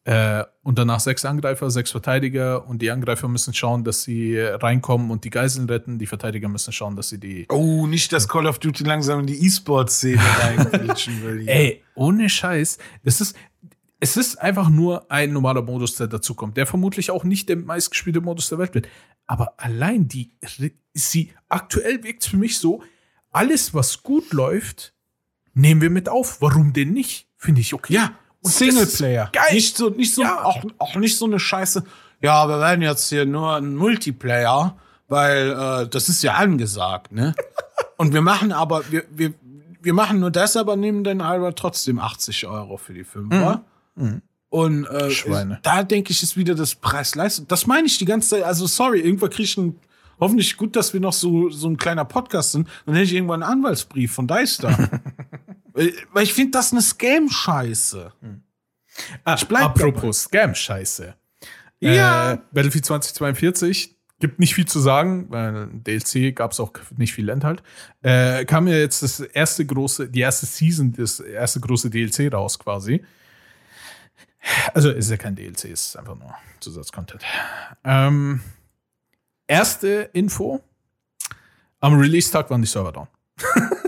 äh, 0.07 0.45
und 0.63 0.79
danach 0.79 1.01
sechs 1.01 1.25
Angreifer, 1.25 1.69
sechs 1.69 1.91
Verteidiger 1.91 2.69
und 2.69 2.81
die 2.81 2.93
Angreifer 2.93 3.27
müssen 3.27 3.53
schauen, 3.53 3.83
dass 3.83 4.05
sie 4.05 4.39
reinkommen 4.39 5.11
und 5.11 5.25
die 5.25 5.31
Geiseln 5.31 5.69
retten. 5.69 5.99
Die 5.99 6.07
Verteidiger 6.07 6.49
müssen 6.49 6.73
schauen, 6.73 6.95
dass 6.95 7.09
sie 7.09 7.19
die. 7.19 7.47
Oh, 7.49 7.89
nicht, 7.89 8.13
dass 8.13 8.29
Call 8.29 8.47
of 8.47 8.61
Duty 8.61 8.85
langsam 8.85 9.19
in 9.19 9.27
die 9.27 9.45
E-Sport-Szene 9.45 10.23
reinquetschen 10.41 11.25
will. 11.25 11.49
Ey, 11.49 11.83
ohne 11.97 12.31
Scheiß. 12.31 12.79
Das 13.03 13.21
ist, 13.21 13.37
es 13.99 14.17
ist 14.17 14.41
einfach 14.41 14.69
nur 14.69 15.11
ein 15.11 15.33
normaler 15.33 15.63
Modus, 15.63 15.97
der 15.97 16.07
dazukommt, 16.07 16.57
der 16.57 16.67
vermutlich 16.67 17.11
auch 17.11 17.25
nicht 17.25 17.49
der 17.49 17.57
meistgespielte 17.57 18.21
Modus 18.21 18.49
der 18.49 18.59
Welt 18.59 18.77
wird. 18.77 18.87
Aber 19.27 19.55
allein 19.57 20.07
die, 20.07 20.31
sie, 20.95 21.33
aktuell 21.49 22.05
wirkt 22.05 22.23
es 22.23 22.29
für 22.29 22.37
mich 22.37 22.59
so, 22.59 22.81
alles, 23.33 23.75
was 23.75 24.05
gut 24.05 24.33
läuft, 24.33 24.95
nehmen 25.53 25.81
wir 25.81 25.91
mit 25.91 26.09
auf. 26.09 26.41
Warum 26.41 26.73
denn 26.73 26.93
nicht? 26.93 27.29
Finde 27.37 27.61
ich 27.61 27.75
okay. 27.75 27.95
Ja, 27.95 28.13
Singleplayer. 28.47 29.31
Geil. 29.33 29.55
Nicht 29.55 29.77
so, 29.77 29.91
nicht 29.91 30.15
so, 30.15 30.23
ja. 30.23 30.45
auch, 30.45 30.63
auch 30.79 30.97
nicht 30.97 31.17
so 31.17 31.27
eine 31.27 31.39
Scheiße. 31.39 31.85
Ja, 32.23 32.49
wir 32.49 32.59
werden 32.61 32.83
jetzt 32.83 33.09
hier 33.09 33.27
nur 33.27 33.57
ein 33.57 33.77
Multiplayer, 33.77 34.77
weil 35.09 35.51
äh, 35.51 35.89
das 35.89 36.09
ist 36.09 36.23
ja 36.23 36.35
angesagt, 36.35 37.13
ne? 37.13 37.35
Und 37.97 38.13
wir 38.13 38.23
machen 38.23 38.53
aber, 38.53 38.91
wir, 38.91 39.05
wir, 39.11 39.35
wir 39.81 39.95
machen 39.95 40.21
nur 40.21 40.31
das, 40.31 40.57
aber 40.57 40.77
nehmen 40.77 41.05
dann 41.05 41.21
aber 41.21 41.55
trotzdem 41.55 41.99
80 41.99 42.47
Euro 42.47 42.77
für 42.77 42.93
die 42.93 43.05
Fünfer. 43.05 43.63
Mhm. 43.95 44.05
Mhm. 44.05 44.23
Und 44.49 44.87
äh, 44.87 45.11
Schweine. 45.11 45.59
da 45.63 45.83
denke 45.83 46.13
ich, 46.13 46.23
ist 46.23 46.37
wieder 46.37 46.55
das 46.55 46.75
Preis-Leistung. 46.75 47.49
Das 47.49 47.67
meine 47.67 47.87
ich 47.87 47.99
die 47.99 48.05
ganze 48.05 48.31
Zeit. 48.31 48.45
Also 48.45 48.67
sorry, 48.67 49.01
irgendwann 49.01 49.31
kriege 49.31 49.43
ich 49.45 49.59
einen 49.59 49.79
Hoffentlich 50.19 50.57
gut, 50.57 50.77
dass 50.77 50.93
wir 50.95 51.01
noch 51.01 51.13
so, 51.13 51.51
so 51.51 51.69
ein 51.69 51.77
kleiner 51.77 52.05
Podcast 52.05 52.53
sind. 52.53 52.69
Dann 52.87 52.95
hätte 52.95 53.05
ich 53.05 53.15
irgendwann 53.15 53.43
einen 53.43 53.59
Anwaltsbrief 53.59 54.13
von 54.13 54.27
da. 54.27 54.39
Weil 56.13 56.25
ich 56.25 56.33
finde 56.33 56.53
das 56.53 56.73
eine 56.73 56.81
Scam-Scheiße. 56.81 58.13
Hm. 58.21 58.43
Ah, 59.25 59.35
apropos 59.35 60.25
Scam-Scheiße. 60.25 61.15
Ja. 61.81 62.33
Äh, 62.33 62.39
Battlefield 62.53 62.87
2042 62.87 63.97
gibt 64.19 64.39
nicht 64.39 64.55
viel 64.55 64.67
zu 64.67 64.81
sagen, 64.81 65.27
weil 65.29 65.69
DLC 65.73 66.35
gab 66.35 66.53
es 66.53 66.61
auch 66.61 66.73
nicht 66.97 67.13
viel 67.13 67.29
Inhalt. 67.29 67.63
Äh, 68.03 68.47
kam 68.47 68.67
ja 68.67 68.77
jetzt 68.77 69.03
das 69.03 69.21
erste 69.21 69.67
große, 69.67 70.09
die 70.09 70.21
erste 70.21 70.47
Season, 70.47 70.93
das 70.93 71.21
erste 71.21 71.61
große 71.61 71.91
DLC 71.91 72.33
raus 72.33 72.59
quasi. 72.59 73.05
Also 74.73 74.91
ist 74.91 75.11
ja 75.11 75.17
kein 75.17 75.35
DLC, 75.35 75.65
ist 75.65 75.97
einfach 75.97 76.17
nur 76.17 76.35
Zusatzcontent. 76.61 77.23
Ähm, 77.85 78.41
erste 79.47 80.09
Info: 80.13 80.63
Am 81.81 81.99
Release-Tag 81.99 82.49
waren 82.49 82.63
die 82.63 82.69
Server 82.69 82.93
down. 82.93 83.09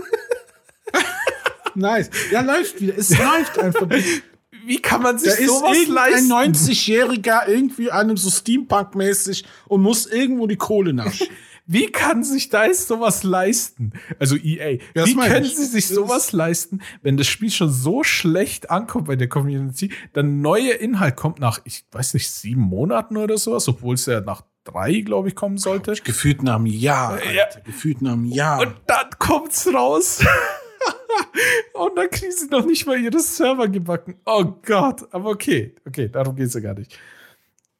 nice. 1.79 2.09
Ja, 2.31 2.41
läuft 2.41 2.79
wieder. 2.81 2.97
Es 2.97 3.09
läuft 3.17 3.57
einfach. 3.59 3.87
Wie 4.65 4.79
kann 4.79 5.01
man 5.01 5.17
sich 5.17 5.33
da 5.35 5.45
sowas 5.45 5.77
ist 5.77 5.87
leisten? 5.87 6.31
Ein 6.31 6.53
90-Jähriger 6.53 7.47
irgendwie 7.47 7.91
einem 7.91 8.17
so 8.17 8.29
Steampunk-mäßig 8.29 9.43
und 9.67 9.81
muss 9.81 10.05
irgendwo 10.05 10.45
die 10.45 10.57
Kohle 10.57 10.93
naschen. 10.93 11.27
Wie 11.71 11.91
kann 11.91 12.23
sich 12.23 12.49
da 12.49 12.65
jetzt 12.65 12.87
sowas 12.87 13.21
leisten? 13.21 13.93
Also 14.17 14.35
EA. 14.35 14.79
Ja, 14.95 15.05
Wie 15.05 15.15
können 15.15 15.45
ich. 15.45 15.55
sie 15.55 15.65
sich 15.65 15.87
sowas 15.87 16.31
leisten, 16.31 16.81
wenn 17.03 17.15
das 17.15 17.27
Spiel 17.27 17.51
schon 17.51 17.71
so 17.71 18.03
schlecht 18.03 18.71
ankommt 18.71 19.05
bei 19.05 19.15
der 19.15 19.29
Community, 19.29 19.91
dann 20.13 20.41
neuer 20.41 20.77
Inhalt 20.79 21.15
kommt 21.15 21.39
nach, 21.39 21.61
ich 21.65 21.85
weiß 21.91 22.15
nicht, 22.15 22.31
sieben 22.31 22.61
Monaten 22.61 23.17
oder 23.17 23.37
sowas, 23.37 23.67
obwohl 23.67 23.93
es 23.93 24.07
ja 24.07 24.19
nach 24.21 24.41
drei, 24.63 25.01
glaube 25.01 25.27
ich, 25.27 25.35
kommen 25.35 25.59
sollte. 25.59 25.93
Gefühlt 26.03 26.41
nach 26.41 26.55
einem 26.55 26.65
Jahr. 26.65 27.11
Alter. 27.11 27.31
Ja. 27.31 27.45
Gefühlt 27.63 28.01
nach 28.01 28.13
einem 28.13 28.25
Jahr. 28.25 28.61
Und 28.61 28.73
dann 28.87 29.09
kommt's 29.19 29.71
raus. 29.71 30.25
Und 31.73 31.97
dann 31.97 32.09
kriegen 32.09 32.31
sie 32.31 32.47
noch 32.47 32.65
nicht 32.65 32.85
mal 32.85 32.99
ihre 32.99 33.19
Server 33.19 33.67
gebacken. 33.67 34.15
Oh 34.25 34.45
Gott. 34.65 35.13
Aber 35.13 35.29
okay. 35.29 35.75
Okay, 35.85 36.09
darum 36.09 36.35
geht's 36.35 36.53
ja 36.53 36.59
gar 36.59 36.73
nicht. 36.73 36.97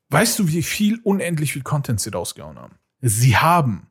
Weißt 0.10 0.40
du, 0.40 0.48
wie 0.48 0.64
viel, 0.64 1.00
unendlich 1.04 1.54
viel 1.54 1.62
Content 1.62 2.02
sie 2.02 2.10
rausgehauen 2.10 2.58
haben? 2.58 2.76
Sie 3.02 3.38
haben, 3.38 3.88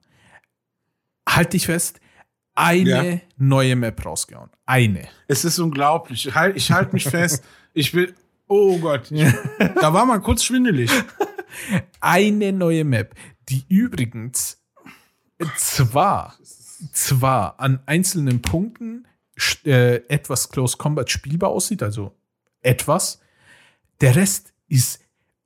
halt 1.28 1.52
dich 1.52 1.66
fest, 1.66 2.00
eine 2.54 3.12
ja. 3.12 3.20
neue 3.36 3.76
Map 3.76 4.04
rausgehauen. 4.04 4.50
Eine. 4.66 5.08
Es 5.28 5.44
ist 5.44 5.58
unglaublich. 5.60 6.26
Ich 6.26 6.34
halte 6.34 6.74
halt 6.74 6.92
mich 6.92 7.04
fest. 7.04 7.44
Ich 7.72 7.94
will, 7.94 8.14
oh 8.48 8.78
Gott. 8.78 9.12
da 9.58 9.92
war 9.92 10.04
man 10.06 10.22
kurz 10.22 10.42
schwindelig. 10.42 10.90
Eine 12.00 12.52
neue 12.52 12.84
Map, 12.84 13.14
die 13.48 13.64
übrigens 13.68 14.60
zwar, 15.56 16.36
zwar 16.92 17.60
an 17.60 17.80
einzelnen 17.86 18.42
Punkten 18.42 19.06
äh, 19.64 19.96
etwas 20.08 20.48
Close 20.50 20.76
Combat 20.76 21.10
spielbar 21.10 21.50
aussieht, 21.50 21.82
also 21.82 22.14
etwas. 22.60 23.20
Der 24.00 24.16
Rest 24.16 24.52
ist 24.68 25.00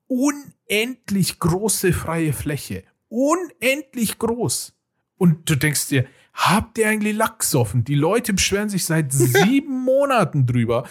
unendlich 0.07 1.39
große 1.39 1.93
freie 1.93 2.33
Fläche. 2.33 2.85
unendlich 3.09 4.19
groß. 4.19 4.75
Und 5.19 5.49
du 5.49 5.55
denkst 5.55 5.89
dir, 5.89 6.07
habt 6.33 6.79
ihr 6.79 6.89
eigentlich 6.89 7.15
Lachs 7.15 7.55
offen? 7.55 7.85
Die 7.85 7.95
Leute 7.95 8.33
beschweren 8.33 8.71
sich 8.71 8.87
seit 8.87 9.13
sieben 9.13 9.85
Monaten 9.85 10.47
drüber, 10.47 10.89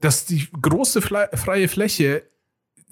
dass 0.00 0.26
die 0.26 0.46
große 0.60 1.00
freie 1.00 1.68
Fläche 1.68 2.28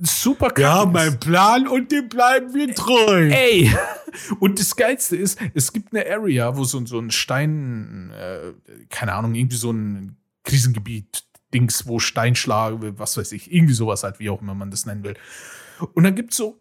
super 0.03 0.51
krass 0.51 0.85
Ja, 0.85 0.85
mein 0.85 1.19
Plan 1.19 1.67
und 1.67 1.93
dem 1.93 2.09
bleiben 2.09 2.55
wir 2.55 2.75
treu. 2.75 3.29
Ey! 3.31 3.73
Und 4.41 4.59
das 4.59 4.77
Geilste 4.77 5.17
ist, 5.17 5.39
es 5.55 5.73
gibt 5.73 5.95
eine 5.95 6.07
Area, 6.07 6.55
wo 6.55 6.65
so, 6.65 6.85
so 6.85 6.99
ein 6.99 7.11
Stein, 7.11 8.11
äh, 8.11 8.53
keine 8.91 9.15
Ahnung, 9.15 9.35
irgendwie 9.35 9.57
so 9.57 9.73
ein 9.73 10.17
Krisengebiet, 10.45 11.25
Dings, 11.55 11.87
wo 11.87 11.99
Steinschlag, 11.99 12.75
was 12.99 13.17
weiß 13.17 13.33
ich, 13.33 13.53
irgendwie 13.53 13.75
sowas 13.75 14.03
halt, 14.03 14.19
wie 14.19 14.29
auch 14.29 14.43
immer 14.43 14.55
man 14.55 14.71
das 14.71 14.85
nennen 14.85 15.03
will. 15.03 15.15
Und 15.95 16.05
dann 16.05 16.15
gibt 16.15 16.33
es 16.33 16.37
so, 16.37 16.61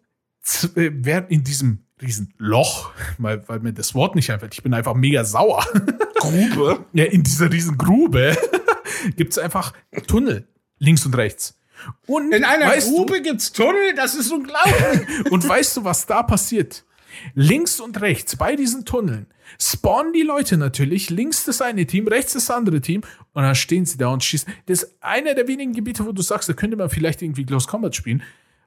wer 0.74 1.30
in 1.30 1.44
diesem 1.44 1.84
riesen 2.00 2.34
Loch, 2.38 2.90
weil, 3.18 3.46
weil 3.48 3.60
mir 3.60 3.72
das 3.72 3.94
Wort 3.94 4.14
nicht 4.14 4.30
einfällt, 4.30 4.54
ich 4.54 4.62
bin 4.62 4.74
einfach 4.74 4.94
mega 4.94 5.24
sauer. 5.24 5.64
Grube? 6.18 6.84
ja, 6.92 7.04
in 7.04 7.22
dieser 7.22 7.50
riesen 7.50 7.78
Grube 7.78 8.36
gibt 9.16 9.32
es 9.32 9.38
einfach 9.38 9.72
Tunnel, 10.06 10.48
links 10.78 11.04
und 11.06 11.16
rechts. 11.16 11.58
Und 12.06 12.32
in 12.32 12.44
einer 12.44 12.76
Grube 12.78 13.22
gibt 13.22 13.40
es 13.40 13.52
Tunnel, 13.52 13.94
das 13.94 14.14
ist 14.14 14.30
unglaublich. 14.30 15.26
und 15.30 15.48
weißt 15.48 15.78
du, 15.78 15.84
was 15.84 16.06
da 16.06 16.22
passiert? 16.22 16.84
Links 17.34 17.80
und 17.80 18.00
rechts 18.00 18.36
bei 18.36 18.56
diesen 18.56 18.84
Tunneln 18.84 19.26
spawnen 19.60 20.12
die 20.12 20.22
Leute 20.22 20.56
natürlich, 20.56 21.10
links 21.10 21.44
das 21.44 21.60
eine 21.60 21.86
Team, 21.86 22.08
rechts 22.08 22.32
das 22.32 22.50
andere 22.50 22.80
Team 22.80 23.02
und 23.32 23.42
dann 23.42 23.54
stehen 23.54 23.84
sie 23.84 23.98
da 23.98 24.08
und 24.08 24.24
schießen. 24.24 24.52
Das 24.66 24.82
ist 24.82 24.96
einer 25.00 25.34
der 25.34 25.48
wenigen 25.48 25.72
Gebiete, 25.72 26.06
wo 26.06 26.12
du 26.12 26.22
sagst, 26.22 26.48
da 26.48 26.52
könnte 26.52 26.76
man 26.76 26.90
vielleicht 26.90 27.22
irgendwie 27.22 27.44
Close 27.44 27.68
Combat 27.68 27.94
spielen. 27.94 28.22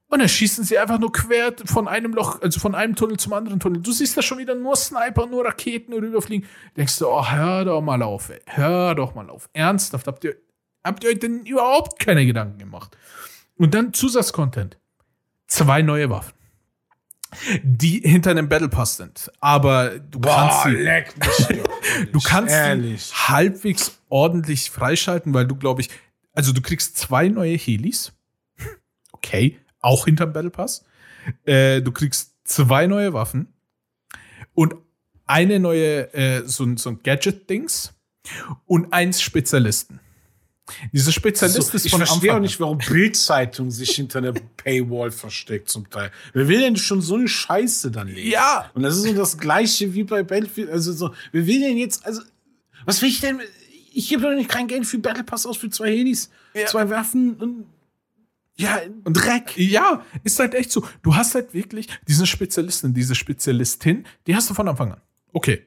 Und 0.07 0.19
dann 0.19 0.29
schießen 0.29 0.63
sie 0.63 0.77
einfach 0.77 0.99
nur 0.99 1.11
quer 1.11 1.53
von 1.65 1.87
einem 1.87 2.13
Loch, 2.13 2.39
also 2.39 2.59
von 2.59 2.75
einem 2.75 2.95
Tunnel 2.95 3.17
zum 3.17 3.33
anderen 3.33 3.59
Tunnel. 3.59 3.81
Du 3.81 3.91
siehst 3.91 4.15
da 4.15 4.21
schon 4.21 4.37
wieder 4.37 4.53
nur 4.53 4.75
Sniper, 4.75 5.25
nur 5.25 5.43
Raketen 5.45 5.93
rüberfliegen. 5.93 6.47
Denkst 6.77 6.99
du, 6.99 7.07
oh, 7.07 7.27
hör 7.27 7.65
doch 7.65 7.81
mal 7.81 8.03
auf, 8.03 8.29
ey. 8.29 8.39
hör 8.45 8.93
doch 8.93 9.15
mal 9.15 9.29
auf. 9.31 9.49
Ernsthaft, 9.53 10.05
habt 10.05 10.23
ihr, 10.23 10.35
habt 10.85 11.03
ihr 11.03 11.09
euch 11.09 11.19
denn 11.19 11.45
überhaupt 11.45 11.99
keine 11.99 12.25
Gedanken 12.25 12.59
gemacht? 12.59 12.97
Und 13.57 13.73
dann 13.73 13.93
Zusatzcontent. 13.93 14.77
Zwei 15.47 15.81
neue 15.81 16.09
Waffen. 16.09 16.33
Die 17.63 17.99
hinter 17.99 18.31
einem 18.31 18.47
Battle 18.47 18.69
Pass 18.69 18.97
sind. 18.97 19.31
Aber 19.41 19.99
du 19.99 20.19
Boah, 20.19 20.63
kannst 20.63 21.47
sie, 21.47 21.61
du 22.11 22.19
kannst 22.21 22.53
sie 22.53 22.97
halbwegs 23.27 23.99
ordentlich 24.07 24.71
freischalten, 24.71 25.33
weil 25.33 25.45
du, 25.45 25.55
glaube 25.55 25.81
ich, 25.81 25.89
also 26.33 26.53
du 26.53 26.61
kriegst 26.61 26.97
zwei 26.97 27.27
neue 27.27 27.57
Helis. 27.57 28.13
Okay, 29.11 29.59
auch 29.81 30.05
hinterm 30.05 30.33
Battle 30.33 30.51
Pass. 30.51 30.85
Äh, 31.45 31.81
du 31.81 31.91
kriegst 31.91 32.35
zwei 32.43 32.85
neue 32.85 33.13
Waffen 33.13 33.53
und 34.53 34.75
eine 35.25 35.59
neue, 35.59 36.13
äh, 36.13 36.43
so, 36.45 36.77
so 36.77 36.91
ein 36.91 36.99
Gadget-Dings 37.01 37.93
und 38.65 38.93
eins 38.93 39.21
Spezialisten. 39.21 39.99
Diese 40.91 41.11
Spezialist 41.11 41.71
so, 41.71 41.77
ist 41.77 41.89
von 41.89 42.01
Ich 42.01 42.07
verstehe 42.07 42.35
auch 42.35 42.39
nicht, 42.39 42.59
warum 42.59 42.79
Bildzeitung 42.79 43.69
sich 43.69 43.91
hinter 43.91 44.19
einer 44.19 44.33
Paywall 44.33 45.11
versteckt 45.11 45.69
zum 45.69 45.89
Teil. 45.89 46.11
Wer 46.33 46.47
will 46.47 46.59
denn 46.59 46.75
schon 46.75 47.01
so 47.01 47.15
eine 47.15 47.27
Scheiße 47.27 47.91
dann 47.91 48.07
lesen? 48.07 48.31
Ja. 48.31 48.71
Und 48.73 48.83
das 48.83 48.97
ist 48.97 49.03
so 49.03 49.13
das 49.13 49.37
Gleiche 49.37 49.93
wie 49.93 50.03
bei 50.03 50.23
Battlefield. 50.23 50.69
Also 50.69 50.93
so, 50.93 51.13
wer 51.31 51.45
will 51.45 51.59
denn 51.59 51.77
jetzt, 51.77 52.05
also, 52.05 52.21
was 52.85 53.01
will 53.01 53.09
ich 53.09 53.21
denn? 53.21 53.39
Ich 53.93 54.09
gebe 54.09 54.23
doch 54.23 54.31
nicht 54.31 54.49
kein 54.49 54.67
Geld 54.67 54.85
für 54.85 54.97
Battle 54.97 55.23
Pass 55.23 55.45
aus 55.45 55.57
für 55.57 55.69
zwei 55.69 55.89
Helis, 55.89 56.29
ja. 56.53 56.65
zwei 56.65 56.89
Waffen 56.89 57.35
und 57.35 57.65
ja, 58.57 58.79
Dreck. 59.03 59.57
Ja, 59.57 60.05
ist 60.23 60.39
halt 60.39 60.53
echt 60.53 60.71
so. 60.71 60.87
Du 61.01 61.15
hast 61.15 61.35
halt 61.35 61.53
wirklich 61.53 61.87
diese 62.07 62.25
Spezialistin, 62.25 62.93
diese 62.93 63.13
Spezialistin, 63.13 64.05
die 64.27 64.35
hast 64.35 64.49
du 64.49 64.53
von 64.53 64.67
Anfang 64.67 64.93
an. 64.93 65.01
Okay. 65.33 65.65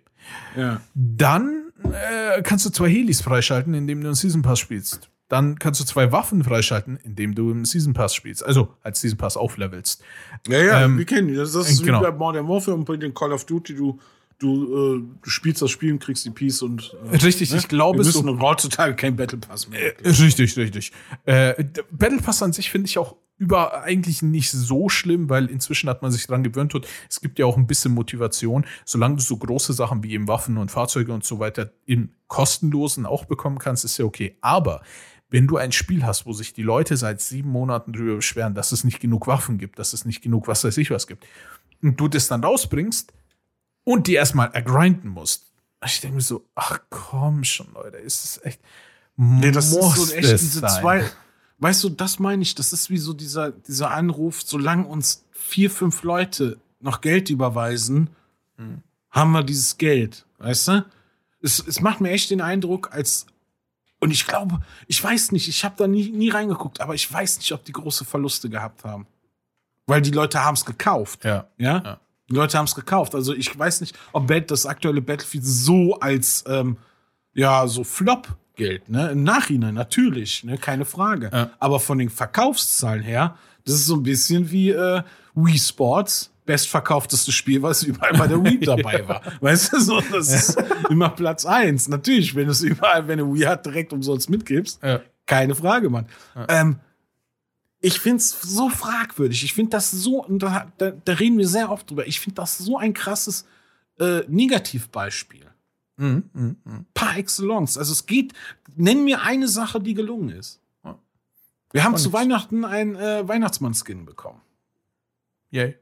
Ja. 0.57 0.81
Dann 0.95 1.58
äh, 1.93 2.43
kannst 2.43 2.67
du 2.67 2.71
zwei 2.71 2.89
Helis 2.89 3.21
freischalten, 3.21 3.75
indem 3.75 4.01
du 4.01 4.09
einen 4.09 4.15
Season 4.15 4.43
Pass 4.43 4.59
spielst. 4.59 5.11
Dann 5.29 5.59
kannst 5.59 5.81
du 5.81 5.85
zwei 5.85 6.11
Waffen 6.11 6.43
freischalten, 6.43 6.99
indem 7.03 7.35
du 7.35 7.51
einen 7.51 7.67
Season 7.67 7.93
Pass 7.93 8.15
spielst. 8.15 8.45
Also 8.45 8.75
als 8.83 9.01
Season 9.01 9.19
Pass 9.19 9.37
auflevelst. 9.37 10.03
Ja, 10.49 10.63
ja, 10.63 10.85
ähm, 10.85 10.97
wir 10.97 11.05
kennen 11.05 11.29
die. 11.29 11.35
Das, 11.35 11.53
das 11.53 11.71
ist 11.71 11.85
genau. 11.85 12.01
wie 12.01 12.05
bei 12.05 12.13
Modern 12.13 12.49
Warfare 12.49 12.77
und 12.77 12.85
bei 12.85 12.97
den 12.97 13.13
Call 13.13 13.33
of 13.33 13.45
Duty. 13.45 13.75
Du, 13.75 13.99
du, 14.39 14.97
äh, 14.97 15.03
du 15.23 15.31
spielst 15.31 15.61
das 15.61 15.71
Spiel 15.71 15.93
und 15.93 15.99
kriegst 15.99 16.25
die 16.25 16.31
Peace 16.31 16.63
und. 16.63 16.97
Äh, 17.13 17.17
richtig, 17.17 17.51
ne? 17.51 17.59
ich 17.59 17.69
glaube, 17.69 18.01
es. 18.01 18.15
Wir 18.15 18.39
heutzutage 18.39 18.95
kein 18.95 19.17
Battle 19.17 19.39
Pass 19.39 19.69
mehr. 19.69 20.03
Äh, 20.03 20.09
richtig, 20.09 20.57
richtig. 20.57 20.93
Äh, 21.27 21.63
Battle 21.91 22.23
Pass 22.23 22.43
an 22.43 22.55
sich 22.55 22.71
finde 22.71 22.87
ich 22.87 22.97
auch 22.97 23.17
über 23.39 23.83
eigentlich 23.83 24.21
nicht 24.21 24.51
so 24.51 24.89
schlimm, 24.89 25.31
weil 25.31 25.47
inzwischen 25.47 25.89
hat 25.89 26.03
man 26.03 26.11
sich 26.11 26.27
dran 26.27 26.43
gewöhnt 26.43 26.75
und 26.75 26.87
es 27.09 27.21
gibt 27.21 27.39
ja 27.39 27.47
auch 27.47 27.57
ein 27.57 27.69
bisschen 27.69 27.95
Motivation. 27.95 28.67
Solange 28.85 29.17
du 29.17 29.23
so 29.23 29.37
große 29.37 29.73
Sachen 29.73 30.03
wie 30.03 30.13
eben 30.13 30.29
Waffen 30.29 30.59
und 30.59 30.71
Fahrzeuge 30.71 31.13
und 31.13 31.25
so 31.25 31.39
weiter 31.39 31.71
im 31.87 32.11
kostenlosen 32.27 33.07
auch 33.07 33.25
bekommen 33.25 33.59
kannst, 33.59 33.85
ist 33.85 33.97
ja 33.97 34.05
okay. 34.05 34.37
Aber 34.41 34.83
wenn 35.31 35.47
du 35.47 35.57
ein 35.57 35.73
Spiel 35.73 36.05
hast, 36.05 36.27
wo 36.27 36.33
sich 36.33 36.53
die 36.53 36.63
Leute 36.63 36.97
seit 36.97 37.21
sieben 37.21 37.51
Monaten 37.51 37.93
darüber 37.93 38.17
beschweren, 38.17 38.55
dass 38.55 38.73
es 38.73 38.83
nicht 38.83 38.99
genug 38.99 39.27
Waffen 39.29 39.59
gibt, 39.59 39.79
dass 39.79 39.93
es 39.93 40.05
nicht 40.05 40.21
genug 40.21 40.49
was 40.49 40.65
weiß 40.65 40.77
ich 40.79 40.91
was 40.91 41.07
gibt, 41.07 41.25
und 41.81 41.99
du 42.01 42.09
das 42.09 42.27
dann 42.27 42.43
rausbringst 42.43 43.13
und 43.85 44.09
die 44.09 44.15
erstmal 44.15 44.51
ergrinden 44.53 45.09
musst, 45.11 45.47
ich 45.85 46.01
denke 46.01 46.17
mir 46.17 46.23
so, 46.23 46.45
ach 46.57 46.81
komm 46.91 47.45
schon, 47.45 47.73
Leute, 47.73 47.99
ist 47.99 48.25
es 48.25 48.45
echt. 48.45 48.61
Nee, 49.17 49.53
das 49.53 49.67
ist 49.67 49.95
so 49.95 50.13
echt 50.13 50.41
diese 50.41 50.61
sein? 50.61 50.81
zwei 50.81 51.11
Weißt 51.59 51.83
du, 51.83 51.89
das 51.89 52.19
meine 52.19 52.43
ich, 52.43 52.55
das 52.55 52.73
ist 52.73 52.89
wie 52.89 52.99
so 52.99 53.13
dieser, 53.13 53.51
dieser 53.51 53.91
Anruf, 53.91 54.43
solange 54.43 54.87
uns 54.87 55.25
vier, 55.33 55.71
fünf 55.71 56.03
Leute 56.03 56.59
noch 56.81 57.01
Geld 57.01 57.31
überweisen, 57.31 58.11
mhm. 58.57 58.83
haben 59.11 59.33
wir 59.33 59.43
dieses 59.43 59.77
Geld, 59.77 60.25
weißt 60.39 60.69
du? 60.69 60.85
Es, 61.41 61.65
es 61.67 61.81
macht 61.81 62.01
mir 62.01 62.11
echt 62.11 62.31
den 62.31 62.41
Eindruck, 62.41 62.93
als 62.93 63.27
und 64.01 64.13
ich 64.13 64.27
glaube, 64.27 64.61
ich 64.87 65.03
weiß 65.03 65.33
nicht, 65.33 65.49
ich 65.49 65.65
habe 65.65 65.75
da 65.77 65.89
nie, 65.89 66.11
nie 66.11 66.31
reingeguckt, 66.31 66.81
aber 66.81 66.95
ich 66.95 67.13
weiß 67.13 67.39
nicht, 67.39 67.51
ob 67.53 67.65
die 67.65 67.73
große 67.73 68.05
Verluste 68.05 68.49
gehabt 68.49 68.85
haben. 68.85 69.07
Weil 69.87 70.03
die 70.03 70.11
Leute 70.11 70.45
haben 70.45 70.55
es 70.55 70.65
gekauft. 70.65 71.25
Ja. 71.25 71.49
ja. 71.57 71.83
Ja? 71.85 72.01
Die 72.29 72.35
Leute 72.35 72.59
haben 72.59 72.67
es 72.67 72.75
gekauft. 72.75 73.15
Also 73.15 73.35
ich 73.35 73.59
weiß 73.59 73.81
nicht, 73.81 73.99
ob 74.13 74.29
das 74.47 74.67
aktuelle 74.67 75.01
Battlefield 75.01 75.45
so 75.45 75.99
als 75.99 76.45
ähm, 76.47 76.77
ja, 77.35 77.67
so 77.67 77.85
Flop 77.85 78.29
gilt. 78.59 78.91
Ne? 78.91 79.11
Im 79.13 79.23
Nachhinein 79.23 79.75
natürlich, 79.75 80.45
ne? 80.45 80.59
keine 80.59 80.85
Frage. 80.85 81.31
Ja. 81.33 81.51
Aber 81.59 81.81
von 81.81 81.97
den 81.99 82.11
Verkaufszahlen 82.11 83.03
her, 83.03 83.37
das 83.65 83.77
ist 83.77 83.87
so 83.87 83.95
ein 83.95 84.03
bisschen 84.03 84.51
wie 84.51 84.71
äh, 84.71 85.03
Wii 85.35 85.59
Sports. 85.59 86.31
Bestverkauftestes 86.45 87.35
Spiel, 87.35 87.61
was 87.61 87.83
überall 87.83 88.15
bei 88.15 88.27
der 88.27 88.43
Wii 88.43 88.61
dabei 88.65 89.07
war. 89.07 89.21
Weißt 89.41 89.71
du, 89.71 89.81
so, 89.81 90.01
das 90.01 90.33
ist 90.33 90.63
immer 90.89 91.11
Platz 91.11 91.45
eins. 91.45 91.89
Natürlich, 91.89 92.35
wenn 92.35 92.47
du 92.47 92.53
es 92.53 92.63
überall, 92.63 93.07
wenn 93.07 93.19
du 93.19 93.35
Wii 93.35 93.43
hat, 93.43 93.67
direkt 93.67 93.93
umsonst 93.93 94.31
mitgibst. 94.31 94.81
Keine 95.27 95.55
Frage, 95.55 95.91
Mann. 95.91 96.07
Ähm, 96.49 96.81
ich 97.81 98.01
finde 98.01 98.17
es 98.17 98.31
so 98.31 98.69
fragwürdig. 98.71 99.45
Ich 99.45 99.55
finde 99.55 99.71
das 99.71 99.91
so, 99.91 100.25
und 100.25 100.43
da, 100.43 100.73
da, 100.79 100.91
da, 100.91 101.13
reden 101.13 101.39
wir 101.39 101.47
sehr 101.47 101.71
oft 101.71 101.91
drüber, 101.91 102.07
ich 102.07 102.19
finde 102.19 102.37
das 102.37 102.59
so 102.59 102.79
ein 102.79 102.95
krasses 102.95 103.47
äh, 104.01 104.23
Negativbeispiel. 104.27 105.47
Mhm, 105.99 106.31
mh, 106.33 106.55
mh. 106.65 106.85
Par 106.95 107.17
excellence. 107.19 107.77
Also 107.77 107.93
es 107.93 108.07
geht, 108.07 108.33
nenn 108.77 109.05
mir 109.05 109.23
eine 109.23 109.49
Sache, 109.49 109.81
die 109.81 109.95
gelungen 109.95 110.31
ist. 110.31 110.61
Wir 111.71 111.85
haben 111.85 111.95
Und 111.95 112.01
zu 112.01 112.13
Weihnachten 112.13 112.65
einen 112.65 112.97
äh, 112.97 113.29
Weihnachtsmann-Skin 113.29 114.07
bekommen. 114.07 114.41
Yay. 115.51 115.77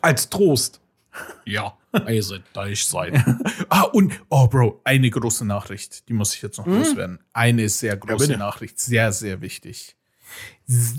Als 0.00 0.28
Trost. 0.28 0.80
Ja, 1.44 1.76
ihr 2.06 2.22
sollt 2.22 2.44
ich 2.68 2.84
sein. 2.84 3.42
ah, 3.70 3.82
und, 3.82 4.12
oh, 4.28 4.46
Bro, 4.46 4.82
eine 4.84 5.08
große 5.08 5.44
Nachricht, 5.44 6.08
die 6.08 6.12
muss 6.12 6.34
ich 6.34 6.42
jetzt 6.42 6.58
noch 6.58 6.66
mhm. 6.66 6.74
loswerden. 6.74 7.18
Eine 7.32 7.68
sehr 7.70 7.96
große 7.96 8.32
ja, 8.32 8.38
Nachricht, 8.38 8.78
sehr, 8.78 9.10
sehr 9.12 9.40
wichtig. 9.40 9.96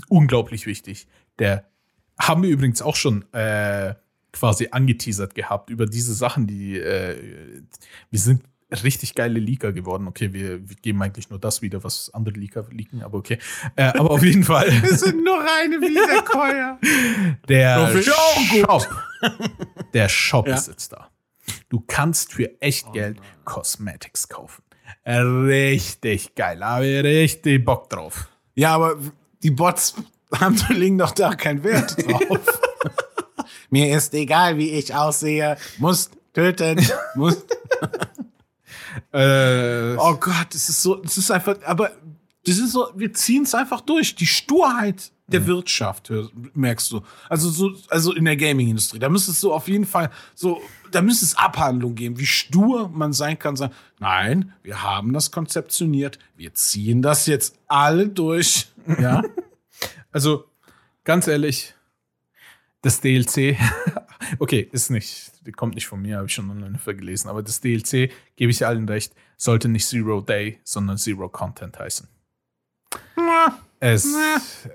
Unglaublich 0.08 0.66
wichtig. 0.66 1.06
Der 1.38 1.70
haben 2.18 2.42
wir 2.42 2.50
übrigens 2.50 2.82
auch 2.82 2.96
schon 2.96 3.32
äh, 3.32 3.94
quasi 4.32 4.68
angeteasert 4.72 5.34
gehabt 5.34 5.70
über 5.70 5.86
diese 5.86 6.12
Sachen, 6.12 6.46
die 6.46 6.78
äh, 6.78 7.62
wir 8.10 8.20
sind 8.20 8.42
richtig 8.84 9.14
geile 9.14 9.40
Leaker 9.40 9.72
geworden. 9.72 10.06
Okay, 10.08 10.32
wir, 10.32 10.68
wir, 10.68 10.76
geben 10.76 11.02
eigentlich 11.02 11.30
nur 11.30 11.38
das 11.38 11.62
wieder, 11.62 11.82
was 11.84 12.10
andere 12.14 12.34
Leaker 12.34 12.66
leaken, 12.70 13.02
aber 13.02 13.18
okay. 13.18 13.38
Äh, 13.76 13.84
aber 13.84 14.10
auf 14.10 14.22
jeden 14.22 14.44
Fall. 14.44 14.70
wir 14.82 14.96
sind 14.96 15.24
nur 15.24 15.38
reine 15.38 15.80
Wiederkäuer. 15.80 16.78
Der 17.48 18.02
Shop. 18.02 18.88
Der 19.92 20.08
Shop 20.08 20.46
ja. 20.46 20.54
ist 20.54 20.68
jetzt 20.68 20.92
da. 20.92 21.08
Du 21.68 21.82
kannst 21.86 22.32
für 22.32 22.60
echt 22.60 22.86
oh 22.88 22.92
Geld 22.92 23.18
Cosmetics 23.44 24.28
kaufen. 24.28 24.62
Richtig 25.06 26.34
geil. 26.34 26.64
Habe 26.64 26.86
ich 26.86 27.04
richtig 27.04 27.64
Bock 27.64 27.90
drauf. 27.90 28.28
Ja, 28.54 28.74
aber 28.74 28.96
die 29.42 29.50
Bots 29.50 29.94
haben 30.38 30.56
legen 30.68 30.98
doch 30.98 31.12
da 31.12 31.34
keinen 31.34 31.64
Wert 31.64 31.96
drauf. 32.06 32.60
Mir 33.70 33.96
ist 33.96 34.14
egal, 34.14 34.58
wie 34.58 34.70
ich 34.70 34.94
aussehe. 34.94 35.56
Muss 35.78 36.10
töten. 36.32 36.84
Muss. 37.14 37.44
Äh, 39.12 39.96
oh 39.96 40.14
Gott, 40.16 40.48
das 40.52 40.68
ist 40.68 40.82
so, 40.82 40.96
das 40.96 41.18
ist 41.18 41.30
einfach, 41.30 41.56
aber 41.64 41.90
das 42.44 42.58
ist 42.58 42.72
so, 42.72 42.88
wir 42.94 43.12
ziehen 43.12 43.42
es 43.44 43.54
einfach 43.54 43.80
durch. 43.82 44.14
Die 44.14 44.26
Sturheit 44.26 45.12
der 45.28 45.46
Wirtschaft, 45.46 46.08
hör- 46.10 46.28
merkst 46.54 46.90
du. 46.90 47.02
Also 47.28 47.50
so, 47.50 47.70
also 47.88 48.12
in 48.14 48.24
der 48.24 48.36
Gaming-Industrie. 48.36 48.98
Da 48.98 49.08
müsste 49.08 49.30
es 49.30 49.40
so 49.40 49.52
auf 49.52 49.68
jeden 49.68 49.84
Fall 49.86 50.10
so, 50.34 50.60
da 50.90 51.02
müsste 51.02 51.24
es 51.24 51.36
Abhandlungen 51.36 51.94
geben, 51.94 52.18
wie 52.18 52.26
stur 52.26 52.88
man 52.88 53.12
sein 53.12 53.38
kann, 53.38 53.54
sagen, 53.54 53.72
nein, 54.00 54.52
wir 54.64 54.82
haben 54.82 55.12
das 55.12 55.30
konzeptioniert, 55.30 56.18
wir 56.36 56.52
ziehen 56.54 57.00
das 57.02 57.26
jetzt 57.26 57.56
alle 57.68 58.08
durch. 58.08 58.66
Ja. 59.00 59.22
Also, 60.10 60.46
ganz 61.04 61.28
ehrlich, 61.28 61.74
das 62.82 63.00
DLC, 63.00 63.56
okay, 64.40 64.68
ist 64.72 64.90
nicht, 64.90 65.29
kommt 65.52 65.74
nicht 65.74 65.86
von 65.86 66.00
mir, 66.02 66.16
habe 66.18 66.26
ich 66.26 66.34
schon 66.34 66.50
online 66.50 66.78
gelesen, 66.94 67.28
aber 67.28 67.42
das 67.42 67.60
DLC, 67.60 68.10
gebe 68.36 68.50
ich 68.50 68.66
allen 68.66 68.88
recht, 68.88 69.14
sollte 69.36 69.68
nicht 69.68 69.86
Zero 69.86 70.20
Day, 70.20 70.60
sondern 70.64 70.98
Zero 70.98 71.28
Content 71.28 71.78
heißen. 71.78 72.08
Es, 73.78 74.06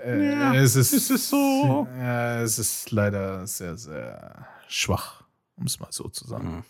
äh, 0.04 0.32
Ja, 0.32 0.54
es 0.54 0.74
ist, 0.74 0.92
ist 0.92 1.10
es 1.10 1.30
so? 1.30 1.86
Ja, 1.98 2.40
es 2.40 2.58
ist 2.58 2.90
leider 2.90 3.46
sehr, 3.46 3.76
sehr 3.76 4.46
schwach, 4.68 5.22
um 5.54 5.66
es 5.66 5.78
mal 5.78 5.88
so 5.90 6.08
zu 6.08 6.26
sagen. 6.26 6.64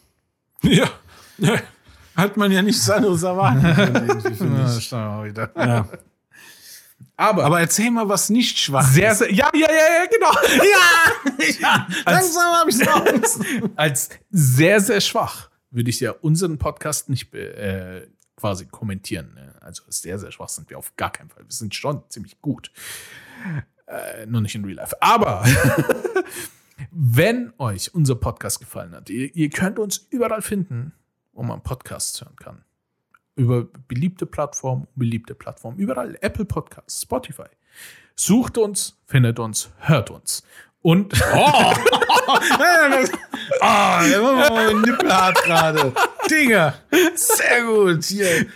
ja. 0.62 0.88
ja. 1.38 1.58
Hat 2.16 2.36
man 2.38 2.50
ja 2.50 2.62
nichts 2.62 2.88
anderes 2.88 3.24
finde 4.38 4.62
Ja, 4.62 5.24
wieder. 5.24 5.50
Ja. 5.54 5.86
Aber, 7.18 7.44
Aber 7.44 7.60
erzähl 7.60 7.90
mal, 7.90 8.08
was 8.08 8.28
nicht 8.28 8.58
schwach 8.58 8.86
sehr, 8.86 9.12
ist. 9.12 9.18
sehr, 9.18 9.32
ja, 9.32 9.50
ja, 9.54 9.68
ja, 9.70 10.02
ja, 10.02 10.06
genau. 10.10 10.30
Ja, 10.64 11.46
ja. 11.60 11.86
Als- 12.04 12.34
langsam 12.34 12.52
habe 12.52 12.70
ich 12.70 12.86
raus. 12.86 13.38
als 13.76 14.10
sehr, 14.30 14.80
sehr 14.80 15.00
schwach 15.00 15.48
würde 15.70 15.88
ich 15.90 16.00
ja 16.00 16.10
unseren 16.12 16.58
Podcast 16.58 17.08
nicht 17.08 17.34
äh, 17.34 18.06
quasi 18.36 18.66
kommentieren. 18.66 19.32
Ne? 19.34 19.54
Also 19.60 19.82
sehr, 19.88 20.18
sehr 20.18 20.30
schwach 20.30 20.48
sind 20.50 20.68
wir 20.68 20.76
auf 20.78 20.94
gar 20.96 21.10
keinen 21.10 21.30
Fall. 21.30 21.44
Wir 21.44 21.52
sind 21.52 21.74
schon 21.74 22.02
ziemlich 22.10 22.40
gut. 22.42 22.70
Äh, 23.86 24.26
nur 24.26 24.40
nicht 24.42 24.54
in 24.54 24.64
Real 24.64 24.76
Life. 24.76 25.00
Aber 25.00 25.44
wenn 26.90 27.52
euch 27.58 27.94
unser 27.94 28.16
Podcast 28.16 28.60
gefallen 28.60 28.94
hat, 28.94 29.08
ihr, 29.08 29.34
ihr 29.34 29.48
könnt 29.50 29.78
uns 29.78 30.06
überall 30.10 30.42
finden, 30.42 30.92
wo 31.32 31.42
man 31.42 31.62
Podcasts 31.62 32.20
hören 32.20 32.36
kann. 32.36 32.64
Über 33.36 33.64
beliebte 33.86 34.26
Plattformen, 34.26 34.86
beliebte 34.96 35.34
Plattformen, 35.34 35.78
überall. 35.78 36.16
Apple 36.22 36.44
Podcasts, 36.46 37.02
Spotify. 37.02 37.44
Sucht 38.14 38.56
uns, 38.58 38.98
findet 39.06 39.38
uns, 39.38 39.70
hört 39.78 40.10
uns. 40.10 40.42
Und 40.82 41.12
Oh, 41.34 41.72
der 44.08 44.22
war 44.22 44.50
mal 44.50 44.74
Nippel 44.74 45.12
hart 45.12 45.36
gerade. 45.44 45.92
Dinger. 46.30 46.74
Sehr 47.14 47.62
gut. 47.64 48.04
Hier. 48.04 48.46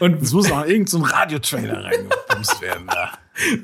Und 0.00 0.22
Es 0.22 0.32
muss 0.32 0.50
auch 0.50 0.64
irgendein 0.64 0.86
so 0.86 0.98
Radiotrailer 1.00 1.84
reingepumst 1.84 2.60
werden 2.60 2.86
da. 2.86 3.12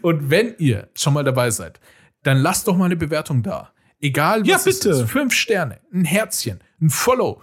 Und 0.03 0.31
wenn 0.31 0.55
ihr 0.59 0.89
schon 0.95 1.15
mal 1.15 1.25
dabei 1.25 1.51
seid, 1.51 1.81
dann 2.23 2.39
lasst 2.39 2.69
doch 2.69 2.77
mal 2.77 2.87
eine 2.87 2.97
Bewertung 2.97 3.43
da. 3.43 3.73
Egal 4.01 4.43
was 4.43 4.49
Ja, 4.49 4.57
es 4.57 4.65
bitte. 4.65 4.91
ist. 4.91 5.11
Fünf 5.11 5.33
Sterne, 5.35 5.81
ein 5.93 6.05
Herzchen, 6.05 6.61
ein 6.81 6.91
Follow, 6.91 7.43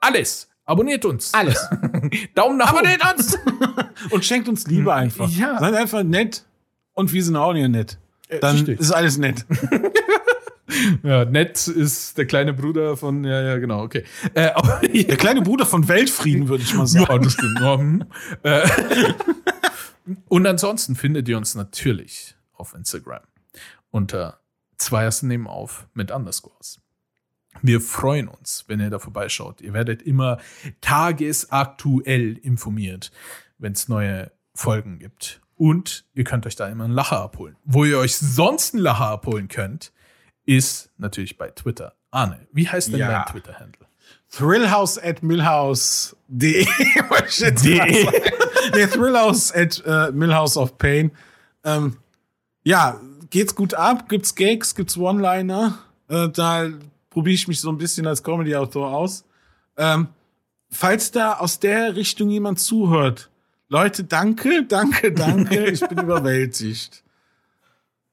alles. 0.00 0.49
Abonniert 0.70 1.04
uns. 1.04 1.34
Alles. 1.34 1.68
Daumen 2.36 2.56
nach 2.56 2.68
Abonniert 2.68 3.02
oben. 3.04 3.18
uns. 3.18 3.36
Und 4.10 4.24
schenkt 4.24 4.48
uns 4.48 4.68
Liebe 4.68 4.94
einfach. 4.94 5.28
Ja. 5.28 5.58
Seid 5.58 5.74
einfach 5.74 6.04
nett. 6.04 6.44
Und 6.92 7.12
wir 7.12 7.24
sind 7.24 7.34
auch 7.34 7.52
nicht 7.52 7.68
nett. 7.68 7.98
Dann 8.40 8.54
richtig. 8.54 8.78
ist 8.78 8.92
alles 8.92 9.18
nett. 9.18 9.44
Ja, 11.02 11.24
nett 11.24 11.66
ist 11.66 12.16
der 12.16 12.26
kleine 12.26 12.52
Bruder 12.54 12.96
von, 12.96 13.24
ja, 13.24 13.42
ja, 13.42 13.58
genau, 13.58 13.82
okay. 13.82 14.04
Äh, 14.34 14.52
Der 15.04 15.16
kleine 15.16 15.42
Bruder 15.42 15.66
von 15.66 15.88
Weltfrieden, 15.88 16.48
würde 16.48 16.62
ich 16.62 16.72
mal 16.74 16.86
sagen. 16.86 17.06
ja, 17.10 17.18
das 17.18 17.32
stimmt. 17.32 17.58
Ja, 17.60 17.76
hm. 17.76 18.04
äh, 18.44 18.68
und 20.28 20.46
ansonsten 20.46 20.94
findet 20.94 21.28
ihr 21.28 21.36
uns 21.36 21.56
natürlich 21.56 22.36
auf 22.54 22.72
Instagram 22.72 23.22
unter 23.90 24.38
Zweiersten 24.76 25.28
nehmen 25.28 25.48
auf 25.48 25.88
mit 25.92 26.12
Underscores. 26.12 26.80
Wir 27.62 27.80
freuen 27.80 28.28
uns, 28.28 28.64
wenn 28.68 28.80
ihr 28.80 28.90
da 28.90 28.98
vorbeischaut. 28.98 29.60
Ihr 29.60 29.72
werdet 29.72 30.02
immer 30.02 30.38
tagesaktuell 30.80 32.36
informiert, 32.38 33.10
wenn 33.58 33.72
es 33.72 33.88
neue 33.88 34.30
Folgen 34.54 34.98
gibt. 34.98 35.40
Und 35.56 36.04
ihr 36.14 36.24
könnt 36.24 36.46
euch 36.46 36.56
da 36.56 36.68
immer 36.68 36.84
einen 36.84 36.94
Lacher 36.94 37.20
abholen. 37.20 37.56
Wo 37.64 37.84
ihr 37.84 37.98
euch 37.98 38.16
sonst 38.16 38.74
einen 38.74 38.82
Lacher 38.82 39.06
abholen 39.08 39.48
könnt, 39.48 39.92
ist 40.46 40.90
natürlich 40.96 41.36
bei 41.36 41.50
Twitter. 41.50 41.94
Arne, 42.10 42.46
wie 42.52 42.66
heißt 42.68 42.92
denn 42.92 43.00
Ja. 43.00 43.24
dein 43.24 43.26
Twitter-Handle? 43.26 43.86
Thrillhouse 44.30 44.96
at 44.98 45.22
millhouse.de. 45.22 46.16
De. 46.66 46.66
sagen. 47.26 48.12
nee, 48.74 48.86
Thrillhouse 48.86 49.52
at 49.52 49.82
äh, 49.84 50.10
Millhouse 50.12 50.56
of 50.56 50.78
Pain. 50.78 51.10
Ähm, 51.64 51.96
ja, 52.62 53.00
geht's 53.30 53.54
gut 53.54 53.74
ab? 53.74 54.08
Gibt's 54.08 54.34
Gags? 54.34 54.74
Gibt's 54.74 54.96
One-Liner? 54.96 55.78
Äh, 56.08 56.28
da 56.30 56.68
probiere 57.10 57.34
ich 57.34 57.48
mich 57.48 57.60
so 57.60 57.70
ein 57.70 57.78
bisschen 57.78 58.06
als 58.06 58.22
Comedy-Autor 58.22 58.90
aus. 58.94 59.24
Ähm, 59.76 60.08
falls 60.70 61.10
da 61.10 61.34
aus 61.34 61.58
der 61.60 61.96
Richtung 61.96 62.30
jemand 62.30 62.60
zuhört, 62.60 63.30
Leute, 63.68 64.04
danke, 64.04 64.64
danke, 64.66 65.12
danke. 65.12 65.64
ich 65.70 65.80
bin 65.80 65.98
überwältigt. 65.98 67.04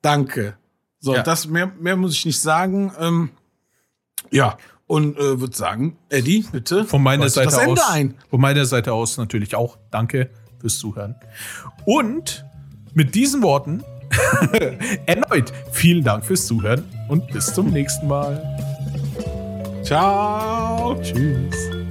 Danke. 0.01 0.57
So, 0.99 1.15
Ja. 1.15 1.23
das 1.23 1.47
mehr, 1.47 1.71
mehr 1.79 1.95
muss 1.95 2.13
ich 2.13 2.25
nicht 2.25 2.39
sagen. 2.39 2.91
Ähm, 2.99 3.29
ja, 4.31 4.57
und 4.87 5.17
äh, 5.17 5.39
würde 5.39 5.55
sagen, 5.55 5.97
Eddie, 6.09 6.45
bitte. 6.51 6.85
Von 6.85 7.03
meiner 7.03 7.29
Seite 7.29 7.49
das 7.51 7.57
Ende 7.59 7.81
aus. 7.81 7.89
ein. 7.89 8.15
Von 8.29 8.39
meiner 8.41 8.65
Seite 8.65 8.93
aus 8.93 9.17
natürlich 9.17 9.55
auch 9.55 9.77
danke 9.91 10.29
fürs 10.59 10.77
Zuhören. 10.79 11.15
Und 11.85 12.45
mit 12.93 13.13
diesen 13.15 13.41
Worten 13.41 13.83
erneut 15.05 15.51
vielen 15.71 16.03
Dank 16.03 16.25
fürs 16.25 16.47
Zuhören 16.47 16.83
und 17.09 17.27
bis 17.27 17.53
zum 17.53 17.69
nächsten 17.69 18.07
Mal. 18.07 18.66
Ciao. 19.87 20.99
Tschüss. 21.01 21.86